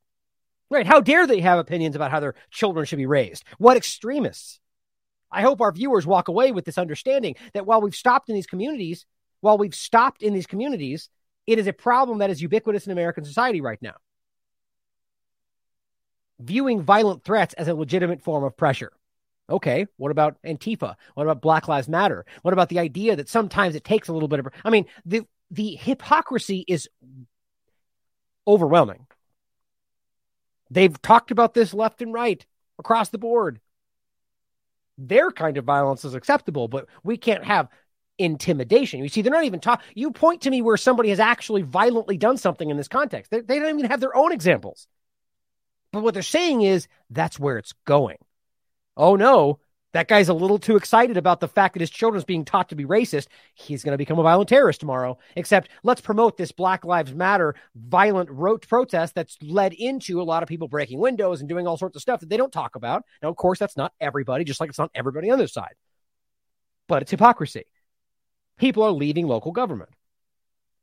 Right. 0.69 0.87
How 0.87 0.99
dare 0.99 1.27
they 1.27 1.41
have 1.41 1.59
opinions 1.59 1.95
about 1.95 2.11
how 2.11 2.19
their 2.19 2.35
children 2.49 2.85
should 2.85 2.97
be 2.97 3.05
raised? 3.05 3.43
What 3.57 3.77
extremists? 3.77 4.59
I 5.31 5.41
hope 5.41 5.61
our 5.61 5.71
viewers 5.71 6.07
walk 6.07 6.27
away 6.27 6.51
with 6.51 6.65
this 6.65 6.77
understanding 6.77 7.35
that 7.53 7.65
while 7.65 7.81
we've 7.81 7.95
stopped 7.95 8.29
in 8.29 8.35
these 8.35 8.47
communities, 8.47 9.05
while 9.41 9.57
we've 9.57 9.75
stopped 9.75 10.23
in 10.23 10.33
these 10.33 10.47
communities, 10.47 11.09
it 11.45 11.59
is 11.59 11.67
a 11.67 11.73
problem 11.73 12.19
that 12.19 12.29
is 12.29 12.41
ubiquitous 12.41 12.85
in 12.85 12.91
American 12.91 13.25
society 13.25 13.61
right 13.61 13.81
now. 13.81 13.95
Viewing 16.39 16.81
violent 16.81 17.23
threats 17.23 17.53
as 17.53 17.67
a 17.67 17.75
legitimate 17.75 18.21
form 18.21 18.43
of 18.43 18.57
pressure. 18.57 18.91
Okay, 19.49 19.85
what 19.97 20.11
about 20.11 20.41
Antifa? 20.43 20.95
What 21.13 21.23
about 21.23 21.41
Black 21.41 21.67
Lives 21.67 21.87
Matter? 21.87 22.25
What 22.41 22.53
about 22.53 22.69
the 22.69 22.79
idea 22.79 23.15
that 23.15 23.29
sometimes 23.29 23.75
it 23.75 23.83
takes 23.83 24.07
a 24.07 24.13
little 24.13 24.27
bit 24.27 24.39
of 24.39 24.47
I 24.63 24.69
mean, 24.71 24.85
the 25.05 25.27
the 25.51 25.75
hypocrisy 25.75 26.65
is 26.67 26.89
overwhelming. 28.47 29.05
They've 30.69 30.99
talked 31.01 31.31
about 31.31 31.53
this 31.53 31.73
left 31.73 32.01
and 32.01 32.13
right 32.13 32.45
across 32.79 33.09
the 33.09 33.17
board. 33.17 33.59
Their 34.97 35.31
kind 35.31 35.57
of 35.57 35.65
violence 35.65 36.05
is 36.05 36.13
acceptable, 36.13 36.67
but 36.67 36.87
we 37.03 37.17
can't 37.17 37.43
have 37.43 37.69
intimidation. 38.17 39.01
You 39.01 39.09
see, 39.09 39.21
they're 39.21 39.31
not 39.31 39.43
even 39.43 39.59
talking. 39.59 39.85
You 39.93 40.11
point 40.11 40.41
to 40.41 40.49
me 40.49 40.61
where 40.61 40.77
somebody 40.77 41.09
has 41.09 41.19
actually 41.19 41.61
violently 41.63 42.17
done 42.17 42.37
something 42.37 42.69
in 42.69 42.77
this 42.77 42.87
context. 42.87 43.31
They, 43.31 43.41
they 43.41 43.59
don't 43.59 43.77
even 43.77 43.91
have 43.91 43.99
their 43.99 44.15
own 44.15 44.31
examples. 44.31 44.87
But 45.91 46.03
what 46.03 46.13
they're 46.13 46.23
saying 46.23 46.61
is 46.61 46.87
that's 47.09 47.39
where 47.39 47.57
it's 47.57 47.73
going. 47.85 48.17
Oh 48.97 49.15
no, 49.15 49.59
that 49.95 50.09
guy's 50.09 50.27
a 50.27 50.33
little 50.33 50.59
too 50.59 50.75
excited 50.75 51.15
about 51.15 51.39
the 51.39 51.47
fact 51.47 51.73
that 51.73 51.79
his 51.79 51.89
children's 51.89 52.25
being 52.25 52.43
taught 52.43 52.67
to 52.67 52.75
be 52.75 52.83
racist. 52.83 53.27
He's 53.53 53.81
going 53.81 53.93
to 53.93 53.97
become 53.97 54.19
a 54.19 54.23
violent 54.23 54.49
terrorist 54.49 54.81
tomorrow. 54.81 55.17
Except 55.37 55.69
let's 55.83 56.01
promote 56.01 56.35
this 56.35 56.51
Black 56.51 56.83
Lives 56.83 57.13
Matter 57.13 57.55
violent 57.75 58.29
rote 58.29 58.67
protest 58.67 59.15
that's 59.15 59.37
led 59.41 59.71
into 59.71 60.21
a 60.21 60.23
lot 60.23 60.43
of 60.43 60.49
people 60.49 60.67
breaking 60.67 60.99
windows 60.99 61.39
and 61.39 61.47
doing 61.47 61.65
all 61.65 61.77
sorts 61.77 61.95
of 61.95 62.01
stuff 62.01 62.19
that 62.19 62.27
they 62.27 62.35
don't 62.35 62.51
talk 62.51 62.75
about. 62.75 63.05
Now, 63.23 63.29
of 63.29 63.37
course, 63.37 63.57
that's 63.57 63.77
not 63.77 63.93
everybody, 64.01 64.43
just 64.43 64.59
like 64.59 64.67
it's 64.67 64.77
not 64.77 64.91
everybody 64.93 65.31
on 65.31 65.37
their 65.37 65.47
side. 65.47 65.75
But 66.89 67.01
it's 67.01 67.11
hypocrisy. 67.11 67.63
People 68.57 68.83
are 68.83 68.91
leaving 68.91 69.27
local 69.27 69.53
government. 69.53 69.91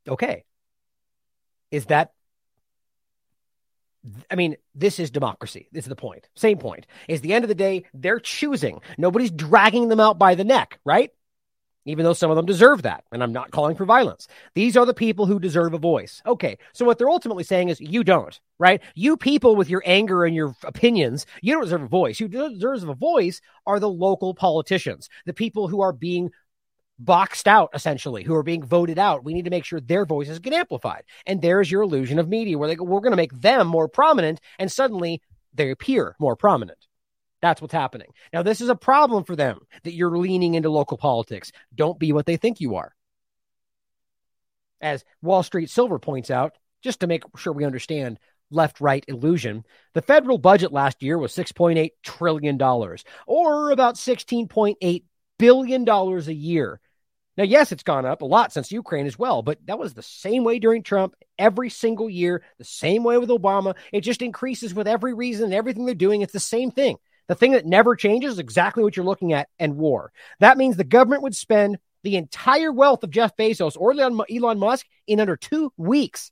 Okay. 0.09 0.43
Is 1.69 1.85
that 1.85 2.13
I 4.29 4.35
mean, 4.35 4.57
this 4.75 4.99
is 4.99 5.11
democracy. 5.11 5.69
This 5.71 5.85
is 5.85 5.89
the 5.89 5.95
point. 5.95 6.27
Same 6.35 6.57
point. 6.57 6.87
Is 7.07 7.21
the 7.21 7.33
end 7.33 7.45
of 7.45 7.49
the 7.49 7.55
day, 7.55 7.85
they're 7.93 8.19
choosing. 8.19 8.81
Nobody's 8.97 9.31
dragging 9.31 9.87
them 9.87 9.99
out 9.99 10.19
by 10.19 10.35
the 10.35 10.43
neck, 10.43 10.79
right? 10.83 11.11
Even 11.85 12.05
though 12.05 12.13
some 12.13 12.31
of 12.31 12.37
them 12.37 12.45
deserve 12.45 12.83
that. 12.83 13.03
And 13.11 13.21
I'm 13.21 13.33
not 13.33 13.51
calling 13.51 13.75
for 13.75 13.85
violence. 13.85 14.27
These 14.55 14.77
are 14.77 14.85
the 14.85 14.93
people 14.93 15.25
who 15.25 15.39
deserve 15.39 15.73
a 15.73 15.77
voice. 15.77 16.21
Okay. 16.25 16.57
So 16.73 16.85
what 16.85 16.97
they're 16.97 17.09
ultimately 17.09 17.43
saying 17.43 17.69
is 17.69 17.81
you 17.81 18.03
don't, 18.03 18.39
right? 18.57 18.81
You 18.95 19.17
people 19.17 19.55
with 19.55 19.69
your 19.69 19.83
anger 19.85 20.23
and 20.23 20.35
your 20.35 20.55
opinions, 20.63 21.25
you 21.41 21.53
don't 21.53 21.63
deserve 21.63 21.83
a 21.83 21.87
voice. 21.87 22.19
You 22.19 22.29
deserve 22.29 22.87
a 22.87 22.95
voice 22.95 23.41
are 23.65 23.79
the 23.79 23.89
local 23.89 24.33
politicians, 24.33 25.09
the 25.25 25.33
people 25.33 25.67
who 25.67 25.81
are 25.81 25.93
being 25.93 26.31
boxed 26.99 27.47
out, 27.47 27.69
essentially, 27.73 28.23
who 28.23 28.35
are 28.35 28.43
being 28.43 28.63
voted 28.63 28.99
out. 28.99 29.23
We 29.23 29.33
need 29.33 29.45
to 29.45 29.51
make 29.51 29.65
sure 29.65 29.79
their 29.79 30.05
voices 30.05 30.39
get 30.39 30.53
amplified. 30.53 31.03
And 31.25 31.41
there's 31.41 31.71
your 31.71 31.81
illusion 31.81 32.19
of 32.19 32.29
media 32.29 32.57
where 32.57 32.67
they 32.69 32.75
go, 32.75 32.83
we're 32.83 32.99
going 32.99 33.11
to 33.11 33.17
make 33.17 33.33
them 33.33 33.67
more 33.67 33.87
prominent. 33.87 34.39
And 34.59 34.71
suddenly 34.71 35.21
they 35.53 35.71
appear 35.71 36.15
more 36.19 36.35
prominent. 36.35 36.77
That's 37.41 37.61
what's 37.61 37.73
happening. 37.73 38.07
Now, 38.31 38.41
this 38.41 38.61
is 38.61 38.69
a 38.69 38.75
problem 38.75 39.25
for 39.25 39.35
them 39.35 39.59
that 39.83 39.93
you're 39.93 40.17
leaning 40.17 40.55
into 40.55 40.69
local 40.69 40.97
politics. 40.97 41.51
Don't 41.75 41.99
be 41.99 42.13
what 42.13 42.25
they 42.25 42.37
think 42.37 42.61
you 42.61 42.75
are. 42.75 42.95
As 44.79 45.03
Wall 45.21 45.43
Street 45.43 45.69
Silver 45.69 45.99
points 45.99 46.31
out, 46.31 46.53
just 46.81 47.01
to 47.01 47.07
make 47.07 47.23
sure 47.37 47.53
we 47.53 47.65
understand 47.65 48.19
left 48.49 48.79
right 48.79 49.03
illusion, 49.07 49.65
the 49.93 50.01
federal 50.01 50.37
budget 50.37 50.71
last 50.71 51.03
year 51.03 51.17
was 51.17 51.33
$6.8 51.33 51.91
trillion, 52.03 52.61
or 53.27 53.71
about 53.71 53.95
$16.8 53.95 55.03
billion 55.43 55.83
dollars 55.83 56.29
a 56.29 56.33
year. 56.33 56.79
Now, 57.35 57.43
yes, 57.43 57.73
it's 57.73 57.83
gone 57.83 58.05
up 58.05 58.21
a 58.21 58.25
lot 58.25 58.53
since 58.53 58.71
Ukraine 58.71 59.07
as 59.07 59.19
well, 59.19 59.41
but 59.41 59.57
that 59.65 59.77
was 59.77 59.93
the 59.93 60.01
same 60.01 60.45
way 60.45 60.57
during 60.57 60.83
Trump 60.83 61.15
every 61.37 61.69
single 61.69 62.09
year, 62.09 62.43
the 62.59 62.63
same 62.63 63.03
way 63.03 63.17
with 63.17 63.27
Obama. 63.27 63.75
It 63.91 64.01
just 64.01 64.21
increases 64.21 64.73
with 64.73 64.87
every 64.87 65.13
reason 65.13 65.45
and 65.45 65.53
everything 65.53 65.85
they're 65.85 65.95
doing. 65.95 66.21
It's 66.21 66.31
the 66.31 66.39
same 66.39 66.71
thing. 66.71 66.95
The 67.27 67.35
thing 67.35 67.51
that 67.51 67.65
never 67.65 67.97
changes 67.97 68.33
is 68.33 68.39
exactly 68.39 68.83
what 68.83 68.95
you're 68.95 69.05
looking 69.05 69.33
at 69.33 69.49
and 69.59 69.75
war. 69.75 70.13
That 70.39 70.57
means 70.57 70.77
the 70.77 70.85
government 70.85 71.23
would 71.23 71.35
spend 71.35 71.77
the 72.03 72.15
entire 72.15 72.71
wealth 72.71 73.03
of 73.03 73.11
Jeff 73.11 73.35
Bezos 73.35 73.75
or 73.77 73.91
Elon 73.91 74.59
Musk 74.59 74.85
in 75.07 75.19
under 75.19 75.35
two 75.35 75.73
weeks. 75.75 76.31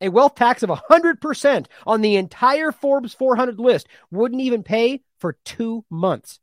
A 0.00 0.08
wealth 0.08 0.34
tax 0.34 0.64
of 0.64 0.70
100% 0.70 1.66
on 1.86 2.00
the 2.00 2.16
entire 2.16 2.72
Forbes 2.72 3.14
400 3.14 3.60
list 3.60 3.86
wouldn't 4.10 4.42
even 4.42 4.64
pay 4.64 5.02
for 5.20 5.36
two 5.44 5.84
months 5.90 6.40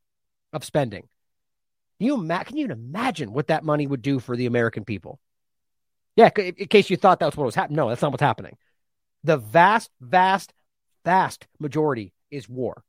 of 0.54 0.64
spending. 0.64 1.10
You 2.00 2.16
ima- 2.16 2.46
can 2.46 2.58
you 2.58 2.68
imagine 2.68 3.34
what 3.34 3.48
that 3.48 3.64
money 3.64 3.88
would 3.88 4.02
do 4.02 4.20
for 4.20 4.36
the 4.36 4.46
American 4.46 4.86
people? 4.86 5.20
Yeah, 6.16 6.30
in 6.36 6.68
case 6.68 6.90
you 6.90 6.98
thought 6.98 7.20
that's 7.20 7.38
what 7.38 7.46
was 7.46 7.56
happening. 7.56 7.78
No, 7.78 7.90
that's 7.90 8.02
not 8.02 8.12
what's 8.12 8.22
happening. 8.22 8.58
The 9.24 9.38
vast, 9.38 9.92
vast, 10.02 10.54
vast 11.06 11.48
majority 11.60 12.14
is 12.32 12.50
war. 12.50 12.84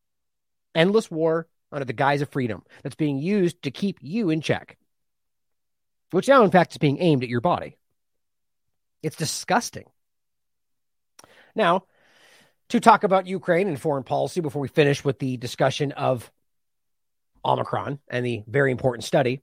Endless 0.74 1.10
war 1.10 1.46
under 1.70 1.84
the 1.84 1.92
guise 1.92 2.22
of 2.22 2.30
freedom 2.30 2.62
that's 2.82 2.96
being 2.96 3.18
used 3.18 3.62
to 3.62 3.70
keep 3.70 3.98
you 4.00 4.30
in 4.30 4.40
check, 4.40 4.78
which 6.10 6.28
now, 6.28 6.42
in 6.42 6.50
fact, 6.50 6.72
is 6.72 6.78
being 6.78 7.00
aimed 7.00 7.22
at 7.22 7.28
your 7.28 7.40
body. 7.40 7.76
It's 9.02 9.16
disgusting. 9.16 9.84
Now, 11.54 11.84
to 12.70 12.80
talk 12.80 13.04
about 13.04 13.26
Ukraine 13.26 13.68
and 13.68 13.80
foreign 13.80 14.04
policy 14.04 14.40
before 14.40 14.62
we 14.62 14.68
finish 14.68 15.04
with 15.04 15.18
the 15.18 15.36
discussion 15.36 15.92
of 15.92 16.30
Omicron 17.44 17.98
and 18.08 18.24
the 18.24 18.42
very 18.46 18.70
important 18.70 19.04
study, 19.04 19.42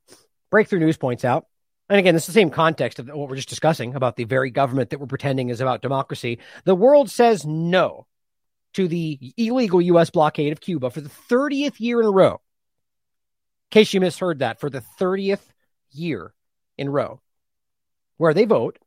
Breakthrough 0.49 0.79
News 0.79 0.97
points 0.97 1.25
out, 1.25 1.47
and 1.89 1.99
again, 1.99 2.15
this 2.15 2.23
is 2.23 2.27
the 2.27 2.33
same 2.33 2.49
context 2.49 2.97
of 2.97 3.07
what 3.07 3.29
we're 3.29 3.35
just 3.35 3.49
discussing 3.49 3.93
about 3.95 4.15
the 4.15 4.23
very 4.23 4.49
government 4.49 4.89
that 4.89 4.99
we're 4.99 5.05
pretending 5.05 5.49
is 5.49 5.61
about 5.61 5.81
democracy. 5.81 6.39
The 6.63 6.75
world 6.75 7.11
says 7.11 7.45
no 7.45 8.07
to 8.73 8.87
the 8.87 9.33
illegal 9.37 9.81
U.S. 9.81 10.09
blockade 10.09 10.51
of 10.51 10.59
Cuba 10.59 10.89
for 10.89 11.01
the 11.01 11.11
30th 11.29 11.79
year 11.79 11.99
in 11.99 12.07
a 12.07 12.11
row. 12.11 12.33
In 12.33 12.39
case 13.71 13.93
you 13.93 14.01
misheard 14.01 14.39
that, 14.39 14.59
for 14.59 14.69
the 14.69 14.83
30th 14.99 15.43
year 15.91 16.33
in 16.77 16.87
a 16.87 16.91
row, 16.91 17.21
where 18.17 18.33
they 18.33 18.45
vote, 18.45 18.79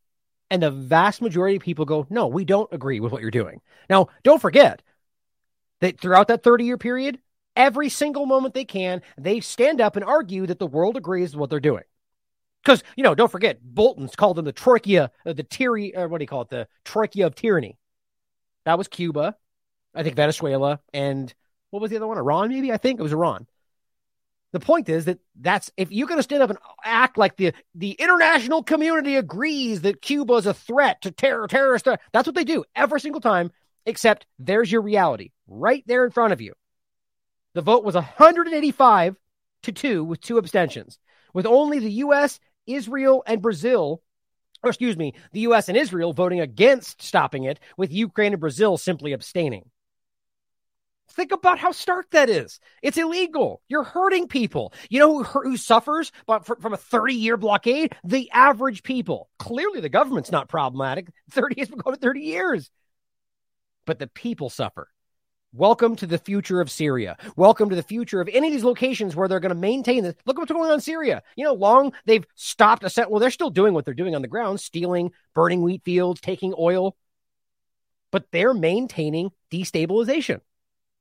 and 0.50 0.62
the 0.62 0.70
vast 0.70 1.22
majority 1.22 1.56
of 1.56 1.62
people 1.62 1.84
go, 1.84 2.06
no, 2.10 2.26
we 2.26 2.44
don't 2.44 2.72
agree 2.72 3.00
with 3.00 3.12
what 3.12 3.22
you're 3.22 3.30
doing. 3.30 3.60
Now, 3.88 4.08
don't 4.24 4.42
forget 4.42 4.82
that 5.80 6.00
throughout 6.00 6.28
that 6.28 6.42
30 6.42 6.64
year 6.64 6.78
period, 6.78 7.18
every 7.58 7.90
single 7.90 8.24
moment 8.24 8.54
they 8.54 8.64
can, 8.64 9.02
they 9.18 9.40
stand 9.40 9.82
up 9.82 9.96
and 9.96 10.04
argue 10.04 10.46
that 10.46 10.58
the 10.58 10.66
world 10.66 10.96
agrees 10.96 11.32
with 11.32 11.40
what 11.40 11.50
they're 11.50 11.60
doing. 11.60 11.82
Because, 12.64 12.82
you 12.96 13.04
know, 13.04 13.14
don't 13.14 13.30
forget, 13.30 13.58
Bolton's 13.62 14.16
called 14.16 14.36
them 14.36 14.44
the 14.44 14.52
troika, 14.52 15.10
uh, 15.26 15.32
the 15.32 15.42
tyranny, 15.42 15.94
or 15.94 16.08
what 16.08 16.18
do 16.18 16.22
you 16.22 16.28
call 16.28 16.42
it? 16.42 16.48
The 16.48 16.68
troika 16.84 17.26
of 17.26 17.34
tyranny. 17.34 17.76
That 18.64 18.78
was 18.78 18.88
Cuba, 18.88 19.36
I 19.94 20.02
think 20.02 20.16
Venezuela, 20.16 20.80
and 20.92 21.32
what 21.70 21.82
was 21.82 21.90
the 21.90 21.96
other 21.96 22.06
one? 22.06 22.18
Iran, 22.18 22.48
maybe? 22.48 22.72
I 22.72 22.76
think 22.76 22.98
it 22.98 23.02
was 23.02 23.12
Iran. 23.12 23.46
The 24.52 24.60
point 24.60 24.88
is 24.88 25.04
that 25.04 25.18
that's 25.38 25.70
if 25.76 25.92
you're 25.92 26.06
going 26.06 26.18
to 26.18 26.22
stand 26.22 26.42
up 26.42 26.48
and 26.48 26.58
act 26.82 27.18
like 27.18 27.36
the 27.36 27.52
the 27.74 27.92
international 27.92 28.62
community 28.62 29.16
agrees 29.16 29.82
that 29.82 30.00
Cuba 30.00 30.34
is 30.34 30.46
a 30.46 30.54
threat 30.54 31.02
to 31.02 31.10
terror 31.10 31.46
terrorist, 31.46 31.86
that's 32.12 32.26
what 32.26 32.34
they 32.34 32.44
do 32.44 32.64
every 32.74 33.00
single 33.00 33.20
time. 33.20 33.50
Except 33.84 34.26
there's 34.38 34.72
your 34.72 34.80
reality 34.80 35.32
right 35.46 35.84
there 35.86 36.04
in 36.04 36.10
front 36.10 36.32
of 36.32 36.40
you. 36.40 36.54
The 37.54 37.62
vote 37.62 37.84
was 37.84 37.94
185 37.94 39.16
to 39.62 39.72
2 39.72 40.04
with 40.04 40.20
two 40.20 40.38
abstentions, 40.38 40.98
with 41.32 41.46
only 41.46 41.78
the 41.78 41.92
US, 42.04 42.38
Israel, 42.66 43.22
and 43.26 43.42
Brazil, 43.42 44.02
or 44.62 44.70
excuse 44.70 44.96
me, 44.96 45.14
the 45.32 45.40
US 45.40 45.68
and 45.68 45.76
Israel 45.76 46.12
voting 46.12 46.40
against 46.40 47.02
stopping 47.02 47.44
it, 47.44 47.58
with 47.76 47.92
Ukraine 47.92 48.32
and 48.32 48.40
Brazil 48.40 48.76
simply 48.76 49.12
abstaining. 49.12 49.70
Think 51.12 51.32
about 51.32 51.58
how 51.58 51.72
stark 51.72 52.10
that 52.10 52.28
is. 52.28 52.60
It's 52.82 52.98
illegal. 52.98 53.62
You're 53.66 53.82
hurting 53.82 54.28
people. 54.28 54.72
You 54.90 55.00
know 55.00 55.22
who, 55.22 55.40
who 55.40 55.56
suffers 55.56 56.12
from 56.26 56.72
a 56.72 56.76
30 56.76 57.14
year 57.14 57.36
blockade? 57.36 57.96
The 58.04 58.30
average 58.30 58.82
people. 58.82 59.28
Clearly, 59.38 59.80
the 59.80 59.88
government's 59.88 60.30
not 60.30 60.48
problematic. 60.48 61.08
30 61.30 61.60
has 61.60 61.68
been 61.68 61.78
going 61.78 61.96
30 61.96 62.20
years. 62.20 62.70
But 63.86 63.98
the 63.98 64.06
people 64.06 64.50
suffer. 64.50 64.88
Welcome 65.54 65.96
to 65.96 66.06
the 66.06 66.18
future 66.18 66.60
of 66.60 66.70
Syria. 66.70 67.16
Welcome 67.34 67.70
to 67.70 67.76
the 67.76 67.82
future 67.82 68.20
of 68.20 68.28
any 68.30 68.48
of 68.48 68.52
these 68.52 68.64
locations 68.64 69.16
where 69.16 69.28
they're 69.28 69.40
going 69.40 69.48
to 69.48 69.54
maintain 69.54 70.04
this. 70.04 70.14
Look 70.26 70.36
what's 70.36 70.52
going 70.52 70.68
on 70.68 70.74
in 70.74 70.80
Syria. 70.82 71.22
You 71.36 71.44
know, 71.44 71.54
long 71.54 71.94
they've 72.04 72.26
stopped 72.34 72.84
a 72.84 72.90
set. 72.90 73.10
Well, 73.10 73.18
they're 73.18 73.30
still 73.30 73.48
doing 73.48 73.72
what 73.72 73.86
they're 73.86 73.94
doing 73.94 74.14
on 74.14 74.20
the 74.20 74.28
ground, 74.28 74.60
stealing, 74.60 75.10
burning 75.34 75.62
wheat 75.62 75.82
fields, 75.84 76.20
taking 76.20 76.54
oil, 76.58 76.94
but 78.10 78.26
they're 78.30 78.52
maintaining 78.52 79.30
destabilization. 79.50 80.42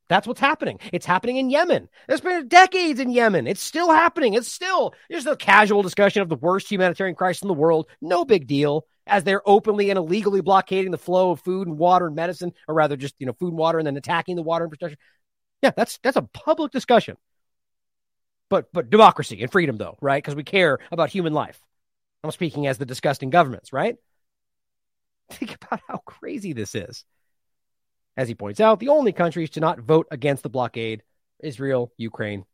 That's 0.07 0.25
what's 0.25 0.39
happening. 0.39 0.79
It's 0.93 1.05
happening 1.05 1.35
in 1.35 1.49
Yemen. 1.49 1.89
It's 2.07 2.21
been 2.21 2.47
decades 2.47 3.01
in 3.01 3.11
Yemen. 3.11 3.47
It's 3.47 3.61
still 3.61 3.91
happening. 3.91 4.33
It's 4.33 4.47
still 4.47 4.93
just 5.11 5.27
a 5.27 5.35
casual 5.35 5.83
discussion 5.83 6.21
of 6.21 6.29
the 6.29 6.37
worst 6.37 6.71
humanitarian 6.71 7.17
crisis 7.17 7.41
in 7.41 7.49
the 7.49 7.53
world. 7.53 7.87
No 7.99 8.23
big 8.23 8.47
deal 8.47 8.85
as 9.07 9.23
they're 9.23 9.47
openly 9.47 9.89
and 9.89 9.97
illegally 9.97 10.41
blockading 10.41 10.91
the 10.91 10.97
flow 10.97 11.31
of 11.31 11.41
food 11.41 11.67
and 11.67 11.77
water 11.77 12.07
and 12.07 12.15
medicine, 12.15 12.53
or 12.67 12.75
rather 12.75 12.95
just, 12.95 13.15
you 13.19 13.25
know, 13.25 13.33
food 13.33 13.49
and 13.49 13.57
water 13.57 13.77
and 13.79 13.87
then 13.87 13.97
attacking 13.97 14.35
the 14.35 14.43
water 14.43 14.65
infrastructure. 14.65 14.97
Yeah, 15.61 15.71
that's 15.75 15.97
that's 16.03 16.17
a 16.17 16.21
public 16.21 16.71
discussion. 16.71 17.17
But 18.49 18.71
but 18.71 18.89
democracy 18.89 19.41
and 19.41 19.51
freedom 19.51 19.77
though, 19.77 19.97
right? 20.01 20.23
Because 20.23 20.35
we 20.35 20.43
care 20.43 20.79
about 20.91 21.09
human 21.09 21.33
life. 21.33 21.59
I'm 22.23 22.31
speaking 22.31 22.67
as 22.67 22.77
the 22.77 22.85
disgusting 22.85 23.29
governments, 23.29 23.73
right? 23.73 23.95
Think 25.31 25.55
about 25.55 25.81
how 25.87 25.97
crazy 25.97 26.53
this 26.53 26.75
is. 26.75 27.03
As 28.15 28.27
he 28.27 28.35
points 28.35 28.59
out, 28.59 28.79
the 28.79 28.89
only 28.89 29.11
countries 29.11 29.51
to 29.51 29.59
not 29.59 29.79
vote 29.79 30.07
against 30.09 30.43
the 30.43 30.49
blockade 30.49 31.03
Israel, 31.39 31.93
Ukraine, 31.97 32.45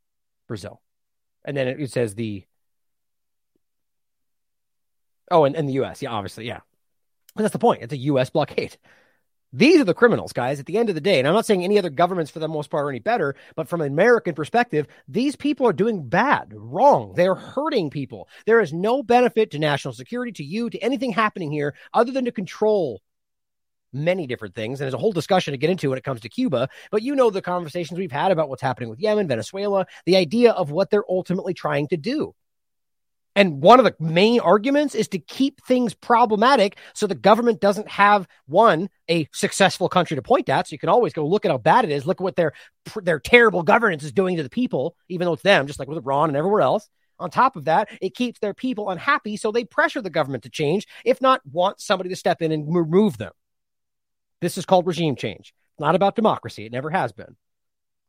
Brazil. 0.47 0.81
And 1.45 1.55
then 1.55 1.67
it 1.67 1.91
says 1.91 2.15
the 2.15 2.43
Oh, 5.33 5.45
and, 5.45 5.55
and 5.55 5.67
the 5.67 5.73
US. 5.83 6.01
Yeah, 6.01 6.11
obviously. 6.11 6.45
Yeah. 6.45 6.59
But 7.35 7.41
that's 7.41 7.53
the 7.53 7.59
point. 7.59 7.81
It's 7.81 7.91
a 7.91 7.97
US 7.97 8.29
blockade. 8.29 8.77
These 9.51 9.81
are 9.81 9.83
the 9.83 9.93
criminals, 9.93 10.31
guys, 10.31 10.59
at 10.59 10.67
the 10.67 10.77
end 10.77 10.89
of 10.89 10.95
the 10.95 11.01
day. 11.01 11.19
And 11.19 11.27
I'm 11.27 11.33
not 11.33 11.45
saying 11.45 11.63
any 11.63 11.77
other 11.77 11.89
governments, 11.89 12.31
for 12.31 12.39
the 12.39 12.47
most 12.47 12.69
part, 12.69 12.85
are 12.85 12.89
any 12.89 12.99
better, 12.99 13.35
but 13.55 13.67
from 13.67 13.81
an 13.81 13.87
American 13.87 14.33
perspective, 14.33 14.87
these 15.07 15.35
people 15.35 15.67
are 15.67 15.73
doing 15.73 16.07
bad, 16.07 16.51
wrong. 16.55 17.13
They're 17.15 17.35
hurting 17.35 17.89
people. 17.89 18.27
There 18.45 18.61
is 18.61 18.73
no 18.73 19.03
benefit 19.03 19.51
to 19.51 19.59
national 19.59 19.93
security, 19.93 20.31
to 20.33 20.43
you, 20.43 20.69
to 20.71 20.79
anything 20.79 21.11
happening 21.11 21.51
here 21.51 21.75
other 21.93 22.11
than 22.11 22.25
to 22.25 22.31
control 22.31 23.01
many 23.91 24.25
different 24.25 24.55
things. 24.55 24.79
And 24.79 24.85
there's 24.85 24.95
a 24.95 24.99
whole 24.99 25.11
discussion 25.11 25.51
to 25.51 25.57
get 25.59 25.69
into 25.69 25.89
when 25.89 25.99
it 25.99 26.03
comes 26.03 26.21
to 26.21 26.29
Cuba. 26.29 26.67
But 26.89 27.03
you 27.03 27.15
know 27.15 27.29
the 27.29 27.41
conversations 27.41 27.99
we've 27.99 28.11
had 28.11 28.31
about 28.31 28.49
what's 28.49 28.61
happening 28.61 28.89
with 28.89 28.99
Yemen, 28.99 29.27
Venezuela, 29.27 29.85
the 30.05 30.17
idea 30.17 30.51
of 30.51 30.71
what 30.71 30.89
they're 30.89 31.09
ultimately 31.09 31.53
trying 31.53 31.87
to 31.89 31.97
do. 31.97 32.33
And 33.35 33.63
one 33.63 33.79
of 33.79 33.85
the 33.85 33.95
main 33.99 34.39
arguments 34.39 34.93
is 34.93 35.07
to 35.09 35.19
keep 35.19 35.63
things 35.65 35.93
problematic 35.93 36.77
so 36.93 37.07
the 37.07 37.15
government 37.15 37.61
doesn't 37.61 37.89
have 37.89 38.27
one 38.45 38.89
a 39.09 39.27
successful 39.31 39.89
country 39.89 40.15
to 40.15 40.21
point 40.21 40.49
at. 40.49 40.67
So 40.67 40.73
you 40.73 40.79
can 40.79 40.89
always 40.89 41.13
go 41.13 41.25
look 41.25 41.45
at 41.45 41.51
how 41.51 41.57
bad 41.57 41.83
it 41.83 41.91
is. 41.91 42.05
Look 42.05 42.21
at 42.21 42.23
what 42.23 42.35
their 42.35 42.53
their 43.01 43.19
terrible 43.19 43.63
governance 43.63 44.03
is 44.03 44.11
doing 44.11 44.37
to 44.37 44.43
the 44.43 44.49
people, 44.49 44.95
even 45.09 45.25
though 45.25 45.33
it's 45.33 45.41
them, 45.41 45.67
just 45.67 45.79
like 45.79 45.87
with 45.87 45.97
Iran 45.97 46.29
and 46.29 46.37
everywhere 46.37 46.61
else. 46.61 46.89
On 47.19 47.29
top 47.29 47.55
of 47.55 47.65
that, 47.65 47.89
it 48.01 48.15
keeps 48.15 48.39
their 48.39 48.53
people 48.53 48.89
unhappy, 48.89 49.37
so 49.37 49.51
they 49.51 49.63
pressure 49.63 50.01
the 50.01 50.09
government 50.09 50.43
to 50.43 50.49
change, 50.49 50.87
if 51.05 51.21
not 51.21 51.41
want 51.45 51.79
somebody 51.79 52.09
to 52.09 52.15
step 52.15 52.41
in 52.41 52.51
and 52.51 52.73
remove 52.73 53.17
them. 53.17 53.31
This 54.41 54.57
is 54.57 54.65
called 54.65 54.87
regime 54.87 55.15
change. 55.15 55.53
It's 55.71 55.79
not 55.79 55.95
about 55.95 56.15
democracy. 56.15 56.65
It 56.65 56.71
never 56.71 56.89
has 56.89 57.11
been. 57.13 57.35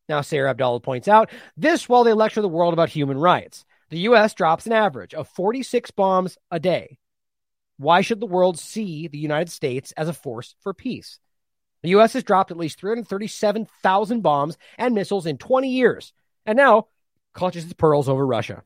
Now, 0.08 0.20
Sarah 0.20 0.50
Abdallah 0.50 0.80
points 0.80 1.08
out 1.08 1.30
this 1.56 1.88
while 1.88 2.04
they 2.04 2.12
lecture 2.12 2.42
the 2.42 2.48
world 2.48 2.72
about 2.72 2.88
human 2.88 3.18
rights. 3.18 3.64
The 3.94 4.00
U.S. 4.10 4.34
drops 4.34 4.66
an 4.66 4.72
average 4.72 5.14
of 5.14 5.28
46 5.28 5.92
bombs 5.92 6.36
a 6.50 6.58
day. 6.58 6.98
Why 7.76 8.00
should 8.00 8.18
the 8.18 8.26
world 8.26 8.58
see 8.58 9.06
the 9.06 9.18
United 9.18 9.52
States 9.52 9.92
as 9.92 10.08
a 10.08 10.12
force 10.12 10.56
for 10.62 10.74
peace? 10.74 11.20
The 11.82 11.90
U.S. 11.90 12.14
has 12.14 12.24
dropped 12.24 12.50
at 12.50 12.56
least 12.56 12.80
337,000 12.80 14.20
bombs 14.20 14.58
and 14.78 14.96
missiles 14.96 15.26
in 15.26 15.38
20 15.38 15.68
years, 15.68 16.12
and 16.44 16.56
now 16.56 16.88
clutches 17.34 17.62
its 17.62 17.74
pearls 17.74 18.08
over 18.08 18.26
Russia. 18.26 18.64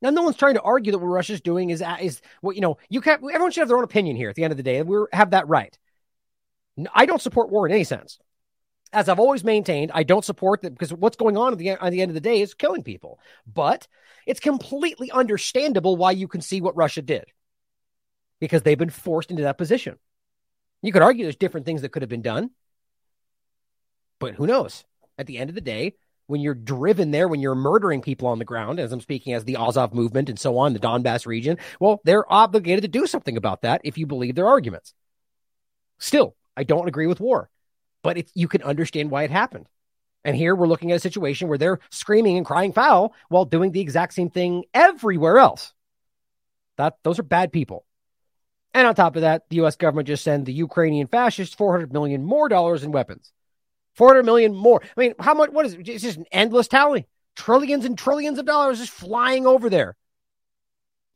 Now, 0.00 0.10
no 0.10 0.22
one's 0.22 0.34
trying 0.34 0.54
to 0.54 0.62
argue 0.62 0.90
that 0.90 0.98
what 0.98 1.06
Russia's 1.06 1.40
doing 1.40 1.70
is 1.70 1.80
is 2.00 2.22
what 2.40 2.56
you 2.56 2.60
know. 2.60 2.78
You 2.88 3.00
can 3.00 3.20
everyone 3.22 3.52
should 3.52 3.60
have 3.60 3.68
their 3.68 3.78
own 3.78 3.84
opinion 3.84 4.16
here. 4.16 4.30
At 4.30 4.34
the 4.34 4.42
end 4.42 4.50
of 4.50 4.56
the 4.56 4.64
day, 4.64 4.82
we 4.82 4.96
have 5.12 5.30
that 5.30 5.46
right. 5.46 5.78
I 6.92 7.06
don't 7.06 7.22
support 7.22 7.50
war 7.50 7.68
in 7.68 7.72
any 7.72 7.84
sense. 7.84 8.18
As 8.92 9.08
I've 9.08 9.18
always 9.18 9.42
maintained, 9.42 9.90
I 9.94 10.02
don't 10.02 10.24
support 10.24 10.62
that 10.62 10.72
because 10.74 10.92
what's 10.92 11.16
going 11.16 11.36
on 11.36 11.52
at 11.52 11.58
the, 11.58 11.70
at 11.70 11.90
the 11.90 12.02
end 12.02 12.10
of 12.10 12.14
the 12.14 12.20
day 12.20 12.40
is 12.40 12.54
killing 12.54 12.82
people. 12.82 13.18
But 13.46 13.88
it's 14.26 14.40
completely 14.40 15.10
understandable 15.10 15.96
why 15.96 16.10
you 16.12 16.28
can 16.28 16.40
see 16.40 16.60
what 16.60 16.76
Russia 16.76 17.02
did 17.02 17.24
because 18.38 18.62
they've 18.62 18.78
been 18.78 18.90
forced 18.90 19.30
into 19.30 19.44
that 19.44 19.58
position. 19.58 19.98
You 20.82 20.92
could 20.92 21.02
argue 21.02 21.24
there's 21.24 21.36
different 21.36 21.64
things 21.64 21.82
that 21.82 21.90
could 21.90 22.02
have 22.02 22.08
been 22.08 22.22
done, 22.22 22.50
but 24.18 24.34
who 24.34 24.46
knows? 24.46 24.84
At 25.16 25.26
the 25.26 25.38
end 25.38 25.48
of 25.48 25.54
the 25.54 25.60
day, 25.60 25.94
when 26.26 26.40
you're 26.40 26.54
driven 26.54 27.10
there, 27.10 27.28
when 27.28 27.40
you're 27.40 27.54
murdering 27.54 28.00
people 28.00 28.28
on 28.28 28.38
the 28.38 28.44
ground, 28.44 28.80
as 28.80 28.92
I'm 28.92 29.00
speaking 29.00 29.32
as 29.32 29.44
the 29.44 29.56
Azov 29.56 29.94
movement 29.94 30.28
and 30.28 30.38
so 30.38 30.58
on, 30.58 30.72
the 30.72 30.80
Donbass 30.80 31.26
region, 31.26 31.58
well, 31.78 32.00
they're 32.04 32.30
obligated 32.32 32.82
to 32.82 32.88
do 32.88 33.06
something 33.06 33.36
about 33.36 33.62
that 33.62 33.80
if 33.84 33.98
you 33.98 34.06
believe 34.06 34.34
their 34.34 34.48
arguments. 34.48 34.94
Still, 35.98 36.34
I 36.56 36.64
don't 36.64 36.88
agree 36.88 37.06
with 37.06 37.20
war, 37.20 37.50
but 38.02 38.26
you 38.34 38.48
can 38.48 38.62
understand 38.62 39.10
why 39.10 39.22
it 39.22 39.30
happened. 39.30 39.66
And 40.24 40.36
here 40.36 40.54
we're 40.54 40.68
looking 40.68 40.92
at 40.92 40.96
a 40.96 41.00
situation 41.00 41.48
where 41.48 41.58
they're 41.58 41.80
screaming 41.90 42.36
and 42.36 42.46
crying 42.46 42.72
foul 42.72 43.14
while 43.28 43.44
doing 43.44 43.72
the 43.72 43.80
exact 43.80 44.14
same 44.14 44.30
thing 44.30 44.64
everywhere 44.72 45.38
else. 45.38 45.72
That 46.76 46.96
those 47.02 47.18
are 47.18 47.24
bad 47.24 47.52
people. 47.52 47.84
And 48.74 48.86
on 48.86 48.94
top 48.94 49.16
of 49.16 49.22
that, 49.22 49.48
the 49.50 49.64
US 49.64 49.76
government 49.76 50.08
just 50.08 50.24
sent 50.24 50.44
the 50.44 50.52
Ukrainian 50.52 51.06
fascists 51.06 51.54
400 51.54 51.92
million 51.92 52.24
more 52.24 52.48
dollars 52.48 52.84
in 52.84 52.92
weapons. 52.92 53.32
400 53.94 54.22
million 54.24 54.54
more. 54.54 54.80
I 54.82 55.00
mean, 55.00 55.14
how 55.18 55.34
much 55.34 55.50
what 55.50 55.66
is 55.66 55.74
it? 55.74 55.88
It's 55.88 56.02
just 56.02 56.18
an 56.18 56.26
endless 56.32 56.68
tally. 56.68 57.06
Trillions 57.36 57.84
and 57.84 57.98
trillions 57.98 58.38
of 58.38 58.46
dollars 58.46 58.78
just 58.78 58.92
flying 58.92 59.46
over 59.46 59.68
there. 59.68 59.96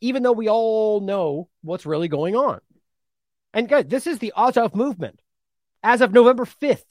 Even 0.01 0.22
though 0.22 0.32
we 0.32 0.49
all 0.49 1.01
know 1.01 1.49
what's 1.62 1.87
really 1.87 2.09
going 2.09 2.37
on. 2.37 2.61
And 3.55 3.68
guys, 3.68 3.87
this 3.87 4.07
is 4.07 4.18
the 4.18 4.34
Azov 4.37 4.74
movement 4.74 5.20
as 5.87 6.01
of 6.01 6.12
November 6.12 6.45
5th 6.45 6.82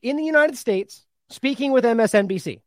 in 0.00 0.16
the 0.16 0.22
United 0.22 0.56
States, 0.56 1.04
speaking 1.28 1.72
with 1.72 1.82
MSNBC. 1.82 2.60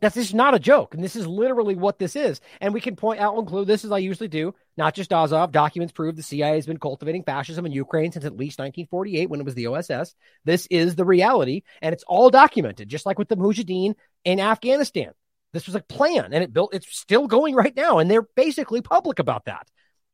That's 0.00 0.14
just 0.14 0.34
not 0.34 0.54
a 0.54 0.60
joke. 0.60 0.94
And 0.94 1.02
this 1.02 1.16
is 1.16 1.26
literally 1.26 1.74
what 1.74 1.98
this 1.98 2.14
is. 2.14 2.40
And 2.60 2.72
we 2.72 2.80
can 2.80 2.94
point 2.94 3.18
out, 3.18 3.34
and 3.34 3.42
include 3.42 3.66
this 3.66 3.84
as 3.84 3.90
I 3.90 3.98
usually 3.98 4.28
do, 4.28 4.54
not 4.76 4.94
just 4.94 5.12
Azov. 5.12 5.50
Documents 5.50 5.92
prove 5.92 6.14
the 6.14 6.22
CIA 6.22 6.54
has 6.54 6.66
been 6.66 6.78
cultivating 6.78 7.24
fascism 7.24 7.66
in 7.66 7.72
Ukraine 7.72 8.12
since 8.12 8.24
at 8.24 8.36
least 8.36 8.60
1948 8.60 9.28
when 9.28 9.40
it 9.40 9.46
was 9.46 9.54
the 9.54 9.66
OSS. 9.66 10.14
This 10.44 10.68
is 10.70 10.94
the 10.94 11.04
reality. 11.04 11.62
And 11.82 11.92
it's 11.92 12.04
all 12.06 12.30
documented, 12.30 12.88
just 12.88 13.06
like 13.06 13.18
with 13.18 13.28
the 13.28 13.36
Mujahideen 13.36 13.94
in 14.24 14.38
Afghanistan. 14.38 15.10
This 15.52 15.66
was 15.66 15.74
a 15.74 15.80
plan 15.80 16.32
and 16.32 16.44
it 16.44 16.52
built, 16.52 16.72
it's 16.72 16.96
still 16.96 17.26
going 17.26 17.56
right 17.56 17.74
now. 17.74 17.98
And 17.98 18.08
they're 18.08 18.28
basically 18.36 18.80
public 18.80 19.18
about 19.18 19.46
that. 19.46 19.66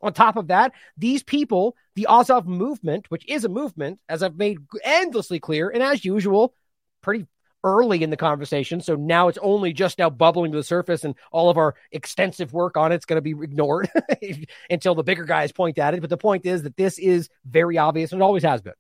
On 0.03 0.13
top 0.13 0.37
of 0.37 0.49
that, 0.49 0.73
these 0.97 1.23
people, 1.23 1.77
the 1.95 2.07
Azov 2.09 2.47
movement, 2.47 3.11
which 3.11 3.27
is 3.29 3.45
a 3.45 3.49
movement, 3.49 4.01
as 4.09 4.23
I've 4.23 4.37
made 4.37 4.59
endlessly 4.83 5.41
clear, 5.41 5.69
and 5.69 5.83
as 5.83 6.05
usual, 6.05 6.55
pretty 7.03 7.27
early 7.63 8.03
in 8.03 8.11
the 8.11 8.17
conversation. 8.17 8.81
So 8.81 8.97
now 8.97 9.29
it's 9.29 9.39
only 9.43 9.73
just 9.73 9.99
now 9.99 10.09
bubbling 10.09 10.53
to 10.53 10.59
the 10.59 10.65
surface, 10.65 11.05
and 11.05 11.15
all 11.31 11.51
of 11.51 11.59
our 11.59 11.75
extensive 11.93 12.53
work 12.53 12.77
on 12.77 12.93
it's 12.93 13.05
going 13.05 13.19
to 13.19 13.23
be 13.23 13.31
ignored 13.43 13.91
until 14.71 14.95
the 14.95 15.03
bigger 15.03 15.25
guys 15.25 15.53
point 15.53 15.79
at 15.79 15.95
it. 15.95 16.01
But 16.01 16.11
the 16.11 16.17
point 16.17 16.47
is 16.47 16.63
that 16.63 16.77
this 16.77 16.99
is 16.99 17.29
very 17.45 17.77
obvious, 17.79 18.13
and 18.13 18.21
it 18.21 18.25
always 18.25 18.43
has 18.43 18.63
been, 18.63 18.75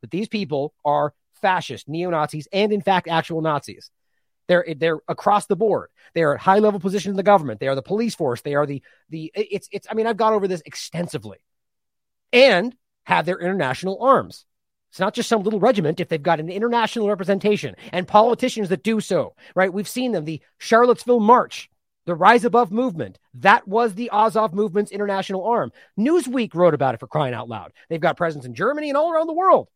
that 0.00 0.10
these 0.10 0.28
people 0.28 0.72
are 0.84 1.12
fascist, 1.42 1.88
neo 1.88 2.10
Nazis, 2.10 2.48
and 2.52 2.72
in 2.72 2.80
fact, 2.80 3.08
actual 3.08 3.42
Nazis. 3.42 3.90
They're 4.48 4.66
they're 4.76 5.00
across 5.08 5.46
the 5.46 5.56
board. 5.56 5.90
They 6.14 6.22
are 6.22 6.34
at 6.34 6.40
high 6.40 6.58
level 6.58 6.80
positions 6.80 7.12
in 7.12 7.16
the 7.16 7.22
government. 7.22 7.60
They 7.60 7.68
are 7.68 7.74
the 7.74 7.82
police 7.82 8.14
force. 8.14 8.40
They 8.42 8.54
are 8.54 8.66
the 8.66 8.82
the 9.10 9.30
it's 9.34 9.68
it's. 9.72 9.86
I 9.90 9.94
mean, 9.94 10.06
I've 10.06 10.16
gone 10.16 10.32
over 10.32 10.48
this 10.48 10.62
extensively, 10.64 11.38
and 12.32 12.74
have 13.04 13.26
their 13.26 13.38
international 13.38 14.02
arms. 14.02 14.44
It's 14.90 15.00
not 15.00 15.14
just 15.14 15.28
some 15.28 15.42
little 15.42 15.60
regiment 15.60 16.00
if 16.00 16.08
they've 16.08 16.22
got 16.22 16.40
an 16.40 16.48
international 16.48 17.08
representation 17.08 17.74
and 17.92 18.08
politicians 18.08 18.68
that 18.68 18.82
do 18.82 19.00
so. 19.00 19.34
Right? 19.54 19.72
We've 19.72 19.88
seen 19.88 20.12
them. 20.12 20.24
The 20.24 20.40
Charlottesville 20.58 21.20
March, 21.20 21.68
the 22.06 22.14
Rise 22.14 22.44
Above 22.44 22.70
movement. 22.70 23.18
That 23.34 23.66
was 23.66 23.94
the 23.94 24.10
Azov 24.10 24.54
movement's 24.54 24.92
international 24.92 25.44
arm. 25.44 25.72
Newsweek 25.98 26.54
wrote 26.54 26.74
about 26.74 26.94
it 26.94 27.00
for 27.00 27.08
crying 27.08 27.34
out 27.34 27.48
loud. 27.48 27.72
They've 27.88 28.00
got 28.00 28.16
presence 28.16 28.44
in 28.44 28.54
Germany 28.54 28.88
and 28.88 28.96
all 28.96 29.12
around 29.12 29.26
the 29.26 29.34
world. 29.34 29.68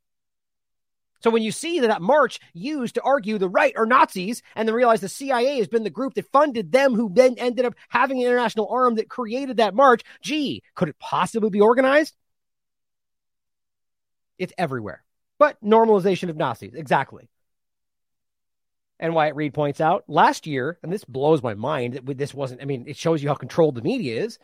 So 1.20 1.30
when 1.30 1.42
you 1.42 1.52
see 1.52 1.80
that, 1.80 1.88
that 1.88 2.02
march 2.02 2.40
used 2.54 2.94
to 2.94 3.02
argue 3.02 3.38
the 3.38 3.48
right 3.48 3.76
are 3.76 3.86
Nazis, 3.86 4.42
and 4.56 4.66
then 4.66 4.74
realize 4.74 5.00
the 5.00 5.08
CIA 5.08 5.58
has 5.58 5.68
been 5.68 5.84
the 5.84 5.90
group 5.90 6.14
that 6.14 6.30
funded 6.32 6.72
them, 6.72 6.94
who 6.94 7.10
then 7.12 7.34
ended 7.38 7.66
up 7.66 7.74
having 7.88 8.18
an 8.20 8.26
international 8.26 8.68
arm 8.70 8.94
that 8.96 9.08
created 9.08 9.58
that 9.58 9.74
march, 9.74 10.02
gee, 10.22 10.62
could 10.74 10.88
it 10.88 10.98
possibly 10.98 11.50
be 11.50 11.60
organized? 11.60 12.14
It's 14.38 14.54
everywhere. 14.56 15.04
But 15.38 15.62
normalization 15.62 16.30
of 16.30 16.36
Nazis, 16.36 16.74
exactly. 16.74 17.28
And 18.98 19.14
Wyatt 19.14 19.36
Reed 19.36 19.54
points 19.54 19.80
out 19.80 20.04
last 20.08 20.46
year, 20.46 20.78
and 20.82 20.92
this 20.92 21.04
blows 21.04 21.42
my 21.42 21.54
mind 21.54 21.94
that 21.94 22.18
this 22.18 22.34
wasn't, 22.34 22.60
I 22.60 22.66
mean, 22.66 22.84
it 22.86 22.96
shows 22.96 23.22
you 23.22 23.28
how 23.28 23.34
controlled 23.34 23.74
the 23.74 23.82
media 23.82 24.22
is. 24.22 24.38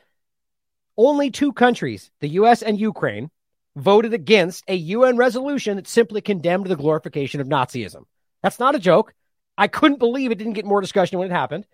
Only 0.97 1.31
two 1.31 1.53
countries, 1.53 2.11
the 2.21 2.29
US 2.29 2.63
and 2.63 2.81
Ukraine, 2.81 3.31
voted 3.77 4.15
against 4.15 4.65
a 4.67 4.75
UN 4.75 5.17
resolution 5.17 5.77
that 5.77 5.87
simply 5.87 6.21
condemned 6.21 6.67
the 6.67 6.77
glorification 6.77 7.41
of 7.41 7.47
Nazism. 7.47 8.05
That's 8.43 8.59
not 8.59 8.75
a 8.75 8.81
joke. 8.81 9.13
I 9.59 9.69
couldn't 9.69 9.99
believe 9.99 10.31
it 10.31 10.39
didn't 10.39 10.55
get 10.55 10.65
more 10.65 10.81
discussion 10.81 11.19
when 11.19 11.31
it 11.31 11.35
happened. 11.35 11.67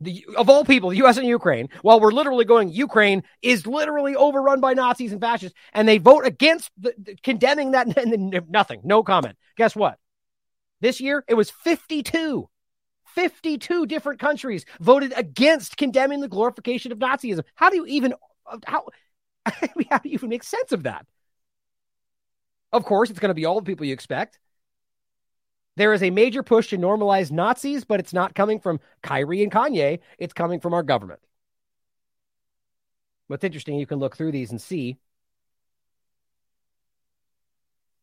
The, 0.00 0.26
of 0.36 0.50
all 0.50 0.64
people, 0.64 0.90
the 0.90 0.96
U.S. 0.96 1.16
and 1.16 1.26
Ukraine, 1.26 1.68
while 1.82 2.00
we're 2.00 2.10
literally 2.10 2.44
going, 2.44 2.70
Ukraine 2.70 3.22
is 3.40 3.66
literally 3.66 4.16
overrun 4.16 4.60
by 4.60 4.74
Nazis 4.74 5.12
and 5.12 5.20
fascists, 5.20 5.56
and 5.72 5.86
they 5.86 5.98
vote 5.98 6.26
against 6.26 6.70
the, 6.76 6.92
the, 6.98 7.16
condemning 7.22 7.72
that, 7.72 7.96
and 7.96 8.42
nothing, 8.48 8.80
no 8.82 9.04
comment. 9.04 9.36
Guess 9.56 9.76
what? 9.76 9.98
This 10.80 11.00
year, 11.00 11.22
it 11.28 11.34
was 11.34 11.50
52. 11.50 12.48
52 13.14 13.86
different 13.86 14.18
countries 14.18 14.64
voted 14.80 15.12
against 15.14 15.76
condemning 15.76 16.20
the 16.20 16.28
glorification 16.28 16.92
of 16.92 16.98
Nazism. 16.98 17.44
How 17.54 17.70
do 17.70 17.76
you 17.76 17.86
even, 17.86 18.14
uh, 18.50 18.58
how, 18.66 18.86
how 19.46 19.98
do 19.98 20.08
you 20.08 20.14
even 20.14 20.30
make 20.30 20.42
sense 20.42 20.72
of 20.72 20.84
that? 20.84 21.06
Of 22.72 22.84
course, 22.84 23.10
it's 23.10 23.18
going 23.18 23.30
to 23.30 23.34
be 23.34 23.44
all 23.44 23.60
the 23.60 23.66
people 23.66 23.86
you 23.86 23.92
expect. 23.92 24.38
There 25.76 25.92
is 25.92 26.02
a 26.02 26.10
major 26.10 26.42
push 26.42 26.68
to 26.68 26.78
normalize 26.78 27.30
Nazis, 27.30 27.84
but 27.84 28.00
it's 28.00 28.12
not 28.12 28.34
coming 28.34 28.60
from 28.60 28.80
Kyrie 29.02 29.42
and 29.42 29.52
Kanye. 29.52 30.00
It's 30.18 30.34
coming 30.34 30.60
from 30.60 30.74
our 30.74 30.82
government. 30.82 31.20
What's 33.26 33.44
interesting, 33.44 33.78
you 33.78 33.86
can 33.86 33.98
look 33.98 34.16
through 34.16 34.32
these 34.32 34.50
and 34.50 34.60
see 34.60 34.98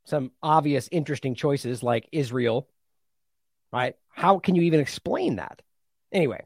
some 0.05 0.31
obvious, 0.41 0.89
interesting 0.91 1.35
choices 1.35 1.83
like 1.83 2.09
Israel, 2.11 2.67
right? 3.71 3.95
How 4.09 4.39
can 4.39 4.55
you 4.55 4.63
even 4.63 4.79
explain 4.79 5.35
that? 5.35 5.61
Anyway, 6.11 6.43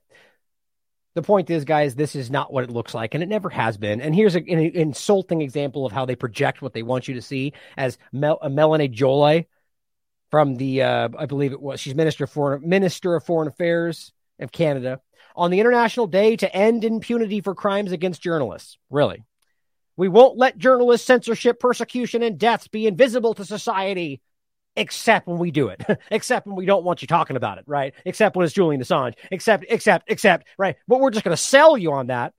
the 1.15 1.21
point 1.21 1.49
is, 1.49 1.63
guys, 1.63 1.95
this 1.95 2.15
is 2.15 2.31
not 2.31 2.51
what 2.51 2.63
it 2.63 2.71
looks 2.71 2.93
like, 2.93 3.13
and 3.13 3.21
it 3.21 3.29
never 3.29 3.49
has 3.49 3.77
been. 3.77 4.01
And 4.01 4.15
here's 4.15 4.35
a, 4.35 4.39
an 4.39 4.59
insulting 4.59 5.41
example 5.41 5.85
of 5.85 5.91
how 5.91 6.05
they 6.05 6.15
project 6.15 6.61
what 6.61 6.73
they 6.73 6.83
want 6.83 7.07
you 7.07 7.13
to 7.15 7.21
see 7.21 7.53
as 7.77 7.97
Mel, 8.11 8.39
uh, 8.41 8.49
Melanie 8.49 8.87
Joly 8.87 9.47
from 10.31 10.55
the, 10.55 10.81
uh, 10.81 11.09
I 11.17 11.27
believe 11.27 11.51
it 11.51 11.61
was, 11.61 11.79
she's 11.79 11.95
Minister 11.95 12.25
for 12.25 12.59
Minister 12.59 13.15
of 13.15 13.23
Foreign 13.23 13.47
Affairs 13.47 14.11
of 14.39 14.51
Canada 14.51 14.99
on 15.35 15.51
the 15.51 15.59
International 15.59 16.07
Day 16.07 16.35
to 16.35 16.55
End 16.55 16.83
Impunity 16.83 17.41
for 17.41 17.53
Crimes 17.53 17.91
Against 17.91 18.21
Journalists. 18.21 18.77
Really, 18.89 19.23
we 19.95 20.07
won't 20.07 20.37
let 20.37 20.57
journalist 20.57 21.05
censorship, 21.05 21.59
persecution, 21.59 22.23
and 22.23 22.39
deaths 22.39 22.67
be 22.67 22.87
invisible 22.87 23.35
to 23.35 23.45
society 23.45 24.21
except 24.75 25.27
when 25.27 25.37
we 25.37 25.51
do 25.51 25.67
it, 25.69 25.81
except 26.11 26.47
when 26.47 26.55
we 26.55 26.65
don't 26.65 26.83
want 26.83 27.01
you 27.01 27.07
talking 27.07 27.35
about 27.35 27.57
it, 27.57 27.65
right? 27.67 27.93
Except 28.05 28.35
when 28.35 28.45
it's 28.45 28.53
Julian 28.53 28.81
Assange, 28.81 29.13
except, 29.31 29.65
except, 29.69 30.11
except, 30.11 30.47
right? 30.57 30.75
But 30.87 30.99
we're 30.99 31.11
just 31.11 31.23
going 31.23 31.35
to 31.35 31.41
sell 31.41 31.77
you 31.77 31.93
on 31.93 32.07
that 32.07 32.33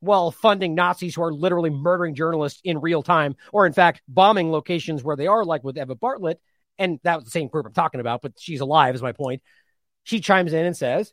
while 0.00 0.30
funding 0.30 0.74
Nazis 0.74 1.14
who 1.14 1.22
are 1.22 1.32
literally 1.32 1.70
murdering 1.70 2.14
journalists 2.14 2.60
in 2.64 2.80
real 2.80 3.02
time, 3.02 3.36
or 3.52 3.66
in 3.66 3.72
fact, 3.72 4.02
bombing 4.06 4.50
locations 4.52 5.02
where 5.02 5.16
they 5.16 5.26
are, 5.26 5.44
like 5.44 5.64
with 5.64 5.76
Eva 5.76 5.94
Bartlett. 5.94 6.40
And 6.78 7.00
that 7.02 7.16
was 7.16 7.24
the 7.24 7.30
same 7.30 7.48
group 7.48 7.66
I'm 7.66 7.72
talking 7.72 8.00
about, 8.00 8.22
but 8.22 8.34
she's 8.38 8.60
alive, 8.60 8.94
is 8.94 9.02
my 9.02 9.12
point. 9.12 9.42
She 10.04 10.20
chimes 10.20 10.52
in 10.52 10.64
and 10.64 10.76
says, 10.76 11.12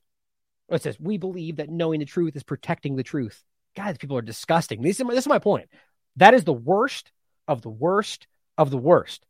it 0.69 0.83
says, 0.83 0.99
we 0.99 1.17
believe 1.17 1.57
that 1.57 1.69
knowing 1.69 1.99
the 1.99 2.05
truth 2.05 2.35
is 2.35 2.43
protecting 2.43 2.95
the 2.95 3.03
truth. 3.03 3.43
Guys, 3.75 3.97
people 3.97 4.17
are 4.17 4.21
disgusting. 4.21 4.81
This 4.81 4.99
is, 4.99 5.05
my, 5.05 5.13
this 5.13 5.23
is 5.23 5.29
my 5.29 5.39
point. 5.39 5.69
That 6.17 6.33
is 6.33 6.43
the 6.43 6.53
worst 6.53 7.11
of 7.47 7.61
the 7.61 7.69
worst 7.69 8.27
of 8.57 8.69
the 8.69 8.77
worst. 8.77 9.25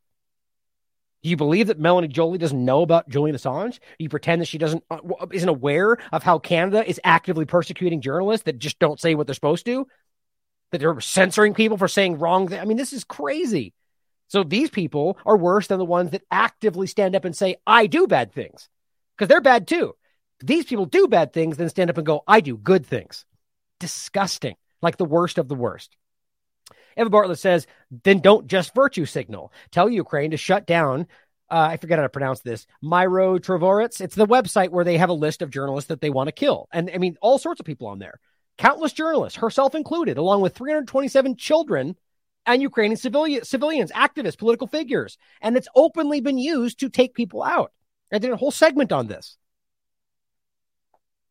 Do 1.26 1.32
you 1.32 1.38
believe 1.38 1.66
that 1.68 1.80
Melanie 1.80 2.08
Joly 2.08 2.38
doesn't 2.38 2.66
know 2.66 2.84
about 2.84 3.10
Julian 3.10 3.36
Assange? 3.36 3.80
Do 3.80 3.80
you 3.98 4.10
pretend 4.10 4.42
that 4.42 4.46
she 4.46 4.60
doesn't 4.60 4.84
uh, 4.92 5.00
isn't 5.34 5.50
aware 5.50 5.98
of 6.12 6.22
how 6.22 6.38
Canada 6.38 6.88
is 6.88 7.02
actively 7.04 7.46
persecuting 7.46 8.00
journalists 8.00 8.44
that 8.44 8.60
just 8.60 8.78
don't 8.78 9.00
say 9.00 9.16
what 9.16 9.26
they're 9.26 9.34
supposed 9.34 9.66
to? 9.66 9.88
That 10.72 10.78
they're 10.78 11.02
censoring 11.02 11.56
people 11.56 11.80
for 11.80 11.88
saying 11.88 12.20
wrong 12.20 12.48
things? 12.48 12.62
I 12.62 12.66
mean, 12.66 12.78
this 12.78 12.94
is 12.94 13.04
crazy. 13.04 13.74
So 14.28 14.44
these 14.44 14.70
people 14.70 15.18
are 15.26 15.36
worse 15.36 15.66
than 15.66 15.80
the 15.80 15.84
ones 15.84 16.12
that 16.12 16.22
actively 16.30 16.86
stand 16.86 17.16
up 17.16 17.26
and 17.26 17.36
say, 17.36 17.56
"I 17.66 17.88
do 17.88 18.06
bad 18.06 18.32
things," 18.32 18.70
because 19.18 19.28
they're 19.28 19.42
bad 19.42 19.68
too. 19.68 19.96
These 20.44 20.66
people 20.66 20.86
do 20.86 21.08
bad 21.08 21.34
things, 21.34 21.58
then 21.58 21.70
stand 21.70 21.90
up 21.90 21.98
and 21.98 22.06
go, 22.06 22.24
I 22.28 22.40
do 22.40 22.56
good 22.56 22.86
things. 22.86 23.26
Disgusting. 23.80 24.58
Like 24.84 24.98
the 24.98 25.06
worst 25.06 25.40
of 25.40 25.48
the 25.48 25.56
worst. 25.56 25.98
Eva 26.98 27.10
Bartlett 27.10 27.40
says, 27.40 27.68
then 28.04 28.20
don't 28.20 28.48
just 28.48 28.74
virtue 28.74 29.06
signal. 29.06 29.52
Tell 29.72 29.90
Ukraine 29.90 30.32
to 30.32 30.38
shut 30.38 30.66
down. 30.66 31.08
Uh, 31.50 31.68
I 31.72 31.78
forget 31.78 32.00
how 32.00 32.04
to 32.04 32.10
pronounce 32.10 32.40
this. 32.42 32.66
Myro 32.84 33.40
Trevoritz. 33.40 34.02
It's 34.02 34.16
the 34.16 34.26
website 34.26 34.70
where 34.70 34.86
they 34.86 34.98
have 34.98 35.10
a 35.10 35.14
list 35.14 35.42
of 35.42 35.50
journalists 35.50 35.90
that 35.90 36.02
they 36.02 36.10
want 36.10 36.28
to 36.28 36.32
kill. 36.32 36.68
And 36.72 36.90
I 36.94 36.98
mean, 36.98 37.18
all 37.22 37.38
sorts 37.38 37.60
of 37.60 37.66
people 37.66 37.88
on 37.88 38.00
there. 38.00 38.20
Countless 38.58 38.94
journalists, 38.94 39.38
herself 39.38 39.76
included, 39.76 40.18
along 40.18 40.42
with 40.42 40.56
327 40.56 41.36
children 41.36 41.96
and 42.46 42.62
Ukrainian 42.62 42.98
civilian, 42.98 43.44
civilians, 43.44 43.92
activists, 43.92 44.38
political 44.38 44.68
figures. 44.68 45.18
And 45.42 45.58
it's 45.58 45.68
openly 45.76 46.22
been 46.22 46.38
used 46.38 46.80
to 46.80 46.90
take 46.90 47.14
people 47.14 47.44
out. 47.44 47.74
I 48.14 48.20
did 48.20 48.32
a 48.32 48.38
whole 48.38 48.52
segment 48.52 48.92
on 48.92 49.08
this. 49.08 49.38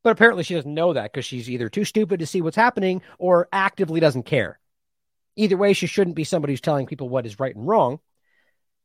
But 0.03 0.11
apparently 0.11 0.45
she 0.45 0.55
doesn't 0.55 0.73
know 0.73 0.93
that 0.93 1.13
because 1.13 1.25
she's 1.25 1.49
either 1.49 1.71
too 1.71 1.85
stupid 1.85 2.21
to 2.21 2.27
see 2.27 2.43
what's 2.43 2.57
happening 2.57 3.01
or 3.19 3.49
actively 3.53 4.01
doesn't 4.01 4.25
care. 4.25 4.59
Either 5.37 5.57
way, 5.57 5.73
she 5.73 5.87
shouldn't 5.87 6.17
be 6.17 6.25
somebody 6.25 6.53
who's 6.53 6.61
telling 6.61 6.87
people 6.87 7.09
what 7.09 7.27
is 7.27 7.41
right 7.41 7.55
and 7.55 7.67
wrong. 7.67 7.99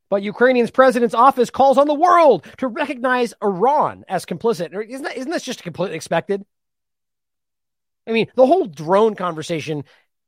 But 0.10 0.24
Ukrainian's 0.24 0.72
president's 0.72 1.14
office 1.14 1.52
calls 1.52 1.78
on 1.78 1.88
the 1.88 1.94
world 1.94 2.46
to 2.58 2.68
recognize 2.68 3.34
Iran 3.44 4.06
as 4.08 4.26
complicit. 4.26 4.74
Isn't, 4.90 5.04
that, 5.04 5.18
isn't 5.18 5.32
this 5.32 5.44
just 5.44 5.62
completely 5.62 5.96
expected? 5.96 6.44
I 8.08 8.12
mean, 8.12 8.28
the 8.36 8.48
whole 8.48 8.66
drone 8.66 9.14
conversation 9.14 9.84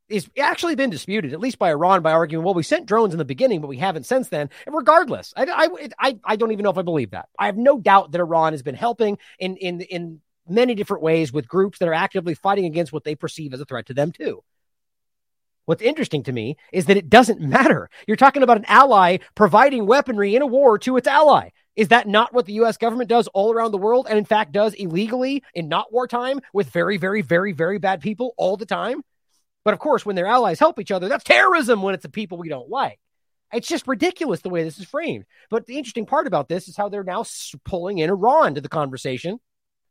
is 0.07 0.29
actually 0.37 0.75
been 0.75 0.91
disputed, 0.91 1.33
at 1.33 1.39
least 1.39 1.57
by 1.57 1.71
Iran, 1.71 2.03
by 2.03 2.11
arguing, 2.11 2.45
well, 2.45 2.53
we 2.53 2.63
sent 2.63 2.85
drones 2.85 3.13
in 3.13 3.17
the 3.17 3.25
beginning, 3.25 3.61
but 3.61 3.67
we 3.67 3.77
haven't 3.77 4.05
since 4.05 4.27
then. 4.27 4.49
And 4.67 4.75
regardless, 4.75 5.33
I, 5.35 5.45
I, 5.45 5.89
I, 5.97 6.19
I 6.23 6.35
don't 6.35 6.51
even 6.51 6.63
know 6.63 6.69
if 6.69 6.77
I 6.77 6.83
believe 6.83 7.11
that. 7.11 7.29
I 7.39 7.47
have 7.47 7.57
no 7.57 7.79
doubt 7.79 8.11
that 8.11 8.21
Iran 8.21 8.53
has 8.53 8.61
been 8.61 8.75
helping 8.75 9.17
in, 9.39 9.57
in, 9.57 9.81
in 9.81 10.21
many 10.47 10.75
different 10.75 11.01
ways 11.01 11.33
with 11.33 11.47
groups 11.47 11.79
that 11.79 11.87
are 11.87 11.93
actively 11.93 12.35
fighting 12.35 12.65
against 12.65 12.93
what 12.93 13.03
they 13.03 13.15
perceive 13.15 13.53
as 13.53 13.61
a 13.61 13.65
threat 13.65 13.87
to 13.87 13.93
them, 13.95 14.11
too. 14.11 14.43
What's 15.65 15.81
interesting 15.81 16.23
to 16.23 16.31
me 16.31 16.57
is 16.73 16.87
that 16.87 16.97
it 16.97 17.09
doesn't 17.09 17.39
matter. 17.41 17.89
You're 18.07 18.17
talking 18.17 18.43
about 18.43 18.57
an 18.57 18.65
ally 18.67 19.17
providing 19.35 19.85
weaponry 19.85 20.35
in 20.35 20.41
a 20.41 20.47
war 20.47 20.77
to 20.79 20.97
its 20.97 21.07
ally. 21.07 21.49
Is 21.75 21.89
that 21.89 22.07
not 22.07 22.33
what 22.33 22.45
the 22.45 22.53
US 22.53 22.77
government 22.77 23.09
does 23.09 23.27
all 23.27 23.53
around 23.53 23.71
the 23.71 23.77
world 23.77 24.07
and 24.09 24.17
in 24.17 24.25
fact 24.25 24.51
does 24.51 24.73
illegally 24.73 25.43
in 25.53 25.69
not 25.69 25.91
wartime 25.93 26.39
with 26.53 26.69
very, 26.69 26.97
very, 26.97 27.21
very, 27.21 27.53
very 27.53 27.77
bad 27.77 28.01
people 28.01 28.33
all 28.37 28.57
the 28.57 28.65
time? 28.65 29.01
But 29.63 29.73
of 29.73 29.79
course, 29.79 30.05
when 30.05 30.15
their 30.15 30.25
allies 30.25 30.59
help 30.59 30.79
each 30.79 30.91
other, 30.91 31.07
that's 31.07 31.23
terrorism 31.23 31.81
when 31.81 31.93
it's 31.93 32.03
the 32.03 32.09
people 32.09 32.37
we 32.37 32.49
don't 32.49 32.69
like. 32.69 32.99
It's 33.53 33.67
just 33.67 33.87
ridiculous 33.87 34.41
the 34.41 34.49
way 34.49 34.63
this 34.63 34.79
is 34.79 34.85
framed. 34.85 35.25
But 35.49 35.67
the 35.67 35.77
interesting 35.77 36.05
part 36.05 36.25
about 36.25 36.49
this 36.49 36.67
is 36.67 36.77
how 36.77 36.89
they're 36.89 37.03
now 37.03 37.25
pulling 37.65 37.99
in 37.99 38.09
Iran 38.09 38.55
to 38.55 38.61
the 38.61 38.69
conversation. 38.69 39.39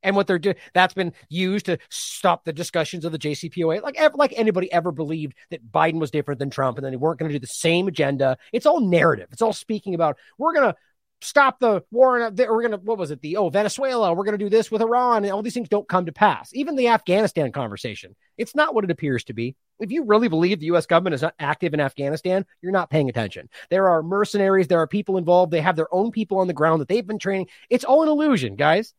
And 0.02 0.16
what 0.16 0.26
they're 0.26 0.38
doing, 0.38 0.56
that's 0.72 0.94
been 0.94 1.12
used 1.28 1.66
to 1.66 1.78
stop 1.90 2.44
the 2.44 2.52
discussions 2.52 3.04
of 3.04 3.12
the 3.12 3.18
JCPOA. 3.18 3.82
Like, 3.82 4.00
like 4.16 4.34
anybody 4.36 4.72
ever 4.72 4.92
believed 4.92 5.34
that 5.50 5.70
Biden 5.70 6.00
was 6.00 6.10
different 6.10 6.38
than 6.38 6.50
Trump 6.50 6.78
and 6.78 6.84
then 6.84 6.92
they 6.92 6.96
weren't 6.96 7.18
going 7.18 7.30
to 7.30 7.34
do 7.34 7.40
the 7.40 7.46
same 7.46 7.88
agenda. 7.88 8.38
It's 8.52 8.66
all 8.66 8.80
narrative. 8.80 9.28
It's 9.32 9.42
all 9.42 9.52
speaking 9.52 9.94
about, 9.94 10.16
we're 10.38 10.54
going 10.54 10.72
to 10.72 10.76
stop 11.22 11.60
the 11.60 11.82
war. 11.90 12.18
In, 12.18 12.34
we're 12.34 12.62
going 12.62 12.70
to, 12.70 12.78
what 12.78 12.98
was 12.98 13.10
it? 13.10 13.20
The, 13.20 13.36
oh, 13.36 13.50
Venezuela. 13.50 14.14
We're 14.14 14.24
going 14.24 14.38
to 14.38 14.44
do 14.44 14.48
this 14.48 14.70
with 14.70 14.82
Iran. 14.82 15.24
And 15.24 15.32
all 15.32 15.42
these 15.42 15.54
things 15.54 15.68
don't 15.68 15.88
come 15.88 16.06
to 16.06 16.12
pass. 16.12 16.50
Even 16.54 16.76
the 16.76 16.88
Afghanistan 16.88 17.52
conversation, 17.52 18.16
it's 18.38 18.54
not 18.54 18.74
what 18.74 18.84
it 18.84 18.90
appears 18.90 19.24
to 19.24 19.34
be. 19.34 19.54
If 19.80 19.90
you 19.90 20.04
really 20.04 20.28
believe 20.28 20.60
the 20.60 20.66
U.S. 20.66 20.86
government 20.86 21.14
is 21.14 21.22
not 21.22 21.34
active 21.38 21.72
in 21.72 21.80
Afghanistan, 21.80 22.44
you're 22.60 22.72
not 22.72 22.90
paying 22.90 23.08
attention. 23.08 23.48
There 23.70 23.88
are 23.88 24.02
mercenaries, 24.02 24.68
there 24.68 24.80
are 24.80 24.86
people 24.86 25.16
involved. 25.16 25.52
They 25.52 25.62
have 25.62 25.76
their 25.76 25.92
own 25.92 26.10
people 26.10 26.38
on 26.38 26.48
the 26.48 26.52
ground 26.52 26.80
that 26.80 26.88
they've 26.88 27.06
been 27.06 27.18
training. 27.18 27.48
It's 27.70 27.84
all 27.84 28.02
an 28.02 28.08
illusion, 28.08 28.56
guys. 28.56 28.92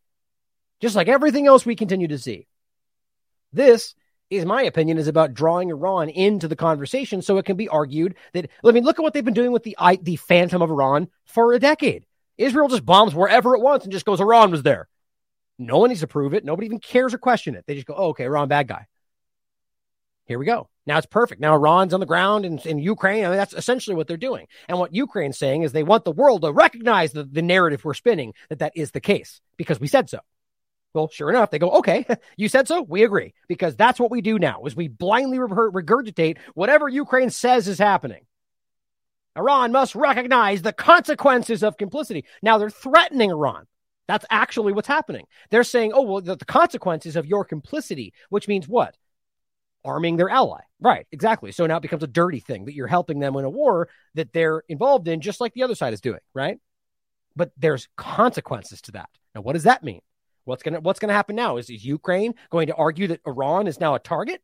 Just 0.81 0.95
like 0.95 1.07
everything 1.07 1.47
else 1.47 1.65
we 1.65 1.75
continue 1.75 2.07
to 2.07 2.17
see. 2.17 2.47
This 3.53 3.95
is 4.29 4.45
my 4.45 4.63
opinion 4.63 4.97
is 4.97 5.07
about 5.07 5.33
drawing 5.33 5.69
Iran 5.69 6.09
into 6.09 6.47
the 6.47 6.55
conversation 6.55 7.21
so 7.21 7.37
it 7.37 7.45
can 7.45 7.57
be 7.57 7.67
argued 7.67 8.15
that 8.33 8.49
I 8.65 8.71
mean 8.71 8.83
look 8.83 8.97
at 8.97 9.03
what 9.03 9.13
they've 9.13 9.25
been 9.25 9.33
doing 9.33 9.51
with 9.51 9.63
the 9.63 9.77
the 10.01 10.15
phantom 10.15 10.61
of 10.61 10.71
Iran 10.71 11.09
for 11.25 11.53
a 11.53 11.59
decade. 11.59 12.05
Israel 12.37 12.69
just 12.69 12.85
bombs 12.85 13.13
wherever 13.13 13.55
it 13.55 13.61
wants 13.61 13.85
and 13.85 13.91
just 13.91 14.05
goes 14.05 14.21
Iran 14.21 14.51
was 14.51 14.63
there. 14.63 14.87
No 15.59 15.77
one 15.77 15.89
needs 15.89 16.01
to 16.01 16.07
prove 16.07 16.33
it. 16.33 16.43
Nobody 16.43 16.65
even 16.65 16.79
cares 16.79 17.13
or 17.13 17.19
question 17.19 17.55
it. 17.55 17.65
They 17.67 17.75
just 17.75 17.85
go, 17.85 17.93
oh, 17.95 18.09
okay, 18.09 18.23
Iran 18.23 18.47
bad 18.47 18.67
guy. 18.67 18.87
Here 20.25 20.39
we 20.39 20.45
go. 20.45 20.69
Now 20.87 20.97
it's 20.97 21.05
perfect. 21.05 21.41
Now 21.41 21.53
Iran's 21.53 21.93
on 21.93 21.99
the 21.99 22.05
ground 22.05 22.45
in, 22.45 22.57
in 22.59 22.79
Ukraine. 22.79 23.25
I 23.25 23.27
mean, 23.27 23.37
that's 23.37 23.53
essentially 23.53 23.95
what 23.95 24.07
they're 24.07 24.17
doing. 24.17 24.47
And 24.67 24.79
what 24.79 24.95
Ukraine's 24.95 25.37
saying 25.37 25.61
is 25.61 25.71
they 25.71 25.83
want 25.83 26.05
the 26.05 26.11
world 26.11 26.41
to 26.41 26.51
recognize 26.51 27.11
the, 27.11 27.25
the 27.25 27.43
narrative 27.43 27.85
we're 27.85 27.93
spinning 27.93 28.33
that 28.49 28.59
that 28.59 28.71
is 28.75 28.91
the 28.91 29.01
case 29.01 29.41
because 29.57 29.79
we 29.79 29.87
said 29.87 30.09
so. 30.09 30.19
Well, 30.93 31.09
sure 31.09 31.29
enough, 31.29 31.51
they 31.51 31.59
go, 31.59 31.71
okay, 31.71 32.05
you 32.37 32.49
said 32.49 32.67
so. 32.67 32.81
We 32.81 33.03
agree 33.03 33.33
because 33.47 33.75
that's 33.75 33.99
what 33.99 34.11
we 34.11 34.21
do 34.21 34.37
now 34.37 34.63
is 34.65 34.75
we 34.75 34.87
blindly 34.87 35.37
regurgitate 35.37 36.37
whatever 36.53 36.89
Ukraine 36.89 37.29
says 37.29 37.67
is 37.67 37.79
happening. 37.79 38.25
Iran 39.37 39.71
must 39.71 39.95
recognize 39.95 40.61
the 40.61 40.73
consequences 40.73 41.63
of 41.63 41.77
complicity. 41.77 42.25
Now 42.41 42.57
they're 42.57 42.69
threatening 42.69 43.31
Iran. 43.31 43.65
That's 44.07 44.25
actually 44.29 44.73
what's 44.73 44.89
happening. 44.89 45.25
They're 45.51 45.63
saying, 45.63 45.93
oh, 45.93 46.01
well, 46.01 46.21
the, 46.21 46.35
the 46.35 46.43
consequences 46.43 47.15
of 47.15 47.25
your 47.25 47.45
complicity, 47.45 48.13
which 48.29 48.49
means 48.49 48.67
what? 48.67 48.97
arming 49.83 50.17
their 50.17 50.29
ally. 50.29 50.61
Right, 50.79 51.05
exactly. 51.11 51.51
So 51.51 51.65
now 51.65 51.77
it 51.77 51.81
becomes 51.81 52.03
a 52.03 52.07
dirty 52.07 52.39
thing 52.39 52.65
that 52.65 52.73
you're 52.73 52.87
helping 52.87 53.19
them 53.19 53.35
in 53.35 53.45
a 53.45 53.49
war 53.49 53.89
that 54.15 54.33
they're 54.33 54.63
involved 54.67 55.07
in, 55.07 55.21
just 55.21 55.41
like 55.41 55.53
the 55.53 55.63
other 55.63 55.75
side 55.75 55.93
is 55.93 56.01
doing, 56.01 56.19
right? 56.33 56.59
But 57.35 57.51
there's 57.57 57.87
consequences 57.97 58.81
to 58.83 58.91
that. 58.93 59.09
Now, 59.35 59.41
what 59.41 59.53
does 59.53 59.63
that 59.63 59.83
mean? 59.83 60.01
What's 60.45 60.63
gonna 60.63 60.79
What's 60.79 60.99
gonna 60.99 61.13
happen 61.13 61.35
now? 61.35 61.57
Is, 61.57 61.69
Ukraine 61.69 62.35
going 62.49 62.67
to 62.67 62.75
argue 62.75 63.07
that 63.07 63.21
Iran 63.25 63.67
is 63.67 63.79
now 63.79 63.95
a 63.95 63.99
target? 63.99 64.41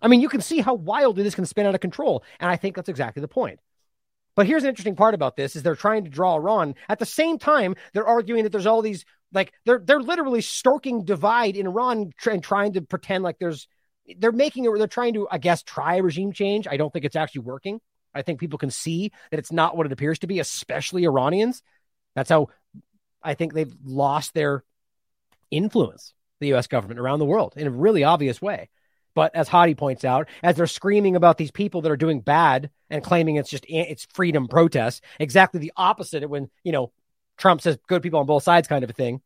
I 0.00 0.08
mean, 0.08 0.20
you 0.20 0.28
can 0.28 0.40
see 0.40 0.60
how 0.60 0.74
wildly 0.74 1.22
this 1.22 1.34
can 1.34 1.46
spin 1.46 1.66
out 1.66 1.74
of 1.74 1.80
control, 1.80 2.24
and 2.40 2.50
I 2.50 2.56
think 2.56 2.76
that's 2.76 2.88
exactly 2.88 3.20
the 3.20 3.28
point. 3.28 3.60
But 4.34 4.46
here's 4.46 4.64
an 4.64 4.68
interesting 4.68 4.96
part 4.96 5.14
about 5.14 5.36
this: 5.36 5.56
is 5.56 5.62
they're 5.62 5.76
trying 5.76 6.04
to 6.04 6.10
draw 6.10 6.34
Iran 6.34 6.74
at 6.88 6.98
the 6.98 7.06
same 7.06 7.38
time 7.38 7.74
they're 7.92 8.06
arguing 8.06 8.44
that 8.44 8.50
there's 8.50 8.66
all 8.66 8.82
these 8.82 9.04
like 9.32 9.52
they're 9.64 9.80
they're 9.84 10.00
literally 10.00 10.40
stoking 10.40 11.04
divide 11.04 11.56
in 11.56 11.66
Iran 11.66 12.12
and 12.26 12.42
trying 12.42 12.72
to 12.74 12.82
pretend 12.82 13.24
like 13.24 13.38
there's 13.38 13.68
they're 14.18 14.32
making 14.32 14.64
it, 14.64 14.70
they're 14.76 14.86
trying 14.86 15.14
to, 15.14 15.28
I 15.30 15.38
guess, 15.38 15.62
try 15.62 15.98
regime 15.98 16.32
change. 16.32 16.66
I 16.66 16.76
don't 16.76 16.92
think 16.92 17.04
it's 17.04 17.16
actually 17.16 17.42
working. 17.42 17.80
I 18.14 18.22
think 18.22 18.40
people 18.40 18.58
can 18.58 18.70
see 18.70 19.12
that 19.30 19.38
it's 19.38 19.52
not 19.52 19.76
what 19.76 19.86
it 19.86 19.92
appears 19.92 20.18
to 20.20 20.26
be, 20.26 20.38
especially 20.40 21.04
Iranians. 21.04 21.62
That's 22.14 22.28
how 22.28 22.48
I 23.22 23.34
think 23.34 23.52
they've 23.52 23.74
lost 23.84 24.34
their 24.34 24.64
influence, 25.50 26.14
the 26.40 26.54
US 26.54 26.66
government 26.66 27.00
around 27.00 27.18
the 27.18 27.24
world 27.24 27.54
in 27.56 27.66
a 27.66 27.70
really 27.70 28.04
obvious 28.04 28.40
way. 28.40 28.68
But 29.14 29.34
as 29.34 29.48
Hadi 29.48 29.74
points 29.74 30.04
out, 30.04 30.28
as 30.42 30.56
they're 30.56 30.66
screaming 30.66 31.16
about 31.16 31.36
these 31.36 31.50
people 31.50 31.82
that 31.82 31.92
are 31.92 31.96
doing 31.96 32.20
bad 32.20 32.70
and 32.88 33.04
claiming 33.04 33.36
it's 33.36 33.50
just 33.50 33.64
eh, 33.68 33.84
it's 33.88 34.06
freedom 34.14 34.48
protests, 34.48 35.02
exactly 35.20 35.60
the 35.60 35.72
opposite 35.76 36.22
of 36.22 36.30
when, 36.30 36.50
you 36.64 36.72
know, 36.72 36.92
Trump 37.36 37.60
says 37.60 37.78
good 37.88 38.02
people 38.02 38.20
on 38.20 38.26
both 38.26 38.42
sides 38.42 38.68
kind 38.68 38.84
of 38.84 38.90
a 38.90 38.94
thing 38.94 39.20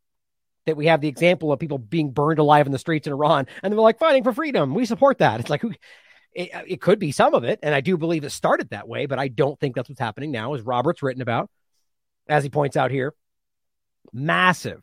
that 0.66 0.76
we 0.76 0.86
have 0.86 1.00
the 1.00 1.08
example 1.08 1.52
of 1.52 1.60
people 1.60 1.78
being 1.78 2.10
burned 2.10 2.40
alive 2.40 2.66
in 2.66 2.72
the 2.72 2.78
streets 2.78 3.06
in 3.06 3.12
Iran, 3.12 3.46
and 3.62 3.72
they're 3.72 3.80
like 3.80 3.98
fighting 3.98 4.24
for 4.24 4.32
freedom. 4.32 4.74
We 4.74 4.84
support 4.84 5.18
that. 5.18 5.40
It's 5.40 5.50
like 5.50 5.62
it, 6.34 6.50
it 6.66 6.80
could 6.80 6.98
be 6.98 7.12
some 7.12 7.34
of 7.34 7.44
it, 7.44 7.60
and 7.62 7.74
I 7.74 7.80
do 7.80 7.96
believe 7.96 8.24
it 8.24 8.30
started 8.30 8.70
that 8.70 8.88
way, 8.88 9.06
but 9.06 9.18
I 9.18 9.28
don't 9.28 9.58
think 9.58 9.74
that's 9.74 9.88
what's 9.88 10.00
happening 10.00 10.32
now, 10.32 10.54
as 10.54 10.62
Robert's 10.62 11.02
written 11.02 11.22
about, 11.22 11.48
as 12.28 12.42
he 12.42 12.50
points 12.50 12.76
out 12.76 12.90
here. 12.90 13.14
Massive, 14.12 14.82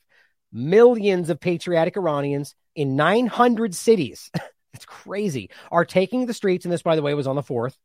millions 0.51 1.29
of 1.29 1.39
patriotic 1.39 1.97
Iranians 1.97 2.55
in 2.75 2.95
900 2.95 3.75
cities. 3.75 4.31
it's 4.73 4.85
crazy. 4.85 5.49
Are 5.71 5.85
taking 5.85 6.25
the 6.25 6.33
streets, 6.33 6.65
and 6.65 6.71
this, 6.71 6.81
by 6.81 6.95
the 6.95 7.01
way, 7.01 7.13
was 7.13 7.27
on 7.27 7.35
the 7.35 7.43
fourth 7.43 7.77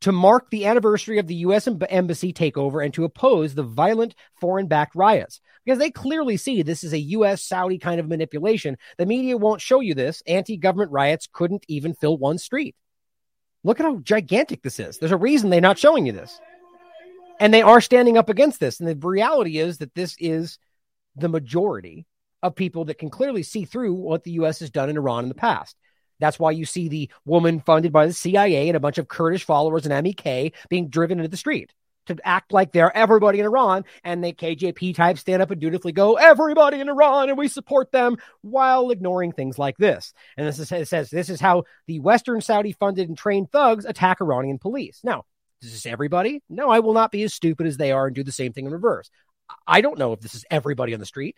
to 0.00 0.12
mark 0.12 0.50
the 0.50 0.66
anniversary 0.66 1.18
of 1.18 1.26
the 1.26 1.34
U.S. 1.36 1.68
embassy 1.88 2.32
takeover 2.32 2.84
and 2.84 2.92
to 2.94 3.04
oppose 3.04 3.54
the 3.54 3.62
violent 3.62 4.14
foreign 4.40 4.66
backed 4.66 4.94
riots. 4.94 5.40
Because 5.64 5.78
they 5.78 5.90
clearly 5.90 6.36
see 6.36 6.62
this 6.62 6.84
is 6.84 6.94
a 6.94 6.98
U.S. 6.98 7.42
Saudi 7.42 7.78
kind 7.78 8.00
of 8.00 8.08
manipulation. 8.08 8.78
The 8.96 9.06
media 9.06 9.36
won't 9.36 9.60
show 9.60 9.80
you 9.80 9.94
this. 9.94 10.22
Anti 10.26 10.56
government 10.56 10.90
riots 10.90 11.28
couldn't 11.30 11.64
even 11.68 11.94
fill 11.94 12.16
one 12.16 12.38
street. 12.38 12.74
Look 13.62 13.78
at 13.78 13.84
how 13.84 13.98
gigantic 13.98 14.62
this 14.62 14.80
is. 14.80 14.98
There's 14.98 15.12
a 15.12 15.18
reason 15.18 15.50
they're 15.50 15.60
not 15.60 15.78
showing 15.78 16.06
you 16.06 16.12
this. 16.12 16.40
And 17.40 17.52
they 17.52 17.62
are 17.62 17.80
standing 17.80 18.16
up 18.16 18.28
against 18.28 18.60
this. 18.60 18.78
And 18.78 18.88
the 18.88 19.08
reality 19.08 19.58
is 19.58 19.78
that 19.78 19.94
this 19.94 20.14
is 20.20 20.58
the 21.16 21.28
majority 21.28 22.06
of 22.42 22.54
people 22.54 22.84
that 22.84 22.98
can 22.98 23.10
clearly 23.10 23.42
see 23.42 23.64
through 23.64 23.94
what 23.94 24.22
the 24.22 24.32
U.S. 24.32 24.60
has 24.60 24.70
done 24.70 24.88
in 24.88 24.96
Iran 24.96 25.24
in 25.24 25.28
the 25.28 25.34
past. 25.34 25.76
That's 26.20 26.38
why 26.38 26.52
you 26.52 26.66
see 26.66 26.88
the 26.88 27.10
woman 27.24 27.60
funded 27.60 27.92
by 27.92 28.06
the 28.06 28.12
CIA 28.12 28.68
and 28.68 28.76
a 28.76 28.80
bunch 28.80 28.98
of 28.98 29.08
Kurdish 29.08 29.44
followers 29.44 29.86
and 29.86 30.04
MEK 30.04 30.54
being 30.68 30.88
driven 30.88 31.18
into 31.18 31.30
the 31.30 31.36
street 31.36 31.72
to 32.06 32.16
act 32.24 32.52
like 32.52 32.72
they're 32.72 32.94
everybody 32.96 33.40
in 33.40 33.46
Iran. 33.46 33.84
And 34.04 34.22
the 34.22 34.32
KJP 34.32 34.94
types 34.94 35.22
stand 35.22 35.40
up 35.40 35.50
and 35.50 35.60
dutifully 35.60 35.92
go, 35.92 36.14
everybody 36.14 36.80
in 36.80 36.88
Iran, 36.88 37.30
and 37.30 37.38
we 37.38 37.48
support 37.48 37.90
them 37.90 38.18
while 38.42 38.90
ignoring 38.90 39.32
things 39.32 39.58
like 39.58 39.78
this. 39.78 40.12
And 40.36 40.46
this 40.46 40.58
is, 40.58 40.70
it 40.72 40.88
says 40.88 41.08
this 41.08 41.30
is 41.30 41.40
how 41.40 41.64
the 41.86 42.00
Western 42.00 42.42
Saudi 42.42 42.72
funded 42.72 43.08
and 43.08 43.16
trained 43.16 43.50
thugs 43.50 43.86
attack 43.86 44.20
Iranian 44.20 44.58
police. 44.58 45.00
Now, 45.02 45.24
is 45.62 45.86
everybody? 45.86 46.42
No, 46.48 46.70
I 46.70 46.80
will 46.80 46.94
not 46.94 47.12
be 47.12 47.22
as 47.22 47.34
stupid 47.34 47.66
as 47.66 47.76
they 47.76 47.92
are 47.92 48.06
and 48.06 48.14
do 48.14 48.24
the 48.24 48.32
same 48.32 48.52
thing 48.52 48.66
in 48.66 48.72
reverse. 48.72 49.10
I 49.66 49.80
don't 49.80 49.98
know 49.98 50.12
if 50.12 50.20
this 50.20 50.34
is 50.34 50.44
everybody 50.50 50.94
on 50.94 51.00
the 51.00 51.06
street. 51.06 51.36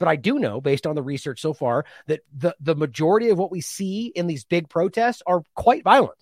But 0.00 0.08
I 0.08 0.16
do 0.16 0.38
know, 0.38 0.60
based 0.60 0.86
on 0.86 0.96
the 0.96 1.02
research 1.02 1.40
so 1.40 1.52
far, 1.52 1.84
that 2.08 2.20
the, 2.36 2.54
the 2.60 2.74
majority 2.74 3.30
of 3.30 3.38
what 3.38 3.52
we 3.52 3.60
see 3.60 4.06
in 4.06 4.26
these 4.26 4.44
big 4.44 4.68
protests 4.68 5.22
are 5.26 5.42
quite 5.54 5.84
violent. 5.84 6.18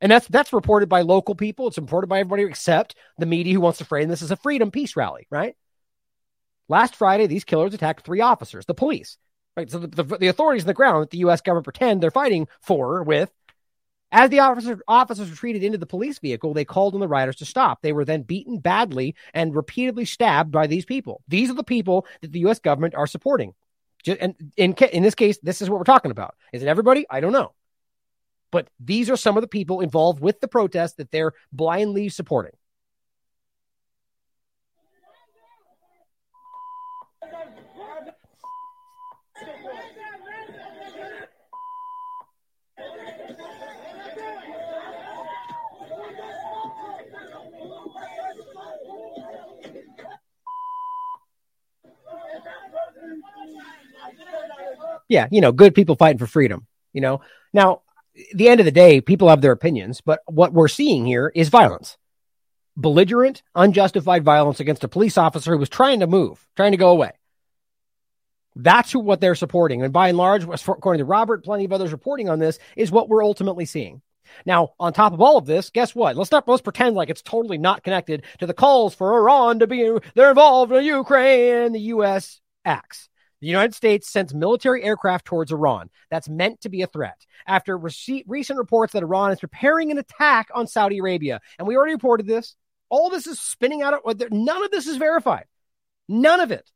And 0.00 0.12
that's 0.12 0.28
that's 0.28 0.52
reported 0.52 0.88
by 0.88 1.00
local 1.00 1.34
people. 1.34 1.66
It's 1.66 1.78
reported 1.78 2.06
by 2.06 2.20
everybody 2.20 2.44
except 2.44 2.94
the 3.18 3.26
media 3.26 3.54
who 3.54 3.60
wants 3.60 3.78
to 3.78 3.84
frame 3.84 4.08
this 4.08 4.22
as 4.22 4.30
a 4.30 4.36
freedom 4.36 4.70
peace 4.70 4.94
rally, 4.94 5.26
right? 5.28 5.56
Last 6.68 6.94
Friday, 6.94 7.26
these 7.26 7.44
killers 7.44 7.74
attacked 7.74 8.04
three 8.04 8.20
officers, 8.20 8.64
the 8.66 8.74
police. 8.74 9.18
Right. 9.56 9.68
So 9.68 9.80
the, 9.80 10.04
the, 10.04 10.18
the 10.18 10.28
authorities 10.28 10.62
on 10.62 10.68
the 10.68 10.74
ground 10.74 11.02
that 11.02 11.10
the 11.10 11.18
US 11.18 11.40
government 11.40 11.64
pretend 11.64 12.00
they're 12.00 12.12
fighting 12.12 12.46
for 12.60 13.02
with 13.02 13.32
as 14.10 14.30
the 14.30 14.40
officer, 14.40 14.80
officers 14.88 15.30
retreated 15.30 15.62
into 15.62 15.78
the 15.78 15.86
police 15.86 16.18
vehicle, 16.18 16.54
they 16.54 16.64
called 16.64 16.94
on 16.94 17.00
the 17.00 17.08
riders 17.08 17.36
to 17.36 17.44
stop. 17.44 17.82
They 17.82 17.92
were 17.92 18.04
then 18.04 18.22
beaten 18.22 18.58
badly 18.58 19.14
and 19.34 19.54
repeatedly 19.54 20.06
stabbed 20.06 20.50
by 20.50 20.66
these 20.66 20.84
people. 20.84 21.22
These 21.28 21.50
are 21.50 21.54
the 21.54 21.64
people 21.64 22.06
that 22.22 22.32
the 22.32 22.40
U.S. 22.40 22.58
government 22.58 22.94
are 22.94 23.06
supporting. 23.06 23.54
And 24.06 24.34
in, 24.56 24.72
in 24.74 25.02
this 25.02 25.14
case, 25.14 25.38
this 25.42 25.60
is 25.60 25.68
what 25.68 25.78
we're 25.78 25.84
talking 25.84 26.10
about. 26.10 26.36
Is 26.52 26.62
it 26.62 26.68
everybody? 26.68 27.04
I 27.10 27.20
don't 27.20 27.32
know. 27.32 27.52
But 28.50 28.68
these 28.80 29.10
are 29.10 29.16
some 29.16 29.36
of 29.36 29.42
the 29.42 29.48
people 29.48 29.80
involved 29.80 30.20
with 30.20 30.40
the 30.40 30.48
protest 30.48 30.96
that 30.96 31.10
they're 31.10 31.32
blindly 31.52 32.08
supporting. 32.08 32.52
Yeah, 55.08 55.26
you 55.30 55.40
know, 55.40 55.52
good 55.52 55.74
people 55.74 55.96
fighting 55.96 56.18
for 56.18 56.26
freedom, 56.26 56.66
you 56.92 57.00
know. 57.00 57.22
Now, 57.52 57.82
the 58.34 58.48
end 58.48 58.60
of 58.60 58.66
the 58.66 58.72
day, 58.72 59.00
people 59.00 59.28
have 59.28 59.40
their 59.40 59.52
opinions, 59.52 60.00
but 60.00 60.20
what 60.26 60.52
we're 60.52 60.68
seeing 60.68 61.06
here 61.06 61.32
is 61.34 61.48
violence. 61.48 61.96
Belligerent, 62.76 63.42
unjustified 63.54 64.24
violence 64.24 64.60
against 64.60 64.84
a 64.84 64.88
police 64.88 65.18
officer 65.18 65.52
who 65.52 65.58
was 65.58 65.68
trying 65.68 66.00
to 66.00 66.06
move, 66.06 66.46
trying 66.56 66.72
to 66.72 66.78
go 66.78 66.90
away. 66.90 67.12
That's 68.54 68.92
who, 68.92 69.00
what 69.00 69.20
they're 69.20 69.34
supporting. 69.34 69.82
And 69.82 69.92
by 69.92 70.08
and 70.08 70.18
large, 70.18 70.44
according 70.44 70.98
to 70.98 71.04
Robert, 71.04 71.44
plenty 71.44 71.64
of 71.64 71.72
others 71.72 71.92
reporting 71.92 72.28
on 72.28 72.38
this, 72.38 72.58
is 72.76 72.90
what 72.90 73.08
we're 73.08 73.24
ultimately 73.24 73.64
seeing. 73.64 74.02
Now, 74.44 74.74
on 74.78 74.92
top 74.92 75.12
of 75.12 75.20
all 75.20 75.38
of 75.38 75.46
this, 75.46 75.70
guess 75.70 75.94
what? 75.94 76.16
Let's 76.16 76.30
not 76.30 76.46
let's 76.46 76.62
pretend 76.62 76.96
like 76.96 77.08
it's 77.08 77.22
totally 77.22 77.56
not 77.56 77.82
connected 77.82 78.24
to 78.40 78.46
the 78.46 78.54
calls 78.54 78.94
for 78.94 79.16
Iran 79.16 79.60
to 79.60 79.66
be 79.66 79.90
they're 80.14 80.30
involved 80.30 80.72
in 80.72 80.84
Ukraine. 80.84 81.72
The 81.72 81.80
U.S. 81.80 82.40
acts. 82.64 83.08
The 83.40 83.46
United 83.46 83.74
States 83.74 84.10
sends 84.10 84.34
military 84.34 84.82
aircraft 84.82 85.24
towards 85.24 85.52
Iran. 85.52 85.90
That's 86.10 86.28
meant 86.28 86.60
to 86.62 86.68
be 86.68 86.82
a 86.82 86.86
threat. 86.86 87.24
After 87.46 87.76
recent 87.78 88.58
reports 88.58 88.92
that 88.92 89.02
Iran 89.02 89.30
is 89.30 89.40
preparing 89.40 89.90
an 89.90 89.98
attack 89.98 90.48
on 90.54 90.66
Saudi 90.66 90.98
Arabia, 90.98 91.40
and 91.58 91.68
we 91.68 91.76
already 91.76 91.94
reported 91.94 92.26
this. 92.26 92.56
All 92.90 93.10
this 93.10 93.26
is 93.26 93.38
spinning 93.38 93.82
out. 93.82 93.94
Of, 93.94 94.32
none 94.32 94.64
of 94.64 94.70
this 94.70 94.86
is 94.86 94.96
verified. 94.96 95.44
None 96.08 96.40
of 96.40 96.50
it. 96.50 96.68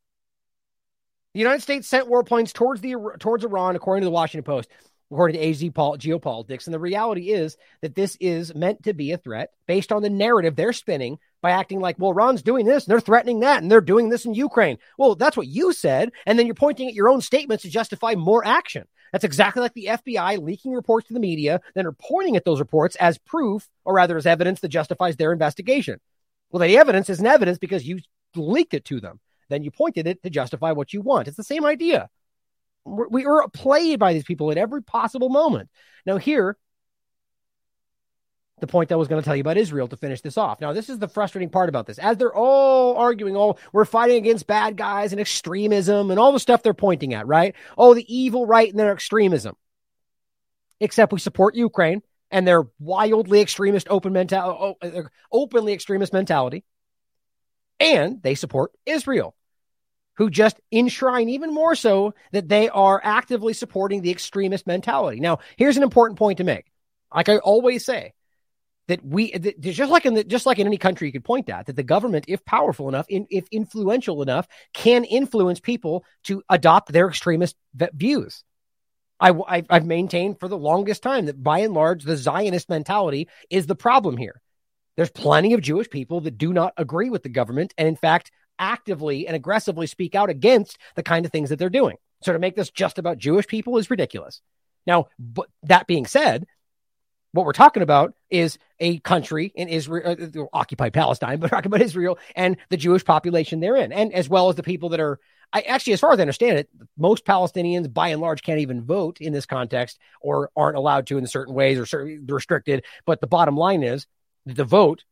The 1.33 1.41
United 1.41 1.63
States 1.63 1.89
sent 1.89 2.09
warplanes 2.09 2.53
towards 2.53 2.83
the 2.83 2.95
towards 3.19 3.45
Iran, 3.45 3.75
according 3.75 4.03
to 4.03 4.07
the 4.07 4.11
Washington 4.11 4.45
Post 4.45 4.69
according 5.13 5.39
to 5.39 5.47
AZ 5.47 5.63
geopolitics. 5.63 6.67
And 6.67 6.75
the 6.75 6.79
reality 6.79 7.33
is 7.33 7.57
that 7.83 7.95
this 7.95 8.17
is 8.19 8.55
meant 8.55 8.85
to 8.85 8.95
be 8.95 9.13
a 9.13 9.19
threat 9.19 9.51
based 9.67 9.93
on 9.93 10.03
the 10.03 10.11
narrative 10.11 10.57
they're 10.57 10.73
spinning 10.73 11.19
by 11.43 11.51
acting 11.51 11.81
like, 11.81 11.97
well, 11.99 12.15
Ron's 12.15 12.43
doing 12.43 12.65
this 12.65 12.85
and 12.85 12.91
they're 12.91 13.01
threatening 13.01 13.41
that 13.41 13.63
and 13.63 13.71
they're 13.71 13.81
doing 13.81 14.09
this 14.09 14.25
in 14.25 14.35
Ukraine. 14.35 14.79
Well, 14.97 15.15
that's 15.15 15.37
what 15.37 15.49
you 15.49 15.73
said. 15.73 16.13
And 16.25 16.39
then 16.39 16.47
you're 16.47 16.55
pointing 16.55 16.89
at 16.89 16.95
your 16.95 17.09
own 17.09 17.21
statements 17.21 17.63
to 17.63 17.71
justify 17.71 18.15
more 18.15 18.45
action. 18.47 18.87
That's 19.13 19.25
exactly 19.25 19.61
like 19.61 19.75
the 19.75 19.89
FBI 19.91 20.43
leaking 20.43 20.73
reports 20.73 21.09
to 21.09 21.15
the 21.15 21.21
media, 21.21 21.61
then 21.75 21.87
are 21.87 21.93
pointing 21.93 22.37
at 22.37 22.47
those 22.47 22.61
reports 22.61 22.97
as 22.97 23.19
proof, 23.19 23.69
or 23.85 23.95
rather 23.95 24.17
as 24.17 24.25
evidence 24.25 24.61
that 24.61 24.69
justifies 24.69 25.17
their 25.17 25.33
investigation. 25.33 26.01
Well, 26.51 26.67
the 26.67 26.79
evidence 26.79 27.11
isn't 27.11 27.27
evidence 27.27 27.59
because 27.59 27.87
you 27.87 27.99
leaked 28.35 28.73
it 28.73 28.87
to 28.87 29.01
them. 29.01 29.21
Then 29.51 29.65
you 29.65 29.71
pointed 29.71 30.07
it 30.07 30.23
to 30.23 30.31
justify 30.31 30.73
what 30.73 30.95
you 30.95 31.03
want. 31.03 31.29
It's 31.29 31.37
the 31.37 31.45
same 31.45 31.67
idea 31.67 32.09
we 32.85 33.25
are 33.27 33.49
played 33.49 33.99
by 33.99 34.13
these 34.13 34.25
people 34.25 34.51
at 34.51 34.59
every 34.59 34.83
possible 34.83 35.29
moment. 35.29 35.69
Now, 36.07 36.17
here, 36.17 36.57
the 38.61 38.67
point 38.67 38.89
that 38.89 38.95
I 38.95 38.99
was 38.99 39.09
going 39.09 39.21
to 39.21 39.25
tell 39.25 39.35
you 39.35 39.41
about 39.41 39.57
Israel 39.57 39.89
to 39.89 39.97
finish 39.97 40.21
this 40.21 40.39
off. 40.39 40.61
Now, 40.61 40.73
this 40.73 40.89
is 40.89 40.99
the 40.99 41.09
frustrating 41.09 41.51
part 41.51 41.69
about 41.69 41.87
this. 41.87 41.99
As 41.99 42.17
they're 42.17 42.35
all 42.35 42.97
arguing, 42.97 43.37
oh, 43.37 43.57
we're 43.73 43.85
fighting 43.85 44.17
against 44.19 44.47
bad 44.47 44.77
guys 44.77 45.13
and 45.13 45.21
extremism 45.21 46.11
and 46.11 46.21
all 46.21 46.33
the 46.33 46.39
stuff 46.39 46.63
they're 46.63 46.75
pointing 46.75 47.13
at, 47.15 47.27
right? 47.27 47.55
Oh, 47.77 47.95
the 47.95 48.15
evil 48.15 48.47
right 48.47 48.71
and 48.71 48.79
their 48.79 48.93
extremism. 48.93 49.57
Except 50.79 51.13
we 51.13 51.19
support 51.19 51.55
Ukraine 51.55 52.03
and 52.31 52.47
their 52.47 52.65
wildly 52.79 53.41
extremist 53.41 53.89
open 53.91 54.13
mentality, 54.13 54.77
uh, 54.81 55.03
openly 55.33 55.73
extremist 55.73 56.13
mentality. 56.13 56.65
And 57.81 58.23
they 58.23 58.37
support 58.37 58.73
Israel 58.87 59.35
who 60.19 60.31
just 60.31 60.61
enshrine 60.71 61.29
even 61.31 61.53
more 61.53 61.75
so 61.75 62.15
that 62.33 62.49
they 62.49 62.69
are 62.69 63.01
actively 63.03 63.53
supporting 63.53 64.03
the 64.03 64.11
extremist 64.11 64.67
mentality. 64.67 65.21
Now, 65.21 65.39
here's 65.57 65.77
an 65.77 65.83
important 65.83 66.19
point 66.19 66.39
to 66.39 66.45
make. 66.45 66.67
Like 67.15 67.29
I 67.29 67.39
always 67.39 67.85
say, 67.85 68.13
that 68.93 69.05
we 69.05 69.33
that 69.33 69.61
just 69.61 69.91
like 69.91 70.07
in 70.07 70.15
the, 70.15 70.25
just 70.25 70.47
like 70.47 70.59
in 70.59 70.67
any 70.67 70.79
country 70.79 71.09
you 71.09 71.13
could 71.13 71.25
point 71.25 71.49
at 71.49 71.67
that 71.67 71.77
the 71.77 71.83
government 71.83 72.25
if 72.29 72.45
powerful 72.45 72.89
enough 72.89 73.07
in, 73.09 73.27
if 73.31 73.47
influential 73.51 74.23
enough 74.23 74.47
can 74.73 75.05
influence 75.05 75.61
people 75.61 76.05
to 76.25 76.43
adopt 76.49 76.93
their 76.93 77.09
extremist 77.09 77.57
views 77.95 78.45
I, 79.21 79.63
I've 79.71 79.87
maintained 79.87 80.41
for 80.41 80.49
the 80.49 80.59
longest 80.59 81.03
time 81.05 81.27
that 81.27 81.41
by 81.41 81.61
and 81.61 81.75
large 81.75 82.03
the 82.03 82.17
zionist 82.17 82.69
mentality 82.69 83.29
is 83.51 83.67
the 83.67 83.77
problem 83.77 84.17
here 84.17 84.41
there's 84.97 85.11
plenty 85.11 85.55
of 85.55 85.61
jewish 85.61 85.91
people 85.91 86.21
that 86.23 86.39
do 86.39 86.53
not 86.53 86.75
agree 86.77 87.11
with 87.11 87.23
the 87.23 87.29
government 87.29 87.73
and 87.79 87.89
in 87.89 87.97
fact 87.97 88.31
actively 88.59 89.27
and 89.27 89.37
aggressively 89.37 89.87
speak 89.87 90.15
out 90.15 90.31
against 90.31 90.79
the 90.95 91.03
kind 91.03 91.27
of 91.27 91.33
things 91.33 91.51
that 91.51 91.59
they're 91.59 91.69
doing. 91.69 91.97
So 92.23 92.33
to 92.33 92.39
make 92.39 92.55
this 92.55 92.71
just 92.71 92.99
about 92.99 93.19
Jewish 93.19 93.47
people 93.47 93.77
is 93.79 93.91
ridiculous. 93.91 94.41
Now, 94.87 95.07
but 95.19 95.49
that 95.65 95.87
being 95.87 96.07
said, 96.07 96.47
what 97.33 97.47
we're 97.47 97.53
talking 97.53 97.83
about 97.83 98.15
is 98.31 98.59
a 98.79 98.99
country 99.01 99.53
in 99.55 99.69
Israel, 99.69 100.17
uh, 100.19 100.45
occupied 100.53 100.93
Palestine, 100.93 101.41
but 101.41 101.51
talking 101.51 101.71
about 101.71 101.83
Israel 101.83 102.19
and 102.37 102.57
the 102.69 102.77
Jewish 102.77 103.05
population 103.05 103.61
therein, 103.61 103.93
and 103.93 104.13
as 104.13 104.29
well 104.29 104.49
as 104.49 104.57
the 104.57 104.63
people 104.63 104.91
that 104.91 105.01
are. 105.01 105.19
I 105.55 105.61
actually, 105.63 105.93
as 105.93 106.01
far 106.01 106.13
as 106.13 106.19
I 106.19 106.23
understand 106.23 106.57
it, 106.57 106.71
most 106.97 107.27
Palestinians, 107.27 107.93
by 107.93 108.09
and 108.09 108.23
large, 108.23 108.43
can't 108.43 108.61
even 108.61 108.85
vote 108.85 109.19
in 109.21 109.35
this 109.35 109.45
context, 109.45 109.99
or 110.23 110.51
aren't 110.57 110.79
allowed 110.79 111.09
to 111.09 111.19
in 111.19 111.27
certain 111.27 111.53
ways, 111.53 111.79
or 111.79 111.85
certain 111.85 112.25
restricted. 112.27 112.85
But 113.05 113.21
the 113.21 113.27
bottom 113.27 113.55
line 113.55 113.83
is, 113.83 114.07
the 114.47 114.65
vote, 114.65 115.05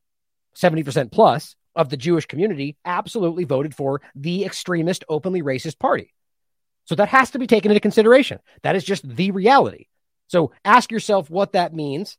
seventy 0.54 0.82
percent 0.82 1.12
plus, 1.12 1.56
of 1.76 1.88
the 1.88 1.96
Jewish 1.96 2.26
community 2.26 2.76
absolutely 2.84 3.44
voted 3.44 3.74
for 3.74 4.00
the 4.14 4.44
extremist, 4.44 5.04
openly 5.08 5.42
racist 5.42 5.78
party. 5.78 6.14
So 6.86 6.94
that 6.96 7.08
has 7.08 7.30
to 7.32 7.38
be 7.38 7.46
taken 7.46 7.70
into 7.70 7.80
consideration. 7.80 8.40
That 8.62 8.76
is 8.76 8.84
just 8.84 9.08
the 9.08 9.30
reality. 9.30 9.86
So 10.30 10.52
ask 10.64 10.92
yourself 10.92 11.28
what 11.28 11.52
that 11.52 11.74
means, 11.74 12.16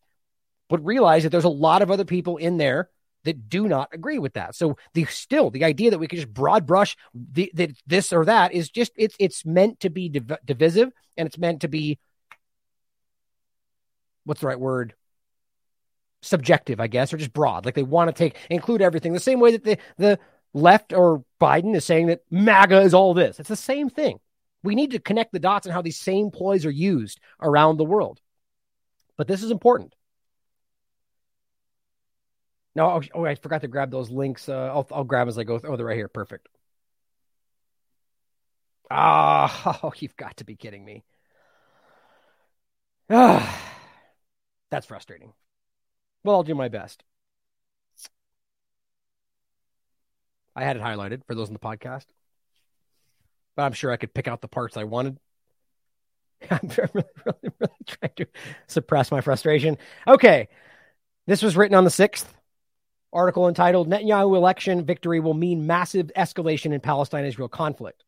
but 0.68 0.84
realize 0.84 1.24
that 1.24 1.30
there's 1.30 1.46
a 1.46 1.50
lot 1.50 1.82
of 1.82 1.90
other 1.90 2.04
people 2.04 2.36
in 2.36 2.58
there 2.58 2.90
that 3.24 3.48
do 3.48 3.70
not 3.70 3.88
agree 3.94 4.20
with 4.20 4.34
that. 4.34 4.54
So 4.54 4.76
the 4.94 5.06
still 5.06 5.50
the 5.50 5.64
idea 5.64 5.92
that 5.92 5.98
we 5.98 6.10
could 6.10 6.18
just 6.18 6.34
broad 6.34 6.66
brush 6.66 6.98
the, 7.14 7.74
this 7.88 8.12
or 8.12 8.26
that 8.26 8.52
is 8.52 8.70
just 8.70 8.92
it's 8.98 9.16
it's 9.18 9.46
meant 9.46 9.80
to 9.80 9.90
be 9.90 10.10
div- 10.10 10.40
divisive 10.44 10.92
and 11.16 11.26
it's 11.26 11.38
meant 11.38 11.62
to 11.62 11.70
be 11.70 12.00
what's 14.26 14.42
the 14.42 14.48
right 14.48 14.60
word 14.60 14.94
subjective, 16.22 16.82
I 16.82 16.88
guess, 16.88 17.14
or 17.14 17.18
just 17.18 17.32
broad. 17.32 17.64
Like 17.64 17.76
they 17.76 17.84
want 17.84 18.10
to 18.10 18.14
take 18.14 18.36
include 18.50 18.82
everything 18.82 19.14
the 19.14 19.22
same 19.22 19.40
way 19.40 19.52
that 19.52 19.64
the 19.64 19.78
the 19.98 20.20
left 20.54 20.92
or 20.92 21.24
Biden 21.40 21.78
is 21.78 21.86
saying 21.86 22.08
that 22.08 22.24
MAGA 22.30 22.82
is 22.82 22.94
all 22.94 23.14
this. 23.14 23.40
It's 23.40 23.48
the 23.48 23.56
same 23.56 23.90
thing. 23.90 24.20
We 24.64 24.76
need 24.76 24.92
to 24.92 25.00
connect 25.00 25.34
the 25.34 25.40
dots 25.40 25.68
on 25.68 25.74
how 25.74 25.82
these 25.82 26.00
same 26.00 26.32
ploys 26.32 26.66
are 26.66 26.72
used 26.72 27.20
around 27.42 27.78
the 27.78 27.86
world. 27.86 28.20
But 29.18 29.28
this 29.28 29.44
is 29.44 29.52
important. 29.52 29.96
No, 32.76 32.86
oh, 32.88 33.02
oh, 33.14 33.26
I 33.26 33.36
forgot 33.36 33.62
to 33.62 33.68
grab 33.68 33.92
those 33.92 34.10
links. 34.10 34.48
Uh, 34.48 34.72
I'll, 34.74 34.88
I'll 34.92 35.04
grab 35.04 35.28
as 35.28 35.38
I 35.38 35.44
go. 35.44 35.60
Oh, 35.64 35.76
they're 35.76 35.86
right 35.86 35.98
here. 35.98 36.08
Perfect. 36.08 36.48
Ah, 38.90 39.80
oh, 39.84 39.94
you've 39.98 40.16
got 40.16 40.38
to 40.38 40.44
be 40.46 40.56
kidding 40.56 40.84
me. 40.86 41.04
Ah, 43.10 43.60
that's 44.70 44.86
frustrating. 44.86 45.34
Well, 46.24 46.38
I'll 46.38 46.44
do 46.44 46.56
my 46.56 46.70
best. 46.70 47.04
I 50.56 50.64
had 50.64 50.76
it 50.78 50.82
highlighted 50.82 51.26
for 51.26 51.36
those 51.36 51.48
in 51.48 51.54
the 51.54 51.60
podcast, 51.60 52.06
but 53.62 53.66
I'm 53.68 53.74
sure 53.74 53.92
I 53.92 53.98
could 53.98 54.12
pick 54.12 54.28
out 54.28 54.42
the 54.42 54.48
parts 54.48 54.76
I 54.76 54.86
wanted. 54.86 55.20
I'm 56.50 56.68
really, 56.68 57.06
really, 57.26 57.54
really 57.60 57.86
trying 57.86 58.14
to 58.16 58.26
suppress 58.66 59.12
my 59.12 59.22
frustration. 59.22 59.78
Okay. 60.08 60.48
This 61.28 61.44
was 61.44 61.56
written 61.56 61.76
on 61.76 61.84
the 61.84 61.92
6th. 61.92 62.26
Article 63.14 63.48
entitled 63.48 63.88
Netanyahu 63.88 64.36
election 64.36 64.84
victory 64.84 65.20
will 65.20 65.36
mean 65.36 65.68
massive 65.68 66.12
escalation 66.18 66.74
in 66.74 66.80
Palestine 66.80 67.24
Israel 67.24 67.50
conflict. 67.50 68.04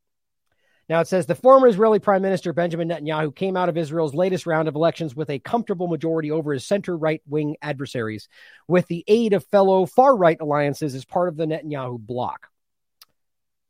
Now 0.89 1.01
it 1.01 1.07
says 1.07 1.27
the 1.27 1.35
former 1.35 1.67
Israeli 1.67 1.99
Prime 1.99 2.23
Minister 2.23 2.51
Benjamin 2.51 2.89
Netanyahu 2.89 3.35
came 3.35 3.55
out 3.55 3.69
of 3.69 3.77
Israel's 3.77 4.15
latest 4.15 4.47
round 4.47 4.67
of 4.67 4.73
elections 4.73 5.15
with 5.15 5.29
a 5.29 5.37
comfortable 5.37 5.87
majority 5.87 6.31
over 6.31 6.53
his 6.53 6.65
center 6.65 6.97
right 6.97 7.21
wing 7.27 7.57
adversaries, 7.61 8.27
with 8.67 8.87
the 8.87 9.03
aid 9.07 9.33
of 9.33 9.45
fellow 9.45 9.85
far 9.85 10.17
right 10.17 10.41
alliances 10.41 10.95
as 10.95 11.05
part 11.05 11.29
of 11.29 11.37
the 11.37 11.45
Netanyahu 11.45 11.99
bloc. 11.99 12.47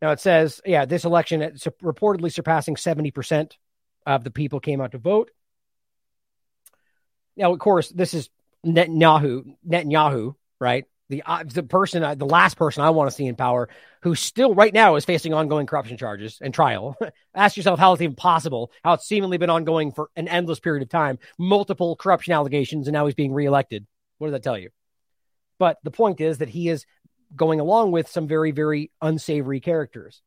Now 0.04 0.12
it 0.12 0.20
says, 0.20 0.60
yeah, 0.66 0.84
this 0.84 1.06
election 1.06 1.40
reportedly 1.82 2.30
surpassing 2.30 2.76
70% 2.76 3.54
of 4.06 4.26
the 4.26 4.32
people 4.32 4.60
came 4.60 4.82
out 4.82 4.92
to 4.92 4.98
vote. 4.98 5.32
Now, 7.38 7.54
of 7.54 7.60
course, 7.60 7.88
this 7.88 8.14
is 8.14 8.30
Netanyahu, 8.66 9.56
Netanyahu, 9.66 10.36
right? 10.60 10.84
The 11.08 11.24
uh, 11.26 11.46
the 11.46 11.64
person, 11.64 12.18
the 12.18 12.26
last 12.26 12.58
person 12.58 12.84
I 12.84 12.90
want 12.90 13.12
to 13.12 13.16
see 13.16 13.28
in 13.28 13.38
power, 13.38 13.70
who 14.02 14.14
still 14.14 14.54
right 14.54 14.74
now 14.74 14.98
is 14.98 15.06
facing 15.06 15.34
ongoing 15.34 15.68
corruption 15.68 15.98
charges 15.98 16.38
and 16.42 16.54
trial. 16.54 16.98
Ask 17.34 17.56
yourself 17.56 17.80
how 17.80 17.94
it's 17.94 18.02
even 18.02 18.16
possible, 18.16 18.74
how 18.84 18.92
it's 18.94 19.08
seemingly 19.08 19.38
been 19.38 19.50
ongoing 19.50 19.94
for 19.94 20.10
an 20.18 20.28
endless 20.28 20.60
period 20.60 20.84
of 20.84 20.90
time, 20.90 21.18
multiple 21.40 21.96
corruption 21.96 22.34
allegations, 22.34 22.90
and 22.90 22.94
now 22.94 23.06
he's 23.06 23.16
being 23.16 23.32
reelected. 23.32 23.88
What 24.18 24.28
does 24.28 24.34
that 24.34 24.44
tell 24.44 24.58
you? 24.58 24.70
But 25.60 25.78
the 25.84 25.92
point 25.92 26.20
is 26.20 26.40
that 26.40 26.50
he 26.50 26.68
is 26.68 26.86
going 27.36 27.60
along 27.60 27.92
with 27.92 28.10
some 28.10 28.28
very, 28.28 28.52
very 28.52 28.92
unsavory 29.02 29.60
characters. 29.60 30.22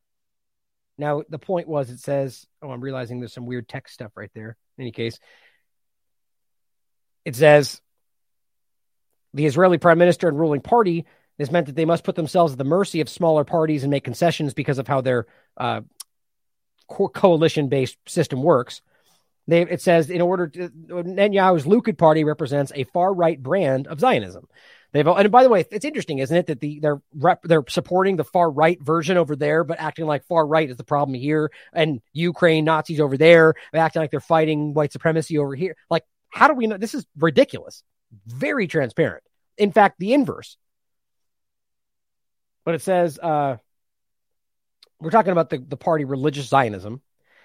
Now, 0.97 1.23
the 1.29 1.39
point 1.39 1.67
was, 1.67 1.89
it 1.89 1.99
says, 1.99 2.45
oh, 2.61 2.71
I'm 2.71 2.81
realizing 2.81 3.19
there's 3.19 3.33
some 3.33 3.45
weird 3.45 3.67
text 3.67 3.93
stuff 3.93 4.11
right 4.15 4.31
there. 4.33 4.57
In 4.77 4.83
any 4.83 4.91
case, 4.91 5.19
it 7.23 7.35
says 7.35 7.81
the 9.33 9.45
Israeli 9.45 9.77
prime 9.77 9.97
minister 9.97 10.27
and 10.27 10.39
ruling 10.39 10.61
party 10.61 11.05
has 11.37 11.51
meant 11.51 11.67
that 11.67 11.75
they 11.75 11.85
must 11.85 12.03
put 12.03 12.15
themselves 12.15 12.53
at 12.53 12.57
the 12.57 12.63
mercy 12.63 13.01
of 13.01 13.09
smaller 13.09 13.43
parties 13.43 13.83
and 13.83 13.91
make 13.91 14.03
concessions 14.03 14.53
because 14.53 14.79
of 14.79 14.87
how 14.87 15.01
their 15.01 15.27
uh, 15.55 15.81
co- 16.89 17.09
coalition 17.09 17.69
based 17.69 17.97
system 18.07 18.41
works. 18.41 18.81
They, 19.47 19.61
it 19.61 19.81
says 19.81 20.09
in 20.09 20.21
order 20.21 20.47
to 20.47 20.69
Netanyahu's 20.69 21.65
Likud 21.65 21.97
party 21.97 22.23
represents 22.23 22.71
a 22.75 22.85
far 22.85 23.13
right 23.13 23.41
brand 23.41 23.87
of 23.87 23.99
Zionism. 23.99 24.47
They've 24.93 25.05
and 25.05 25.31
by 25.31 25.43
the 25.43 25.49
way, 25.49 25.65
it's 25.69 25.85
interesting, 25.85 26.19
isn't 26.19 26.35
it, 26.35 26.47
that 26.47 26.59
the 26.61 26.79
they're 26.79 27.01
rep, 27.13 27.43
they're 27.43 27.63
supporting 27.67 28.15
the 28.15 28.23
far 28.23 28.49
right 28.49 28.81
version 28.81 29.17
over 29.17 29.35
there, 29.35 29.63
but 29.63 29.79
acting 29.79 30.05
like 30.05 30.25
far 30.25 30.47
right 30.47 30.69
is 30.69 30.77
the 30.77 30.83
problem 30.83 31.13
here, 31.13 31.51
and 31.73 32.01
Ukraine 32.13 32.63
Nazis 32.65 33.01
over 33.01 33.17
there, 33.17 33.55
acting 33.73 34.01
like 34.01 34.11
they're 34.11 34.19
fighting 34.19 34.73
white 34.73 34.93
supremacy 34.93 35.37
over 35.37 35.55
here. 35.55 35.75
Like, 35.89 36.03
how 36.29 36.47
do 36.47 36.53
we 36.53 36.67
know? 36.67 36.77
This 36.77 36.93
is 36.93 37.05
ridiculous. 37.17 37.83
Very 38.25 38.67
transparent. 38.67 39.23
In 39.57 39.71
fact, 39.71 39.99
the 39.99 40.13
inverse. 40.13 40.57
But 42.63 42.75
it 42.75 42.81
says 42.81 43.19
uh, 43.19 43.57
we're 44.99 45.11
talking 45.11 45.31
about 45.31 45.49
the, 45.49 45.57
the 45.57 45.77
party 45.77 46.05
religious 46.05 46.47
Zionism. 46.47 47.01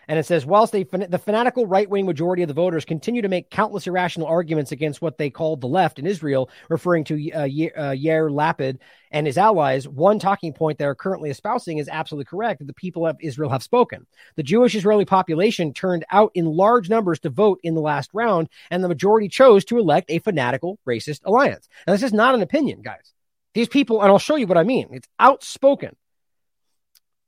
And 0.09 0.19
it 0.19 0.27
says, 0.27 0.45
whilst 0.45 0.73
they, 0.73 0.83
the 0.83 1.19
fanatical 1.19 1.67
right 1.67 1.89
wing 1.89 2.07
majority 2.07 2.43
of 2.43 2.49
the 2.49 2.55
voters 2.55 2.85
continue 2.85 3.23
to 3.23 3.29
make 3.29 3.51
countless 3.51 3.87
irrational 3.87 4.27
arguments 4.27 4.73
against 4.73 5.01
what 5.01 5.19
they 5.19 5.31
called 5.31 5.61
the 5.61 5.69
left 5.69 5.99
in 5.99 6.07
Israel, 6.07 6.51
referring 6.69 7.05
to 7.05 7.15
uh, 7.33 7.43
uh, 7.43 7.47
Yair 7.47 8.31
Lapid 8.31 8.79
and 9.11 9.27
his 9.27 9.39
allies, 9.39 9.87
one 9.87 10.19
talking 10.19 10.53
point 10.53 10.79
they 10.79 10.85
are 10.85 10.95
currently 10.95 11.31
espousing 11.31 11.79
is 11.79 11.89
absolutely 11.89 12.25
correct 12.25 12.59
that 12.59 12.67
the 12.67 12.75
people 12.75 13.07
of 13.07 13.17
Israel 13.21 13.51
have 13.51 13.63
spoken. 13.63 14.07
The 14.37 14.43
Jewish 14.43 14.75
Israeli 14.75 15.05
population 15.05 15.73
turned 15.73 16.05
out 16.11 16.33
in 16.35 16.47
large 16.47 16.89
numbers 16.89 17.21
to 17.21 17.31
vote 17.31 17.61
in 17.63 17.75
the 17.75 17.81
last 17.81 18.11
round, 18.13 18.49
and 18.71 18.83
the 18.83 18.89
majority 18.89 19.29
chose 19.29 19.65
to 19.67 19.79
elect 19.79 20.11
a 20.11 20.19
fanatical 20.19 20.79
racist 20.89 21.21
alliance. 21.25 21.69
Now, 21.87 21.93
this 21.93 22.03
is 22.03 22.13
not 22.13 22.35
an 22.35 22.43
opinion, 22.43 22.83
guys. 22.83 23.13
These 23.55 23.69
people, 23.69 24.01
and 24.03 24.11
I'll 24.11 24.19
show 24.19 24.37
you 24.37 24.47
what 24.47 24.59
I 24.59 24.63
mean, 24.63 24.89
it's 24.93 25.09
outspoken. 25.19 25.95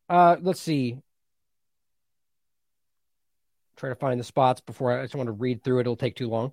Uh, 0.09 0.37
let's 0.41 0.61
see 0.61 0.99
try 3.77 3.89
to 3.91 3.95
find 3.95 4.19
the 4.19 4.25
spots 4.25 4.61
before 4.61 4.99
I, 4.99 5.03
just 5.03 5.15
want 5.15 5.29
to 5.29 5.33
read 5.33 5.63
through 5.63 5.79
it. 5.79 5.83
It'll 5.83 5.97
take 5.97 6.17
too 6.17 6.29
long. 6.29 6.53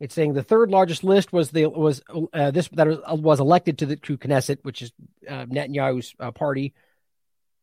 It's 0.00 0.14
saying 0.14 0.34
the 0.34 0.42
third 0.42 0.70
largest 0.70 1.04
list 1.04 1.32
was 1.32 1.50
the 1.50 1.66
was 1.66 2.02
uh, 2.32 2.50
this 2.50 2.68
that 2.72 2.86
was, 2.86 2.98
was, 3.20 3.40
elected 3.40 3.78
to 3.78 3.86
the 3.86 3.96
to 3.96 4.18
Knesset, 4.18 4.58
which 4.62 4.82
is 4.82 4.92
uh, 5.28 5.46
Netanyahu's 5.46 6.14
uh, 6.18 6.30
party. 6.32 6.74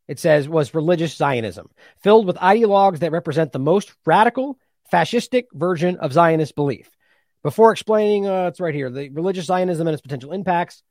It 0.08 0.20
says 0.20 0.48
was 0.48 0.74
religious 0.74 1.16
Zionism, 1.16 1.70
filled 2.02 2.26
with 2.26 2.38
ideologues 2.38 3.00
that 3.00 3.12
represent 3.12 3.52
the 3.52 3.60
most 3.60 3.94
radical, 4.06 4.58
fascistic 4.92 5.46
version 5.54 5.98
of 5.98 6.14
Zionist 6.14 6.56
belief. 6.56 6.90
Before 7.44 7.72
explaining, 7.72 8.28
uh, 8.28 8.48
it's 8.48 8.60
right 8.60 8.74
here 8.74 8.90
the 8.90 9.10
religious 9.10 9.46
Zionism 9.46 9.88
and 9.88 9.94
its 9.94 10.02
potential 10.02 10.32
impacts. 10.32 10.84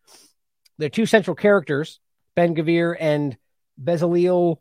The 0.78 0.90
two 0.90 1.06
central 1.06 1.34
characters, 1.34 2.01
Ben 2.34 2.55
Gvir 2.55 2.97
and 2.98 3.36
Bezalel 3.82 4.59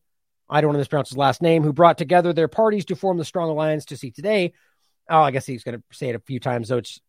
I 0.50 0.62
don't 0.62 0.70
want 0.70 0.76
to 0.76 0.80
mispronounce 0.80 1.10
his 1.10 1.18
last 1.18 1.42
name, 1.42 1.64
who 1.64 1.74
brought 1.74 1.98
together 1.98 2.34
their 2.34 2.48
parties 2.48 2.86
to 2.86 2.96
form 2.96 3.18
the 3.18 3.26
strong 3.26 3.50
alliance 3.50 3.86
to 3.86 3.98
see 3.98 4.12
today. 4.12 4.54
Oh, 5.10 5.22
I 5.22 5.32
guess 5.32 5.46
he's 5.46 5.64
going 5.64 5.78
to 5.78 5.84
say 5.92 6.10
it 6.10 6.16
a 6.16 6.20
few 6.20 6.40
times, 6.40 6.70
though. 6.70 6.78
It's 6.78 7.00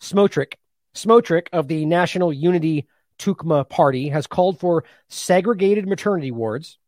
Smotrich. 0.00 0.54
Smotrich 0.94 1.48
of 1.52 1.68
the 1.68 1.86
National 1.86 2.32
Unity 2.32 2.86
Tkuma 3.18 3.68
Party 3.68 4.08
has 4.08 4.26
called 4.26 4.60
for 4.60 4.84
segregated 5.08 5.86
maternity 5.86 6.30
wards. 6.30 6.78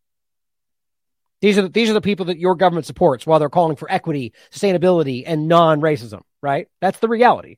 These 1.41 1.59
are 1.59 1.63
the, 1.63 1.69
these 1.69 1.91
are 1.91 1.95
the 1.95 2.01
people 2.01 2.27
that 2.27 2.39
your 2.39 2.55
government 2.55 2.87
supports 2.87 3.27
while 3.27 3.39
they're 3.39 3.49
calling 3.49 3.77
for 3.77 3.91
equity, 3.91 4.33
sustainability, 4.51 5.25
and 5.27 5.49
non-racism. 5.49 6.23
Right? 6.43 6.69
That's 6.81 6.99
the 6.99 7.09
reality. 7.09 7.57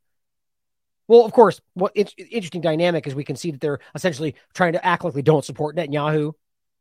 Well, 1.08 1.24
of 1.24 1.32
course, 1.32 1.60
what 1.74 1.92
it's 1.94 2.14
interesting 2.18 2.60
dynamic 2.60 3.06
is 3.06 3.14
we 3.14 3.24
can 3.24 3.36
see 3.36 3.52
that 3.52 3.60
they're 3.60 3.78
essentially 3.94 4.34
trying 4.54 4.72
to 4.72 4.84
act 4.84 5.04
like 5.04 5.14
they 5.14 5.22
don't 5.22 5.44
support 5.44 5.76
Netanyahu, 5.76 6.32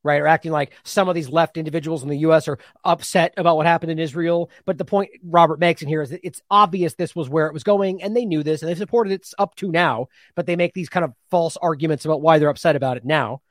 right? 0.05 0.21
Or 0.21 0.27
acting 0.27 0.51
like 0.51 0.71
some 0.83 1.09
of 1.09 1.15
these 1.15 1.27
left 1.27 1.57
individuals 1.57 2.03
in 2.03 2.09
the 2.09 2.19
U.S. 2.19 2.47
are 2.47 2.59
upset 2.85 3.33
about 3.35 3.57
what 3.57 3.65
happened 3.65 3.91
in 3.91 3.99
Israel. 3.99 4.49
But 4.63 4.77
the 4.77 4.85
point 4.85 5.09
Robert 5.23 5.59
makes 5.59 5.81
in 5.81 5.89
here 5.89 6.01
is 6.01 6.11
that 6.11 6.25
it's 6.25 6.41
obvious 6.49 6.93
this 6.93 7.15
was 7.15 7.27
where 7.27 7.47
it 7.47 7.53
was 7.53 7.63
going, 7.63 8.01
and 8.01 8.15
they 8.15 8.23
knew 8.23 8.43
this, 8.43 8.61
and 8.61 8.69
they've 8.69 8.77
supported 8.77 9.11
it 9.11 9.27
up 9.37 9.55
to 9.55 9.69
now. 9.69 10.07
But 10.35 10.45
they 10.45 10.55
make 10.55 10.73
these 10.73 10.89
kind 10.89 11.03
of 11.03 11.13
false 11.31 11.57
arguments 11.57 12.05
about 12.05 12.21
why 12.21 12.39
they're 12.39 12.49
upset 12.49 12.77
about 12.77 12.97
it 12.97 13.03
now. 13.03 13.41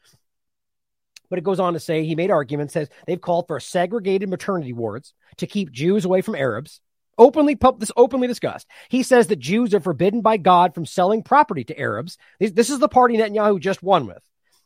But 1.28 1.38
it 1.38 1.44
goes 1.44 1.58
on 1.58 1.72
to 1.72 1.80
say 1.80 2.04
he 2.04 2.14
made 2.14 2.30
arguments 2.30 2.74
says 2.74 2.88
they've 3.06 3.20
called 3.20 3.48
for 3.48 3.58
segregated 3.58 4.28
maternity 4.28 4.72
wards 4.72 5.14
to 5.38 5.46
keep 5.46 5.72
Jews 5.72 6.04
away 6.04 6.20
from 6.20 6.36
Arabs. 6.36 6.80
Openly, 7.16 7.56
this 7.78 7.92
openly 7.96 8.26
discussed. 8.28 8.66
He 8.88 9.02
says 9.02 9.28
that 9.28 9.38
Jews 9.38 9.72
are 9.72 9.80
forbidden 9.80 10.20
by 10.20 10.36
God 10.36 10.74
from 10.74 10.84
selling 10.84 11.22
property 11.22 11.64
to 11.64 11.78
Arabs. 11.78 12.18
This 12.40 12.70
is 12.70 12.78
the 12.78 12.88
party 12.88 13.16
Netanyahu 13.16 13.60
just 13.60 13.82
won 13.82 14.06
with. 14.06 14.22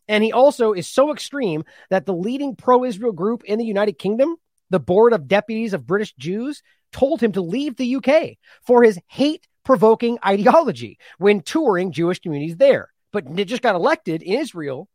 And 0.09 0.25
he 0.25 0.33
also 0.33 0.73
is 0.73 0.89
so 0.89 1.13
extreme 1.13 1.65
that 1.91 2.07
the 2.07 2.15
leading 2.15 2.57
pro 2.57 2.85
Israel 2.85 3.13
group 3.13 3.45
in 3.45 3.59
the 3.59 3.65
United 3.65 3.99
Kingdom, 3.99 4.37
the 4.71 4.81
Board 4.81 5.13
of 5.13 5.29
Deputies 5.29 5.75
of 5.75 5.87
British 5.87 6.15
Jews, 6.15 6.63
told 6.93 7.21
him 7.21 7.33
to 7.33 7.43
leave 7.43 7.77
the 7.77 7.97
UK 7.97 8.39
for 8.63 8.83
his 8.83 8.99
hate 9.07 9.47
provoking 9.65 10.19
ideology 10.25 10.99
when 11.19 11.43
touring 11.43 11.93
Jewish 11.93 12.21
communities 12.21 12.57
there. 12.57 12.89
But 13.13 13.27
he 13.29 13.45
just 13.45 13.63
got 13.63 13.75
elected 13.75 14.23
in 14.23 14.41
Israel, 14.41 14.89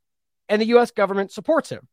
and 0.50 0.62
the 0.62 0.68
U.S. 0.68 0.92
government 0.92 1.32
supports 1.32 1.70
him. 1.70 1.88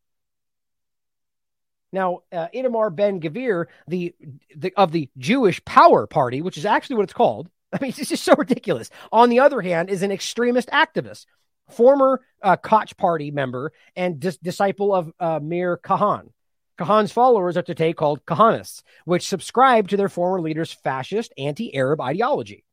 Now, 1.92 2.20
uh, 2.32 2.46
Itamar 2.54 2.94
Ben 2.94 3.20
Gvir, 3.20 3.66
the, 3.88 4.14
the 4.56 4.72
of 4.76 4.92
the 4.92 5.10
Jewish 5.18 5.62
Power 5.64 6.06
Party, 6.06 6.40
which 6.40 6.56
is 6.56 6.64
actually 6.64 6.96
what 6.96 7.04
it's 7.04 7.12
called. 7.12 7.50
I 7.72 7.78
mean, 7.80 7.92
it's 7.96 8.08
just 8.08 8.24
so 8.24 8.34
ridiculous. 8.34 8.90
On 9.12 9.28
the 9.28 9.40
other 9.40 9.60
hand, 9.60 9.90
is 9.90 10.02
an 10.02 10.12
extremist 10.12 10.68
activist 10.68 11.26
former 11.70 12.20
uh, 12.42 12.56
Kach 12.56 12.96
party 12.96 13.30
member 13.30 13.72
and 13.96 14.20
dis- 14.20 14.38
disciple 14.38 14.94
of 14.94 15.12
uh, 15.20 15.40
Meir 15.42 15.78
Kahane. 15.82 16.30
Kahane's 16.78 17.12
followers 17.12 17.58
are 17.58 17.62
today 17.62 17.92
called 17.92 18.24
Kahanists, 18.24 18.82
which 19.04 19.28
subscribe 19.28 19.88
to 19.88 19.98
their 19.98 20.08
former 20.08 20.40
leader's 20.40 20.72
fascist, 20.72 21.32
anti 21.36 21.74
Arab 21.74 22.00
ideology. 22.00 22.64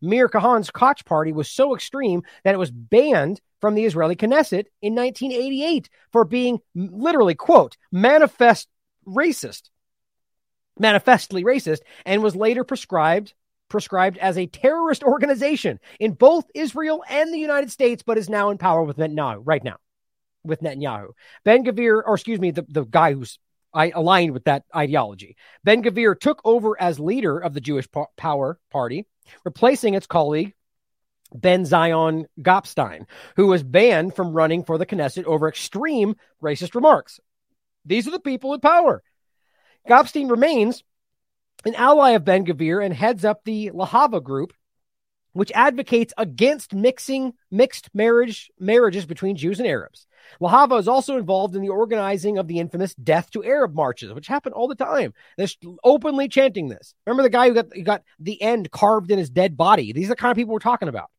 Meir 0.00 0.28
Kahane's 0.28 0.70
Kach 0.70 1.04
party 1.04 1.32
was 1.32 1.50
so 1.50 1.74
extreme 1.74 2.22
that 2.44 2.54
it 2.54 2.58
was 2.58 2.70
banned 2.70 3.40
from 3.60 3.74
the 3.74 3.84
Israeli 3.84 4.14
Knesset 4.14 4.66
in 4.80 4.94
1988 4.94 5.90
for 6.12 6.24
being 6.24 6.60
literally, 6.74 7.34
quote, 7.34 7.76
manifest 7.90 8.68
racist, 9.06 9.70
manifestly 10.78 11.42
racist, 11.42 11.80
and 12.06 12.22
was 12.22 12.36
later 12.36 12.62
prescribed 12.62 13.34
prescribed 13.68 14.18
as 14.18 14.36
a 14.38 14.46
terrorist 14.46 15.02
organization 15.02 15.78
in 16.00 16.12
both 16.12 16.44
Israel 16.54 17.04
and 17.08 17.32
the 17.32 17.38
United 17.38 17.70
States, 17.70 18.02
but 18.02 18.18
is 18.18 18.28
now 18.28 18.50
in 18.50 18.58
power 18.58 18.82
with 18.82 18.96
Netanyahu 18.96 19.42
right 19.44 19.62
now. 19.62 19.76
With 20.44 20.60
Netanyahu, 20.60 21.08
Ben 21.44 21.64
Gavir, 21.64 22.00
or 22.04 22.14
excuse 22.14 22.40
me, 22.40 22.52
the, 22.52 22.64
the 22.68 22.84
guy 22.84 23.12
who's 23.12 23.38
I 23.74 23.90
aligned 23.90 24.32
with 24.32 24.44
that 24.44 24.64
ideology. 24.74 25.36
Ben 25.62 25.82
Gavir 25.82 26.18
took 26.18 26.40
over 26.44 26.80
as 26.80 26.98
leader 26.98 27.38
of 27.38 27.52
the 27.52 27.60
Jewish 27.60 27.86
Power 28.16 28.58
Party, 28.70 29.06
replacing 29.44 29.94
its 29.94 30.06
colleague 30.06 30.54
Ben 31.34 31.64
Zion 31.64 32.26
Gopstein, 32.40 33.06
who 33.36 33.46
was 33.46 33.62
banned 33.62 34.14
from 34.14 34.32
running 34.32 34.64
for 34.64 34.78
the 34.78 34.86
Knesset 34.86 35.24
over 35.24 35.48
extreme 35.48 36.16
racist 36.42 36.74
remarks. 36.74 37.20
These 37.84 38.08
are 38.08 38.12
the 38.12 38.20
people 38.20 38.54
in 38.54 38.60
power. 38.60 39.02
Gopstein 39.88 40.30
remains 40.30 40.82
an 41.64 41.74
ally 41.74 42.10
of 42.10 42.24
Ben 42.24 42.44
Gavir 42.44 42.84
and 42.84 42.94
heads 42.94 43.24
up 43.24 43.44
the 43.44 43.70
Lahava 43.70 44.22
group. 44.22 44.52
which 45.32 45.52
advocates 45.54 46.12
against 46.18 46.74
mixing 46.74 47.32
mixed 47.50 47.94
marriage 47.94 48.50
marriages 48.58 49.06
between 49.06 49.36
Jews 49.36 49.60
and 49.60 49.68
Arabs. 49.68 50.06
Lahava 50.40 50.78
is 50.80 50.88
also 50.88 51.16
involved 51.16 51.54
in 51.54 51.62
the 51.62 51.68
organizing 51.68 52.38
of 52.38 52.48
the 52.48 52.58
infamous 52.58 52.94
Death 52.94 53.30
to 53.30 53.44
Arab 53.44 53.74
marches, 53.74 54.12
which 54.12 54.26
happen 54.26 54.52
all 54.52 54.66
the 54.68 54.74
time. 54.74 55.14
They're 55.36 55.46
openly 55.84 56.28
chanting 56.28 56.68
this. 56.68 56.92
Remember 57.06 57.22
the 57.22 57.30
guy 57.30 57.48
who 57.48 57.54
got, 57.54 57.66
who 57.72 57.82
got 57.82 58.02
the 58.18 58.40
end 58.42 58.70
carved 58.70 59.10
in 59.10 59.18
his 59.18 59.30
dead 59.30 59.56
body? 59.56 59.92
These 59.92 60.06
are 60.06 60.10
the 60.10 60.16
kind 60.16 60.32
of 60.32 60.36
people 60.36 60.54
we're 60.54 60.58
talking 60.58 60.88
about. 60.88 61.10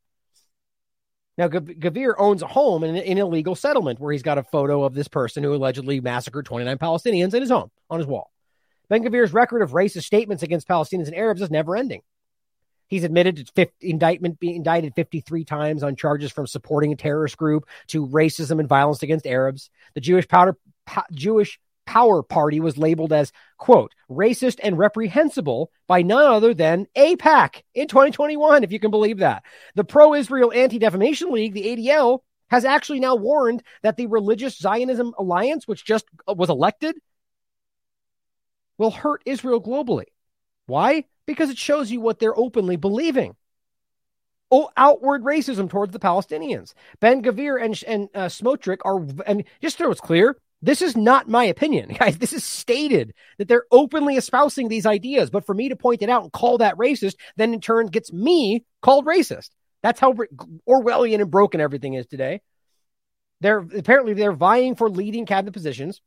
Now, 1.37 1.47
Gavir 1.47 2.13
owns 2.17 2.41
a 2.41 2.47
home 2.47 2.83
in 2.83 2.97
an 2.97 3.17
illegal 3.17 3.55
settlement 3.55 3.99
where 4.01 4.11
he's 4.11 4.23
got 4.23 4.37
a 4.37 4.43
photo 4.43 4.83
of 4.83 4.93
this 4.93 5.07
person 5.07 5.41
who 5.43 5.55
allegedly 5.55 6.01
massacred 6.01 6.45
29 6.45 6.77
Palestinians 6.77 7.33
in 7.33 7.41
his 7.41 7.49
home 7.49 7.71
on 7.89 7.99
his 7.99 8.07
wall. 8.07 8.29
Ben 8.89 9.03
Gvir's 9.03 9.33
record 9.33 9.61
of 9.61 9.71
racist 9.71 10.03
statements 10.03 10.43
against 10.43 10.67
Palestinians 10.67 11.07
and 11.07 11.15
Arabs 11.15 11.41
is 11.41 11.51
never 11.51 11.75
ending. 11.75 12.01
He's 12.87 13.03
admitted 13.03 13.37
to 13.37 13.45
50, 13.55 13.87
indictment 13.87 14.39
being 14.39 14.55
indicted 14.55 14.95
53 14.95 15.45
times 15.45 15.83
on 15.83 15.95
charges 15.95 16.31
from 16.31 16.47
supporting 16.47 16.91
a 16.91 16.95
terrorist 16.95 17.37
group 17.37 17.67
to 17.87 18.07
racism 18.07 18.59
and 18.59 18.67
violence 18.67 19.03
against 19.03 19.27
Arabs. 19.27 19.69
The 19.93 20.01
Jewish 20.01 20.27
Powder, 20.27 20.57
Jewish 21.11 21.59
Power 21.85 22.23
Party 22.23 22.59
was 22.59 22.77
labeled 22.77 23.13
as 23.13 23.31
quote 23.57 23.93
racist 24.09 24.59
and 24.61 24.77
reprehensible 24.77 25.71
by 25.87 26.01
none 26.01 26.25
other 26.25 26.53
than 26.55 26.87
AIPAC 26.95 27.61
in 27.75 27.87
2021, 27.87 28.63
if 28.63 28.71
you 28.71 28.79
can 28.79 28.91
believe 28.91 29.19
that. 29.19 29.43
The 29.75 29.83
pro-Israel 29.83 30.51
Anti-Defamation 30.51 31.31
League, 31.31 31.53
the 31.53 31.65
ADL, 31.65 32.19
has 32.49 32.65
actually 32.65 32.99
now 32.99 33.15
warned 33.15 33.63
that 33.83 33.97
the 33.97 34.07
Religious 34.07 34.57
Zionism 34.57 35.13
Alliance, 35.17 35.67
which 35.67 35.85
just 35.85 36.05
uh, 36.27 36.33
was 36.33 36.49
elected, 36.49 36.95
will 38.79 38.89
hurt 38.89 39.21
Israel 39.25 39.61
globally. 39.61 40.05
Why? 40.65 41.03
Because 41.27 41.51
it 41.51 41.59
shows 41.59 41.91
you 41.91 42.01
what 42.01 42.17
they're 42.17 42.37
openly 42.37 42.77
believing. 42.77 43.35
Oh, 44.49 44.71
outward 44.75 45.23
racism 45.23 45.69
towards 45.69 45.93
the 45.93 45.99
Palestinians. 45.99 46.73
Ben 46.99 47.21
Gavir 47.21 47.63
and, 47.63 47.83
and 47.85 48.09
uh, 48.15 48.25
Smotrich 48.25 48.79
are, 48.83 49.05
and 49.27 49.43
just 49.61 49.77
so 49.77 49.91
it's 49.91 50.01
clear, 50.01 50.37
this 50.63 50.81
is 50.81 50.97
not 50.97 51.29
my 51.29 51.43
opinion, 51.43 51.89
guys. 51.99 52.17
This 52.17 52.33
is 52.33 52.43
stated 52.43 53.13
that 53.37 53.47
they're 53.47 53.65
openly 53.69 54.15
espousing 54.15 54.67
these 54.67 54.87
ideas. 54.87 55.29
But 55.29 55.45
for 55.45 55.53
me 55.53 55.69
to 55.69 55.75
point 55.75 56.01
it 56.01 56.09
out 56.09 56.23
and 56.23 56.31
call 56.31 56.57
that 56.57 56.77
racist, 56.77 57.15
then 57.35 57.53
in 57.53 57.61
turn 57.61 57.87
gets 57.87 58.11
me 58.11 58.65
called 58.81 59.05
racist. 59.05 59.49
That's 59.83 59.99
how 59.99 60.13
Orwellian 60.67 61.21
and 61.21 61.31
broken 61.31 61.61
everything 61.61 61.93
is 61.93 62.07
today. 62.07 62.41
They're 63.41 63.59
apparently 63.59 64.13
they're 64.13 64.33
vying 64.33 64.75
for 64.75 64.89
leading 64.89 65.25
cabinet 65.25 65.53
positions 65.53 66.01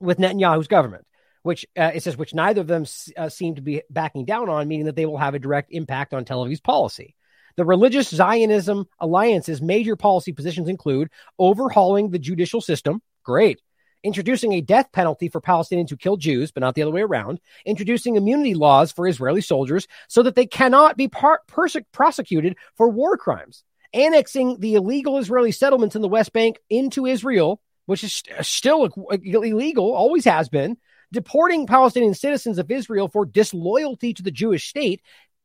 with 0.00 0.18
Netanyahu's 0.18 0.68
government 0.68 1.04
which 1.48 1.64
uh, 1.78 1.92
it 1.94 2.02
says 2.02 2.14
which 2.14 2.34
neither 2.34 2.60
of 2.60 2.66
them 2.66 2.84
uh, 3.16 3.30
seem 3.30 3.54
to 3.54 3.62
be 3.62 3.80
backing 3.88 4.26
down 4.26 4.50
on, 4.50 4.68
meaning 4.68 4.84
that 4.84 4.96
they 4.96 5.06
will 5.06 5.16
have 5.16 5.34
a 5.34 5.38
direct 5.38 5.72
impact 5.72 6.12
on 6.12 6.26
Tel 6.26 6.44
Aviv's 6.44 6.60
policy. 6.60 7.14
The 7.56 7.64
Religious 7.64 8.10
Zionism 8.10 8.86
Alliance's 9.00 9.62
major 9.62 9.96
policy 9.96 10.32
positions 10.32 10.68
include 10.68 11.08
overhauling 11.38 12.10
the 12.10 12.18
judicial 12.18 12.60
system, 12.60 13.00
great, 13.22 13.62
introducing 14.04 14.52
a 14.52 14.60
death 14.60 14.92
penalty 14.92 15.30
for 15.30 15.40
Palestinians 15.40 15.88
who 15.88 15.96
kill 15.96 16.18
Jews, 16.18 16.50
but 16.52 16.60
not 16.60 16.74
the 16.74 16.82
other 16.82 16.92
way 16.92 17.00
around, 17.00 17.40
introducing 17.64 18.16
immunity 18.16 18.52
laws 18.52 18.92
for 18.92 19.08
Israeli 19.08 19.40
soldiers 19.40 19.88
so 20.06 20.22
that 20.24 20.34
they 20.34 20.46
cannot 20.46 20.98
be 20.98 21.08
par- 21.08 21.40
perse- 21.46 21.78
prosecuted 21.92 22.58
for 22.76 22.90
war 22.90 23.16
crimes, 23.16 23.64
annexing 23.94 24.60
the 24.60 24.74
illegal 24.74 25.16
Israeli 25.16 25.52
settlements 25.52 25.96
in 25.96 26.02
the 26.02 26.08
West 26.08 26.34
Bank 26.34 26.58
into 26.68 27.06
Israel, 27.06 27.62
which 27.86 28.04
is 28.04 28.12
st- 28.12 28.44
still 28.44 28.84
illegal, 29.24 29.94
always 29.94 30.26
has 30.26 30.50
been, 30.50 30.76
deporting 31.12 31.66
Palestinian 31.66 32.14
citizens 32.14 32.58
of 32.58 32.70
Israel 32.70 33.08
for 33.08 33.26
disloyalty 33.26 34.12
to 34.14 34.22
the 34.22 34.30
Jewish 34.30 34.68
state 34.68 35.02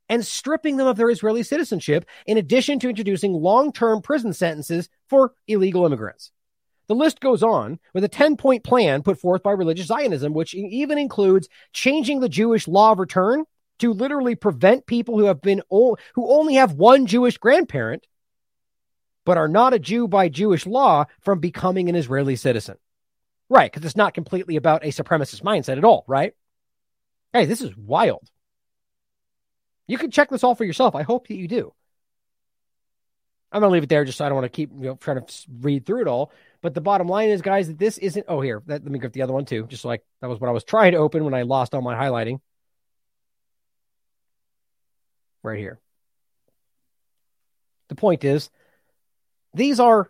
and 0.10 0.26
stripping 0.26 0.78
them 0.78 0.88
of 0.88 0.98
their 0.98 1.10
Israeli 1.10 1.44
citizenship, 1.44 2.06
in 2.26 2.38
addition 2.38 2.80
to 2.80 2.90
introducing 2.90 3.34
long 3.34 3.72
term 3.72 4.02
prison 4.02 4.34
sentences 4.34 4.90
for 5.08 5.34
illegal 5.48 5.86
immigrants. 5.86 6.32
The 6.88 6.96
list 6.96 7.22
goes 7.22 7.42
on 7.42 7.80
with 7.94 8.04
a 8.04 8.10
10 8.10 8.36
point 8.36 8.64
plan 8.64 9.04
put 9.04 9.20
forth 9.20 9.42
by 9.42 9.52
religious 9.52 9.88
Zionism, 9.88 10.34
which 10.34 10.54
even 10.54 10.98
includes 10.98 11.48
changing 11.72 12.20
the 12.20 12.30
Jewish 12.30 12.68
law 12.68 12.92
of 12.92 13.00
return 13.00 13.46
to 13.80 13.94
literally 13.94 14.36
prevent 14.36 14.86
people 14.86 15.18
who 15.18 15.26
have 15.26 15.42
been 15.42 15.62
who 15.70 15.98
only 16.18 16.56
have 16.56 16.74
one 16.74 17.06
Jewish 17.06 17.38
grandparent 17.38 18.06
but 19.26 19.38
are 19.38 19.48
not 19.48 19.74
a 19.74 19.80
Jew 19.80 20.08
by 20.08 20.30
Jewish 20.30 20.66
law 20.66 21.06
from 21.22 21.40
becoming 21.40 21.90
an 21.90 21.96
Israeli 21.96 22.36
citizen. 22.36 22.78
Right, 23.54 23.72
because 23.72 23.86
it's 23.86 23.96
not 23.96 24.16
completely 24.16 24.56
about 24.56 24.84
a 24.84 24.88
supremacist 24.88 25.44
mindset 25.44 25.78
at 25.78 25.86
all, 25.86 26.06
right? 26.08 26.34
Hey, 27.34 27.46
this 27.46 27.62
is 27.62 27.78
wild. 27.78 28.28
You 29.86 30.00
can 30.00 30.10
check 30.10 30.32
this 30.32 30.44
all 30.44 30.56
for 30.56 30.64
yourself. 30.64 30.96
I 30.96 31.04
hope 31.04 31.28
that 31.28 31.36
you 31.36 31.48
do. 31.48 31.72
I'm 33.52 33.62
going 33.62 33.70
to 33.70 33.74
leave 33.74 33.84
it 33.84 33.90
there 33.90 34.06
just 34.06 34.18
so 34.18 34.26
I 34.26 34.30
don't 34.30 34.38
want 34.38 34.46
to 34.46 34.50
keep 34.50 34.72
you 34.72 34.86
know, 34.86 34.96
trying 34.96 35.24
to 35.24 35.34
read 35.60 35.86
through 35.86 36.02
it 36.02 36.08
all. 36.08 36.32
But 36.64 36.74
the 36.74 36.82
bottom 36.82 37.08
line 37.08 37.30
is, 37.30 37.44
guys, 37.44 37.68
that 37.68 37.78
this 37.78 38.00
isn't. 38.00 38.26
Oh, 38.28 38.42
here, 38.42 38.64
that, 38.66 38.82
let 38.82 38.92
me 38.92 38.98
get 38.98 39.14
the 39.14 39.22
other 39.22 39.34
one 39.34 39.46
too. 39.46 39.68
Just 39.68 39.86
like 39.86 40.04
that 40.22 40.30
was 40.30 40.40
what 40.40 40.48
I 40.48 40.54
was 40.54 40.64
trying 40.64 40.94
to 40.94 40.98
open 40.98 41.24
when 41.24 41.36
I 41.36 41.44
lost 41.44 41.76
all 41.76 41.82
my 41.84 41.94
highlighting. 41.94 42.40
Right 45.44 45.60
here. 45.60 45.80
The 47.90 47.96
point 47.96 48.24
is, 48.24 48.50
these 49.54 49.80
are 49.80 50.10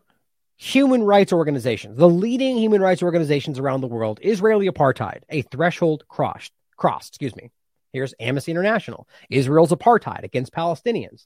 human 0.64 1.04
rights 1.04 1.34
organizations, 1.34 1.98
the 1.98 2.08
leading 2.08 2.58
human 2.58 2.82
rights 2.82 3.04
organizations 3.04 3.60
around 3.60 3.82
the 3.82 3.88
world, 3.88 4.20
Israeli 4.22 4.70
apartheid, 4.70 5.20
a 5.30 5.42
threshold 5.42 6.06
crossed, 6.08 6.54
crossed, 6.78 7.10
excuse 7.10 7.36
me. 7.36 7.52
Here's 7.92 8.14
Amnesty 8.20 8.52
International, 8.52 9.08
Israel's 9.30 9.72
apartheid 9.72 10.24
against 10.24 10.54
Palestinians. 10.54 11.26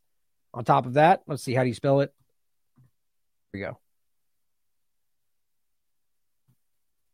On 0.55 0.65
top 0.65 0.87
of 0.87 0.95
that, 0.95 1.21
let's 1.27 1.43
see, 1.43 1.53
how 1.53 1.61
do 1.61 1.67
you 1.67 1.75
spell 1.75 2.01
it? 2.01 2.11
Here 3.53 3.61
we 3.61 3.65
go. 3.67 3.79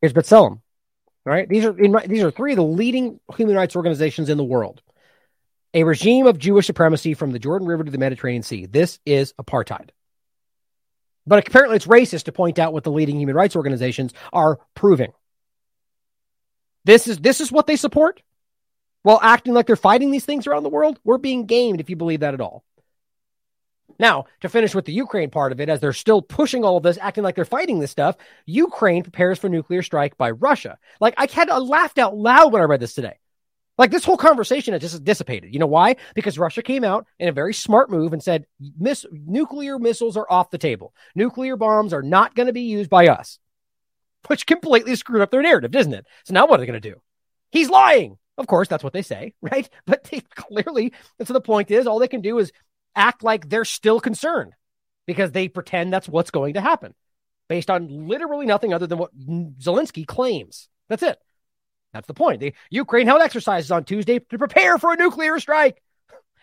Here's 0.02 0.14
B'Tselem. 0.14 0.62
Right, 1.26 1.48
these 1.48 1.66
are 1.66 1.78
in, 1.78 1.95
these 2.08 2.24
are 2.24 2.32
three 2.32 2.52
of 2.52 2.58
the 2.58 2.64
leading 2.64 3.20
human 3.38 3.56
rights 3.56 3.76
organizations 3.76 4.30
in 4.30 4.38
the 4.38 4.44
world. 4.44 4.82
A 5.74 5.84
regime 5.84 6.28
of 6.28 6.38
Jewish 6.38 6.68
supremacy 6.68 7.14
from 7.14 7.32
the 7.32 7.40
Jordan 7.40 7.68
River 7.68 7.84
to 7.84 7.91
the 7.91 7.98
Mediterranean 7.98 8.44
Sea. 8.44 8.66
This 8.66 9.00
is 9.06 9.34
apartheid. 9.34 9.90
But 11.26 11.48
apparently 11.48 11.78
it's 11.78 11.88
racist 11.88 12.24
to 12.24 12.32
point 12.32 12.60
out 12.60 12.74
what 12.74 12.84
the 12.84 12.91
leading 12.91 13.20
human 13.20 13.36
rights 13.36 13.56
organizations 13.56 14.14
are 14.32 14.60
proving. 14.76 15.14
This 16.86 17.08
is 17.08 17.18
this 17.20 17.40
is 17.40 17.52
what 17.52 17.68
they 17.68 17.78
support 17.78 18.22
while 19.04 19.20
acting 19.22 19.54
like 19.54 19.68
they're 19.68 19.76
fighting 19.76 20.12
these 20.12 20.26
things 20.26 20.48
around 20.48 20.64
the 20.64 20.70
world. 20.70 21.00
We're 21.04 21.18
being 21.18 21.45
gamed 21.45 21.80
if 21.80 21.90
you 21.90 21.95
believe 21.95 22.22
that 22.22 22.34
at 22.34 22.41
all. 22.41 22.64
Now, 24.00 24.26
to 24.41 24.50
finish 24.50 24.74
with 24.74 24.86
the 24.86 24.94
Ukraine 24.94 25.30
part 25.30 25.52
of 25.52 25.62
it, 25.62 25.70
as 25.70 25.80
they're 25.80 25.94
still 25.94 26.22
pushing 26.22 26.64
all 26.64 26.78
of 26.78 26.84
this, 26.84 26.98
acting 27.00 27.24
like 27.24 27.36
they're 27.36 27.45
fighting 27.45 27.80
this 27.80 27.91
stuff, 27.91 28.18
Ukraine 28.45 29.04
prepares 29.04 29.38
for 29.38 29.50
nuclear 29.50 29.84
strike 29.84 30.18
by 30.18 30.32
Russia. 30.32 30.78
Like 31.00 31.14
I 31.18 31.28
had 31.32 31.50
I 31.50 31.58
laughed 31.60 32.00
out 32.00 32.16
loud 32.16 32.52
when 32.52 32.62
I 32.62 32.66
read 32.66 32.80
this 32.80 32.95
today. 32.95 33.20
Like 33.78 33.90
this 33.90 34.06
whole 34.06 34.18
conversation 34.18 34.74
has 34.74 34.82
just 34.82 35.04
dissipated. 35.04 35.54
You 35.54 35.60
know 35.60 35.68
why? 35.68 35.95
Because 36.14 36.38
Russia 36.38 36.62
came 36.62 36.84
out 36.84 37.08
in 37.18 37.28
a 37.28 37.34
very 37.34 37.54
smart 37.54 37.90
move 37.90 38.14
and 38.14 38.22
said, 38.22 38.45
Miss, 38.78 39.06
nuclear 39.12 39.80
missiles 39.80 40.16
are 40.16 40.28
off 40.30 40.52
the 40.52 40.60
table. 40.60 40.94
Nuclear 41.16 41.58
bombs 41.58 41.94
are 41.94 42.04
not 42.04 42.36
going 42.36 42.48
to 42.48 42.54
be 42.54 42.62
used 42.62 42.90
by 42.90 43.08
us, 43.08 43.40
which 44.28 44.45
completely 44.45 44.95
screwed 44.95 45.22
up 45.22 45.32
their 45.32 45.41
narrative, 45.41 45.76
isn't 45.76 45.94
it? 45.94 46.06
So 46.26 46.34
now 46.34 46.45
what 46.45 46.60
are 46.60 46.62
they 46.62 46.68
going 46.68 46.82
to 46.82 46.90
do? 46.91 47.02
He's 47.52 47.70
lying. 47.70 48.18
Of 48.38 48.48
course, 48.48 48.68
that's 48.68 48.84
what 48.84 48.94
they 48.94 49.02
say, 49.02 49.34
right? 49.41 49.68
But 49.86 50.04
they 50.06 50.22
clearly, 50.22 50.94
and 51.18 51.28
so 51.28 51.34
the 51.34 51.41
point 51.41 51.72
is, 51.72 51.88
all 51.88 52.00
they 52.00 52.08
can 52.08 52.22
do 52.22 52.38
is 52.38 52.52
act 52.95 53.24
like 53.24 53.50
they're 53.50 53.66
still 53.66 54.00
concerned 54.00 54.54
because 55.08 55.32
they 55.32 55.48
pretend 55.48 55.91
that's 55.91 56.08
what's 56.08 56.32
going 56.32 56.54
to 56.54 56.62
happen 56.62 56.94
based 57.50 57.70
on 57.70 58.08
literally 58.08 58.45
nothing 58.45 58.74
other 58.74 58.88
than 58.88 58.98
what 58.98 59.18
Zelensky 59.18 60.06
claims. 60.06 60.70
That's 60.90 61.04
it. 61.04 61.20
That's 61.94 62.07
the 62.07 62.14
point. 62.14 62.40
The 62.40 62.53
Ukraine 62.72 63.07
held 63.07 63.22
exercises 63.22 63.72
on 63.72 63.84
Tuesday 63.86 64.20
to 64.20 64.38
prepare 64.38 64.78
for 64.78 64.94
a 64.94 64.98
nuclear 64.98 65.40
strike. 65.40 65.82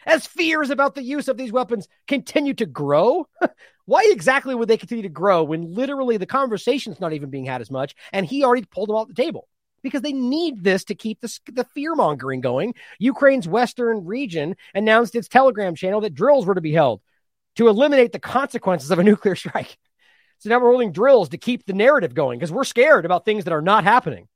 As 0.06 0.26
fears 0.26 0.70
about 0.70 0.94
the 0.94 1.02
use 1.02 1.28
of 1.28 1.36
these 1.36 1.52
weapons 1.52 1.88
continue 2.06 2.54
to 2.54 2.66
grow, 2.66 3.26
why 3.84 4.08
exactly 4.10 4.54
would 4.54 4.68
they 4.68 4.78
continue 4.78 5.02
to 5.02 5.08
grow 5.08 5.42
when 5.42 5.74
literally 5.74 6.16
the 6.16 6.26
conversation's 6.26 7.00
not 7.00 7.12
even 7.12 7.28
being 7.28 7.44
had 7.44 7.60
as 7.60 7.70
much 7.70 7.94
and 8.12 8.24
he 8.24 8.44
already 8.44 8.64
pulled 8.64 8.88
them 8.88 8.96
off 8.96 9.08
the 9.08 9.14
table? 9.14 9.48
Because 9.82 10.02
they 10.02 10.12
need 10.12 10.62
this 10.62 10.84
to 10.84 10.94
keep 10.94 11.20
the, 11.20 11.38
the 11.52 11.64
fear 11.64 11.94
mongering 11.94 12.40
going. 12.40 12.74
Ukraine's 12.98 13.48
western 13.48 14.04
region 14.04 14.56
announced 14.74 15.14
its 15.14 15.28
Telegram 15.28 15.74
channel 15.74 16.02
that 16.02 16.14
drills 16.14 16.46
were 16.46 16.54
to 16.54 16.60
be 16.60 16.72
held 16.72 17.00
to 17.56 17.68
eliminate 17.68 18.12
the 18.12 18.18
consequences 18.18 18.90
of 18.90 18.98
a 18.98 19.04
nuclear 19.04 19.34
strike. 19.34 19.76
So 20.38 20.48
now 20.48 20.60
we're 20.60 20.70
holding 20.70 20.92
drills 20.92 21.30
to 21.30 21.38
keep 21.38 21.66
the 21.66 21.74
narrative 21.74 22.14
going 22.14 22.38
because 22.38 22.52
we're 22.52 22.64
scared 22.64 23.04
about 23.04 23.24
things 23.24 23.44
that 23.44 23.52
are 23.52 23.60
not 23.60 23.84
happening. 23.84 24.28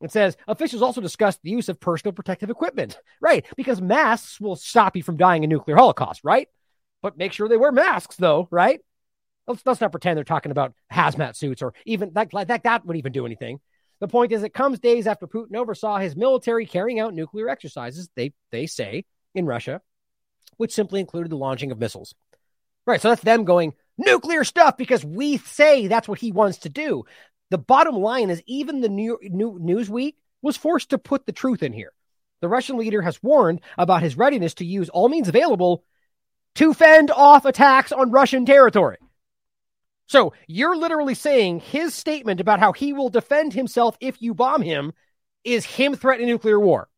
It 0.00 0.12
says 0.12 0.36
officials 0.46 0.82
also 0.82 1.00
discussed 1.00 1.40
the 1.42 1.50
use 1.50 1.68
of 1.68 1.80
personal 1.80 2.12
protective 2.12 2.50
equipment. 2.50 2.98
Right. 3.20 3.44
Because 3.56 3.80
masks 3.80 4.40
will 4.40 4.56
stop 4.56 4.96
you 4.96 5.02
from 5.02 5.16
dying 5.16 5.42
a 5.44 5.46
nuclear 5.46 5.76
holocaust, 5.76 6.20
right? 6.22 6.48
But 7.02 7.18
make 7.18 7.32
sure 7.32 7.48
they 7.48 7.56
wear 7.56 7.72
masks, 7.72 8.16
though, 8.16 8.48
right? 8.50 8.80
Let's, 9.46 9.62
let's 9.64 9.80
not 9.80 9.90
pretend 9.92 10.16
they're 10.16 10.24
talking 10.24 10.52
about 10.52 10.74
hazmat 10.92 11.34
suits 11.34 11.62
or 11.62 11.74
even 11.86 12.12
that, 12.14 12.30
that, 12.32 12.62
that 12.62 12.86
would 12.86 12.96
even 12.96 13.12
do 13.12 13.26
anything. 13.26 13.60
The 14.00 14.08
point 14.08 14.30
is, 14.30 14.44
it 14.44 14.54
comes 14.54 14.78
days 14.78 15.08
after 15.08 15.26
Putin 15.26 15.56
oversaw 15.56 15.98
his 15.98 16.14
military 16.14 16.66
carrying 16.66 17.00
out 17.00 17.14
nuclear 17.14 17.48
exercises, 17.48 18.08
they, 18.14 18.32
they 18.52 18.66
say, 18.66 19.04
in 19.34 19.46
Russia. 19.46 19.80
which 20.58 20.72
simply 20.72 21.00
included 21.00 21.30
the 21.30 21.36
launching 21.36 21.72
of 21.72 21.78
missiles. 21.78 22.14
Right. 22.86 23.00
So 23.00 23.08
that's 23.08 23.22
them 23.22 23.44
going 23.44 23.74
nuclear 23.96 24.44
stuff 24.44 24.76
because 24.76 25.04
we 25.04 25.38
say 25.38 25.86
that's 25.86 26.08
what 26.08 26.18
he 26.18 26.32
wants 26.32 26.58
to 26.58 26.68
do. 26.68 27.04
The 27.50 27.58
bottom 27.58 27.96
line 27.96 28.30
is 28.30 28.42
even 28.46 28.80
the 28.80 28.88
New, 28.88 29.18
New 29.22 29.58
Newsweek 29.58 30.14
was 30.42 30.56
forced 30.56 30.90
to 30.90 30.98
put 30.98 31.26
the 31.26 31.32
truth 31.32 31.62
in 31.62 31.72
here. 31.72 31.92
The 32.40 32.48
Russian 32.48 32.76
leader 32.76 33.02
has 33.02 33.22
warned 33.22 33.60
about 33.76 34.02
his 34.02 34.16
readiness 34.16 34.54
to 34.54 34.64
use 34.64 34.88
all 34.88 35.08
means 35.08 35.28
available 35.28 35.84
to 36.56 36.74
fend 36.74 37.10
off 37.10 37.44
attacks 37.44 37.92
on 37.92 38.10
Russian 38.10 38.46
territory. 38.46 38.98
So 40.06 40.32
you're 40.46 40.76
literally 40.76 41.14
saying 41.14 41.60
his 41.60 41.94
statement 41.94 42.40
about 42.40 42.60
how 42.60 42.72
he 42.72 42.92
will 42.92 43.10
defend 43.10 43.52
himself 43.52 43.96
if 44.00 44.22
you 44.22 44.34
bomb 44.34 44.62
him 44.62 44.92
is 45.44 45.64
him 45.64 45.94
threatening 45.94 46.28
nuclear 46.28 46.58
war. 46.58 46.88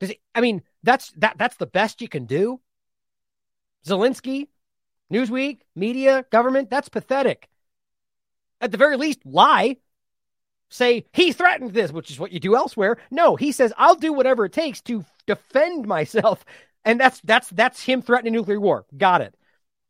Does 0.00 0.12
I 0.34 0.40
mean 0.40 0.62
that's 0.82 1.10
that 1.18 1.36
that's 1.38 1.56
the 1.56 1.66
best 1.66 2.00
you 2.00 2.08
can 2.08 2.24
do? 2.24 2.60
Zelensky, 3.86 4.48
Newsweek, 5.12 5.60
media, 5.74 6.24
government, 6.30 6.70
that's 6.70 6.88
pathetic. 6.88 7.48
At 8.60 8.70
the 8.70 8.78
very 8.78 8.96
least, 8.96 9.20
lie. 9.24 9.76
Say 10.68 11.06
he 11.12 11.32
threatened 11.32 11.72
this, 11.72 11.92
which 11.92 12.10
is 12.10 12.20
what 12.20 12.30
you 12.30 12.38
do 12.38 12.54
elsewhere. 12.54 12.98
No, 13.10 13.34
he 13.34 13.50
says 13.50 13.72
I'll 13.76 13.96
do 13.96 14.12
whatever 14.12 14.44
it 14.44 14.52
takes 14.52 14.80
to 14.82 15.04
defend 15.26 15.86
myself, 15.86 16.44
and 16.84 17.00
that's 17.00 17.20
that's 17.22 17.50
that's 17.50 17.82
him 17.82 18.02
threatening 18.02 18.34
nuclear 18.34 18.60
war. 18.60 18.86
Got 18.96 19.22
it. 19.22 19.34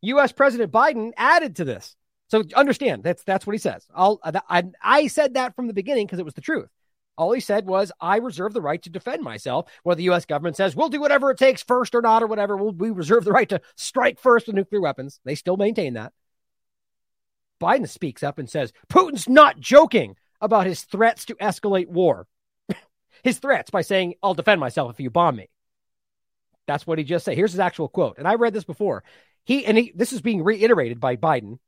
U.S. 0.03 0.33
President 0.33 0.73
Biden 0.73 1.13
added 1.17 1.57
to 1.57 1.65
this. 1.65 1.97
So 2.31 2.45
understand 2.55 3.03
that's 3.03 3.25
that's 3.25 3.47
what 3.47 3.53
he 3.53 3.59
says. 3.59 3.87
I'll 3.95 4.21
I, 4.25 4.65
I 4.83 5.07
said 5.09 5.35
that 5.35 5.55
from 5.55 5.67
the 5.67 5.75
beginning 5.75 6.07
because 6.07 6.19
it 6.19 6.25
was 6.25 6.35
the 6.35 6.41
truth. 6.41 6.69
All 7.19 7.33
he 7.33 7.41
said 7.41 7.67
was, 7.67 7.93
I 8.01 8.17
reserve 8.17 8.55
the 8.55 8.63
right 8.63 8.81
to 8.83 8.89
defend 8.89 9.23
myself. 9.23 9.69
Whether 9.83 9.99
the 9.99 10.05
U.S. 10.05 10.25
government 10.25 10.57
says 10.57 10.75
we'll 10.75 10.89
do 10.89 11.01
whatever 11.01 11.31
it 11.31 11.39
takes 11.39 11.63
first 11.63 11.95
or 11.95 12.01
not, 12.01 12.23
or 12.23 12.27
whatever, 12.27 12.57
we'll, 12.57 12.73
we 12.73 12.91
reserve 12.91 13.25
the 13.25 13.33
right 13.33 13.49
to 13.51 13.61
strike 13.77 14.19
first 14.19 14.47
with 14.47 14.57
nuclear 14.57 14.81
weapons. 14.81 15.21
They 15.25 15.35
still 15.35 15.59
maintain 15.59 15.95
that. 15.95 16.15
Biden 17.61 17.89
speaks 17.89 18.23
up 18.23 18.39
and 18.39 18.49
says, 18.49 18.73
Putin's 18.89 19.29
not 19.29 19.61
joking 19.61 20.17
about 20.41 20.67
his 20.67 20.83
threats 20.83 21.27
to 21.27 21.35
escalate 21.35 21.89
war. 21.89 22.27
his 23.23 23.39
threats 23.39 23.71
by 23.71 23.83
saying, 23.83 24.15
I'll 24.23 24.35
defend 24.35 24.61
myself 24.61 24.91
if 24.91 25.01
you 25.01 25.11
bomb 25.11 25.37
me. 25.37 25.49
That's 26.67 26.87
what 26.87 26.99
he 26.99 27.05
just 27.05 27.25
said. 27.25 27.37
Here's 27.37 27.53
his 27.53 27.61
actual 27.61 27.89
quote. 27.89 28.19
And 28.19 28.27
I 28.27 28.35
read 28.35 28.55
this 28.55 28.65
before. 28.65 29.05
He 29.45 29.67
and 29.67 29.77
he, 29.77 29.93
this 29.95 30.13
is 30.13 30.21
being 30.21 30.43
reiterated 30.43 31.01
by 31.01 31.17
Biden 31.17 31.59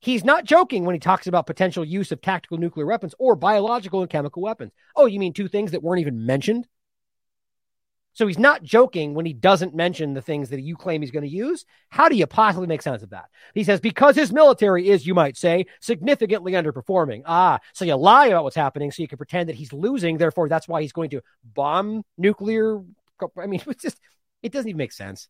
He's 0.00 0.24
not 0.24 0.44
joking 0.44 0.84
when 0.84 0.94
he 0.94 1.00
talks 1.00 1.26
about 1.26 1.46
potential 1.46 1.84
use 1.84 2.12
of 2.12 2.20
tactical 2.20 2.58
nuclear 2.58 2.86
weapons 2.86 3.14
or 3.18 3.34
biological 3.34 4.02
and 4.02 4.10
chemical 4.10 4.42
weapons. 4.42 4.72
Oh, 4.94 5.06
you 5.06 5.18
mean 5.18 5.32
two 5.32 5.48
things 5.48 5.72
that 5.72 5.82
weren't 5.82 6.00
even 6.00 6.26
mentioned? 6.26 6.66
So 8.16 8.26
he's 8.26 8.38
not 8.38 8.62
joking 8.62 9.12
when 9.12 9.26
he 9.26 9.34
doesn't 9.34 9.74
mention 9.74 10.14
the 10.14 10.22
things 10.22 10.48
that 10.48 10.62
you 10.62 10.74
claim 10.74 11.02
he's 11.02 11.10
going 11.10 11.24
to 11.24 11.28
use. 11.28 11.66
How 11.90 12.08
do 12.08 12.16
you 12.16 12.26
possibly 12.26 12.66
make 12.66 12.80
sense 12.80 13.02
of 13.02 13.10
that? 13.10 13.26
He 13.52 13.62
says, 13.62 13.78
because 13.78 14.16
his 14.16 14.32
military 14.32 14.88
is, 14.88 15.06
you 15.06 15.12
might 15.12 15.36
say, 15.36 15.66
significantly 15.82 16.52
underperforming. 16.52 17.24
Ah, 17.26 17.58
so 17.74 17.84
you 17.84 17.94
lie 17.94 18.28
about 18.28 18.44
what's 18.44 18.56
happening 18.56 18.90
so 18.90 19.02
you 19.02 19.08
can 19.08 19.18
pretend 19.18 19.50
that 19.50 19.54
he's 19.54 19.70
losing. 19.70 20.16
Therefore, 20.16 20.48
that's 20.48 20.66
why 20.66 20.80
he's 20.80 20.94
going 20.94 21.10
to 21.10 21.20
bomb 21.44 22.04
nuclear. 22.16 22.80
I 23.38 23.46
mean, 23.46 23.60
it's 23.66 23.82
just, 23.82 24.00
it 24.42 24.50
doesn't 24.50 24.70
even 24.70 24.78
make 24.78 24.92
sense. 24.92 25.28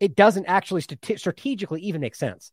It 0.00 0.16
doesn't 0.16 0.46
actually 0.46 0.80
strategically 0.80 1.82
even 1.82 2.00
make 2.00 2.16
sense. 2.16 2.50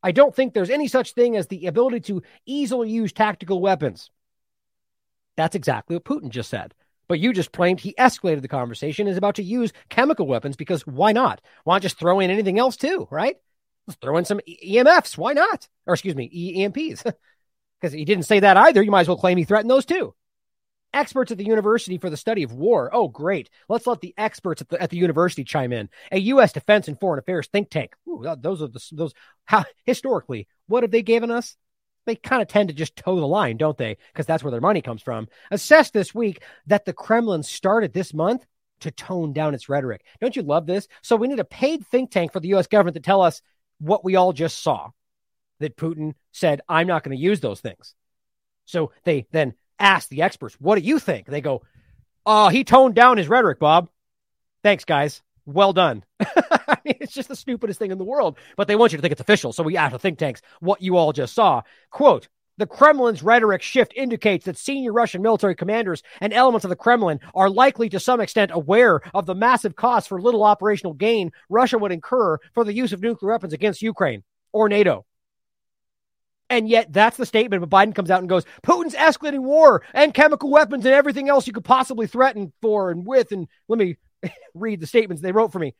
I 0.00 0.12
don't 0.12 0.32
think 0.32 0.54
there's 0.54 0.70
any 0.70 0.86
such 0.86 1.14
thing 1.14 1.36
as 1.36 1.48
the 1.48 1.66
ability 1.66 2.02
to 2.02 2.22
easily 2.46 2.90
use 2.90 3.12
tactical 3.12 3.60
weapons. 3.60 4.12
That's 5.36 5.56
exactly 5.56 5.96
what 5.96 6.04
Putin 6.04 6.28
just 6.28 6.50
said. 6.50 6.72
But 7.12 7.20
you 7.20 7.34
just 7.34 7.52
claimed 7.52 7.78
he 7.78 7.92
escalated 7.98 8.40
the 8.40 8.48
conversation 8.48 9.06
is 9.06 9.18
about 9.18 9.34
to 9.34 9.42
use 9.42 9.74
chemical 9.90 10.26
weapons 10.26 10.56
because 10.56 10.86
why 10.86 11.12
not? 11.12 11.42
Why 11.64 11.74
not 11.74 11.82
just 11.82 11.98
throw 11.98 12.20
in 12.20 12.30
anything 12.30 12.58
else 12.58 12.74
too, 12.74 13.06
right? 13.10 13.36
Let's 13.86 13.98
throw 14.00 14.16
in 14.16 14.24
some 14.24 14.40
EMFs. 14.48 15.18
Why 15.18 15.34
not? 15.34 15.68
Or 15.86 15.92
excuse 15.92 16.16
me, 16.16 16.30
EMPs. 16.56 17.02
Because 17.78 17.92
he 17.92 18.06
didn't 18.06 18.24
say 18.24 18.40
that 18.40 18.56
either. 18.56 18.82
You 18.82 18.90
might 18.90 19.02
as 19.02 19.08
well 19.08 19.18
claim 19.18 19.36
he 19.36 19.44
threatened 19.44 19.70
those 19.70 19.84
too 19.84 20.14
experts 20.94 21.30
at 21.30 21.36
the 21.36 21.44
University 21.44 21.98
for 21.98 22.08
the 22.08 22.16
Study 22.16 22.44
of 22.44 22.54
War. 22.54 22.88
Oh, 22.94 23.08
great. 23.08 23.50
Let's 23.68 23.86
let 23.86 24.00
the 24.00 24.14
experts 24.16 24.62
at 24.62 24.70
the, 24.70 24.80
at 24.80 24.88
the 24.88 24.96
university 24.96 25.44
chime 25.44 25.74
in. 25.74 25.90
A 26.12 26.18
U.S. 26.18 26.52
Defense 26.52 26.88
and 26.88 26.98
Foreign 26.98 27.18
Affairs 27.18 27.46
think 27.48 27.68
tank. 27.68 27.92
Ooh, 28.08 28.24
those 28.38 28.62
are 28.62 28.68
the, 28.68 28.82
those, 28.92 29.12
how, 29.44 29.64
historically, 29.84 30.48
what 30.66 30.82
have 30.82 30.90
they 30.90 31.02
given 31.02 31.30
us? 31.30 31.56
They 32.04 32.16
kind 32.16 32.42
of 32.42 32.48
tend 32.48 32.68
to 32.68 32.74
just 32.74 32.96
toe 32.96 33.16
the 33.16 33.26
line, 33.26 33.56
don't 33.56 33.78
they? 33.78 33.96
Because 34.12 34.26
that's 34.26 34.42
where 34.42 34.50
their 34.50 34.60
money 34.60 34.82
comes 34.82 35.02
from. 35.02 35.28
Assessed 35.50 35.92
this 35.92 36.14
week 36.14 36.42
that 36.66 36.84
the 36.84 36.92
Kremlin 36.92 37.42
started 37.42 37.92
this 37.92 38.12
month 38.12 38.44
to 38.80 38.90
tone 38.90 39.32
down 39.32 39.54
its 39.54 39.68
rhetoric. 39.68 40.04
Don't 40.20 40.34
you 40.34 40.42
love 40.42 40.66
this? 40.66 40.88
So 41.02 41.14
we 41.16 41.28
need 41.28 41.38
a 41.38 41.44
paid 41.44 41.86
think 41.86 42.10
tank 42.10 42.32
for 42.32 42.40
the 42.40 42.48
U.S. 42.48 42.66
government 42.66 42.94
to 42.96 43.00
tell 43.00 43.22
us 43.22 43.40
what 43.78 44.04
we 44.04 44.16
all 44.16 44.32
just 44.32 44.62
saw 44.62 44.90
that 45.60 45.76
Putin 45.76 46.14
said, 46.32 46.60
I'm 46.68 46.88
not 46.88 47.04
going 47.04 47.16
to 47.16 47.22
use 47.22 47.40
those 47.40 47.60
things. 47.60 47.94
So 48.64 48.90
they 49.04 49.26
then 49.30 49.54
ask 49.78 50.08
the 50.08 50.22
experts, 50.22 50.56
what 50.60 50.76
do 50.76 50.82
you 50.82 50.98
think? 50.98 51.26
They 51.26 51.40
go, 51.40 51.62
oh, 52.26 52.48
he 52.48 52.64
toned 52.64 52.94
down 52.94 53.16
his 53.16 53.28
rhetoric, 53.28 53.58
Bob. 53.58 53.88
Thanks, 54.62 54.84
guys. 54.84 55.22
Well 55.44 55.72
done. 55.72 56.04
I 56.20 56.78
mean, 56.84 56.96
it's 57.00 57.12
just 57.12 57.28
the 57.28 57.36
stupidest 57.36 57.78
thing 57.78 57.90
in 57.90 57.98
the 57.98 58.04
world, 58.04 58.38
but 58.56 58.68
they 58.68 58.76
want 58.76 58.92
you 58.92 58.98
to 58.98 59.02
think 59.02 59.12
it's 59.12 59.20
official. 59.20 59.52
So 59.52 59.62
we 59.62 59.76
ask 59.76 59.92
the 59.92 59.98
think 59.98 60.18
tanks 60.18 60.40
what 60.60 60.82
you 60.82 60.96
all 60.96 61.12
just 61.12 61.34
saw. 61.34 61.62
Quote, 61.90 62.28
the 62.58 62.66
Kremlin's 62.66 63.22
rhetoric 63.22 63.62
shift 63.62 63.92
indicates 63.96 64.44
that 64.44 64.58
senior 64.58 64.92
Russian 64.92 65.22
military 65.22 65.54
commanders 65.54 66.02
and 66.20 66.32
elements 66.32 66.64
of 66.64 66.68
the 66.68 66.76
Kremlin 66.76 67.18
are 67.34 67.48
likely 67.48 67.88
to 67.88 67.98
some 67.98 68.20
extent 68.20 68.50
aware 68.52 69.00
of 69.14 69.26
the 69.26 69.34
massive 69.34 69.74
costs 69.74 70.08
for 70.08 70.20
little 70.20 70.44
operational 70.44 70.92
gain 70.92 71.32
Russia 71.48 71.78
would 71.78 71.92
incur 71.92 72.38
for 72.52 72.64
the 72.64 72.74
use 72.74 72.92
of 72.92 73.00
nuclear 73.00 73.32
weapons 73.32 73.52
against 73.52 73.82
Ukraine 73.82 74.22
or 74.52 74.68
NATO. 74.68 75.06
And 76.50 76.68
yet, 76.68 76.92
that's 76.92 77.16
the 77.16 77.24
statement. 77.24 77.66
But 77.66 77.70
Biden 77.70 77.94
comes 77.94 78.10
out 78.10 78.20
and 78.20 78.28
goes, 78.28 78.44
Putin's 78.62 78.94
escalating 78.94 79.40
war 79.40 79.82
and 79.94 80.12
chemical 80.12 80.50
weapons 80.50 80.84
and 80.84 80.94
everything 80.94 81.30
else 81.30 81.46
you 81.46 81.54
could 81.54 81.64
possibly 81.64 82.06
threaten 82.06 82.52
for 82.60 82.90
and 82.90 83.06
with. 83.06 83.32
And 83.32 83.48
let 83.68 83.78
me 83.78 83.96
read 84.54 84.80
the 84.80 84.86
statements 84.86 85.22
they 85.22 85.32
wrote 85.32 85.52
for 85.52 85.58
me. 85.58 85.74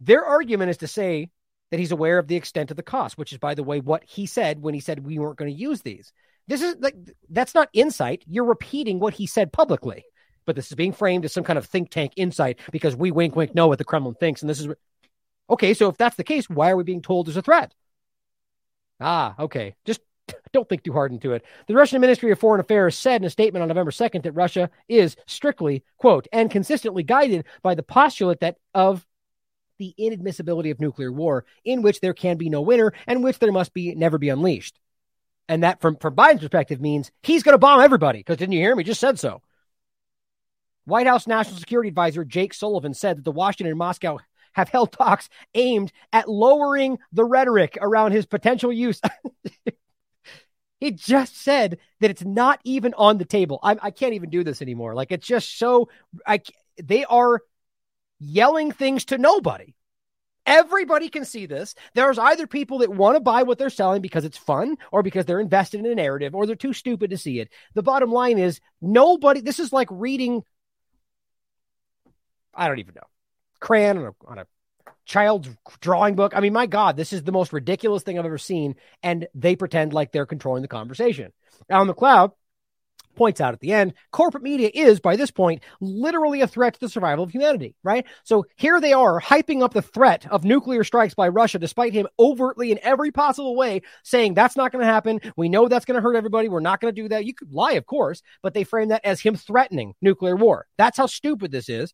Their 0.00 0.24
argument 0.24 0.70
is 0.70 0.78
to 0.78 0.88
say 0.88 1.30
that 1.70 1.80
he's 1.80 1.92
aware 1.92 2.18
of 2.18 2.28
the 2.28 2.36
extent 2.36 2.70
of 2.70 2.76
the 2.76 2.82
cost, 2.82 3.16
which 3.16 3.32
is, 3.32 3.38
by 3.38 3.54
the 3.54 3.62
way, 3.62 3.80
what 3.80 4.04
he 4.04 4.26
said 4.26 4.60
when 4.60 4.74
he 4.74 4.80
said 4.80 5.06
we 5.06 5.18
weren't 5.18 5.38
going 5.38 5.50
to 5.50 5.58
use 5.58 5.80
these. 5.82 6.12
This 6.48 6.60
is 6.60 6.76
like, 6.80 6.96
that's 7.30 7.54
not 7.54 7.68
insight. 7.72 8.24
You're 8.26 8.44
repeating 8.44 8.98
what 8.98 9.14
he 9.14 9.26
said 9.26 9.52
publicly. 9.52 10.04
But 10.44 10.56
this 10.56 10.66
is 10.66 10.74
being 10.74 10.92
framed 10.92 11.24
as 11.24 11.32
some 11.32 11.44
kind 11.44 11.58
of 11.58 11.66
think 11.66 11.90
tank 11.90 12.12
insight 12.16 12.58
because 12.72 12.96
we 12.96 13.12
wink, 13.12 13.36
wink, 13.36 13.54
know 13.54 13.68
what 13.68 13.78
the 13.78 13.84
Kremlin 13.84 14.14
thinks. 14.14 14.42
And 14.42 14.50
this 14.50 14.60
is 14.60 14.68
okay. 15.48 15.72
So 15.72 15.88
if 15.88 15.96
that's 15.96 16.16
the 16.16 16.24
case, 16.24 16.50
why 16.50 16.70
are 16.70 16.76
we 16.76 16.82
being 16.82 17.00
told 17.00 17.26
there's 17.26 17.36
a 17.36 17.42
threat? 17.42 17.72
Ah, 19.00 19.36
okay. 19.38 19.76
Just 19.84 20.00
don't 20.52 20.68
think 20.68 20.82
too 20.82 20.92
hard 20.92 21.12
into 21.12 21.32
it. 21.32 21.44
The 21.66 21.74
Russian 21.74 22.00
Ministry 22.00 22.30
of 22.30 22.38
Foreign 22.38 22.60
Affairs 22.60 22.96
said 22.96 23.20
in 23.20 23.26
a 23.26 23.30
statement 23.30 23.62
on 23.62 23.68
November 23.68 23.90
2nd 23.90 24.22
that 24.22 24.32
Russia 24.32 24.70
is 24.88 25.16
strictly, 25.26 25.84
quote, 25.98 26.28
and 26.32 26.50
consistently 26.50 27.02
guided 27.02 27.46
by 27.62 27.74
the 27.74 27.82
postulate 27.82 28.40
that 28.40 28.58
of 28.74 29.06
the 29.78 29.94
inadmissibility 29.98 30.70
of 30.70 30.80
nuclear 30.80 31.10
war, 31.10 31.44
in 31.64 31.82
which 31.82 32.00
there 32.00 32.14
can 32.14 32.36
be 32.36 32.48
no 32.48 32.60
winner 32.60 32.92
and 33.06 33.24
which 33.24 33.38
there 33.38 33.52
must 33.52 33.74
be 33.74 33.94
never 33.94 34.18
be 34.18 34.28
unleashed. 34.28 34.78
And 35.48 35.64
that, 35.64 35.80
from, 35.80 35.96
from 35.96 36.14
Biden's 36.14 36.40
perspective, 36.40 36.80
means 36.80 37.10
he's 37.22 37.42
going 37.42 37.54
to 37.54 37.58
bomb 37.58 37.80
everybody. 37.80 38.20
Because 38.20 38.36
didn't 38.36 38.52
you 38.52 38.60
hear 38.60 38.76
me? 38.76 38.84
Just 38.84 39.00
said 39.00 39.18
so. 39.18 39.42
White 40.84 41.06
House 41.06 41.26
National 41.26 41.58
Security 41.58 41.88
Advisor 41.88 42.24
Jake 42.24 42.54
Sullivan 42.54 42.94
said 42.94 43.18
that 43.18 43.24
the 43.24 43.32
Washington 43.32 43.70
and 43.70 43.78
Moscow 43.78 44.18
have 44.52 44.68
held 44.68 44.92
talks 44.92 45.28
aimed 45.54 45.92
at 46.12 46.28
lowering 46.28 46.98
the 47.12 47.24
rhetoric 47.24 47.78
around 47.80 48.12
his 48.12 48.26
potential 48.26 48.72
use. 48.72 49.00
he 50.82 50.90
just 50.90 51.40
said 51.40 51.78
that 52.00 52.10
it's 52.10 52.24
not 52.24 52.58
even 52.64 52.92
on 52.94 53.16
the 53.16 53.24
table. 53.24 53.60
I, 53.62 53.76
I 53.80 53.90
can't 53.92 54.14
even 54.14 54.30
do 54.30 54.42
this 54.42 54.60
anymore. 54.60 54.96
Like 54.96 55.12
it's 55.12 55.24
just 55.24 55.56
so 55.56 55.88
I 56.26 56.40
they 56.82 57.04
are 57.04 57.40
yelling 58.18 58.72
things 58.72 59.04
to 59.04 59.16
nobody. 59.16 59.74
Everybody 60.44 61.08
can 61.08 61.24
see 61.24 61.46
this. 61.46 61.76
There's 61.94 62.18
either 62.18 62.48
people 62.48 62.78
that 62.78 62.90
want 62.90 63.14
to 63.14 63.20
buy 63.20 63.44
what 63.44 63.58
they're 63.58 63.70
selling 63.70 64.02
because 64.02 64.24
it's 64.24 64.36
fun 64.36 64.76
or 64.90 65.04
because 65.04 65.24
they're 65.24 65.38
invested 65.38 65.78
in 65.78 65.86
a 65.86 65.94
narrative 65.94 66.34
or 66.34 66.46
they're 66.46 66.56
too 66.56 66.72
stupid 66.72 67.10
to 67.10 67.16
see 67.16 67.38
it. 67.38 67.50
The 67.74 67.82
bottom 67.84 68.10
line 68.10 68.40
is 68.40 68.60
nobody, 68.80 69.40
this 69.40 69.60
is 69.60 69.72
like 69.72 69.86
reading, 69.88 70.42
I 72.52 72.66
don't 72.66 72.80
even 72.80 72.94
know 72.96 73.06
crayon 73.60 73.98
on 73.98 74.04
a, 74.06 74.12
on 74.26 74.38
a 74.38 74.46
child's 75.12 75.50
drawing 75.80 76.14
book. 76.14 76.32
I 76.34 76.40
mean, 76.40 76.54
my 76.54 76.66
God, 76.66 76.96
this 76.96 77.12
is 77.12 77.22
the 77.22 77.32
most 77.32 77.52
ridiculous 77.52 78.02
thing 78.02 78.18
I've 78.18 78.24
ever 78.24 78.38
seen. 78.38 78.76
And 79.02 79.28
they 79.34 79.56
pretend 79.56 79.92
like 79.92 80.10
they're 80.10 80.26
controlling 80.26 80.62
the 80.62 80.68
conversation. 80.68 81.32
Alan 81.68 81.86
MacLeod 81.86 82.30
points 83.14 83.42
out 83.42 83.52
at 83.52 83.60
the 83.60 83.74
end 83.74 83.92
corporate 84.10 84.42
media 84.42 84.70
is, 84.72 84.98
by 84.98 85.16
this 85.16 85.30
point, 85.30 85.62
literally 85.82 86.40
a 86.40 86.46
threat 86.46 86.72
to 86.72 86.80
the 86.80 86.88
survival 86.88 87.24
of 87.24 87.30
humanity, 87.30 87.74
right? 87.84 88.06
So 88.24 88.46
here 88.56 88.80
they 88.80 88.94
are 88.94 89.20
hyping 89.20 89.62
up 89.62 89.74
the 89.74 89.82
threat 89.82 90.26
of 90.30 90.44
nuclear 90.44 90.82
strikes 90.82 91.12
by 91.14 91.28
Russia, 91.28 91.58
despite 91.58 91.92
him 91.92 92.08
overtly 92.18 92.72
in 92.72 92.80
every 92.82 93.10
possible 93.10 93.54
way 93.54 93.82
saying 94.02 94.32
that's 94.32 94.56
not 94.56 94.72
going 94.72 94.80
to 94.80 94.90
happen. 94.90 95.20
We 95.36 95.50
know 95.50 95.68
that's 95.68 95.84
going 95.84 95.96
to 95.96 96.02
hurt 96.02 96.16
everybody. 96.16 96.48
We're 96.48 96.60
not 96.60 96.80
going 96.80 96.94
to 96.94 97.02
do 97.02 97.08
that. 97.10 97.26
You 97.26 97.34
could 97.34 97.52
lie, 97.52 97.72
of 97.72 97.84
course, 97.84 98.22
but 98.42 98.54
they 98.54 98.64
frame 98.64 98.88
that 98.88 99.04
as 99.04 99.20
him 99.20 99.36
threatening 99.36 99.92
nuclear 100.00 100.36
war. 100.36 100.66
That's 100.78 100.96
how 100.96 101.06
stupid 101.06 101.50
this 101.50 101.68
is. 101.68 101.92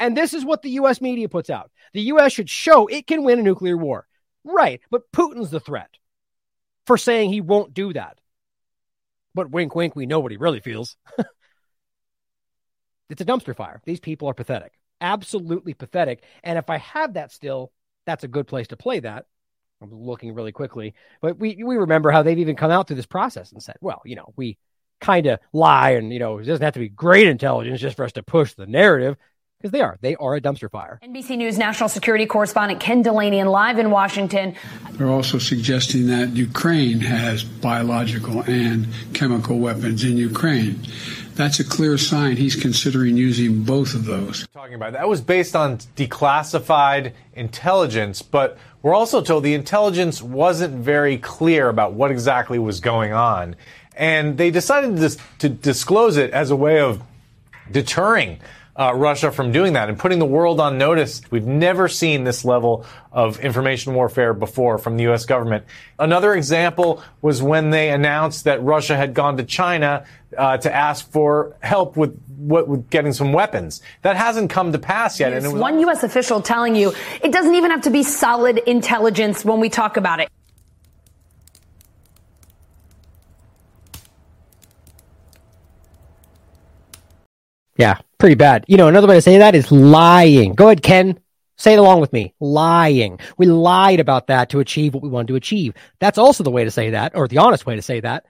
And 0.00 0.16
this 0.16 0.34
is 0.34 0.44
what 0.44 0.62
the 0.62 0.70
US 0.70 1.00
media 1.00 1.28
puts 1.28 1.50
out. 1.50 1.70
The 1.92 2.02
US 2.02 2.32
should 2.32 2.50
show 2.50 2.86
it 2.86 3.06
can 3.06 3.22
win 3.22 3.38
a 3.38 3.42
nuclear 3.42 3.76
war. 3.76 4.06
Right. 4.44 4.80
But 4.90 5.10
Putin's 5.12 5.50
the 5.50 5.60
threat 5.60 5.90
for 6.86 6.96
saying 6.98 7.30
he 7.30 7.40
won't 7.40 7.74
do 7.74 7.92
that. 7.92 8.20
But 9.34 9.50
wink, 9.50 9.74
wink, 9.74 9.96
we 9.96 10.06
know 10.06 10.20
what 10.20 10.30
he 10.30 10.36
really 10.36 10.60
feels. 10.60 10.96
it's 13.10 13.20
a 13.20 13.24
dumpster 13.24 13.56
fire. 13.56 13.80
These 13.84 14.00
people 14.00 14.28
are 14.28 14.34
pathetic, 14.34 14.72
absolutely 15.00 15.74
pathetic. 15.74 16.22
And 16.42 16.58
if 16.58 16.70
I 16.70 16.78
have 16.78 17.14
that 17.14 17.32
still, 17.32 17.72
that's 18.06 18.24
a 18.24 18.28
good 18.28 18.46
place 18.46 18.68
to 18.68 18.76
play 18.76 19.00
that. 19.00 19.26
I'm 19.82 19.92
looking 19.92 20.34
really 20.34 20.52
quickly, 20.52 20.94
but 21.20 21.38
we 21.38 21.62
we 21.62 21.76
remember 21.76 22.10
how 22.10 22.22
they've 22.22 22.38
even 22.38 22.56
come 22.56 22.70
out 22.70 22.86
through 22.86 22.96
this 22.96 23.06
process 23.06 23.52
and 23.52 23.62
said, 23.62 23.76
well, 23.80 24.00
you 24.04 24.14
know, 24.14 24.32
we 24.36 24.56
kind 25.00 25.26
of 25.26 25.40
lie, 25.52 25.90
and 25.90 26.12
you 26.12 26.20
know, 26.20 26.38
it 26.38 26.44
doesn't 26.44 26.64
have 26.64 26.74
to 26.74 26.80
be 26.80 26.88
great 26.88 27.26
intelligence 27.26 27.80
just 27.80 27.96
for 27.96 28.04
us 28.04 28.12
to 28.12 28.22
push 28.22 28.54
the 28.54 28.66
narrative 28.66 29.16
because 29.64 29.72
they 29.72 29.80
are. 29.80 29.96
They 30.02 30.14
are 30.16 30.34
a 30.34 30.42
dumpster 30.42 30.70
fire. 30.70 31.00
NBC 31.02 31.38
News 31.38 31.56
national 31.56 31.88
security 31.88 32.26
correspondent 32.26 32.80
Ken 32.80 33.02
Dilanian 33.02 33.50
live 33.50 33.78
in 33.78 33.90
Washington. 33.90 34.54
They're 34.92 35.08
also 35.08 35.38
suggesting 35.38 36.06
that 36.08 36.36
Ukraine 36.36 37.00
has 37.00 37.44
biological 37.44 38.42
and 38.42 38.86
chemical 39.14 39.58
weapons 39.58 40.04
in 40.04 40.18
Ukraine. 40.18 40.80
That's 41.34 41.60
a 41.60 41.64
clear 41.64 41.96
sign 41.96 42.36
he's 42.36 42.56
considering 42.56 43.16
using 43.16 43.62
both 43.62 43.94
of 43.94 44.04
those. 44.04 44.46
Talking 44.48 44.74
about 44.74 44.92
that 44.92 45.08
was 45.08 45.22
based 45.22 45.56
on 45.56 45.78
declassified 45.96 47.14
intelligence, 47.32 48.20
but 48.20 48.58
we're 48.82 48.94
also 48.94 49.22
told 49.22 49.44
the 49.44 49.54
intelligence 49.54 50.20
wasn't 50.20 50.74
very 50.74 51.16
clear 51.16 51.70
about 51.70 51.94
what 51.94 52.10
exactly 52.10 52.58
was 52.58 52.80
going 52.80 53.14
on. 53.14 53.56
And 53.96 54.36
they 54.36 54.50
decided 54.50 54.98
to, 54.98 55.18
to 55.38 55.48
disclose 55.48 56.18
it 56.18 56.32
as 56.32 56.50
a 56.50 56.56
way 56.56 56.80
of 56.80 57.02
deterring 57.72 58.40
uh, 58.76 58.92
Russia 58.94 59.30
from 59.30 59.52
doing 59.52 59.74
that 59.74 59.88
and 59.88 59.98
putting 59.98 60.18
the 60.18 60.26
world 60.26 60.60
on 60.60 60.78
notice. 60.78 61.22
We've 61.30 61.46
never 61.46 61.88
seen 61.88 62.24
this 62.24 62.44
level 62.44 62.84
of 63.12 63.38
information 63.40 63.94
warfare 63.94 64.34
before 64.34 64.78
from 64.78 64.96
the 64.96 65.04
U.S. 65.04 65.26
government. 65.26 65.64
Another 65.98 66.34
example 66.34 67.02
was 67.22 67.42
when 67.42 67.70
they 67.70 67.90
announced 67.90 68.44
that 68.44 68.62
Russia 68.62 68.96
had 68.96 69.14
gone 69.14 69.36
to 69.36 69.44
China 69.44 70.04
uh, 70.36 70.56
to 70.58 70.74
ask 70.74 71.08
for 71.10 71.56
help 71.60 71.96
with, 71.96 72.20
what, 72.36 72.66
with 72.66 72.90
getting 72.90 73.12
some 73.12 73.32
weapons. 73.32 73.80
That 74.02 74.16
hasn't 74.16 74.50
come 74.50 74.72
to 74.72 74.78
pass 74.78 75.20
yet. 75.20 75.32
And 75.32 75.60
one 75.60 75.78
U.S. 75.80 76.02
official 76.02 76.40
telling 76.40 76.74
you 76.74 76.92
it 77.22 77.30
doesn't 77.30 77.54
even 77.54 77.70
have 77.70 77.82
to 77.82 77.90
be 77.90 78.02
solid 78.02 78.58
intelligence 78.58 79.44
when 79.44 79.60
we 79.60 79.68
talk 79.68 79.96
about 79.96 80.20
it. 80.20 80.28
Yeah, 87.76 87.98
pretty 88.18 88.36
bad. 88.36 88.64
You 88.68 88.76
know, 88.76 88.88
another 88.88 89.08
way 89.08 89.16
to 89.16 89.22
say 89.22 89.38
that 89.38 89.54
is 89.54 89.70
lying. 89.72 90.54
Go 90.54 90.66
ahead, 90.66 90.82
Ken. 90.82 91.18
Say 91.56 91.74
it 91.74 91.78
along 91.78 92.00
with 92.00 92.12
me. 92.12 92.34
Lying. 92.40 93.20
We 93.36 93.46
lied 93.46 94.00
about 94.00 94.26
that 94.28 94.50
to 94.50 94.60
achieve 94.60 94.94
what 94.94 95.02
we 95.02 95.08
wanted 95.08 95.28
to 95.28 95.36
achieve. 95.36 95.74
That's 96.00 96.18
also 96.18 96.44
the 96.44 96.50
way 96.50 96.64
to 96.64 96.70
say 96.70 96.90
that, 96.90 97.16
or 97.16 97.28
the 97.28 97.38
honest 97.38 97.66
way 97.66 97.76
to 97.76 97.82
say 97.82 98.00
that. 98.00 98.24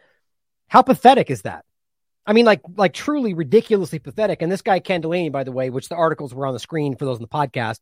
How 0.69 0.83
pathetic 0.83 1.31
is 1.31 1.43
that? 1.43 1.65
I 2.27 2.33
mean, 2.33 2.47
like, 2.47 2.63
like 2.77 2.95
truly 2.95 3.35
ridiculously 3.35 3.99
pathetic. 3.99 4.41
And 4.41 4.51
this 4.51 4.63
guy, 4.63 4.81
Ken 4.81 5.03
Dilanian, 5.03 5.33
by 5.33 5.45
the 5.45 5.53
way, 5.53 5.71
which 5.71 5.89
the 5.89 5.97
articles 5.97 6.35
were 6.35 6.47
on 6.47 6.55
the 6.55 6.61
screen 6.61 6.97
for 6.97 7.05
those 7.05 7.19
in 7.19 7.23
the 7.23 7.29
podcast, 7.29 7.81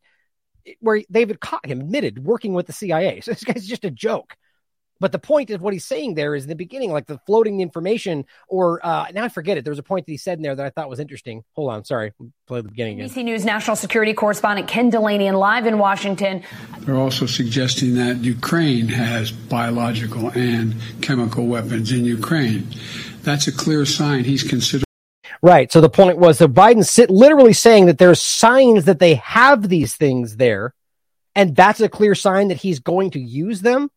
where 0.81 1.03
they've 1.11 1.37
admitted 1.65 2.25
working 2.25 2.53
with 2.53 2.67
the 2.67 2.73
CIA. 2.73 3.21
So 3.25 3.33
this 3.33 3.45
guy's 3.45 3.67
just 3.67 3.85
a 3.85 3.91
joke. 3.91 4.37
But 5.03 5.11
the 5.11 5.19
point 5.19 5.51
of 5.51 5.61
what 5.61 5.73
he's 5.73 5.85
saying 5.85 6.15
there 6.15 6.33
is 6.37 6.45
in 6.45 6.49
the 6.49 6.55
beginning, 6.55 6.93
like 6.93 7.07
the 7.07 7.19
floating 7.27 7.61
information, 7.61 8.25
or 8.47 8.79
uh, 8.87 9.07
now 9.13 9.25
I 9.25 9.29
forget 9.31 9.59
it. 9.59 9.65
There 9.65 9.73
was 9.73 9.81
a 9.81 9.83
point 9.83 10.07
that 10.07 10.13
he 10.13 10.17
said 10.17 10.39
in 10.39 10.45
there 10.45 10.55
that 10.55 10.65
I 10.65 10.71
thought 10.71 10.89
was 10.89 11.01
interesting. 11.01 11.43
Hold 11.55 11.73
on, 11.73 11.85
sorry, 11.85 12.13
play 12.47 12.61
the 12.61 12.69
beginning 12.69 13.01
again. 13.01 13.11
NBC 13.11 13.25
News 13.25 13.45
national 13.45 13.75
security 13.75 14.15
correspondent 14.15 14.69
Ken 14.69 14.93
Dilanian 14.93 15.37
live 15.37 15.67
in 15.67 15.79
Washington. 15.79 16.45
They're 16.83 16.95
also 16.95 17.27
suggesting 17.27 17.97
that 17.97 18.19
Ukraine 18.19 18.87
has 18.87 19.33
biological 19.33 20.29
and 20.39 20.77
chemical 21.01 21.49
weapons 21.49 21.91
in 21.91 22.05
Ukraine. 22.05 22.69
That's 23.23 23.49
a 23.49 23.53
clear 23.53 23.85
sign 23.85 24.23
he's 24.23 24.45
considering. 24.45 24.85
Right. 25.43 25.73
So 25.73 25.81
the 25.81 25.91
point 25.91 26.19
was 26.19 26.39
that 26.39 26.55
Biden's 26.55 26.89
sit, 26.89 27.11
literally 27.11 27.55
saying 27.55 27.87
that 27.87 27.99
there's 27.99 28.23
signs 28.23 28.85
that 28.85 29.01
they 29.01 29.17
have 29.17 29.69
these 29.69 29.97
things 29.97 30.37
there, 30.37 30.75
and 31.35 31.57
that's 31.57 31.81
a 31.81 31.89
clear 31.89 32.15
sign 32.15 32.47
that 32.49 32.59
he's 32.59 32.79
going 32.79 33.11
to 33.11 33.21
use 33.21 33.63
them. 33.63 33.91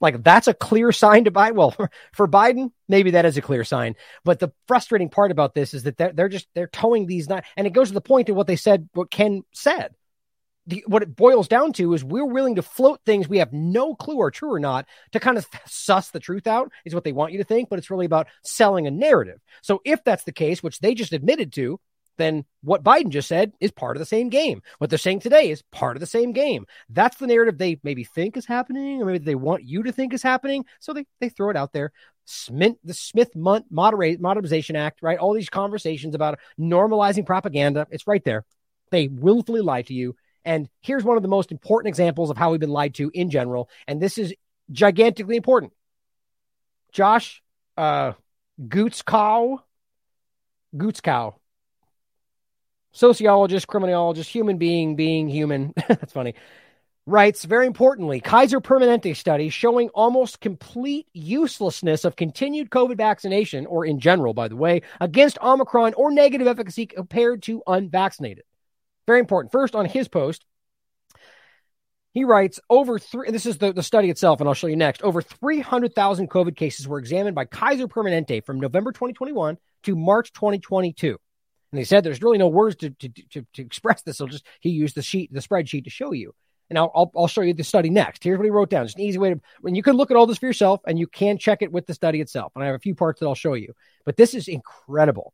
Like 0.00 0.22
that's 0.22 0.48
a 0.48 0.54
clear 0.54 0.92
sign 0.92 1.24
to 1.24 1.30
buy. 1.30 1.50
Well, 1.50 1.74
for, 2.12 2.28
Biden, 2.28 2.70
maybe 2.88 3.12
that 3.12 3.24
is 3.24 3.36
a 3.36 3.42
clear 3.42 3.64
sign. 3.64 3.96
But 4.24 4.38
the 4.38 4.52
frustrating 4.66 5.08
part 5.08 5.30
about 5.30 5.54
this 5.54 5.74
is 5.74 5.84
that 5.84 5.96
they're, 5.96 6.12
they're 6.12 6.28
just 6.28 6.48
they're 6.54 6.68
towing 6.68 7.06
these 7.06 7.28
not, 7.28 7.44
and 7.56 7.66
it 7.66 7.72
goes 7.72 7.88
to 7.88 7.94
the 7.94 8.00
point 8.00 8.28
of 8.28 8.36
what 8.36 8.46
they 8.46 8.56
said, 8.56 8.88
what 8.94 9.10
Ken 9.10 9.42
said. 9.52 9.94
The, 10.66 10.84
what 10.86 11.02
it 11.02 11.16
boils 11.16 11.48
down 11.48 11.72
to 11.74 11.94
is 11.94 12.04
we're 12.04 12.26
willing 12.26 12.56
to 12.56 12.62
float 12.62 13.00
things 13.06 13.26
we 13.26 13.38
have 13.38 13.54
no 13.54 13.94
clue 13.94 14.20
are 14.20 14.30
true 14.30 14.52
or 14.52 14.60
not 14.60 14.86
to 15.12 15.20
kind 15.20 15.38
of 15.38 15.46
suss 15.66 16.10
the 16.10 16.20
truth 16.20 16.46
out 16.46 16.70
is 16.84 16.94
what 16.94 17.04
they 17.04 17.12
want 17.12 17.32
you 17.32 17.38
to 17.38 17.44
think, 17.44 17.70
but 17.70 17.78
it's 17.78 17.90
really 17.90 18.04
about 18.04 18.26
selling 18.44 18.86
a 18.86 18.90
narrative. 18.90 19.40
So 19.62 19.80
if 19.86 20.04
that's 20.04 20.24
the 20.24 20.32
case, 20.32 20.62
which 20.62 20.80
they 20.80 20.94
just 20.94 21.14
admitted 21.14 21.54
to, 21.54 21.80
then 22.18 22.44
what 22.62 22.84
Biden 22.84 23.08
just 23.08 23.28
said 23.28 23.52
is 23.60 23.70
part 23.70 23.96
of 23.96 24.00
the 24.00 24.06
same 24.06 24.28
game. 24.28 24.62
What 24.78 24.90
they're 24.90 24.98
saying 24.98 25.20
today 25.20 25.50
is 25.50 25.62
part 25.72 25.96
of 25.96 26.00
the 26.00 26.06
same 26.06 26.32
game. 26.32 26.66
That's 26.90 27.16
the 27.16 27.26
narrative 27.26 27.56
they 27.56 27.80
maybe 27.82 28.04
think 28.04 28.36
is 28.36 28.46
happening, 28.46 29.00
or 29.00 29.06
maybe 29.06 29.18
they 29.18 29.34
want 29.34 29.64
you 29.64 29.84
to 29.84 29.92
think 29.92 30.12
is 30.12 30.22
happening. 30.22 30.64
So 30.80 30.92
they, 30.92 31.06
they 31.20 31.30
throw 31.30 31.50
it 31.50 31.56
out 31.56 31.72
there. 31.72 31.92
Smith, 32.26 32.76
the 32.84 32.92
Smith 32.92 33.30
Moderate, 33.34 34.20
Modernization 34.20 34.76
Act, 34.76 35.00
right? 35.00 35.18
All 35.18 35.32
these 35.32 35.48
conversations 35.48 36.14
about 36.14 36.38
normalizing 36.60 37.24
propaganda. 37.24 37.86
It's 37.90 38.06
right 38.06 38.22
there. 38.22 38.44
They 38.90 39.08
willfully 39.08 39.62
lie 39.62 39.82
to 39.82 39.94
you. 39.94 40.14
And 40.44 40.68
here's 40.82 41.04
one 41.04 41.16
of 41.16 41.22
the 41.22 41.28
most 41.28 41.52
important 41.52 41.88
examples 41.88 42.30
of 42.30 42.36
how 42.36 42.50
we've 42.50 42.60
been 42.60 42.68
lied 42.68 42.94
to 42.96 43.10
in 43.14 43.30
general. 43.30 43.70
And 43.86 44.00
this 44.00 44.18
is 44.18 44.34
gigantically 44.70 45.36
important. 45.36 45.72
Josh 46.92 47.42
uh, 47.76 48.12
Guetzkow, 48.60 49.58
Guetzkow, 50.74 51.34
sociologist, 52.92 53.66
criminologist, 53.66 54.30
human 54.30 54.58
being, 54.58 54.96
being 54.96 55.28
human. 55.28 55.72
That's 55.88 56.12
funny. 56.12 56.34
Writes 57.06 57.44
very 57.44 57.66
importantly, 57.66 58.20
Kaiser 58.20 58.60
Permanente 58.60 59.16
study 59.16 59.48
showing 59.48 59.88
almost 59.90 60.42
complete 60.42 61.06
uselessness 61.14 62.04
of 62.04 62.16
continued 62.16 62.68
COVID 62.68 62.98
vaccination, 62.98 63.64
or 63.64 63.86
in 63.86 63.98
general, 63.98 64.34
by 64.34 64.48
the 64.48 64.56
way, 64.56 64.82
against 65.00 65.38
Omicron 65.40 65.94
or 65.94 66.10
negative 66.10 66.46
efficacy 66.46 66.84
compared 66.84 67.42
to 67.44 67.62
unvaccinated. 67.66 68.44
Very 69.06 69.20
important. 69.20 69.52
First, 69.52 69.74
on 69.74 69.86
his 69.86 70.06
post, 70.06 70.44
he 72.12 72.24
writes 72.24 72.60
over 72.68 72.98
three, 72.98 73.30
this 73.30 73.46
is 73.46 73.56
the, 73.56 73.72
the 73.72 73.82
study 73.82 74.10
itself, 74.10 74.40
and 74.40 74.48
I'll 74.48 74.54
show 74.54 74.66
you 74.66 74.76
next. 74.76 75.02
Over 75.02 75.22
300,000 75.22 76.28
COVID 76.28 76.56
cases 76.56 76.86
were 76.86 76.98
examined 76.98 77.34
by 77.34 77.46
Kaiser 77.46 77.88
Permanente 77.88 78.44
from 78.44 78.60
November 78.60 78.92
2021 78.92 79.56
to 79.84 79.96
March 79.96 80.32
2022. 80.34 81.18
And 81.72 81.78
he 81.78 81.84
said 81.84 82.02
there's 82.02 82.22
really 82.22 82.38
no 82.38 82.48
words 82.48 82.76
to, 82.76 82.90
to, 82.90 83.08
to, 83.08 83.46
to 83.54 83.62
express 83.62 84.02
this. 84.02 84.18
So 84.18 84.26
just 84.26 84.46
he 84.60 84.70
used 84.70 84.94
the 84.94 85.02
sheet, 85.02 85.32
the 85.32 85.40
spreadsheet 85.40 85.84
to 85.84 85.90
show 85.90 86.12
you. 86.12 86.34
And 86.70 86.78
I'll, 86.78 86.90
I'll, 86.94 87.12
I'll 87.16 87.28
show 87.28 87.40
you 87.40 87.54
the 87.54 87.64
study 87.64 87.88
next. 87.90 88.22
Here's 88.22 88.38
what 88.38 88.44
he 88.44 88.50
wrote 88.50 88.70
down. 88.70 88.84
It's 88.84 88.94
an 88.94 89.00
easy 89.00 89.18
way 89.18 89.30
to, 89.30 89.40
when 89.60 89.74
you 89.74 89.82
can 89.82 89.96
look 89.96 90.10
at 90.10 90.16
all 90.16 90.26
this 90.26 90.38
for 90.38 90.46
yourself 90.46 90.80
and 90.86 90.98
you 90.98 91.06
can 91.06 91.38
check 91.38 91.62
it 91.62 91.72
with 91.72 91.86
the 91.86 91.94
study 91.94 92.20
itself. 92.20 92.52
And 92.54 92.62
I 92.62 92.66
have 92.66 92.76
a 92.76 92.80
few 92.80 92.94
parts 92.94 93.20
that 93.20 93.26
I'll 93.26 93.34
show 93.34 93.54
you. 93.54 93.74
But 94.04 94.16
this 94.16 94.34
is 94.34 94.48
incredible. 94.48 95.32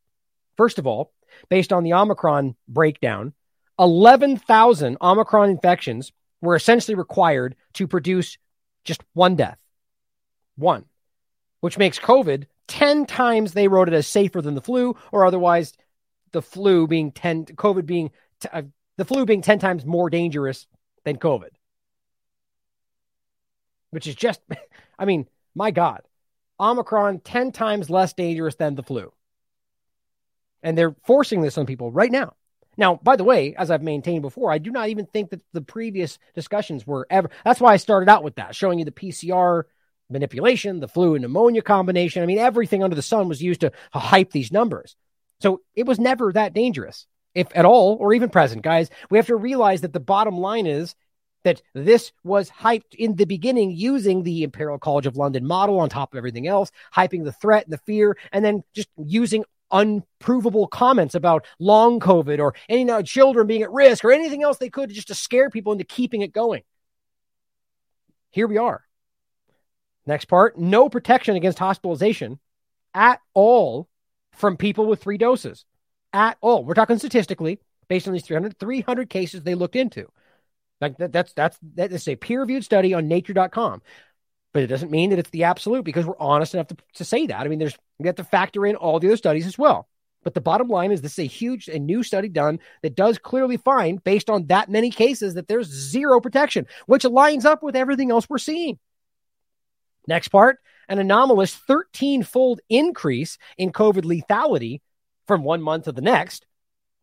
First 0.57 0.79
of 0.79 0.87
all, 0.87 1.13
based 1.49 1.73
on 1.73 1.83
the 1.83 1.95
Omicron 1.95 2.55
breakdown, 2.69 3.33
11,000 3.79 4.97
Omicron 5.01 5.51
infections 5.51 6.13
were 6.41 6.55
essentially 6.55 6.95
required 6.95 7.57
to 7.75 7.89
produce 7.89 8.39
just 8.85 9.03
one 9.13 9.35
death. 9.35 9.59
One, 10.57 10.85
which 11.61 11.79
makes 11.79 11.99
COVID 11.99 12.45
10 12.69 13.07
times 13.07 13.53
they 13.53 13.69
wrote 13.69 13.89
it 13.89 13.95
as 13.95 14.07
safer 14.07 14.41
than 14.41 14.55
the 14.55 14.61
flu 14.61 14.97
or 15.13 15.27
otherwise 15.27 15.73
the 16.35 16.43
flu 16.43 16.87
being 16.87 17.13
10 17.13 17.47
covid 17.47 17.87
being 17.87 18.11
t- 18.41 18.49
uh, 18.53 18.63
the 18.97 19.05
flu 19.05 19.25
being 19.25 19.41
10 19.41 19.59
times 19.61 19.87
more 19.87 20.11
dangerous 20.11 20.67
than 21.05 21.17
covid. 21.17 21.51
Which 23.91 24.07
is 24.07 24.17
just 24.17 24.41
i 24.99 25.07
mean 25.07 25.27
my 25.55 25.71
god 25.71 26.03
omicron 26.61 27.21
10 27.21 27.53
times 27.53 27.89
less 27.89 28.13
dangerous 28.13 28.57
than 28.57 28.75
the 28.75 28.83
flu. 28.83 29.13
And 30.63 30.77
they're 30.77 30.97
forcing 31.07 31.41
this 31.41 31.59
on 31.59 31.67
people 31.67 31.91
right 31.91 32.11
now. 32.11 32.35
Now 32.77 32.97
by 32.97 33.15
the 33.15 33.25
way 33.25 33.55
as 33.57 33.71
i've 33.71 33.83
maintained 33.83 34.23
before 34.23 34.51
i 34.51 34.59
do 34.59 34.73
not 34.73 34.89
even 34.89 35.07
think 35.07 35.31
that 35.31 35.41
the 35.53 35.63
previous 35.63 36.19
discussions 36.35 36.85
were 36.85 37.07
ever 37.09 37.31
that's 37.45 37.61
why 37.61 37.73
i 37.73 37.77
started 37.77 38.09
out 38.11 38.25
with 38.25 38.35
that 38.35 38.57
showing 38.57 38.81
you 38.81 38.85
the 38.85 38.91
pcr 38.91 39.63
manipulation 40.11 40.81
the 40.81 40.89
flu 40.89 41.15
and 41.15 41.23
pneumonia 41.23 41.63
combination. 41.63 42.25
I 42.25 42.27
mean 42.27 42.39
everything 42.39 42.83
under 42.83 42.97
the 42.97 43.03
sun 43.03 43.29
was 43.29 43.41
used 43.41 43.61
to 43.61 43.71
hype 43.93 44.33
these 44.33 44.51
numbers 44.51 44.97
so 45.41 45.61
it 45.75 45.87
was 45.87 45.99
never 45.99 46.33
that 46.33 46.55
dangerous, 46.55 47.07
if 47.35 47.49
at 47.55 47.65
all, 47.65 47.97
or 48.01 48.15
even 48.15 48.31
present, 48.31 48.63
guys. 48.63 48.91
We 49.11 49.19
have 49.19 49.27
to 49.27 49.37
realize 49.37 49.81
that 49.83 49.93
the 49.93 50.01
bottom 50.01 50.39
line 50.39 50.67
is 50.67 50.95
that 51.45 51.61
this 51.75 52.13
was 52.25 52.51
hyped 52.51 52.95
in 52.95 53.17
the 53.17 53.27
beginning 53.27 53.71
using 53.71 54.23
the 54.23 54.43
Imperial 54.43 54.79
College 54.79 55.07
of 55.07 55.17
London 55.17 55.47
model 55.47 55.79
on 55.79 55.89
top 55.89 56.13
of 56.13 56.19
everything 56.19 56.47
else, 56.47 56.71
hyping 56.95 57.25
the 57.25 57.33
threat 57.33 57.65
and 57.65 57.73
the 57.73 57.79
fear, 57.79 58.17
and 58.33 58.45
then 58.45 58.65
just 58.75 58.89
using 58.97 59.45
unprovable 59.71 60.67
comments 60.67 61.15
about 61.15 61.45
long 61.59 62.01
COVID 62.01 62.39
or 62.39 62.55
any 62.69 62.81
you 62.81 62.87
know, 62.87 63.03
children 63.03 63.47
being 63.47 63.63
at 63.63 63.73
risk 63.73 64.05
or 64.05 64.13
anything 64.13 64.43
else 64.43 64.59
they 64.59 64.71
could 64.71 64.91
just 64.91 65.09
to 65.09 65.15
scare 65.15 65.51
people 65.51 65.73
into 65.73 65.85
keeping 65.85 66.23
it 66.23 66.33
going. 66.33 66.63
Here 68.31 68.47
we 68.47 68.57
are. 68.57 68.85
Next 70.07 70.27
part 70.27 70.59
no 70.59 70.89
protection 70.89 71.37
against 71.37 71.59
hospitalization 71.59 72.39
at 72.95 73.21
all 73.33 73.89
from 74.37 74.57
people 74.57 74.87
with 74.87 75.03
three 75.03 75.19
doses. 75.19 75.65
At 76.13 76.37
all. 76.41 76.65
We're 76.65 76.75
talking 76.75 76.99
statistically 76.99 77.59
based 77.89 78.07
on 78.07 78.13
these 78.13 78.25
300, 78.25 78.59
300 78.59 79.11
cases 79.11 79.43
they 79.43 79.55
looked 79.55 79.77
into. 79.77 80.09
Like 80.81 80.97
that, 80.99 81.13
that's 81.13 81.33
that's 81.33 81.59
that 81.75 81.93
is 81.93 82.07
a 82.09 82.17
peer 82.17 82.41
reviewed 82.41 82.65
study 82.65 82.95
on 82.95 83.09
nature.com. 83.09 83.83
But 84.53 84.63
it 84.63 84.69
doesn't 84.69 84.91
mean 84.91 85.11
that 85.11 85.19
it's 85.19 85.31
the 85.31 85.45
absolute 85.45 85.85
because 85.85 86.07
we're 86.07 86.19
honest 86.19 86.55
enough 86.55 86.69
to, 86.69 86.77
to 86.95 87.05
say 87.05 87.27
that. 87.27 87.41
I 87.41 87.49
mean, 87.49 87.59
there's 87.59 87.77
we 87.99 88.07
have 88.07 88.17
to 88.17 88.25
factor 88.25 88.65
in 88.67 88.77
all 88.77 89.01
the 89.01 89.09
other 89.09 89.17
studies 89.17 89.47
as 89.47 89.59
well. 89.59 89.89
But 90.23 90.35
the 90.35 90.41
bottom 90.41 90.69
line 90.69 90.91
is 90.91 91.03
this 91.03 91.13
is 91.13 91.25
a 91.25 91.27
huge 91.27 91.69
and 91.69 91.87
new 91.87 92.03
study 92.03 92.29
done 92.29 92.59
that 92.83 92.97
does 92.97 93.19
clearly 93.19 93.59
find, 93.59 94.03
based 94.03 94.31
on 94.31 94.47
that 94.47 94.71
many 94.71 94.91
cases, 94.91 95.35
that 95.35 95.49
there's 95.49 95.69
zero 95.69 96.21
protection, 96.21 96.67
which 96.87 97.05
lines 97.05 97.45
up 97.45 97.63
with 97.63 97.77
everything 97.77 98.11
else 98.11 98.27
we're 98.29 98.39
seeing. 98.39 98.79
Next 100.07 100.29
part 100.29 100.59
an 100.89 100.99
anomalous 100.99 101.55
13 101.55 102.23
fold 102.23 102.61
increase 102.69 103.39
in 103.59 103.73
COVID 103.73 104.05
lethality 104.05 104.81
from 105.27 105.43
one 105.43 105.63
month 105.63 105.85
to 105.85 105.93
the 105.93 106.01
next, 106.01 106.47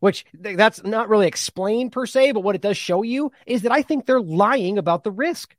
which 0.00 0.24
that's 0.34 0.82
not 0.84 1.08
really 1.08 1.26
explained 1.26 1.92
per 1.92 2.06
se, 2.06 2.32
but 2.32 2.40
what 2.40 2.54
it 2.54 2.60
does 2.60 2.76
show 2.76 3.02
you 3.02 3.32
is 3.46 3.62
that 3.62 3.72
I 3.72 3.82
think 3.82 4.06
they're 4.06 4.20
lying 4.20 4.78
about 4.78 5.04
the 5.04 5.10
risk. 5.10 5.56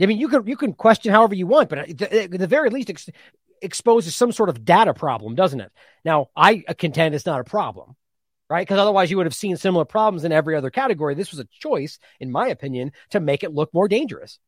I 0.00 0.06
mean, 0.06 0.18
you 0.18 0.28
can 0.28 0.46
you 0.46 0.56
can 0.56 0.72
question 0.72 1.12
however 1.12 1.34
you 1.34 1.46
want, 1.46 1.68
but 1.68 1.78
at 1.78 2.30
the 2.30 2.46
very 2.46 2.70
least, 2.70 2.90
ex- 2.90 3.08
exposes 3.60 4.16
some 4.16 4.32
sort 4.32 4.48
of 4.48 4.64
data 4.64 4.92
problem, 4.94 5.34
doesn't 5.34 5.60
it? 5.60 5.70
Now, 6.04 6.30
I 6.34 6.64
contend 6.78 7.14
it's 7.14 7.26
not 7.26 7.40
a 7.40 7.44
problem, 7.44 7.94
right? 8.50 8.66
Because 8.66 8.80
otherwise, 8.80 9.10
you 9.10 9.16
would 9.18 9.26
have 9.26 9.34
seen 9.34 9.56
similar 9.56 9.84
problems 9.84 10.24
in 10.24 10.32
every 10.32 10.56
other 10.56 10.70
category. 10.70 11.14
This 11.14 11.30
was 11.30 11.40
a 11.40 11.48
choice, 11.60 11.98
in 12.18 12.32
my 12.32 12.48
opinion, 12.48 12.92
to 13.10 13.20
make 13.20 13.44
it 13.44 13.54
look 13.54 13.72
more 13.72 13.88
dangerous. 13.88 14.38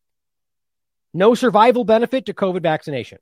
No 1.14 1.34
survival 1.34 1.84
benefit 1.84 2.26
to 2.26 2.34
COVID 2.34 2.62
vaccination. 2.62 3.18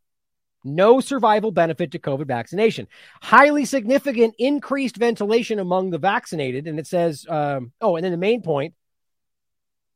No 0.65 1.01
survival 1.01 1.51
benefit 1.51 1.93
to 1.93 1.99
COVID 1.99 2.27
vaccination. 2.27 2.89
Highly 3.21 3.65
significant 3.65 4.35
increased 4.39 4.97
ventilation 4.97 5.59
among 5.59 5.91
the 5.91 5.99
vaccinated. 5.99 6.67
And 6.67 6.79
it 6.79 6.87
says, 6.87 7.27
um, 7.29 7.73
oh, 7.81 7.97
and 7.97 8.05
then 8.05 8.13
the 8.13 8.19
main 8.19 8.43
point 8.43 8.75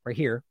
right 0.04 0.16
here. 0.16 0.44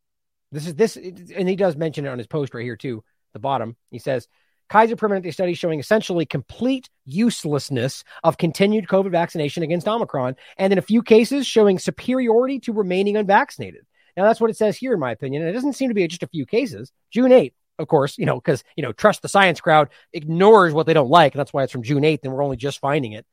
This 0.51 0.67
is 0.67 0.75
this, 0.75 0.95
and 0.95 1.49
he 1.49 1.55
does 1.55 1.75
mention 1.75 2.05
it 2.05 2.09
on 2.09 2.17
his 2.17 2.27
post 2.27 2.53
right 2.53 2.63
here 2.63 2.77
too. 2.77 3.03
The 3.33 3.39
bottom, 3.39 3.75
he 3.91 3.99
says, 3.99 4.27
Kaiser 4.69 4.95
Permanente 4.95 5.33
study 5.33 5.53
showing 5.53 5.79
essentially 5.79 6.25
complete 6.25 6.89
uselessness 7.03 8.03
of 8.23 8.37
continued 8.37 8.87
COVID 8.87 9.11
vaccination 9.11 9.63
against 9.63 9.87
Omicron, 9.87 10.35
and 10.57 10.73
in 10.73 10.79
a 10.79 10.83
few 10.83 11.03
cases 11.03 11.45
showing 11.45 11.77
superiority 11.77 12.59
to 12.61 12.73
remaining 12.73 13.17
unvaccinated. 13.17 13.85
Now 14.15 14.23
that's 14.23 14.39
what 14.39 14.49
it 14.49 14.57
says 14.57 14.77
here, 14.77 14.93
in 14.93 14.99
my 14.99 15.11
opinion. 15.11 15.41
And 15.41 15.49
it 15.49 15.53
doesn't 15.53 15.73
seem 15.73 15.89
to 15.89 15.95
be 15.95 16.07
just 16.07 16.23
a 16.23 16.27
few 16.27 16.45
cases. 16.45 16.91
June 17.11 17.31
8th, 17.31 17.53
of 17.79 17.87
course, 17.87 18.17
you 18.17 18.25
know, 18.25 18.35
because 18.35 18.63
you 18.75 18.83
know, 18.83 18.93
trust 18.93 19.21
the 19.21 19.29
science 19.29 19.59
crowd 19.59 19.89
ignores 20.13 20.73
what 20.73 20.85
they 20.85 20.93
don't 20.93 21.09
like, 21.09 21.33
and 21.33 21.39
that's 21.39 21.53
why 21.53 21.63
it's 21.63 21.71
from 21.71 21.83
June 21.83 22.03
8th, 22.03 22.21
and 22.23 22.33
we're 22.33 22.43
only 22.43 22.57
just 22.57 22.79
finding 22.79 23.11
it. 23.11 23.25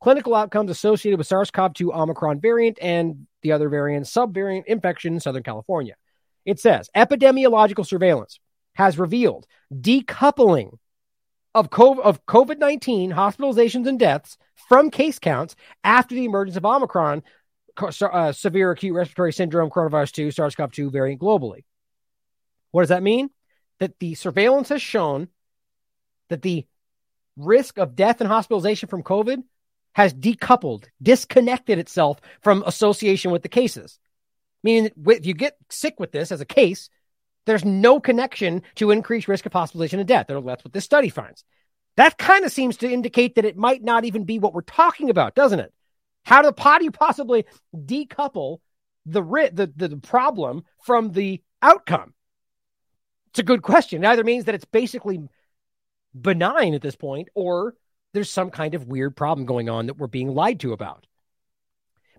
Clinical 0.00 0.34
outcomes 0.34 0.70
associated 0.70 1.18
with 1.18 1.26
SARS-CoV-2 1.26 1.94
Omicron 1.94 2.40
variant 2.40 2.78
and 2.80 3.26
the 3.42 3.52
other 3.52 3.68
variant 3.68 4.06
subvariant 4.06 4.64
infection 4.64 5.12
in 5.12 5.20
Southern 5.20 5.42
California. 5.42 5.94
It 6.46 6.58
says 6.58 6.88
epidemiological 6.96 7.86
surveillance 7.86 8.40
has 8.74 8.98
revealed 8.98 9.46
decoupling 9.74 10.78
of 11.54 11.68
COVID 11.70 12.58
19 12.58 13.12
hospitalizations 13.12 13.86
and 13.86 13.98
deaths 13.98 14.38
from 14.68 14.90
case 14.90 15.18
counts 15.18 15.56
after 15.84 16.14
the 16.14 16.24
emergence 16.24 16.56
of 16.56 16.64
Omicron, 16.64 17.22
uh, 17.78 18.32
severe 18.32 18.70
acute 18.70 18.94
respiratory 18.94 19.32
syndrome, 19.32 19.70
coronavirus 19.70 20.12
2, 20.12 20.30
SARS 20.30 20.54
CoV 20.54 20.72
2 20.72 20.90
variant 20.90 21.20
globally. 21.20 21.64
What 22.70 22.82
does 22.82 22.90
that 22.90 23.02
mean? 23.02 23.30
That 23.78 23.98
the 23.98 24.14
surveillance 24.14 24.68
has 24.68 24.82
shown 24.82 25.28
that 26.28 26.42
the 26.42 26.66
risk 27.36 27.78
of 27.78 27.96
death 27.96 28.20
and 28.20 28.28
hospitalization 28.28 28.88
from 28.88 29.02
COVID 29.02 29.42
has 29.92 30.14
decoupled, 30.14 30.84
disconnected 31.02 31.78
itself 31.78 32.20
from 32.42 32.62
association 32.66 33.30
with 33.30 33.42
the 33.42 33.48
cases. 33.48 33.98
Meaning, 34.62 34.90
that 34.96 35.16
if 35.18 35.26
you 35.26 35.34
get 35.34 35.56
sick 35.70 35.98
with 35.98 36.12
this 36.12 36.30
as 36.30 36.40
a 36.40 36.46
case, 36.46 36.90
there's 37.46 37.64
no 37.64 37.98
connection 37.98 38.62
to 38.76 38.90
increased 38.90 39.28
risk 39.28 39.46
of 39.46 39.52
hospitalization 39.52 39.98
and 39.98 40.08
death. 40.08 40.26
That's 40.28 40.64
what 40.64 40.72
this 40.72 40.84
study 40.84 41.08
finds. 41.08 41.44
That 41.96 42.18
kind 42.18 42.44
of 42.44 42.52
seems 42.52 42.76
to 42.78 42.90
indicate 42.90 43.34
that 43.34 43.44
it 43.44 43.56
might 43.56 43.82
not 43.82 44.04
even 44.04 44.24
be 44.24 44.38
what 44.38 44.54
we're 44.54 44.60
talking 44.62 45.10
about, 45.10 45.34
doesn't 45.34 45.60
it? 45.60 45.72
How 46.24 46.42
do, 46.42 46.52
how 46.56 46.78
do 46.78 46.84
you 46.84 46.90
possibly 46.90 47.46
decouple 47.74 48.58
the, 49.06 49.22
the, 49.52 49.72
the, 49.74 49.88
the 49.88 49.96
problem 49.96 50.64
from 50.82 51.12
the 51.12 51.42
outcome? 51.62 52.14
It's 53.30 53.38
a 53.38 53.44
good 53.44 53.62
question. 53.62 54.04
It 54.04 54.08
either 54.08 54.24
means 54.24 54.44
that 54.44 54.54
it's 54.54 54.64
basically 54.64 55.20
benign 56.18 56.74
at 56.74 56.82
this 56.82 56.96
point, 56.96 57.28
or 57.34 57.74
there's 58.12 58.30
some 58.30 58.50
kind 58.50 58.74
of 58.74 58.86
weird 58.86 59.16
problem 59.16 59.46
going 59.46 59.68
on 59.68 59.86
that 59.86 59.98
we're 59.98 60.08
being 60.08 60.34
lied 60.34 60.60
to 60.60 60.72
about. 60.72 61.06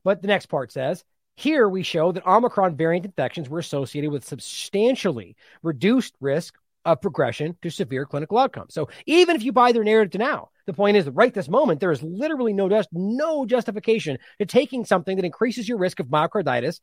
But 0.04 0.22
the 0.22 0.28
next 0.28 0.48
part 0.48 0.72
says 0.72 1.04
here 1.36 1.68
we 1.68 1.84
show 1.84 2.12
that 2.12 2.26
Omicron 2.26 2.76
variant 2.76 3.06
infections 3.06 3.50
were 3.50 3.60
associated 3.60 4.12
with 4.12 4.26
substantially 4.26 5.36
reduced 5.64 6.16
risk 6.20 6.56
of 6.86 7.02
progression 7.02 7.58
to 7.62 7.70
severe 7.70 8.06
clinical 8.06 8.38
outcomes. 8.38 8.74
So 8.74 8.90
even 9.06 9.36
if 9.36 9.44
you 9.44 9.52
buy 9.52 9.72
their 9.72 9.84
narrative 9.84 10.12
to 10.14 10.18
now, 10.18 10.50
the 10.66 10.74
point 10.74 10.98
is 10.98 11.06
that 11.06 11.12
right 11.12 11.34
this 11.34 11.50
moment, 11.50 11.80
there 11.80 11.92
is 11.92 12.02
literally 12.02 12.54
no, 12.54 12.70
just, 12.70 12.90
no 12.92 13.46
justification 13.46 14.18
to 14.40 14.46
taking 14.46 14.86
something 14.86 15.16
that 15.16 15.26
increases 15.26 15.68
your 15.68 15.78
risk 15.78 16.00
of 16.00 16.08
myocarditis, 16.08 16.80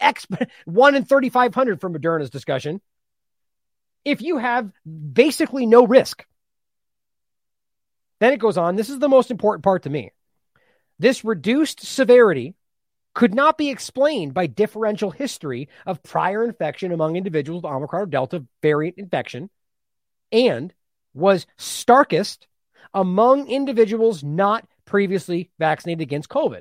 exp- 0.00 0.48
1 0.64 0.94
in 0.94 1.04
3,500 1.04 1.80
for 1.80 1.90
Moderna's 1.90 2.30
discussion, 2.30 2.80
if 4.04 4.22
you 4.22 4.38
have 4.38 4.70
basically 4.84 5.66
no 5.66 5.86
risk. 5.86 6.24
Then 8.20 8.32
it 8.32 8.40
goes 8.40 8.56
on. 8.56 8.76
This 8.76 8.88
is 8.88 8.98
the 8.98 9.08
most 9.08 9.30
important 9.30 9.62
part 9.64 9.82
to 9.82 9.90
me. 9.90 10.12
This 10.98 11.24
reduced 11.24 11.84
severity 11.84 12.54
could 13.16 13.34
not 13.34 13.56
be 13.56 13.70
explained 13.70 14.34
by 14.34 14.46
differential 14.46 15.10
history 15.10 15.70
of 15.86 16.02
prior 16.02 16.44
infection 16.44 16.92
among 16.92 17.16
individuals 17.16 17.62
with 17.62 17.72
Omicron 17.72 18.02
or 18.02 18.06
Delta 18.06 18.44
variant 18.60 18.98
infection 18.98 19.48
and 20.30 20.72
was 21.14 21.46
starkest 21.56 22.46
among 22.92 23.48
individuals 23.48 24.22
not 24.22 24.68
previously 24.84 25.50
vaccinated 25.58 26.02
against 26.02 26.28
COVID. 26.28 26.60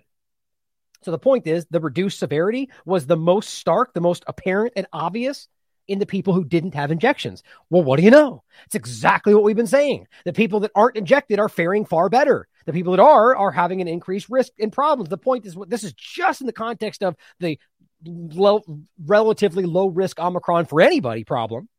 So 1.04 1.12
the 1.12 1.20
point 1.20 1.46
is 1.46 1.66
the 1.70 1.82
reduced 1.82 2.20
severity 2.20 2.70
was 2.86 3.06
the 3.06 3.18
most 3.18 3.56
stark, 3.56 3.94
the 3.94 4.00
most 4.00 4.24
apparent 4.26 4.74
and 4.78 4.88
obvious 4.94 5.50
in 5.90 6.00
the 6.00 6.06
people 6.06 6.34
who 6.34 6.46
didn't 6.46 6.74
have 6.74 6.90
injections. 6.90 7.44
Well, 7.70 7.84
what 7.84 7.98
do 7.98 8.04
you 8.04 8.12
know? 8.12 8.44
It's 8.66 8.76
exactly 8.76 9.36
what 9.36 9.44
we've 9.44 9.58
been 9.58 9.68
saying. 9.68 10.08
The 10.24 10.32
people 10.32 10.62
that 10.62 10.72
aren't 10.74 10.96
injected 10.96 11.38
are 11.38 11.50
faring 11.50 11.84
far 11.84 12.08
better. 12.08 12.48
The 12.66 12.74
people 12.74 12.96
that 12.96 13.02
are 13.02 13.36
are 13.36 13.52
having 13.52 13.82
an 13.82 13.88
increased 13.88 14.28
risk 14.30 14.52
and 14.60 14.72
problems. 14.72 15.10
The 15.10 15.18
point 15.18 15.46
is, 15.46 15.56
this 15.68 15.84
is 15.84 15.94
just 15.94 16.42
in 16.42 16.48
the 16.48 16.54
context 16.54 17.04
of 17.04 17.16
the 17.40 17.60
low, 18.04 18.64
relatively 19.06 19.66
low 19.66 19.88
risk 19.88 20.20
Omicron 20.20 20.66
for 20.66 20.82
anybody 20.82 21.24
problem, 21.24 21.70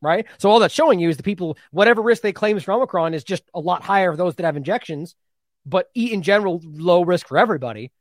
right? 0.00 0.26
So 0.38 0.50
all 0.50 0.58
that's 0.58 0.74
showing 0.74 1.00
you 1.00 1.08
is 1.08 1.16
the 1.16 1.22
people, 1.22 1.58
whatever 1.70 2.02
risk 2.02 2.22
they 2.22 2.32
claim 2.32 2.56
is 2.56 2.64
for 2.64 2.72
Omicron 2.72 3.14
is 3.14 3.24
just 3.24 3.44
a 3.54 3.60
lot 3.60 3.82
higher 3.82 4.12
for 4.12 4.16
those 4.16 4.34
that 4.36 4.44
have 4.44 4.56
injections, 4.56 5.14
but 5.66 5.90
in 5.94 6.22
general, 6.22 6.60
low 6.64 7.02
risk 7.02 7.28
for 7.28 7.38
everybody. 7.38 7.92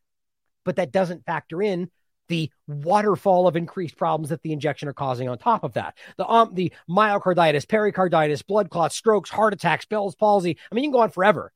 But 0.66 0.78
that 0.78 0.92
doesn't 0.92 1.26
factor 1.26 1.62
in 1.62 1.90
the 2.28 2.52
waterfall 2.68 3.48
of 3.48 3.56
increased 3.56 3.98
problems 3.98 4.30
that 4.30 4.44
the 4.44 4.54
injection 4.54 4.88
are 4.88 4.94
causing 4.94 5.28
on 5.28 5.38
top 5.38 5.64
of 5.64 5.74
that. 5.74 5.98
The 6.18 6.28
um, 6.28 6.54
the 6.54 6.72
myocarditis, 6.90 7.68
pericarditis, 7.68 8.44
blood 8.44 8.70
clots, 8.70 8.96
strokes, 8.96 9.30
heart 9.30 9.54
attacks, 9.54 9.86
Bell's 9.86 10.16
palsy. 10.16 10.58
I 10.72 10.76
mean, 10.76 10.84
you 10.84 10.90
can 10.90 10.98
go 10.98 11.02
on 11.02 11.10
forever. 11.10 11.52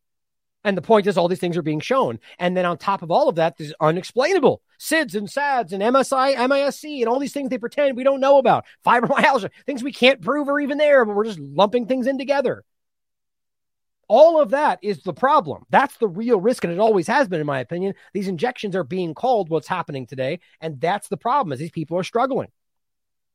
And 0.64 0.78
the 0.78 0.82
point 0.82 1.08
is, 1.08 1.18
all 1.18 1.28
these 1.28 1.40
things 1.40 1.58
are 1.58 1.62
being 1.62 1.82
shown. 1.82 2.20
And 2.40 2.56
then 2.56 2.66
on 2.66 2.78
top 2.78 3.02
of 3.02 3.12
all 3.12 3.28
of 3.28 3.36
that, 3.36 3.58
there's 3.58 3.74
unexplainable 3.82 4.62
SIDS 4.80 5.16
and 5.16 5.30
SADS 5.30 5.74
and 5.74 5.84
MSI, 5.84 6.36
MISC, 6.36 7.02
and 7.02 7.08
all 7.08 7.20
these 7.20 7.34
things 7.34 7.50
they 7.50 7.58
pretend 7.58 7.98
we 7.98 8.04
don't 8.04 8.22
know 8.22 8.38
about. 8.38 8.66
Fibromyalgia, 8.86 9.50
things 9.66 9.84
we 9.84 9.92
can't 9.92 10.22
prove 10.22 10.48
are 10.48 10.60
even 10.60 10.78
there, 10.78 11.06
but 11.06 11.16
we're 11.16 11.26
just 11.26 11.40
lumping 11.40 11.86
things 11.86 12.08
in 12.08 12.18
together. 12.18 12.64
All 14.08 14.40
of 14.40 14.52
that 14.52 14.80
is 14.82 15.02
the 15.04 15.14
problem. 15.14 15.66
That's 15.70 15.98
the 15.98 16.08
real 16.08 16.40
risk, 16.40 16.64
and 16.64 16.74
it 16.74 16.80
always 16.80 17.08
has 17.08 17.28
been, 17.28 17.40
in 17.40 17.48
my 17.48 17.60
opinion. 17.60 17.96
These 18.14 18.28
injections 18.28 18.76
are 18.76 18.84
being 18.84 19.14
called 19.14 19.50
what's 19.50 19.68
happening 19.68 20.06
today, 20.06 20.40
and 20.62 20.80
that's 20.80 21.08
the 21.08 21.18
problem. 21.18 21.54
Is 21.54 21.60
these 21.60 21.72
people 21.72 21.98
are 21.98 22.04
struggling. 22.04 22.50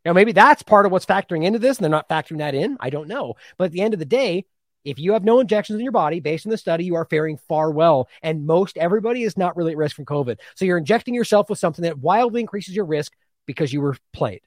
Now, 0.05 0.13
maybe 0.13 0.33
that's 0.33 0.63
part 0.63 0.87
of 0.87 0.93
what's 0.93 1.07
factoring 1.07 1.45
into 1.45 1.59
this, 1.59 1.79
and 1.79 1.85
they're 1.85 1.91
not 1.91 2.09
factoring 2.09 2.39
that 2.39 2.55
in. 2.55 2.77
I 2.81 2.91
don't 2.91 3.09
know. 3.09 3.35
But 3.57 3.65
at 3.65 3.73
the 3.73 3.81
end 3.81 3.95
of 3.95 4.01
the 4.01 4.07
day, 4.07 4.45
if 4.85 4.99
you 4.99 5.13
have 5.13 5.25
no 5.25 5.41
injections 5.41 5.79
in 5.79 5.85
your 5.85 5.93
body, 5.93 6.21
based 6.21 6.47
on 6.47 6.51
the 6.51 6.59
study, 6.59 6.85
you 6.85 6.95
are 6.95 7.05
faring 7.05 7.37
far 7.49 7.71
well. 7.71 8.09
And 8.23 8.47
most 8.47 8.77
everybody 8.77 9.23
is 9.23 9.37
not 9.37 9.57
really 9.57 9.73
at 9.73 9.79
risk 9.79 9.97
from 9.97 10.07
COVID. 10.07 10.39
So 10.55 10.65
you're 10.65 10.79
injecting 10.79 11.15
yourself 11.15 11.51
with 11.51 11.59
something 11.59 11.83
that 11.83 11.99
wildly 11.99 12.41
increases 12.41 12.75
your 12.75 12.85
risk 12.85 13.13
because 13.47 13.73
you 13.73 13.81
were 13.81 13.97
played. 14.13 14.41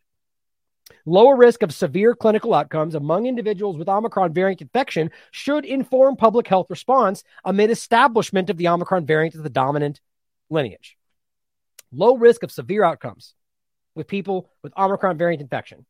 Lower 1.05 1.35
risk 1.35 1.63
of 1.63 1.73
severe 1.73 2.15
clinical 2.15 2.53
outcomes 2.53 2.95
among 2.95 3.25
individuals 3.25 3.77
with 3.77 3.89
Omicron 3.89 4.33
variant 4.33 4.61
infection 4.61 5.11
should 5.31 5.65
inform 5.65 6.15
public 6.15 6.47
health 6.47 6.67
response 6.69 7.23
amid 7.45 7.71
establishment 7.71 8.49
of 8.49 8.57
the 8.57 8.67
Omicron 8.67 9.05
variant 9.05 9.35
as 9.35 9.41
the 9.41 9.49
dominant 9.49 10.01
lineage. 10.49 10.97
Low 11.91 12.15
risk 12.15 12.43
of 12.43 12.51
severe 12.51 12.83
outcomes 12.83 13.33
with 13.95 14.07
people 14.07 14.49
with 14.63 14.77
Omicron 14.77 15.17
variant 15.17 15.41
infection. 15.41 15.85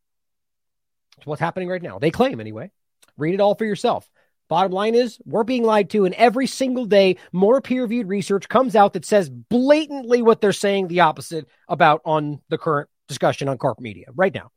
It's 1.17 1.27
what's 1.27 1.41
happening 1.41 1.67
right 1.67 1.81
now. 1.81 1.99
They 1.99 2.11
claim, 2.11 2.39
anyway. 2.39 2.71
Read 3.17 3.33
it 3.33 3.41
all 3.41 3.55
for 3.55 3.65
yourself. 3.65 4.09
Bottom 4.51 4.73
line 4.73 4.95
is, 4.95 5.17
we're 5.23 5.45
being 5.45 5.63
lied 5.63 5.89
to, 5.91 6.03
and 6.03 6.13
every 6.15 6.45
single 6.45 6.83
day, 6.83 7.15
more 7.31 7.61
peer 7.61 7.83
reviewed 7.83 8.09
research 8.09 8.49
comes 8.49 8.75
out 8.75 8.91
that 8.91 9.05
says 9.05 9.29
blatantly 9.29 10.21
what 10.21 10.41
they're 10.41 10.51
saying 10.51 10.89
the 10.89 10.99
opposite 10.99 11.47
about 11.69 12.01
on 12.03 12.41
the 12.49 12.57
current 12.57 12.89
discussion 13.07 13.47
on 13.47 13.57
corporate 13.57 13.81
media 13.81 14.07
right 14.13 14.33
now. 14.33 14.51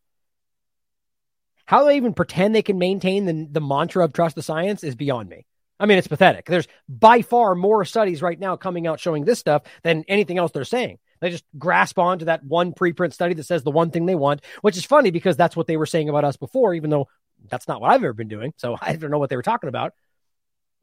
How 1.66 1.84
they 1.84 1.94
even 1.94 2.12
pretend 2.12 2.56
they 2.56 2.62
can 2.62 2.76
maintain 2.76 3.24
the, 3.24 3.46
the 3.48 3.60
mantra 3.60 4.04
of 4.04 4.12
trust 4.12 4.34
the 4.34 4.42
science 4.42 4.82
is 4.82 4.96
beyond 4.96 5.28
me. 5.28 5.46
I 5.78 5.86
mean, 5.86 5.98
it's 5.98 6.08
pathetic. 6.08 6.46
There's 6.46 6.66
by 6.88 7.22
far 7.22 7.54
more 7.54 7.84
studies 7.84 8.20
right 8.20 8.38
now 8.38 8.56
coming 8.56 8.88
out 8.88 8.98
showing 8.98 9.24
this 9.24 9.38
stuff 9.38 9.62
than 9.84 10.04
anything 10.08 10.38
else 10.38 10.50
they're 10.50 10.64
saying. 10.64 10.98
They 11.20 11.30
just 11.30 11.44
grasp 11.56 12.00
onto 12.00 12.24
that 12.24 12.42
one 12.42 12.72
preprint 12.72 13.12
study 13.12 13.34
that 13.34 13.44
says 13.44 13.62
the 13.62 13.70
one 13.70 13.92
thing 13.92 14.06
they 14.06 14.16
want, 14.16 14.42
which 14.60 14.76
is 14.76 14.84
funny 14.84 15.12
because 15.12 15.36
that's 15.36 15.54
what 15.56 15.68
they 15.68 15.76
were 15.76 15.86
saying 15.86 16.08
about 16.08 16.24
us 16.24 16.36
before, 16.36 16.74
even 16.74 16.90
though 16.90 17.06
that's 17.48 17.68
not 17.68 17.80
what 17.80 17.90
I've 17.90 18.02
ever 18.02 18.12
been 18.12 18.28
doing. 18.28 18.52
So 18.56 18.76
I 18.80 18.96
don't 18.96 19.10
know 19.10 19.18
what 19.18 19.30
they 19.30 19.36
were 19.36 19.42
talking 19.42 19.68
about. 19.68 19.92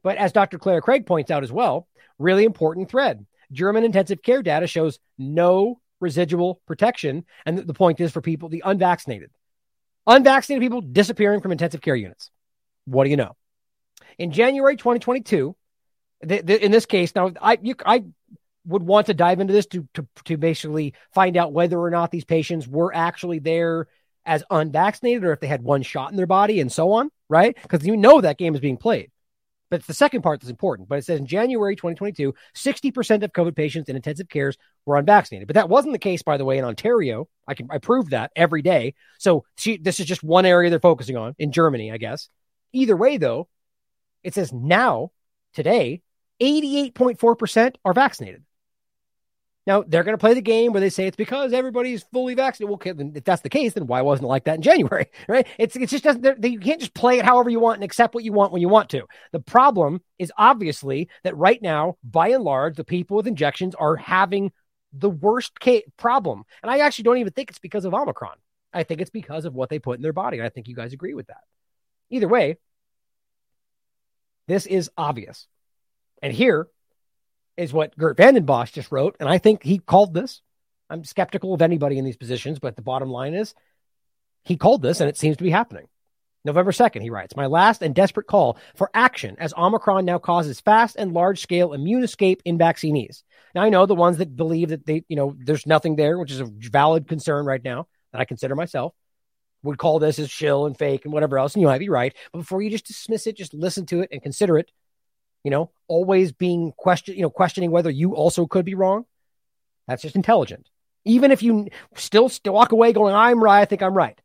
But 0.02 0.16
as 0.16 0.32
Dr. 0.32 0.58
Clare 0.58 0.80
Craig 0.80 1.06
points 1.06 1.30
out 1.30 1.44
as 1.44 1.52
well, 1.52 1.86
really 2.18 2.44
important 2.44 2.90
thread. 2.90 3.24
German 3.52 3.84
intensive 3.84 4.22
care 4.22 4.42
data 4.42 4.66
shows 4.66 4.98
no 5.18 5.80
residual 6.00 6.60
protection. 6.66 7.24
And 7.46 7.58
the 7.58 7.74
point 7.74 8.00
is 8.00 8.10
for 8.10 8.20
people, 8.20 8.48
the 8.48 8.62
unvaccinated. 8.64 9.30
Unvaccinated 10.06 10.62
people 10.62 10.80
disappearing 10.80 11.40
from 11.40 11.52
intensive 11.52 11.80
care 11.80 11.94
units. 11.94 12.30
What 12.84 13.04
do 13.04 13.10
you 13.10 13.16
know? 13.16 13.36
In 14.18 14.32
January 14.32 14.76
2022, 14.76 15.54
in 16.28 16.72
this 16.72 16.86
case, 16.86 17.14
now 17.14 17.32
I 17.40 17.58
you, 17.62 17.74
I 17.84 18.04
would 18.64 18.82
want 18.82 19.06
to 19.06 19.14
dive 19.14 19.40
into 19.40 19.52
this 19.52 19.66
to, 19.66 19.88
to 19.94 20.06
to 20.24 20.36
basically 20.36 20.94
find 21.14 21.36
out 21.36 21.52
whether 21.52 21.78
or 21.78 21.90
not 21.90 22.10
these 22.10 22.24
patients 22.24 22.68
were 22.68 22.94
actually 22.94 23.38
there 23.38 23.88
as 24.24 24.44
unvaccinated 24.50 25.24
or 25.24 25.32
if 25.32 25.40
they 25.40 25.46
had 25.46 25.62
one 25.62 25.82
shot 25.82 26.10
in 26.10 26.16
their 26.16 26.26
body 26.26 26.60
and 26.60 26.70
so 26.70 26.92
on, 26.92 27.10
right? 27.28 27.56
Because 27.60 27.86
you 27.86 27.96
know 27.96 28.20
that 28.20 28.38
game 28.38 28.54
is 28.54 28.60
being 28.60 28.76
played. 28.76 29.10
But 29.70 29.78
it's 29.78 29.86
the 29.86 29.94
second 29.94 30.20
part 30.20 30.40
that's 30.40 30.50
important. 30.50 30.88
But 30.88 30.98
it 30.98 31.06
says 31.06 31.18
in 31.18 31.26
January 31.26 31.74
2022, 31.74 32.34
60% 32.54 33.22
of 33.22 33.32
COVID 33.32 33.56
patients 33.56 33.88
in 33.88 33.96
intensive 33.96 34.28
cares 34.28 34.58
were 34.84 34.98
unvaccinated. 34.98 35.48
But 35.48 35.54
that 35.54 35.70
wasn't 35.70 35.94
the 35.94 35.98
case, 35.98 36.22
by 36.22 36.36
the 36.36 36.44
way, 36.44 36.58
in 36.58 36.64
Ontario. 36.64 37.26
I 37.48 37.54
can 37.54 37.68
I 37.70 37.78
prove 37.78 38.10
that 38.10 38.32
every 38.36 38.60
day. 38.60 38.94
So 39.18 39.44
she, 39.56 39.78
this 39.78 39.98
is 39.98 40.04
just 40.04 40.22
one 40.22 40.44
area 40.44 40.68
they're 40.68 40.78
focusing 40.78 41.16
on 41.16 41.34
in 41.38 41.52
Germany, 41.52 41.90
I 41.90 41.96
guess. 41.96 42.28
Either 42.74 42.96
way, 42.96 43.16
though, 43.16 43.48
it 44.22 44.34
says 44.34 44.52
now, 44.52 45.10
today, 45.54 46.02
88.4% 46.40 47.74
are 47.84 47.94
vaccinated. 47.94 48.44
Now 49.66 49.84
they're 49.86 50.02
going 50.02 50.14
to 50.14 50.20
play 50.20 50.34
the 50.34 50.42
game 50.42 50.72
where 50.72 50.80
they 50.80 50.90
say 50.90 51.06
it's 51.06 51.16
because 51.16 51.52
everybody's 51.52 52.02
fully 52.12 52.34
vaccinated. 52.34 52.68
Well, 52.68 52.74
okay, 52.76 52.92
then 52.92 53.12
if 53.14 53.24
that's 53.24 53.42
the 53.42 53.48
case, 53.48 53.74
then 53.74 53.86
why 53.86 54.02
wasn't 54.02 54.24
it 54.24 54.28
like 54.28 54.44
that 54.44 54.56
in 54.56 54.62
January? 54.70 55.06
Right? 55.28 55.46
It's 55.58 55.76
it's 55.76 55.92
just 55.92 56.04
doesn't. 56.04 56.44
You 56.44 56.58
can't 56.58 56.80
just 56.80 56.94
play 56.94 57.18
it 57.18 57.24
however 57.24 57.48
you 57.48 57.60
want 57.60 57.76
and 57.76 57.84
accept 57.84 58.14
what 58.14 58.24
you 58.24 58.32
want 58.32 58.52
when 58.52 58.60
you 58.60 58.68
want 58.68 58.90
to. 58.90 59.06
The 59.30 59.40
problem 59.40 60.00
is 60.18 60.32
obviously 60.36 61.08
that 61.22 61.36
right 61.36 61.62
now, 61.62 61.96
by 62.02 62.28
and 62.28 62.42
large, 62.42 62.76
the 62.76 62.84
people 62.84 63.16
with 63.16 63.26
injections 63.26 63.74
are 63.76 63.96
having 63.96 64.52
the 64.92 65.10
worst 65.10 65.58
case 65.60 65.84
problem, 65.96 66.42
and 66.62 66.70
I 66.70 66.78
actually 66.78 67.04
don't 67.04 67.18
even 67.18 67.32
think 67.32 67.50
it's 67.50 67.58
because 67.58 67.84
of 67.84 67.94
Omicron. 67.94 68.36
I 68.74 68.82
think 68.82 69.00
it's 69.00 69.10
because 69.10 69.44
of 69.44 69.54
what 69.54 69.68
they 69.68 69.78
put 69.78 69.96
in 69.96 70.02
their 70.02 70.12
body. 70.12 70.38
And 70.38 70.46
I 70.46 70.48
think 70.48 70.66
you 70.66 70.74
guys 70.74 70.92
agree 70.94 71.14
with 71.14 71.26
that. 71.26 71.42
Either 72.10 72.26
way, 72.26 72.56
this 74.48 74.66
is 74.66 74.90
obvious, 74.96 75.46
and 76.20 76.32
here 76.32 76.66
is 77.56 77.72
what 77.72 77.96
Geert 77.98 78.16
Vanden 78.16 78.46
Bossche 78.46 78.72
just 78.72 78.92
wrote. 78.92 79.16
And 79.20 79.28
I 79.28 79.38
think 79.38 79.62
he 79.62 79.78
called 79.78 80.14
this. 80.14 80.40
I'm 80.88 81.04
skeptical 81.04 81.54
of 81.54 81.62
anybody 81.62 81.98
in 81.98 82.04
these 82.04 82.16
positions, 82.16 82.58
but 82.58 82.76
the 82.76 82.82
bottom 82.82 83.10
line 83.10 83.34
is 83.34 83.54
he 84.44 84.56
called 84.56 84.82
this 84.82 85.00
and 85.00 85.08
it 85.08 85.16
seems 85.16 85.36
to 85.36 85.44
be 85.44 85.50
happening. 85.50 85.86
November 86.44 86.72
2nd, 86.72 87.02
he 87.02 87.10
writes, 87.10 87.36
My 87.36 87.46
last 87.46 87.82
and 87.82 87.94
desperate 87.94 88.26
call 88.26 88.58
for 88.74 88.90
action 88.94 89.36
as 89.38 89.54
Omicron 89.56 90.04
now 90.04 90.18
causes 90.18 90.60
fast 90.60 90.96
and 90.96 91.12
large 91.12 91.40
scale 91.40 91.72
immune 91.72 92.02
escape 92.02 92.42
in 92.44 92.58
vaccinees. 92.58 93.22
Now, 93.54 93.62
I 93.62 93.68
know 93.68 93.86
the 93.86 93.94
ones 93.94 94.16
that 94.16 94.34
believe 94.34 94.70
that 94.70 94.84
they, 94.84 95.04
you 95.08 95.16
know, 95.16 95.36
there's 95.38 95.66
nothing 95.66 95.94
there, 95.94 96.18
which 96.18 96.32
is 96.32 96.40
a 96.40 96.50
valid 96.52 97.06
concern 97.06 97.46
right 97.46 97.62
now 97.62 97.86
that 98.12 98.20
I 98.20 98.24
consider 98.24 98.56
myself, 98.56 98.92
would 99.62 99.78
call 99.78 100.00
this 100.00 100.18
as 100.18 100.30
shill 100.30 100.66
and 100.66 100.76
fake 100.76 101.04
and 101.04 101.14
whatever 101.14 101.38
else. 101.38 101.54
And 101.54 101.60
you 101.60 101.68
might 101.68 101.78
be 101.78 101.88
right. 101.88 102.14
But 102.32 102.40
before 102.40 102.60
you 102.60 102.70
just 102.70 102.86
dismiss 102.86 103.28
it, 103.28 103.36
just 103.36 103.54
listen 103.54 103.86
to 103.86 104.00
it 104.00 104.08
and 104.10 104.20
consider 104.20 104.58
it 104.58 104.70
you 105.44 105.50
know, 105.50 105.70
always 105.88 106.32
being 106.32 106.72
question, 106.76 107.16
you 107.16 107.22
know, 107.22 107.30
questioning 107.30 107.70
whether 107.70 107.90
you 107.90 108.14
also 108.14 108.46
could 108.46 108.64
be 108.64 108.74
wrong. 108.74 109.04
That's 109.88 110.02
just 110.02 110.16
intelligent. 110.16 110.68
Even 111.04 111.32
if 111.32 111.42
you 111.42 111.68
still, 111.96 112.28
still 112.28 112.54
walk 112.54 112.72
away 112.72 112.92
going, 112.92 113.14
I'm 113.14 113.42
right, 113.42 113.60
I 113.60 113.64
think 113.64 113.82
I'm 113.82 113.94
right. 113.94 114.18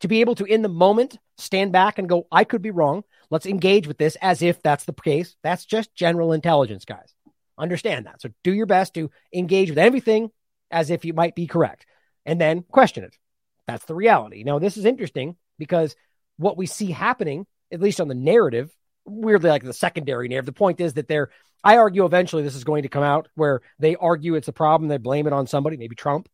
To 0.00 0.08
be 0.08 0.20
able 0.20 0.36
to, 0.36 0.44
in 0.44 0.62
the 0.62 0.68
moment, 0.68 1.18
stand 1.36 1.72
back 1.72 1.98
and 1.98 2.08
go, 2.08 2.26
I 2.30 2.44
could 2.44 2.62
be 2.62 2.70
wrong. 2.70 3.02
Let's 3.30 3.46
engage 3.46 3.86
with 3.86 3.98
this 3.98 4.16
as 4.22 4.42
if 4.42 4.62
that's 4.62 4.84
the 4.84 4.92
case. 4.92 5.36
That's 5.42 5.64
just 5.64 5.94
general 5.94 6.32
intelligence, 6.32 6.84
guys. 6.84 7.12
Understand 7.58 8.06
that. 8.06 8.22
So 8.22 8.30
do 8.42 8.52
your 8.52 8.66
best 8.66 8.94
to 8.94 9.10
engage 9.34 9.68
with 9.68 9.78
everything 9.78 10.30
as 10.70 10.90
if 10.90 11.04
you 11.04 11.12
might 11.12 11.34
be 11.34 11.46
correct 11.46 11.84
and 12.24 12.40
then 12.40 12.62
question 12.62 13.04
it. 13.04 13.16
That's 13.66 13.84
the 13.84 13.94
reality. 13.94 14.42
Now, 14.44 14.58
this 14.58 14.76
is 14.76 14.84
interesting 14.84 15.36
because 15.58 15.94
what 16.38 16.56
we 16.56 16.66
see 16.66 16.90
happening, 16.90 17.46
at 17.70 17.80
least 17.80 18.00
on 18.00 18.08
the 18.08 18.14
narrative, 18.14 18.74
weirdly 19.10 19.50
like 19.50 19.62
the 19.62 19.72
secondary 19.72 20.28
narrative. 20.28 20.46
The 20.46 20.52
point 20.52 20.80
is 20.80 20.94
that 20.94 21.08
they're, 21.08 21.30
I 21.62 21.76
argue 21.76 22.04
eventually 22.04 22.42
this 22.42 22.54
is 22.54 22.64
going 22.64 22.82
to 22.82 22.88
come 22.88 23.02
out 23.02 23.28
where 23.34 23.60
they 23.78 23.96
argue 23.96 24.34
it's 24.34 24.48
a 24.48 24.52
problem, 24.52 24.88
they 24.88 24.98
blame 24.98 25.26
it 25.26 25.32
on 25.32 25.46
somebody, 25.46 25.76
maybe 25.76 25.94
Trump. 25.94 26.28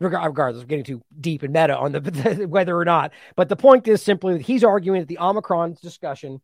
Regardless, 0.00 0.62
of 0.62 0.68
getting 0.68 0.84
too 0.84 1.02
deep 1.20 1.42
in 1.42 1.50
meta 1.50 1.76
on 1.76 1.90
the 1.92 2.46
whether 2.48 2.78
or 2.78 2.84
not. 2.84 3.12
But 3.34 3.48
the 3.48 3.56
point 3.56 3.88
is 3.88 4.00
simply 4.00 4.34
that 4.34 4.42
he's 4.42 4.62
arguing 4.62 5.00
that 5.00 5.08
the 5.08 5.18
Omicron 5.18 5.76
discussion 5.82 6.40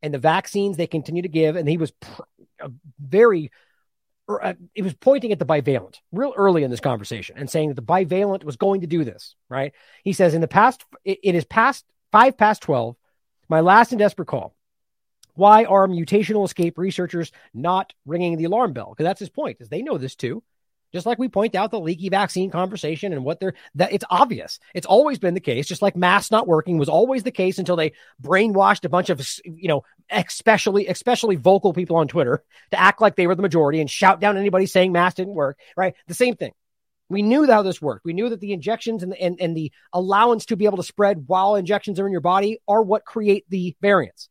and 0.00 0.14
the 0.14 0.18
vaccines 0.18 0.78
they 0.78 0.86
continue 0.86 1.20
to 1.20 1.28
give, 1.28 1.56
and 1.56 1.68
he 1.68 1.76
was 1.76 1.90
pr- 1.90 2.22
very 2.98 3.50
uh, 4.28 4.54
it 4.74 4.82
was 4.82 4.94
pointing 4.94 5.32
at 5.32 5.38
the 5.38 5.44
bivalent 5.44 6.00
real 6.12 6.32
early 6.36 6.62
in 6.62 6.70
this 6.70 6.80
conversation 6.80 7.36
and 7.36 7.50
saying 7.50 7.68
that 7.68 7.74
the 7.74 7.82
bivalent 7.82 8.44
was 8.44 8.56
going 8.56 8.80
to 8.80 8.86
do 8.86 9.04
this, 9.04 9.34
right? 9.48 9.72
He 10.04 10.12
says 10.12 10.34
in 10.34 10.40
the 10.40 10.48
past, 10.48 10.84
it, 11.04 11.18
it 11.22 11.34
is 11.34 11.44
past 11.44 11.84
five 12.10 12.36
past 12.36 12.62
12. 12.62 12.96
My 13.52 13.60
last 13.60 13.92
and 13.92 13.98
desperate 13.98 14.28
call. 14.28 14.56
Why 15.34 15.64
are 15.64 15.86
mutational 15.86 16.46
escape 16.46 16.78
researchers 16.78 17.32
not 17.52 17.92
ringing 18.06 18.38
the 18.38 18.46
alarm 18.46 18.72
bell? 18.72 18.88
Because 18.88 19.04
that's 19.04 19.20
his 19.20 19.28
point, 19.28 19.58
is 19.60 19.68
they 19.68 19.82
know 19.82 19.98
this 19.98 20.14
too. 20.14 20.42
Just 20.94 21.04
like 21.04 21.18
we 21.18 21.28
point 21.28 21.54
out 21.54 21.70
the 21.70 21.78
leaky 21.78 22.08
vaccine 22.08 22.50
conversation 22.50 23.12
and 23.12 23.26
what 23.26 23.40
they're 23.40 23.52
that 23.74 23.92
it's 23.92 24.06
obvious. 24.08 24.58
It's 24.72 24.86
always 24.86 25.18
been 25.18 25.34
the 25.34 25.40
case. 25.40 25.66
Just 25.66 25.82
like 25.82 25.96
masks 25.96 26.30
not 26.30 26.48
working 26.48 26.78
was 26.78 26.88
always 26.88 27.24
the 27.24 27.30
case 27.30 27.58
until 27.58 27.76
they 27.76 27.92
brainwashed 28.22 28.86
a 28.86 28.88
bunch 28.88 29.10
of 29.10 29.20
you 29.44 29.68
know, 29.68 29.84
especially 30.10 30.86
especially 30.86 31.36
vocal 31.36 31.74
people 31.74 31.96
on 31.96 32.08
Twitter 32.08 32.42
to 32.70 32.80
act 32.80 33.02
like 33.02 33.16
they 33.16 33.26
were 33.26 33.34
the 33.34 33.42
majority 33.42 33.82
and 33.82 33.90
shout 33.90 34.18
down 34.18 34.38
anybody 34.38 34.64
saying 34.64 34.92
masks 34.92 35.16
didn't 35.16 35.34
work. 35.34 35.58
Right, 35.76 35.94
the 36.06 36.14
same 36.14 36.36
thing. 36.36 36.52
We 37.12 37.22
knew 37.22 37.46
how 37.46 37.62
this 37.62 37.80
worked. 37.80 38.04
We 38.04 38.12
knew 38.12 38.28
that 38.30 38.40
the 38.40 38.52
injections 38.52 39.02
and, 39.02 39.14
and, 39.14 39.40
and 39.40 39.56
the 39.56 39.70
allowance 39.92 40.46
to 40.46 40.56
be 40.56 40.64
able 40.64 40.78
to 40.78 40.82
spread 40.82 41.24
while 41.26 41.54
injections 41.54 42.00
are 42.00 42.06
in 42.06 42.12
your 42.12 42.20
body 42.20 42.60
are 42.66 42.82
what 42.82 43.04
create 43.04 43.44
the 43.48 43.76
variants 43.80 44.28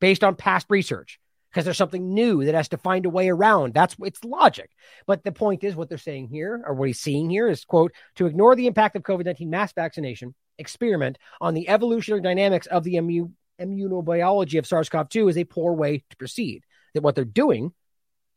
based 0.00 0.24
on 0.24 0.34
past 0.34 0.66
research 0.68 1.18
because 1.50 1.64
there's 1.64 1.76
something 1.76 2.14
new 2.14 2.44
that 2.44 2.54
has 2.54 2.68
to 2.70 2.78
find 2.78 3.06
a 3.06 3.10
way 3.10 3.28
around. 3.28 3.74
That's 3.74 3.96
it's 4.02 4.24
logic. 4.24 4.70
But 5.06 5.24
the 5.24 5.32
point 5.32 5.64
is, 5.64 5.74
what 5.74 5.88
they're 5.88 5.98
saying 5.98 6.28
here, 6.28 6.62
or 6.66 6.74
what 6.74 6.88
he's 6.88 7.00
seeing 7.00 7.28
here, 7.28 7.48
is 7.48 7.64
quote 7.64 7.92
to 8.16 8.26
ignore 8.26 8.54
the 8.54 8.66
impact 8.66 8.96
of 8.96 9.02
COVID 9.02 9.24
nineteen 9.24 9.50
mass 9.50 9.72
vaccination 9.72 10.34
experiment 10.58 11.18
on 11.40 11.54
the 11.54 11.68
evolutionary 11.68 12.20
dynamics 12.22 12.66
of 12.66 12.84
the 12.84 12.94
immu- 12.94 13.32
immunobiology 13.60 14.58
of 14.58 14.66
SARS 14.66 14.88
CoV 14.88 15.08
two 15.08 15.28
is 15.28 15.38
a 15.38 15.44
poor 15.44 15.72
way 15.72 16.04
to 16.10 16.16
proceed. 16.16 16.64
That 16.94 17.02
what 17.02 17.14
they're 17.14 17.24
doing 17.24 17.72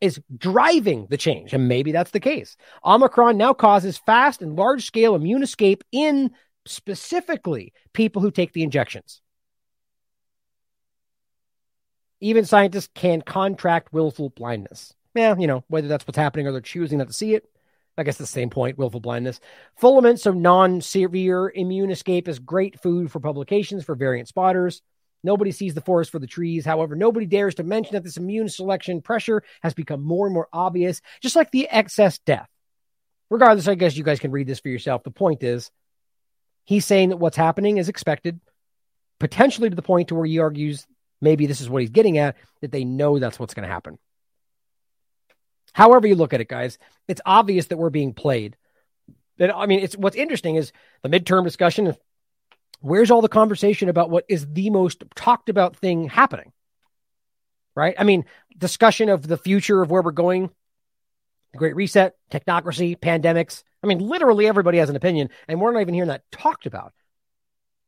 is 0.04 0.20
driving 0.38 1.08
the 1.10 1.16
change. 1.16 1.54
And 1.54 1.70
maybe 1.70 1.94
that's 1.94 2.12
the 2.12 2.20
case. 2.20 2.58
Omicron 2.84 3.38
now 3.38 3.54
causes 3.54 3.98
fast 3.98 4.42
and 4.42 4.58
large 4.58 4.86
scale 4.86 5.16
immune 5.16 5.44
escape 5.44 5.82
in 5.94 6.32
specifically 6.66 7.72
people 7.94 8.22
who 8.22 8.30
take 8.30 8.52
the 8.52 8.64
injections. 8.64 9.22
Even 12.20 12.44
scientists 12.44 12.90
can 12.94 13.22
contract 13.22 13.94
willful 13.94 14.30
blindness. 14.30 14.94
Yeah, 15.16 15.36
you 15.38 15.48
know, 15.48 15.64
whether 15.70 15.88
that's 15.88 16.06
what's 16.06 16.18
happening 16.18 16.48
or 16.48 16.52
they're 16.52 16.60
choosing 16.60 16.98
not 16.98 17.08
to 17.08 17.14
see 17.14 17.34
it. 17.34 17.50
I 17.98 18.04
guess 18.04 18.18
the 18.18 18.26
same 18.26 18.50
point, 18.50 18.78
willful 18.78 19.00
blindness. 19.00 19.40
Full 19.78 20.00
amounts 20.00 20.26
of 20.26 20.36
non 20.36 20.82
severe 20.82 21.50
immune 21.56 21.92
escape 21.92 22.28
is 22.28 22.40
great 22.40 22.78
food 22.82 23.10
for 23.10 23.22
publications 23.22 23.86
for 23.86 23.96
variant 23.96 24.28
spotters. 24.28 24.82
Nobody 25.24 25.52
sees 25.52 25.74
the 25.74 25.82
forest 25.82 26.12
for 26.12 26.20
the 26.20 26.28
trees. 26.28 26.66
However, 26.66 26.96
nobody 26.96 27.26
dares 27.26 27.56
to 27.56 27.64
mention 27.64 27.94
that 27.94 28.04
this 28.04 28.18
immune 28.18 28.50
selection 28.50 29.02
pressure 29.02 29.44
has 29.62 29.74
become 29.74 30.04
more 30.04 30.26
and 30.28 30.34
more 30.34 30.50
obvious, 30.52 31.02
just 31.22 31.36
like 31.36 31.52
the 31.52 31.70
excess 31.70 32.20
death. 32.20 32.50
Regardless, 33.30 33.68
I 33.68 33.76
guess 33.76 33.96
you 33.96 34.04
guys 34.04 34.20
can 34.20 34.32
read 34.32 34.48
this 34.48 34.60
for 34.60 34.70
yourself. 34.70 35.04
The 35.04 35.12
point 35.12 35.44
is, 35.44 35.72
He's 36.66 36.86
saying 36.86 37.10
that 37.10 37.18
what's 37.18 37.38
happening 37.38 37.78
is 37.78 37.90
expected, 37.90 38.40
potentially 39.20 39.70
to 39.70 39.76
the 39.76 39.82
point 39.82 40.10
to 40.10 40.16
where 40.16 40.26
he 40.26 40.40
argues 40.40 40.88
maybe 41.22 41.46
this 41.46 41.62
is 41.62 41.70
what 41.70 41.82
he's 41.82 41.90
getting 41.90 42.18
at, 42.18 42.36
that 42.62 42.72
they 42.72 42.84
know 42.84 43.20
that's 43.20 43.40
what's 43.40 43.54
going 43.54 43.68
to 43.68 43.74
happen. 43.74 43.98
However 45.72 46.08
you 46.08 46.16
look 46.16 46.34
at 46.34 46.42
it, 46.42 46.48
guys, 46.48 46.78
it's 47.08 47.22
obvious 47.26 47.68
that 47.68 47.78
we're 47.78 47.90
being 47.90 48.14
played. 48.14 48.58
That 49.38 49.56
I 49.56 49.66
mean, 49.66 49.80
it's 49.80 49.96
what's 49.96 50.16
interesting 50.16 50.56
is 50.56 50.72
the 51.02 51.10
midterm 51.10 51.44
discussion. 51.44 51.96
Where's 52.84 53.12
all 53.12 53.22
the 53.22 53.30
conversation 53.30 53.88
about 53.88 54.10
what 54.10 54.26
is 54.28 54.46
the 54.46 54.70
most 54.70 55.06
talked 55.16 55.48
about 55.48 55.78
thing 55.78 56.10
happening? 56.10 56.52
Right? 57.78 57.96
I 57.98 58.04
mean, 58.04 58.26
discussion 58.58 59.08
of 59.08 59.26
the 59.26 59.38
future 59.38 59.82
of 59.82 59.90
where 59.90 60.02
we're 60.02 60.12
going, 60.12 60.50
the 61.54 61.60
Great 61.60 61.78
Reset, 61.78 62.14
technocracy, 62.30 62.98
pandemics. 63.00 63.64
I 63.82 63.88
mean, 63.88 64.00
literally 64.00 64.48
everybody 64.48 64.80
has 64.80 64.90
an 64.90 64.98
opinion, 64.98 65.30
and 65.48 65.62
we're 65.62 65.72
not 65.72 65.80
even 65.80 65.94
hearing 65.94 66.10
that 66.10 66.30
talked 66.30 66.66
about. 66.66 66.92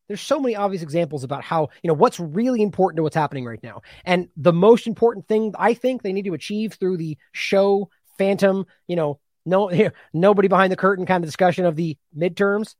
There's 0.07 0.21
so 0.21 0.39
many 0.39 0.55
obvious 0.55 0.81
examples 0.81 1.25
about 1.25 1.43
how, 1.43 1.67
you 1.83 1.89
know, 1.89 1.93
what's 1.93 2.21
really 2.21 2.61
important 2.61 2.95
to 2.99 3.03
what's 3.03 3.17
happening 3.17 3.43
right 3.43 3.61
now. 3.61 3.81
And 4.05 4.29
the 4.37 4.53
most 4.53 4.87
important 4.87 5.27
thing 5.27 5.53
I 5.59 5.73
think 5.73 6.03
they 6.03 6.13
need 6.13 6.25
to 6.25 6.35
achieve 6.35 6.75
through 6.75 6.97
the 6.97 7.17
show 7.33 7.89
phantom, 8.17 8.65
you 8.87 8.95
know, 8.95 9.19
no 9.45 9.69
nobody 10.13 10.47
behind 10.47 10.71
the 10.71 10.77
curtain 10.77 11.05
kind 11.05 11.21
of 11.21 11.27
discussion 11.27 11.65
of 11.65 11.75
the 11.75 11.97
midterms 12.17 12.75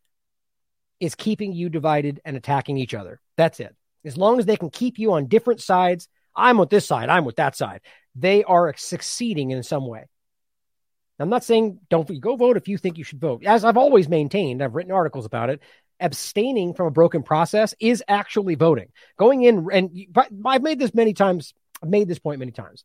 is 0.99 1.15
keeping 1.15 1.53
you 1.53 1.69
divided 1.69 2.21
and 2.25 2.37
attacking 2.37 2.77
each 2.77 2.93
other. 2.93 3.19
That's 3.37 3.59
it. 3.59 3.75
As 4.03 4.17
long 4.17 4.39
as 4.39 4.45
they 4.45 4.55
can 4.55 4.69
keep 4.69 4.99
you 4.99 5.13
on 5.13 5.27
different 5.27 5.61
sides, 5.61 6.07
I'm 6.35 6.57
with 6.57 6.69
this 6.69 6.85
side, 6.85 7.09
I'm 7.09 7.25
with 7.25 7.37
that 7.37 7.55
side. 7.55 7.81
They 8.15 8.43
are 8.43 8.73
succeeding 8.77 9.51
in 9.51 9.63
some 9.63 9.87
way. 9.87 10.05
I'm 11.17 11.29
not 11.29 11.45
saying 11.45 11.79
don't 11.89 12.19
go 12.19 12.35
vote 12.35 12.57
if 12.57 12.67
you 12.67 12.77
think 12.77 12.97
you 12.97 13.05
should 13.05 13.21
vote. 13.21 13.45
As 13.45 13.63
I've 13.63 13.77
always 13.77 14.09
maintained, 14.09 14.61
I've 14.61 14.75
written 14.75 14.91
articles 14.91 15.25
about 15.25 15.49
it 15.49 15.61
abstaining 15.99 16.73
from 16.73 16.87
a 16.87 16.91
broken 16.91 17.23
process 17.23 17.73
is 17.79 18.03
actually 18.07 18.55
voting. 18.55 18.89
Going 19.17 19.43
in 19.43 19.67
and 19.71 20.17
I've 20.45 20.61
made 20.61 20.79
this 20.79 20.93
many 20.93 21.13
times. 21.13 21.53
I've 21.81 21.89
made 21.89 22.07
this 22.07 22.19
point 22.19 22.39
many 22.39 22.51
times. 22.51 22.83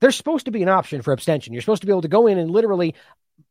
There's 0.00 0.16
supposed 0.16 0.46
to 0.46 0.50
be 0.50 0.62
an 0.62 0.68
option 0.68 1.02
for 1.02 1.12
abstention. 1.12 1.52
You're 1.52 1.62
supposed 1.62 1.82
to 1.82 1.86
be 1.86 1.92
able 1.92 2.02
to 2.02 2.08
go 2.08 2.26
in 2.26 2.38
and 2.38 2.50
literally 2.50 2.94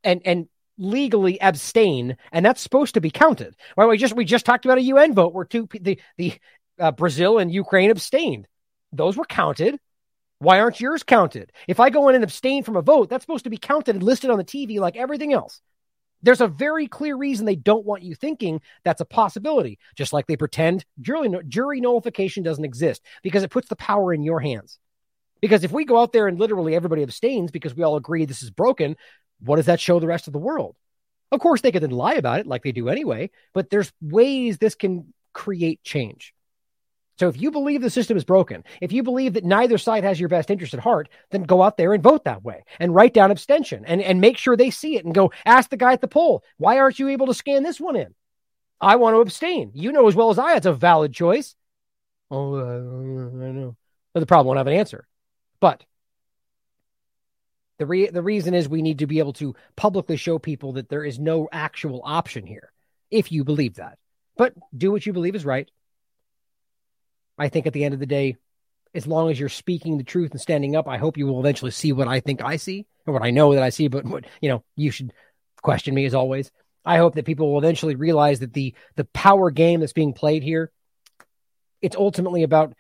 and 0.04 0.22
and 0.26 0.48
legally 0.80 1.40
abstain, 1.42 2.18
and 2.32 2.46
that's 2.46 2.62
supposed 2.62 2.96
to 2.96 3.02
be 3.02 3.12
counted. 3.12 3.56
Well, 3.78 3.90
we 3.90 3.98
just 3.98 4.16
we 4.16 4.26
just 4.26 4.46
talked 4.46 4.66
about 4.66 4.80
a 4.80 4.84
UN 4.84 5.14
vote 5.14 5.34
where 5.34 5.46
two 5.46 5.68
the 5.80 6.00
the 6.18 6.34
uh, 6.80 6.92
Brazil 6.92 7.38
and 7.38 7.52
Ukraine 7.52 7.92
abstained. 7.92 8.48
Those 8.92 9.18
were 9.18 9.26
counted. 9.26 9.78
Why 10.40 10.62
aren't 10.62 10.80
yours 10.80 11.04
counted? 11.04 11.52
If 11.68 11.82
I 11.82 11.90
go 11.90 12.08
in 12.08 12.16
and 12.16 12.24
abstain 12.24 12.64
from 12.64 12.78
a 12.78 12.82
vote, 12.82 13.10
that's 13.10 13.24
supposed 13.24 13.44
to 13.44 13.50
be 13.50 13.58
counted 13.58 13.96
and 13.96 14.04
listed 14.04 14.30
on 14.30 14.38
the 14.38 14.46
TV 14.46 14.80
like 14.80 14.96
everything 14.96 15.34
else. 15.34 15.62
There's 16.22 16.42
a 16.42 16.48
very 16.48 16.88
clear 16.88 17.16
reason 17.16 17.46
they 17.46 17.56
don't 17.56 17.86
want 17.86 18.04
you 18.04 18.16
thinking 18.16 18.62
that's 18.84 19.02
a 19.02 19.06
possibility, 19.06 19.80
just 19.96 20.14
like 20.14 20.28
they 20.28 20.38
pretend 20.38 20.86
jury, 21.00 21.30
jury 21.48 21.82
nullification 21.82 22.44
doesn't 22.44 22.66
exist 22.66 23.02
because 23.22 23.44
it 23.44 23.52
puts 23.52 23.70
the 23.70 23.76
power 23.76 24.14
in 24.14 24.24
your 24.24 24.40
hands. 24.40 24.80
Because 25.42 25.64
if 25.64 25.72
we 25.72 25.86
go 25.86 26.00
out 26.00 26.12
there 26.12 26.28
and 26.28 26.40
literally 26.40 26.76
everybody 26.76 27.04
abstains 27.04 27.52
because 27.52 27.74
we 27.74 27.84
all 27.84 27.96
agree 27.96 28.26
this 28.26 28.44
is 28.44 28.52
broken, 28.52 28.98
what 29.40 29.58
does 29.58 29.68
that 29.68 29.80
show 29.80 30.00
the 30.00 30.08
rest 30.08 30.28
of 30.28 30.34
the 30.34 30.40
world? 30.40 30.76
Of 31.32 31.40
course, 31.40 31.62
they 31.62 31.72
could 31.72 31.84
then 31.84 31.92
lie 31.92 32.16
about 32.16 32.40
it 32.40 32.48
like 32.48 32.64
they 32.64 32.72
do 32.72 32.90
anyway, 32.90 33.30
but 33.54 33.70
there's 33.70 33.92
ways 34.02 34.58
this 34.58 34.76
can 34.76 35.14
create 35.34 35.84
change. 35.84 36.34
So 37.20 37.28
if 37.28 37.40
you 37.40 37.52
believe 37.52 37.82
the 37.82 37.90
system 37.90 38.16
is 38.16 38.24
broken, 38.24 38.64
if 38.80 38.94
you 38.94 39.04
believe 39.04 39.34
that 39.34 39.44
neither 39.44 39.78
side 39.78 40.06
has 40.06 40.20
your 40.20 40.30
best 40.30 40.50
interest 40.50 40.74
at 40.74 40.80
heart, 40.80 41.10
then 41.32 41.44
go 41.44 41.62
out 41.62 41.76
there 41.76 41.94
and 41.94 42.02
vote 42.02 42.24
that 42.24 42.44
way 42.44 42.64
and 42.80 42.96
write 42.96 43.14
down 43.14 43.30
abstention 43.30 43.84
and, 43.86 44.02
and 44.02 44.22
make 44.22 44.38
sure 44.38 44.56
they 44.56 44.70
see 44.70 44.96
it 44.96 45.04
and 45.04 45.14
go 45.14 45.32
ask 45.46 45.70
the 45.70 45.78
guy 45.78 45.92
at 45.92 46.00
the 46.00 46.08
poll, 46.08 46.44
why 46.58 46.80
aren't 46.80 46.98
you 46.98 47.10
able 47.10 47.28
to 47.28 47.34
scan 47.34 47.62
this 47.62 47.80
one 47.80 47.98
in? 47.98 48.16
I 48.80 48.96
want 48.96 49.16
to 49.16 49.20
abstain. 49.20 49.72
You 49.74 49.92
know 49.92 50.08
as 50.08 50.16
well 50.16 50.30
as 50.30 50.40
I, 50.40 50.56
it's 50.56 50.66
a 50.66 50.74
valid 50.74 51.14
choice. 51.14 51.56
Oh, 52.32 52.58
I 52.58 53.52
know. 53.52 53.76
But 54.14 54.22
the 54.22 54.26
problem 54.26 54.48
won't 54.48 54.58
have 54.58 54.68
an 54.68 54.74
answer. 54.74 55.06
But 55.60 55.84
the 57.80 57.88
re- 57.88 58.10
the 58.10 58.22
reason 58.22 58.54
is 58.54 58.70
we 58.70 58.84
need 58.84 59.00
to 59.00 59.08
be 59.08 59.20
able 59.20 59.34
to 59.34 59.56
publicly 59.76 60.18
show 60.18 60.38
people 60.38 60.74
that 60.74 60.90
there 60.90 61.04
is 61.04 61.18
no 61.18 61.50
actual 61.52 62.02
option 62.04 62.46
here, 62.46 62.72
if 63.10 63.32
you 63.32 63.44
believe 63.44 63.76
that. 63.76 63.98
But 64.38 64.54
do 64.76 64.92
what 64.92 65.06
you 65.06 65.14
believe 65.14 65.36
is 65.36 65.46
right 65.46 65.70
I 67.40 67.48
think 67.48 67.66
at 67.66 67.74
the 67.74 67.86
end 67.86 67.94
of 67.94 68.00
the 68.00 68.06
day, 68.06 68.36
as 68.94 69.08
long 69.08 69.32
as 69.32 69.40
you're 69.40 69.50
speaking 69.50 69.98
the 69.98 70.04
truth 70.04 70.32
and 70.32 70.42
standing 70.42 70.76
up, 70.76 70.88
I 70.88 70.98
hope 70.98 71.18
you 71.18 71.26
will 71.26 71.40
eventually 71.40 71.72
see 71.72 71.94
what 71.94 72.08
I 72.08 72.20
think 72.20 72.44
I 72.44 72.58
see 72.58 72.86
or 73.08 73.14
what 73.14 73.24
I 73.24 73.32
know 73.32 73.54
that 73.54 73.64
I 73.64 73.70
see. 73.70 73.88
But 73.88 74.04
what 74.04 74.26
you 74.42 74.50
know, 74.50 74.64
you 74.76 74.92
should 74.92 75.14
question 75.62 75.96
me 75.96 76.06
as 76.06 76.14
always. 76.14 76.52
I 76.86 76.98
hope 76.98 77.16
that 77.16 77.26
people 77.26 77.52
will 77.52 77.60
eventually 77.60 77.96
realize 77.96 78.40
that 78.40 78.54
the 78.54 78.76
the 78.96 79.06
power 79.06 79.52
game 79.52 79.80
that's 79.80 79.94
being 79.94 80.14
played 80.14 80.44
here, 80.44 80.72
it's 81.82 81.96
ultimately 81.96 82.44
about 82.44 82.74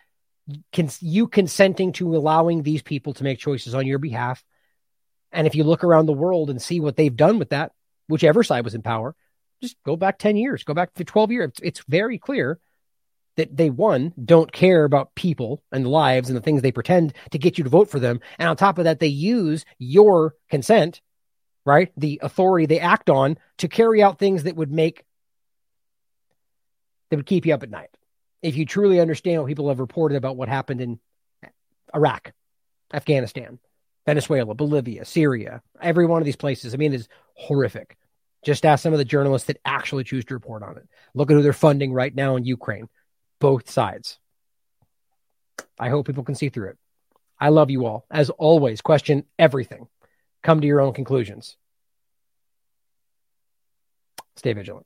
cons- 0.73 1.01
you 1.01 1.27
consenting 1.27 1.93
to 1.93 2.15
allowing 2.15 2.63
these 2.63 2.81
people 2.81 3.13
to 3.13 3.23
make 3.23 3.39
choices 3.39 3.73
on 3.73 3.87
your 3.87 3.99
behalf. 3.99 4.43
And 5.31 5.47
if 5.47 5.55
you 5.55 5.63
look 5.63 5.83
around 5.83 6.05
the 6.05 6.13
world 6.13 6.49
and 6.49 6.61
see 6.61 6.79
what 6.79 6.95
they've 6.95 7.15
done 7.15 7.39
with 7.39 7.49
that, 7.49 7.71
whichever 8.07 8.43
side 8.43 8.63
was 8.63 8.75
in 8.75 8.81
power, 8.81 9.15
just 9.61 9.75
go 9.85 9.95
back 9.95 10.17
10 10.17 10.37
years, 10.37 10.63
go 10.63 10.73
back 10.73 10.93
to 10.95 11.03
12 11.03 11.31
years. 11.31 11.51
It's, 11.61 11.83
very 11.87 12.17
clear 12.17 12.59
that 13.35 13.55
they 13.55 13.69
one 13.69 14.13
don't 14.23 14.51
care 14.51 14.83
about 14.83 15.15
people 15.15 15.63
and 15.71 15.87
lives 15.87 16.29
and 16.29 16.37
the 16.37 16.41
things 16.41 16.61
they 16.61 16.71
pretend 16.71 17.13
to 17.31 17.37
get 17.37 17.57
you 17.57 17.63
to 17.63 17.69
vote 17.69 17.89
for 17.89 17.99
them 17.99 18.19
and 18.37 18.49
on 18.49 18.57
top 18.57 18.77
of 18.77 18.83
that 18.83 18.99
they 18.99 19.07
use 19.07 19.63
your 19.77 20.35
consent 20.49 20.99
right 21.65 21.91
the 21.95 22.19
authority 22.21 22.65
they 22.65 22.81
act 22.81 23.09
on 23.09 23.37
to 23.57 23.69
carry 23.69 24.03
out 24.03 24.19
things 24.19 24.43
that 24.43 24.57
would 24.57 24.71
make 24.71 25.05
that 27.09 27.15
would 27.15 27.25
keep 27.25 27.45
you 27.45 27.53
up 27.53 27.63
at 27.63 27.69
night 27.69 27.89
if 28.41 28.57
you 28.57 28.65
truly 28.65 28.99
understand 28.99 29.41
what 29.41 29.47
people 29.47 29.69
have 29.69 29.79
reported 29.79 30.17
about 30.17 30.35
what 30.35 30.49
happened 30.49 30.81
in 30.81 30.99
iraq 31.95 32.33
afghanistan 32.93 33.57
venezuela 34.09 34.53
bolivia 34.53 35.05
syria 35.05 35.61
every 35.81 36.05
one 36.05 36.21
of 36.21 36.25
these 36.25 36.35
places 36.35 36.73
i 36.73 36.77
mean 36.77 36.93
is 36.93 37.07
horrific 37.33 37.97
just 38.45 38.65
ask 38.65 38.81
some 38.83 38.93
of 38.93 38.99
the 38.99 39.05
journalists 39.05 39.47
that 39.47 39.59
actually 39.65 40.03
choose 40.03 40.25
to 40.25 40.33
report 40.33 40.63
on 40.63 40.77
it 40.77 40.87
look 41.13 41.29
at 41.29 41.33
who 41.35 41.41
they're 41.41 41.53
funding 41.53 41.93
right 41.93 42.15
now 42.15 42.35
in 42.35 42.45
ukraine 42.45 42.87
both 43.39 43.69
sides. 43.69 44.19
I 45.79 45.89
hope 45.89 46.07
people 46.07 46.23
can 46.23 46.35
see 46.35 46.49
through 46.49 46.69
it. 46.69 46.77
I 47.39 47.49
love 47.49 47.69
you 47.69 47.85
all. 47.85 48.05
As 48.11 48.29
always, 48.29 48.81
question 48.81 49.23
everything. 49.37 49.87
Come 50.43 50.61
to 50.61 50.67
your 50.67 50.81
own 50.81 50.93
conclusions. 50.93 51.55
Stay 54.35 54.53
vigilant. 54.53 54.85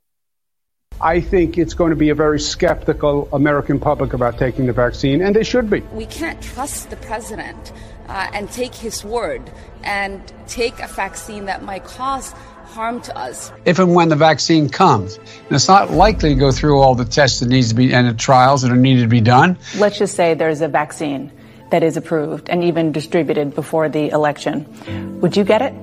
I 1.00 1.20
think 1.20 1.58
it's 1.58 1.74
going 1.74 1.90
to 1.90 1.96
be 1.96 2.08
a 2.10 2.14
very 2.14 2.40
skeptical 2.40 3.28
American 3.32 3.78
public 3.78 4.12
about 4.12 4.38
taking 4.38 4.66
the 4.66 4.72
vaccine, 4.72 5.22
and 5.22 5.34
they 5.34 5.44
should 5.44 5.68
be. 5.68 5.80
We 5.92 6.06
can't 6.06 6.40
trust 6.42 6.90
the 6.90 6.96
president 6.96 7.72
uh, 8.08 8.30
and 8.32 8.50
take 8.50 8.74
his 8.74 9.04
word 9.04 9.50
and 9.82 10.20
take 10.46 10.78
a 10.80 10.86
vaccine 10.86 11.46
that 11.46 11.62
might 11.62 11.84
cause 11.84 12.32
harm 12.64 13.00
to 13.02 13.16
us. 13.16 13.52
If 13.64 13.78
and 13.78 13.94
when 13.94 14.08
the 14.08 14.16
vaccine 14.16 14.68
comes, 14.68 15.16
and 15.16 15.52
it's 15.52 15.68
not 15.68 15.90
likely 15.90 16.30
to 16.30 16.40
go 16.40 16.50
through 16.50 16.80
all 16.80 16.94
the 16.94 17.04
tests 17.04 17.40
that 17.40 17.48
needs 17.48 17.68
to 17.68 17.74
be 17.74 17.92
and 17.92 18.08
the 18.08 18.14
trials 18.14 18.62
that 18.62 18.72
are 18.72 18.76
needed 18.76 19.02
to 19.02 19.08
be 19.08 19.20
done. 19.20 19.58
Let's 19.76 19.98
just 19.98 20.14
say 20.14 20.34
there's 20.34 20.60
a 20.60 20.68
vaccine 20.68 21.30
that 21.70 21.82
is 21.82 21.96
approved 21.96 22.48
and 22.48 22.64
even 22.64 22.92
distributed 22.92 23.54
before 23.54 23.88
the 23.88 24.08
election. 24.10 25.20
Would 25.20 25.36
you 25.36 25.44
get 25.44 25.62
it? 25.62 25.74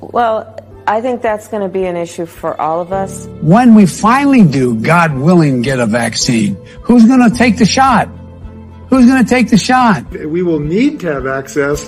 Well, 0.00 0.58
I 0.88 1.02
think 1.02 1.20
that's 1.20 1.48
going 1.48 1.62
to 1.62 1.68
be 1.68 1.84
an 1.84 1.98
issue 1.98 2.24
for 2.24 2.58
all 2.58 2.80
of 2.80 2.94
us. 2.94 3.26
When 3.42 3.74
we 3.74 3.84
finally 3.84 4.42
do, 4.42 4.74
God 4.74 5.12
willing, 5.18 5.60
get 5.60 5.80
a 5.80 5.86
vaccine, 5.86 6.54
who's 6.80 7.04
going 7.04 7.30
to 7.30 7.36
take 7.36 7.58
the 7.58 7.66
shot? 7.66 8.08
Who's 8.88 9.04
going 9.04 9.22
to 9.22 9.28
take 9.28 9.50
the 9.50 9.58
shot? 9.58 10.10
We 10.10 10.42
will 10.42 10.60
need 10.60 11.00
to 11.00 11.12
have 11.12 11.26
access 11.26 11.86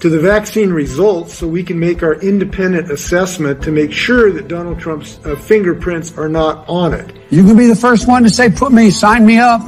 to 0.00 0.10
the 0.10 0.20
vaccine 0.20 0.70
results 0.70 1.32
so 1.32 1.48
we 1.48 1.62
can 1.62 1.80
make 1.80 2.02
our 2.02 2.20
independent 2.20 2.90
assessment 2.90 3.62
to 3.62 3.72
make 3.72 3.90
sure 3.90 4.30
that 4.30 4.48
Donald 4.48 4.78
Trump's 4.78 5.18
uh, 5.24 5.34
fingerprints 5.36 6.18
are 6.18 6.28
not 6.28 6.68
on 6.68 6.92
it. 6.92 7.16
You 7.30 7.42
can 7.42 7.56
be 7.56 7.66
the 7.66 7.74
first 7.74 8.06
one 8.06 8.22
to 8.24 8.28
say, 8.28 8.50
put 8.50 8.70
me, 8.70 8.90
sign 8.90 9.24
me 9.24 9.38
up. 9.38 9.62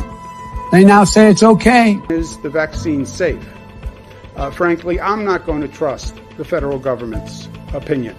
They 0.73 0.85
now 0.85 1.05
say 1.05 1.31
it's 1.31 1.43
okay. 1.43 1.99
Is 2.11 2.37
the 2.43 2.51
vaccine 2.51 3.07
safe? 3.07 3.43
Uh, 4.37 4.51
frankly, 4.51 5.01
I'm 5.01 5.25
not 5.25 5.47
going 5.47 5.63
to 5.63 5.69
trust 5.69 6.21
the 6.37 6.45
federal 6.45 6.79
government's 6.79 7.49
opinion. 7.73 8.15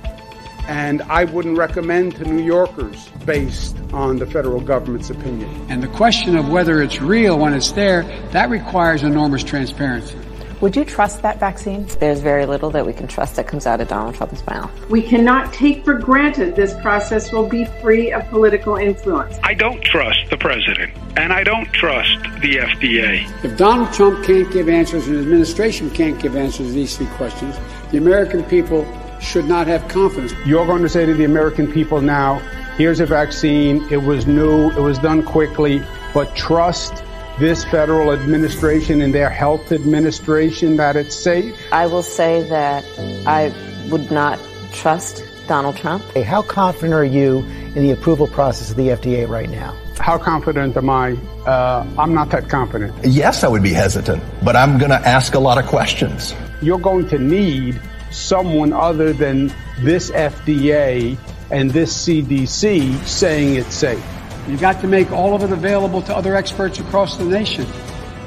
And 0.69 1.01
I 1.03 1.23
wouldn't 1.23 1.57
recommend 1.57 2.15
to 2.17 2.25
New 2.25 2.43
Yorkers 2.43 3.09
based 3.25 3.75
on 3.91 4.17
the 4.17 4.27
federal 4.27 4.61
government's 4.61 5.09
opinion. 5.09 5.49
And 5.67 5.81
the 5.81 5.87
question 5.87 6.37
of 6.37 6.47
whether 6.47 6.83
it's 6.83 7.01
real 7.01 7.39
when 7.39 7.55
it's 7.55 7.71
there, 7.71 8.03
that 8.33 8.51
requires 8.51 9.01
enormous 9.01 9.43
transparency. 9.43 10.15
Would 10.61 10.75
you 10.75 10.85
trust 10.85 11.23
that 11.23 11.39
vaccine? 11.39 11.87
There's 11.99 12.19
very 12.19 12.45
little 12.45 12.69
that 12.69 12.85
we 12.85 12.93
can 12.93 13.07
trust 13.07 13.37
that 13.37 13.47
comes 13.47 13.65
out 13.65 13.81
of 13.81 13.87
Donald 13.87 14.13
Trump's 14.13 14.45
mouth. 14.45 14.69
We 14.89 15.01
cannot 15.01 15.51
take 15.53 15.83
for 15.83 15.95
granted 15.95 16.55
this 16.55 16.79
process 16.81 17.31
will 17.31 17.47
be 17.47 17.65
free 17.81 18.11
of 18.11 18.27
political 18.27 18.75
influence. 18.75 19.39
I 19.41 19.55
don't 19.55 19.81
trust 19.81 20.29
the 20.29 20.37
president, 20.37 20.91
and 21.17 21.33
I 21.33 21.43
don't 21.43 21.71
trust 21.71 22.21
the 22.41 22.57
FDA. 22.57 23.43
If 23.43 23.57
Donald 23.57 23.91
Trump 23.93 24.23
can't 24.23 24.51
give 24.51 24.69
answers 24.69 25.07
and 25.07 25.15
his 25.15 25.25
administration 25.25 25.89
can't 25.89 26.19
give 26.19 26.35
answers 26.35 26.67
to 26.67 26.73
these 26.73 26.95
three 26.95 27.07
questions, 27.07 27.55
the 27.91 27.97
American 27.97 28.43
people 28.43 28.85
should 29.19 29.45
not 29.45 29.67
have 29.67 29.87
confidence. 29.87 30.33
You're 30.45 30.65
going 30.65 30.81
to 30.83 30.89
say 30.89 31.05
to 31.05 31.13
the 31.13 31.25
American 31.25 31.71
people 31.71 32.01
now, 32.01 32.39
here's 32.77 32.99
a 32.99 33.05
vaccine. 33.05 33.85
It 33.91 34.03
was 34.03 34.25
new. 34.25 34.71
It 34.71 34.81
was 34.81 34.97
done 34.99 35.23
quickly, 35.23 35.83
but 36.13 36.35
trust 36.35 37.03
this 37.39 37.63
federal 37.65 38.11
administration 38.11 39.01
and 39.01 39.13
their 39.13 39.29
health 39.29 39.71
administration 39.71 40.75
that 40.75 40.95
it's 40.95 41.15
safe? 41.15 41.57
I 41.71 41.87
will 41.87 42.03
say 42.03 42.43
that 42.49 42.83
I 43.25 43.53
would 43.89 44.11
not 44.11 44.39
trust 44.73 45.23
Donald 45.47 45.77
Trump. 45.77 46.03
Hey, 46.13 46.21
how 46.21 46.41
confident 46.41 46.93
are 46.93 47.03
you 47.03 47.39
in 47.75 47.83
the 47.83 47.91
approval 47.91 48.27
process 48.27 48.69
of 48.69 48.75
the 48.75 48.89
FDA 48.89 49.27
right 49.27 49.49
now? 49.49 49.75
How 49.99 50.17
confident 50.17 50.77
am 50.77 50.89
I? 50.89 51.13
Uh, 51.45 51.85
I'm 51.97 52.13
not 52.13 52.29
that 52.31 52.49
confident. 52.49 52.93
Yes, 53.03 53.43
I 53.43 53.47
would 53.47 53.63
be 53.63 53.73
hesitant, 53.73 54.23
but 54.43 54.55
I'm 54.55 54.77
going 54.77 54.91
to 54.91 55.07
ask 55.07 55.33
a 55.33 55.39
lot 55.39 55.57
of 55.57 55.65
questions. 55.65 56.35
You're 56.61 56.79
going 56.79 57.07
to 57.09 57.17
need 57.17 57.81
someone 58.11 58.73
other 58.73 59.13
than 59.13 59.53
this 59.79 60.11
FDA 60.11 61.17
and 61.51 61.71
this 61.71 62.05
CDC 62.05 63.05
saying 63.05 63.55
it's 63.55 63.73
safe. 63.73 64.03
You've 64.47 64.61
got 64.61 64.81
to 64.81 64.87
make 64.87 65.11
all 65.11 65.35
of 65.35 65.43
it 65.43 65.51
available 65.51 66.01
to 66.03 66.15
other 66.15 66.35
experts 66.35 66.79
across 66.79 67.17
the 67.17 67.25
nation 67.25 67.65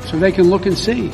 so 0.06 0.18
they 0.18 0.32
can 0.32 0.50
look 0.50 0.66
and 0.66 0.76
see. 0.76 1.10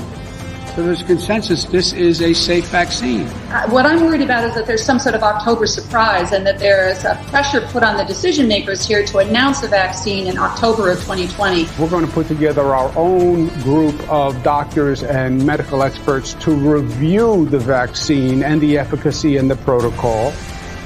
So 0.78 0.84
there's 0.84 1.02
consensus 1.02 1.64
this 1.64 1.92
is 1.92 2.22
a 2.22 2.32
safe 2.32 2.68
vaccine. 2.68 3.26
Uh, 3.50 3.68
what 3.68 3.84
I'm 3.84 4.00
worried 4.00 4.20
about 4.20 4.44
is 4.44 4.54
that 4.54 4.68
there's 4.68 4.84
some 4.84 5.00
sort 5.00 5.16
of 5.16 5.24
October 5.24 5.66
surprise 5.66 6.30
and 6.30 6.46
that 6.46 6.60
there 6.60 6.88
is 6.88 7.04
a 7.04 7.20
pressure 7.30 7.62
put 7.62 7.82
on 7.82 7.96
the 7.96 8.04
decision 8.04 8.46
makers 8.46 8.86
here 8.86 9.04
to 9.06 9.18
announce 9.18 9.60
a 9.64 9.66
vaccine 9.66 10.28
in 10.28 10.38
October 10.38 10.88
of 10.92 10.98
2020. 10.98 11.66
We're 11.80 11.90
going 11.90 12.06
to 12.06 12.12
put 12.12 12.28
together 12.28 12.62
our 12.62 12.96
own 12.96 13.48
group 13.64 14.00
of 14.08 14.40
doctors 14.44 15.02
and 15.02 15.44
medical 15.44 15.82
experts 15.82 16.34
to 16.34 16.52
review 16.52 17.46
the 17.46 17.58
vaccine 17.58 18.44
and 18.44 18.60
the 18.60 18.78
efficacy 18.78 19.36
and 19.36 19.50
the 19.50 19.56
protocol. 19.56 20.32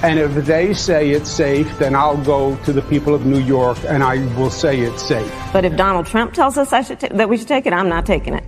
And 0.03 0.19
if 0.19 0.47
they 0.47 0.73
say 0.73 1.11
it's 1.11 1.31
safe, 1.31 1.71
then 1.79 1.95
I'll 1.95 2.25
go 2.25 2.57
to 2.65 2.73
the 2.73 2.81
people 2.81 3.15
of 3.15 3.27
New 3.27 3.41
York 3.41 3.77
and 3.87 4.03
I 4.03 4.25
will 4.39 4.49
say 4.49 4.81
it's 4.81 5.07
safe. 5.07 5.31
But 5.53 5.67
if 5.67 5.77
Donald 5.77 6.07
Trump 6.07 6.33
tells 6.33 6.57
us 6.57 6.73
I 6.73 6.81
should 6.81 6.99
ta- 6.99 7.09
that 7.13 7.29
we 7.29 7.37
should 7.37 7.49
take 7.49 7.67
it, 7.67 7.75
I'm 7.75 7.91
not 7.91 8.07
taking 8.07 8.33
it. 8.33 8.45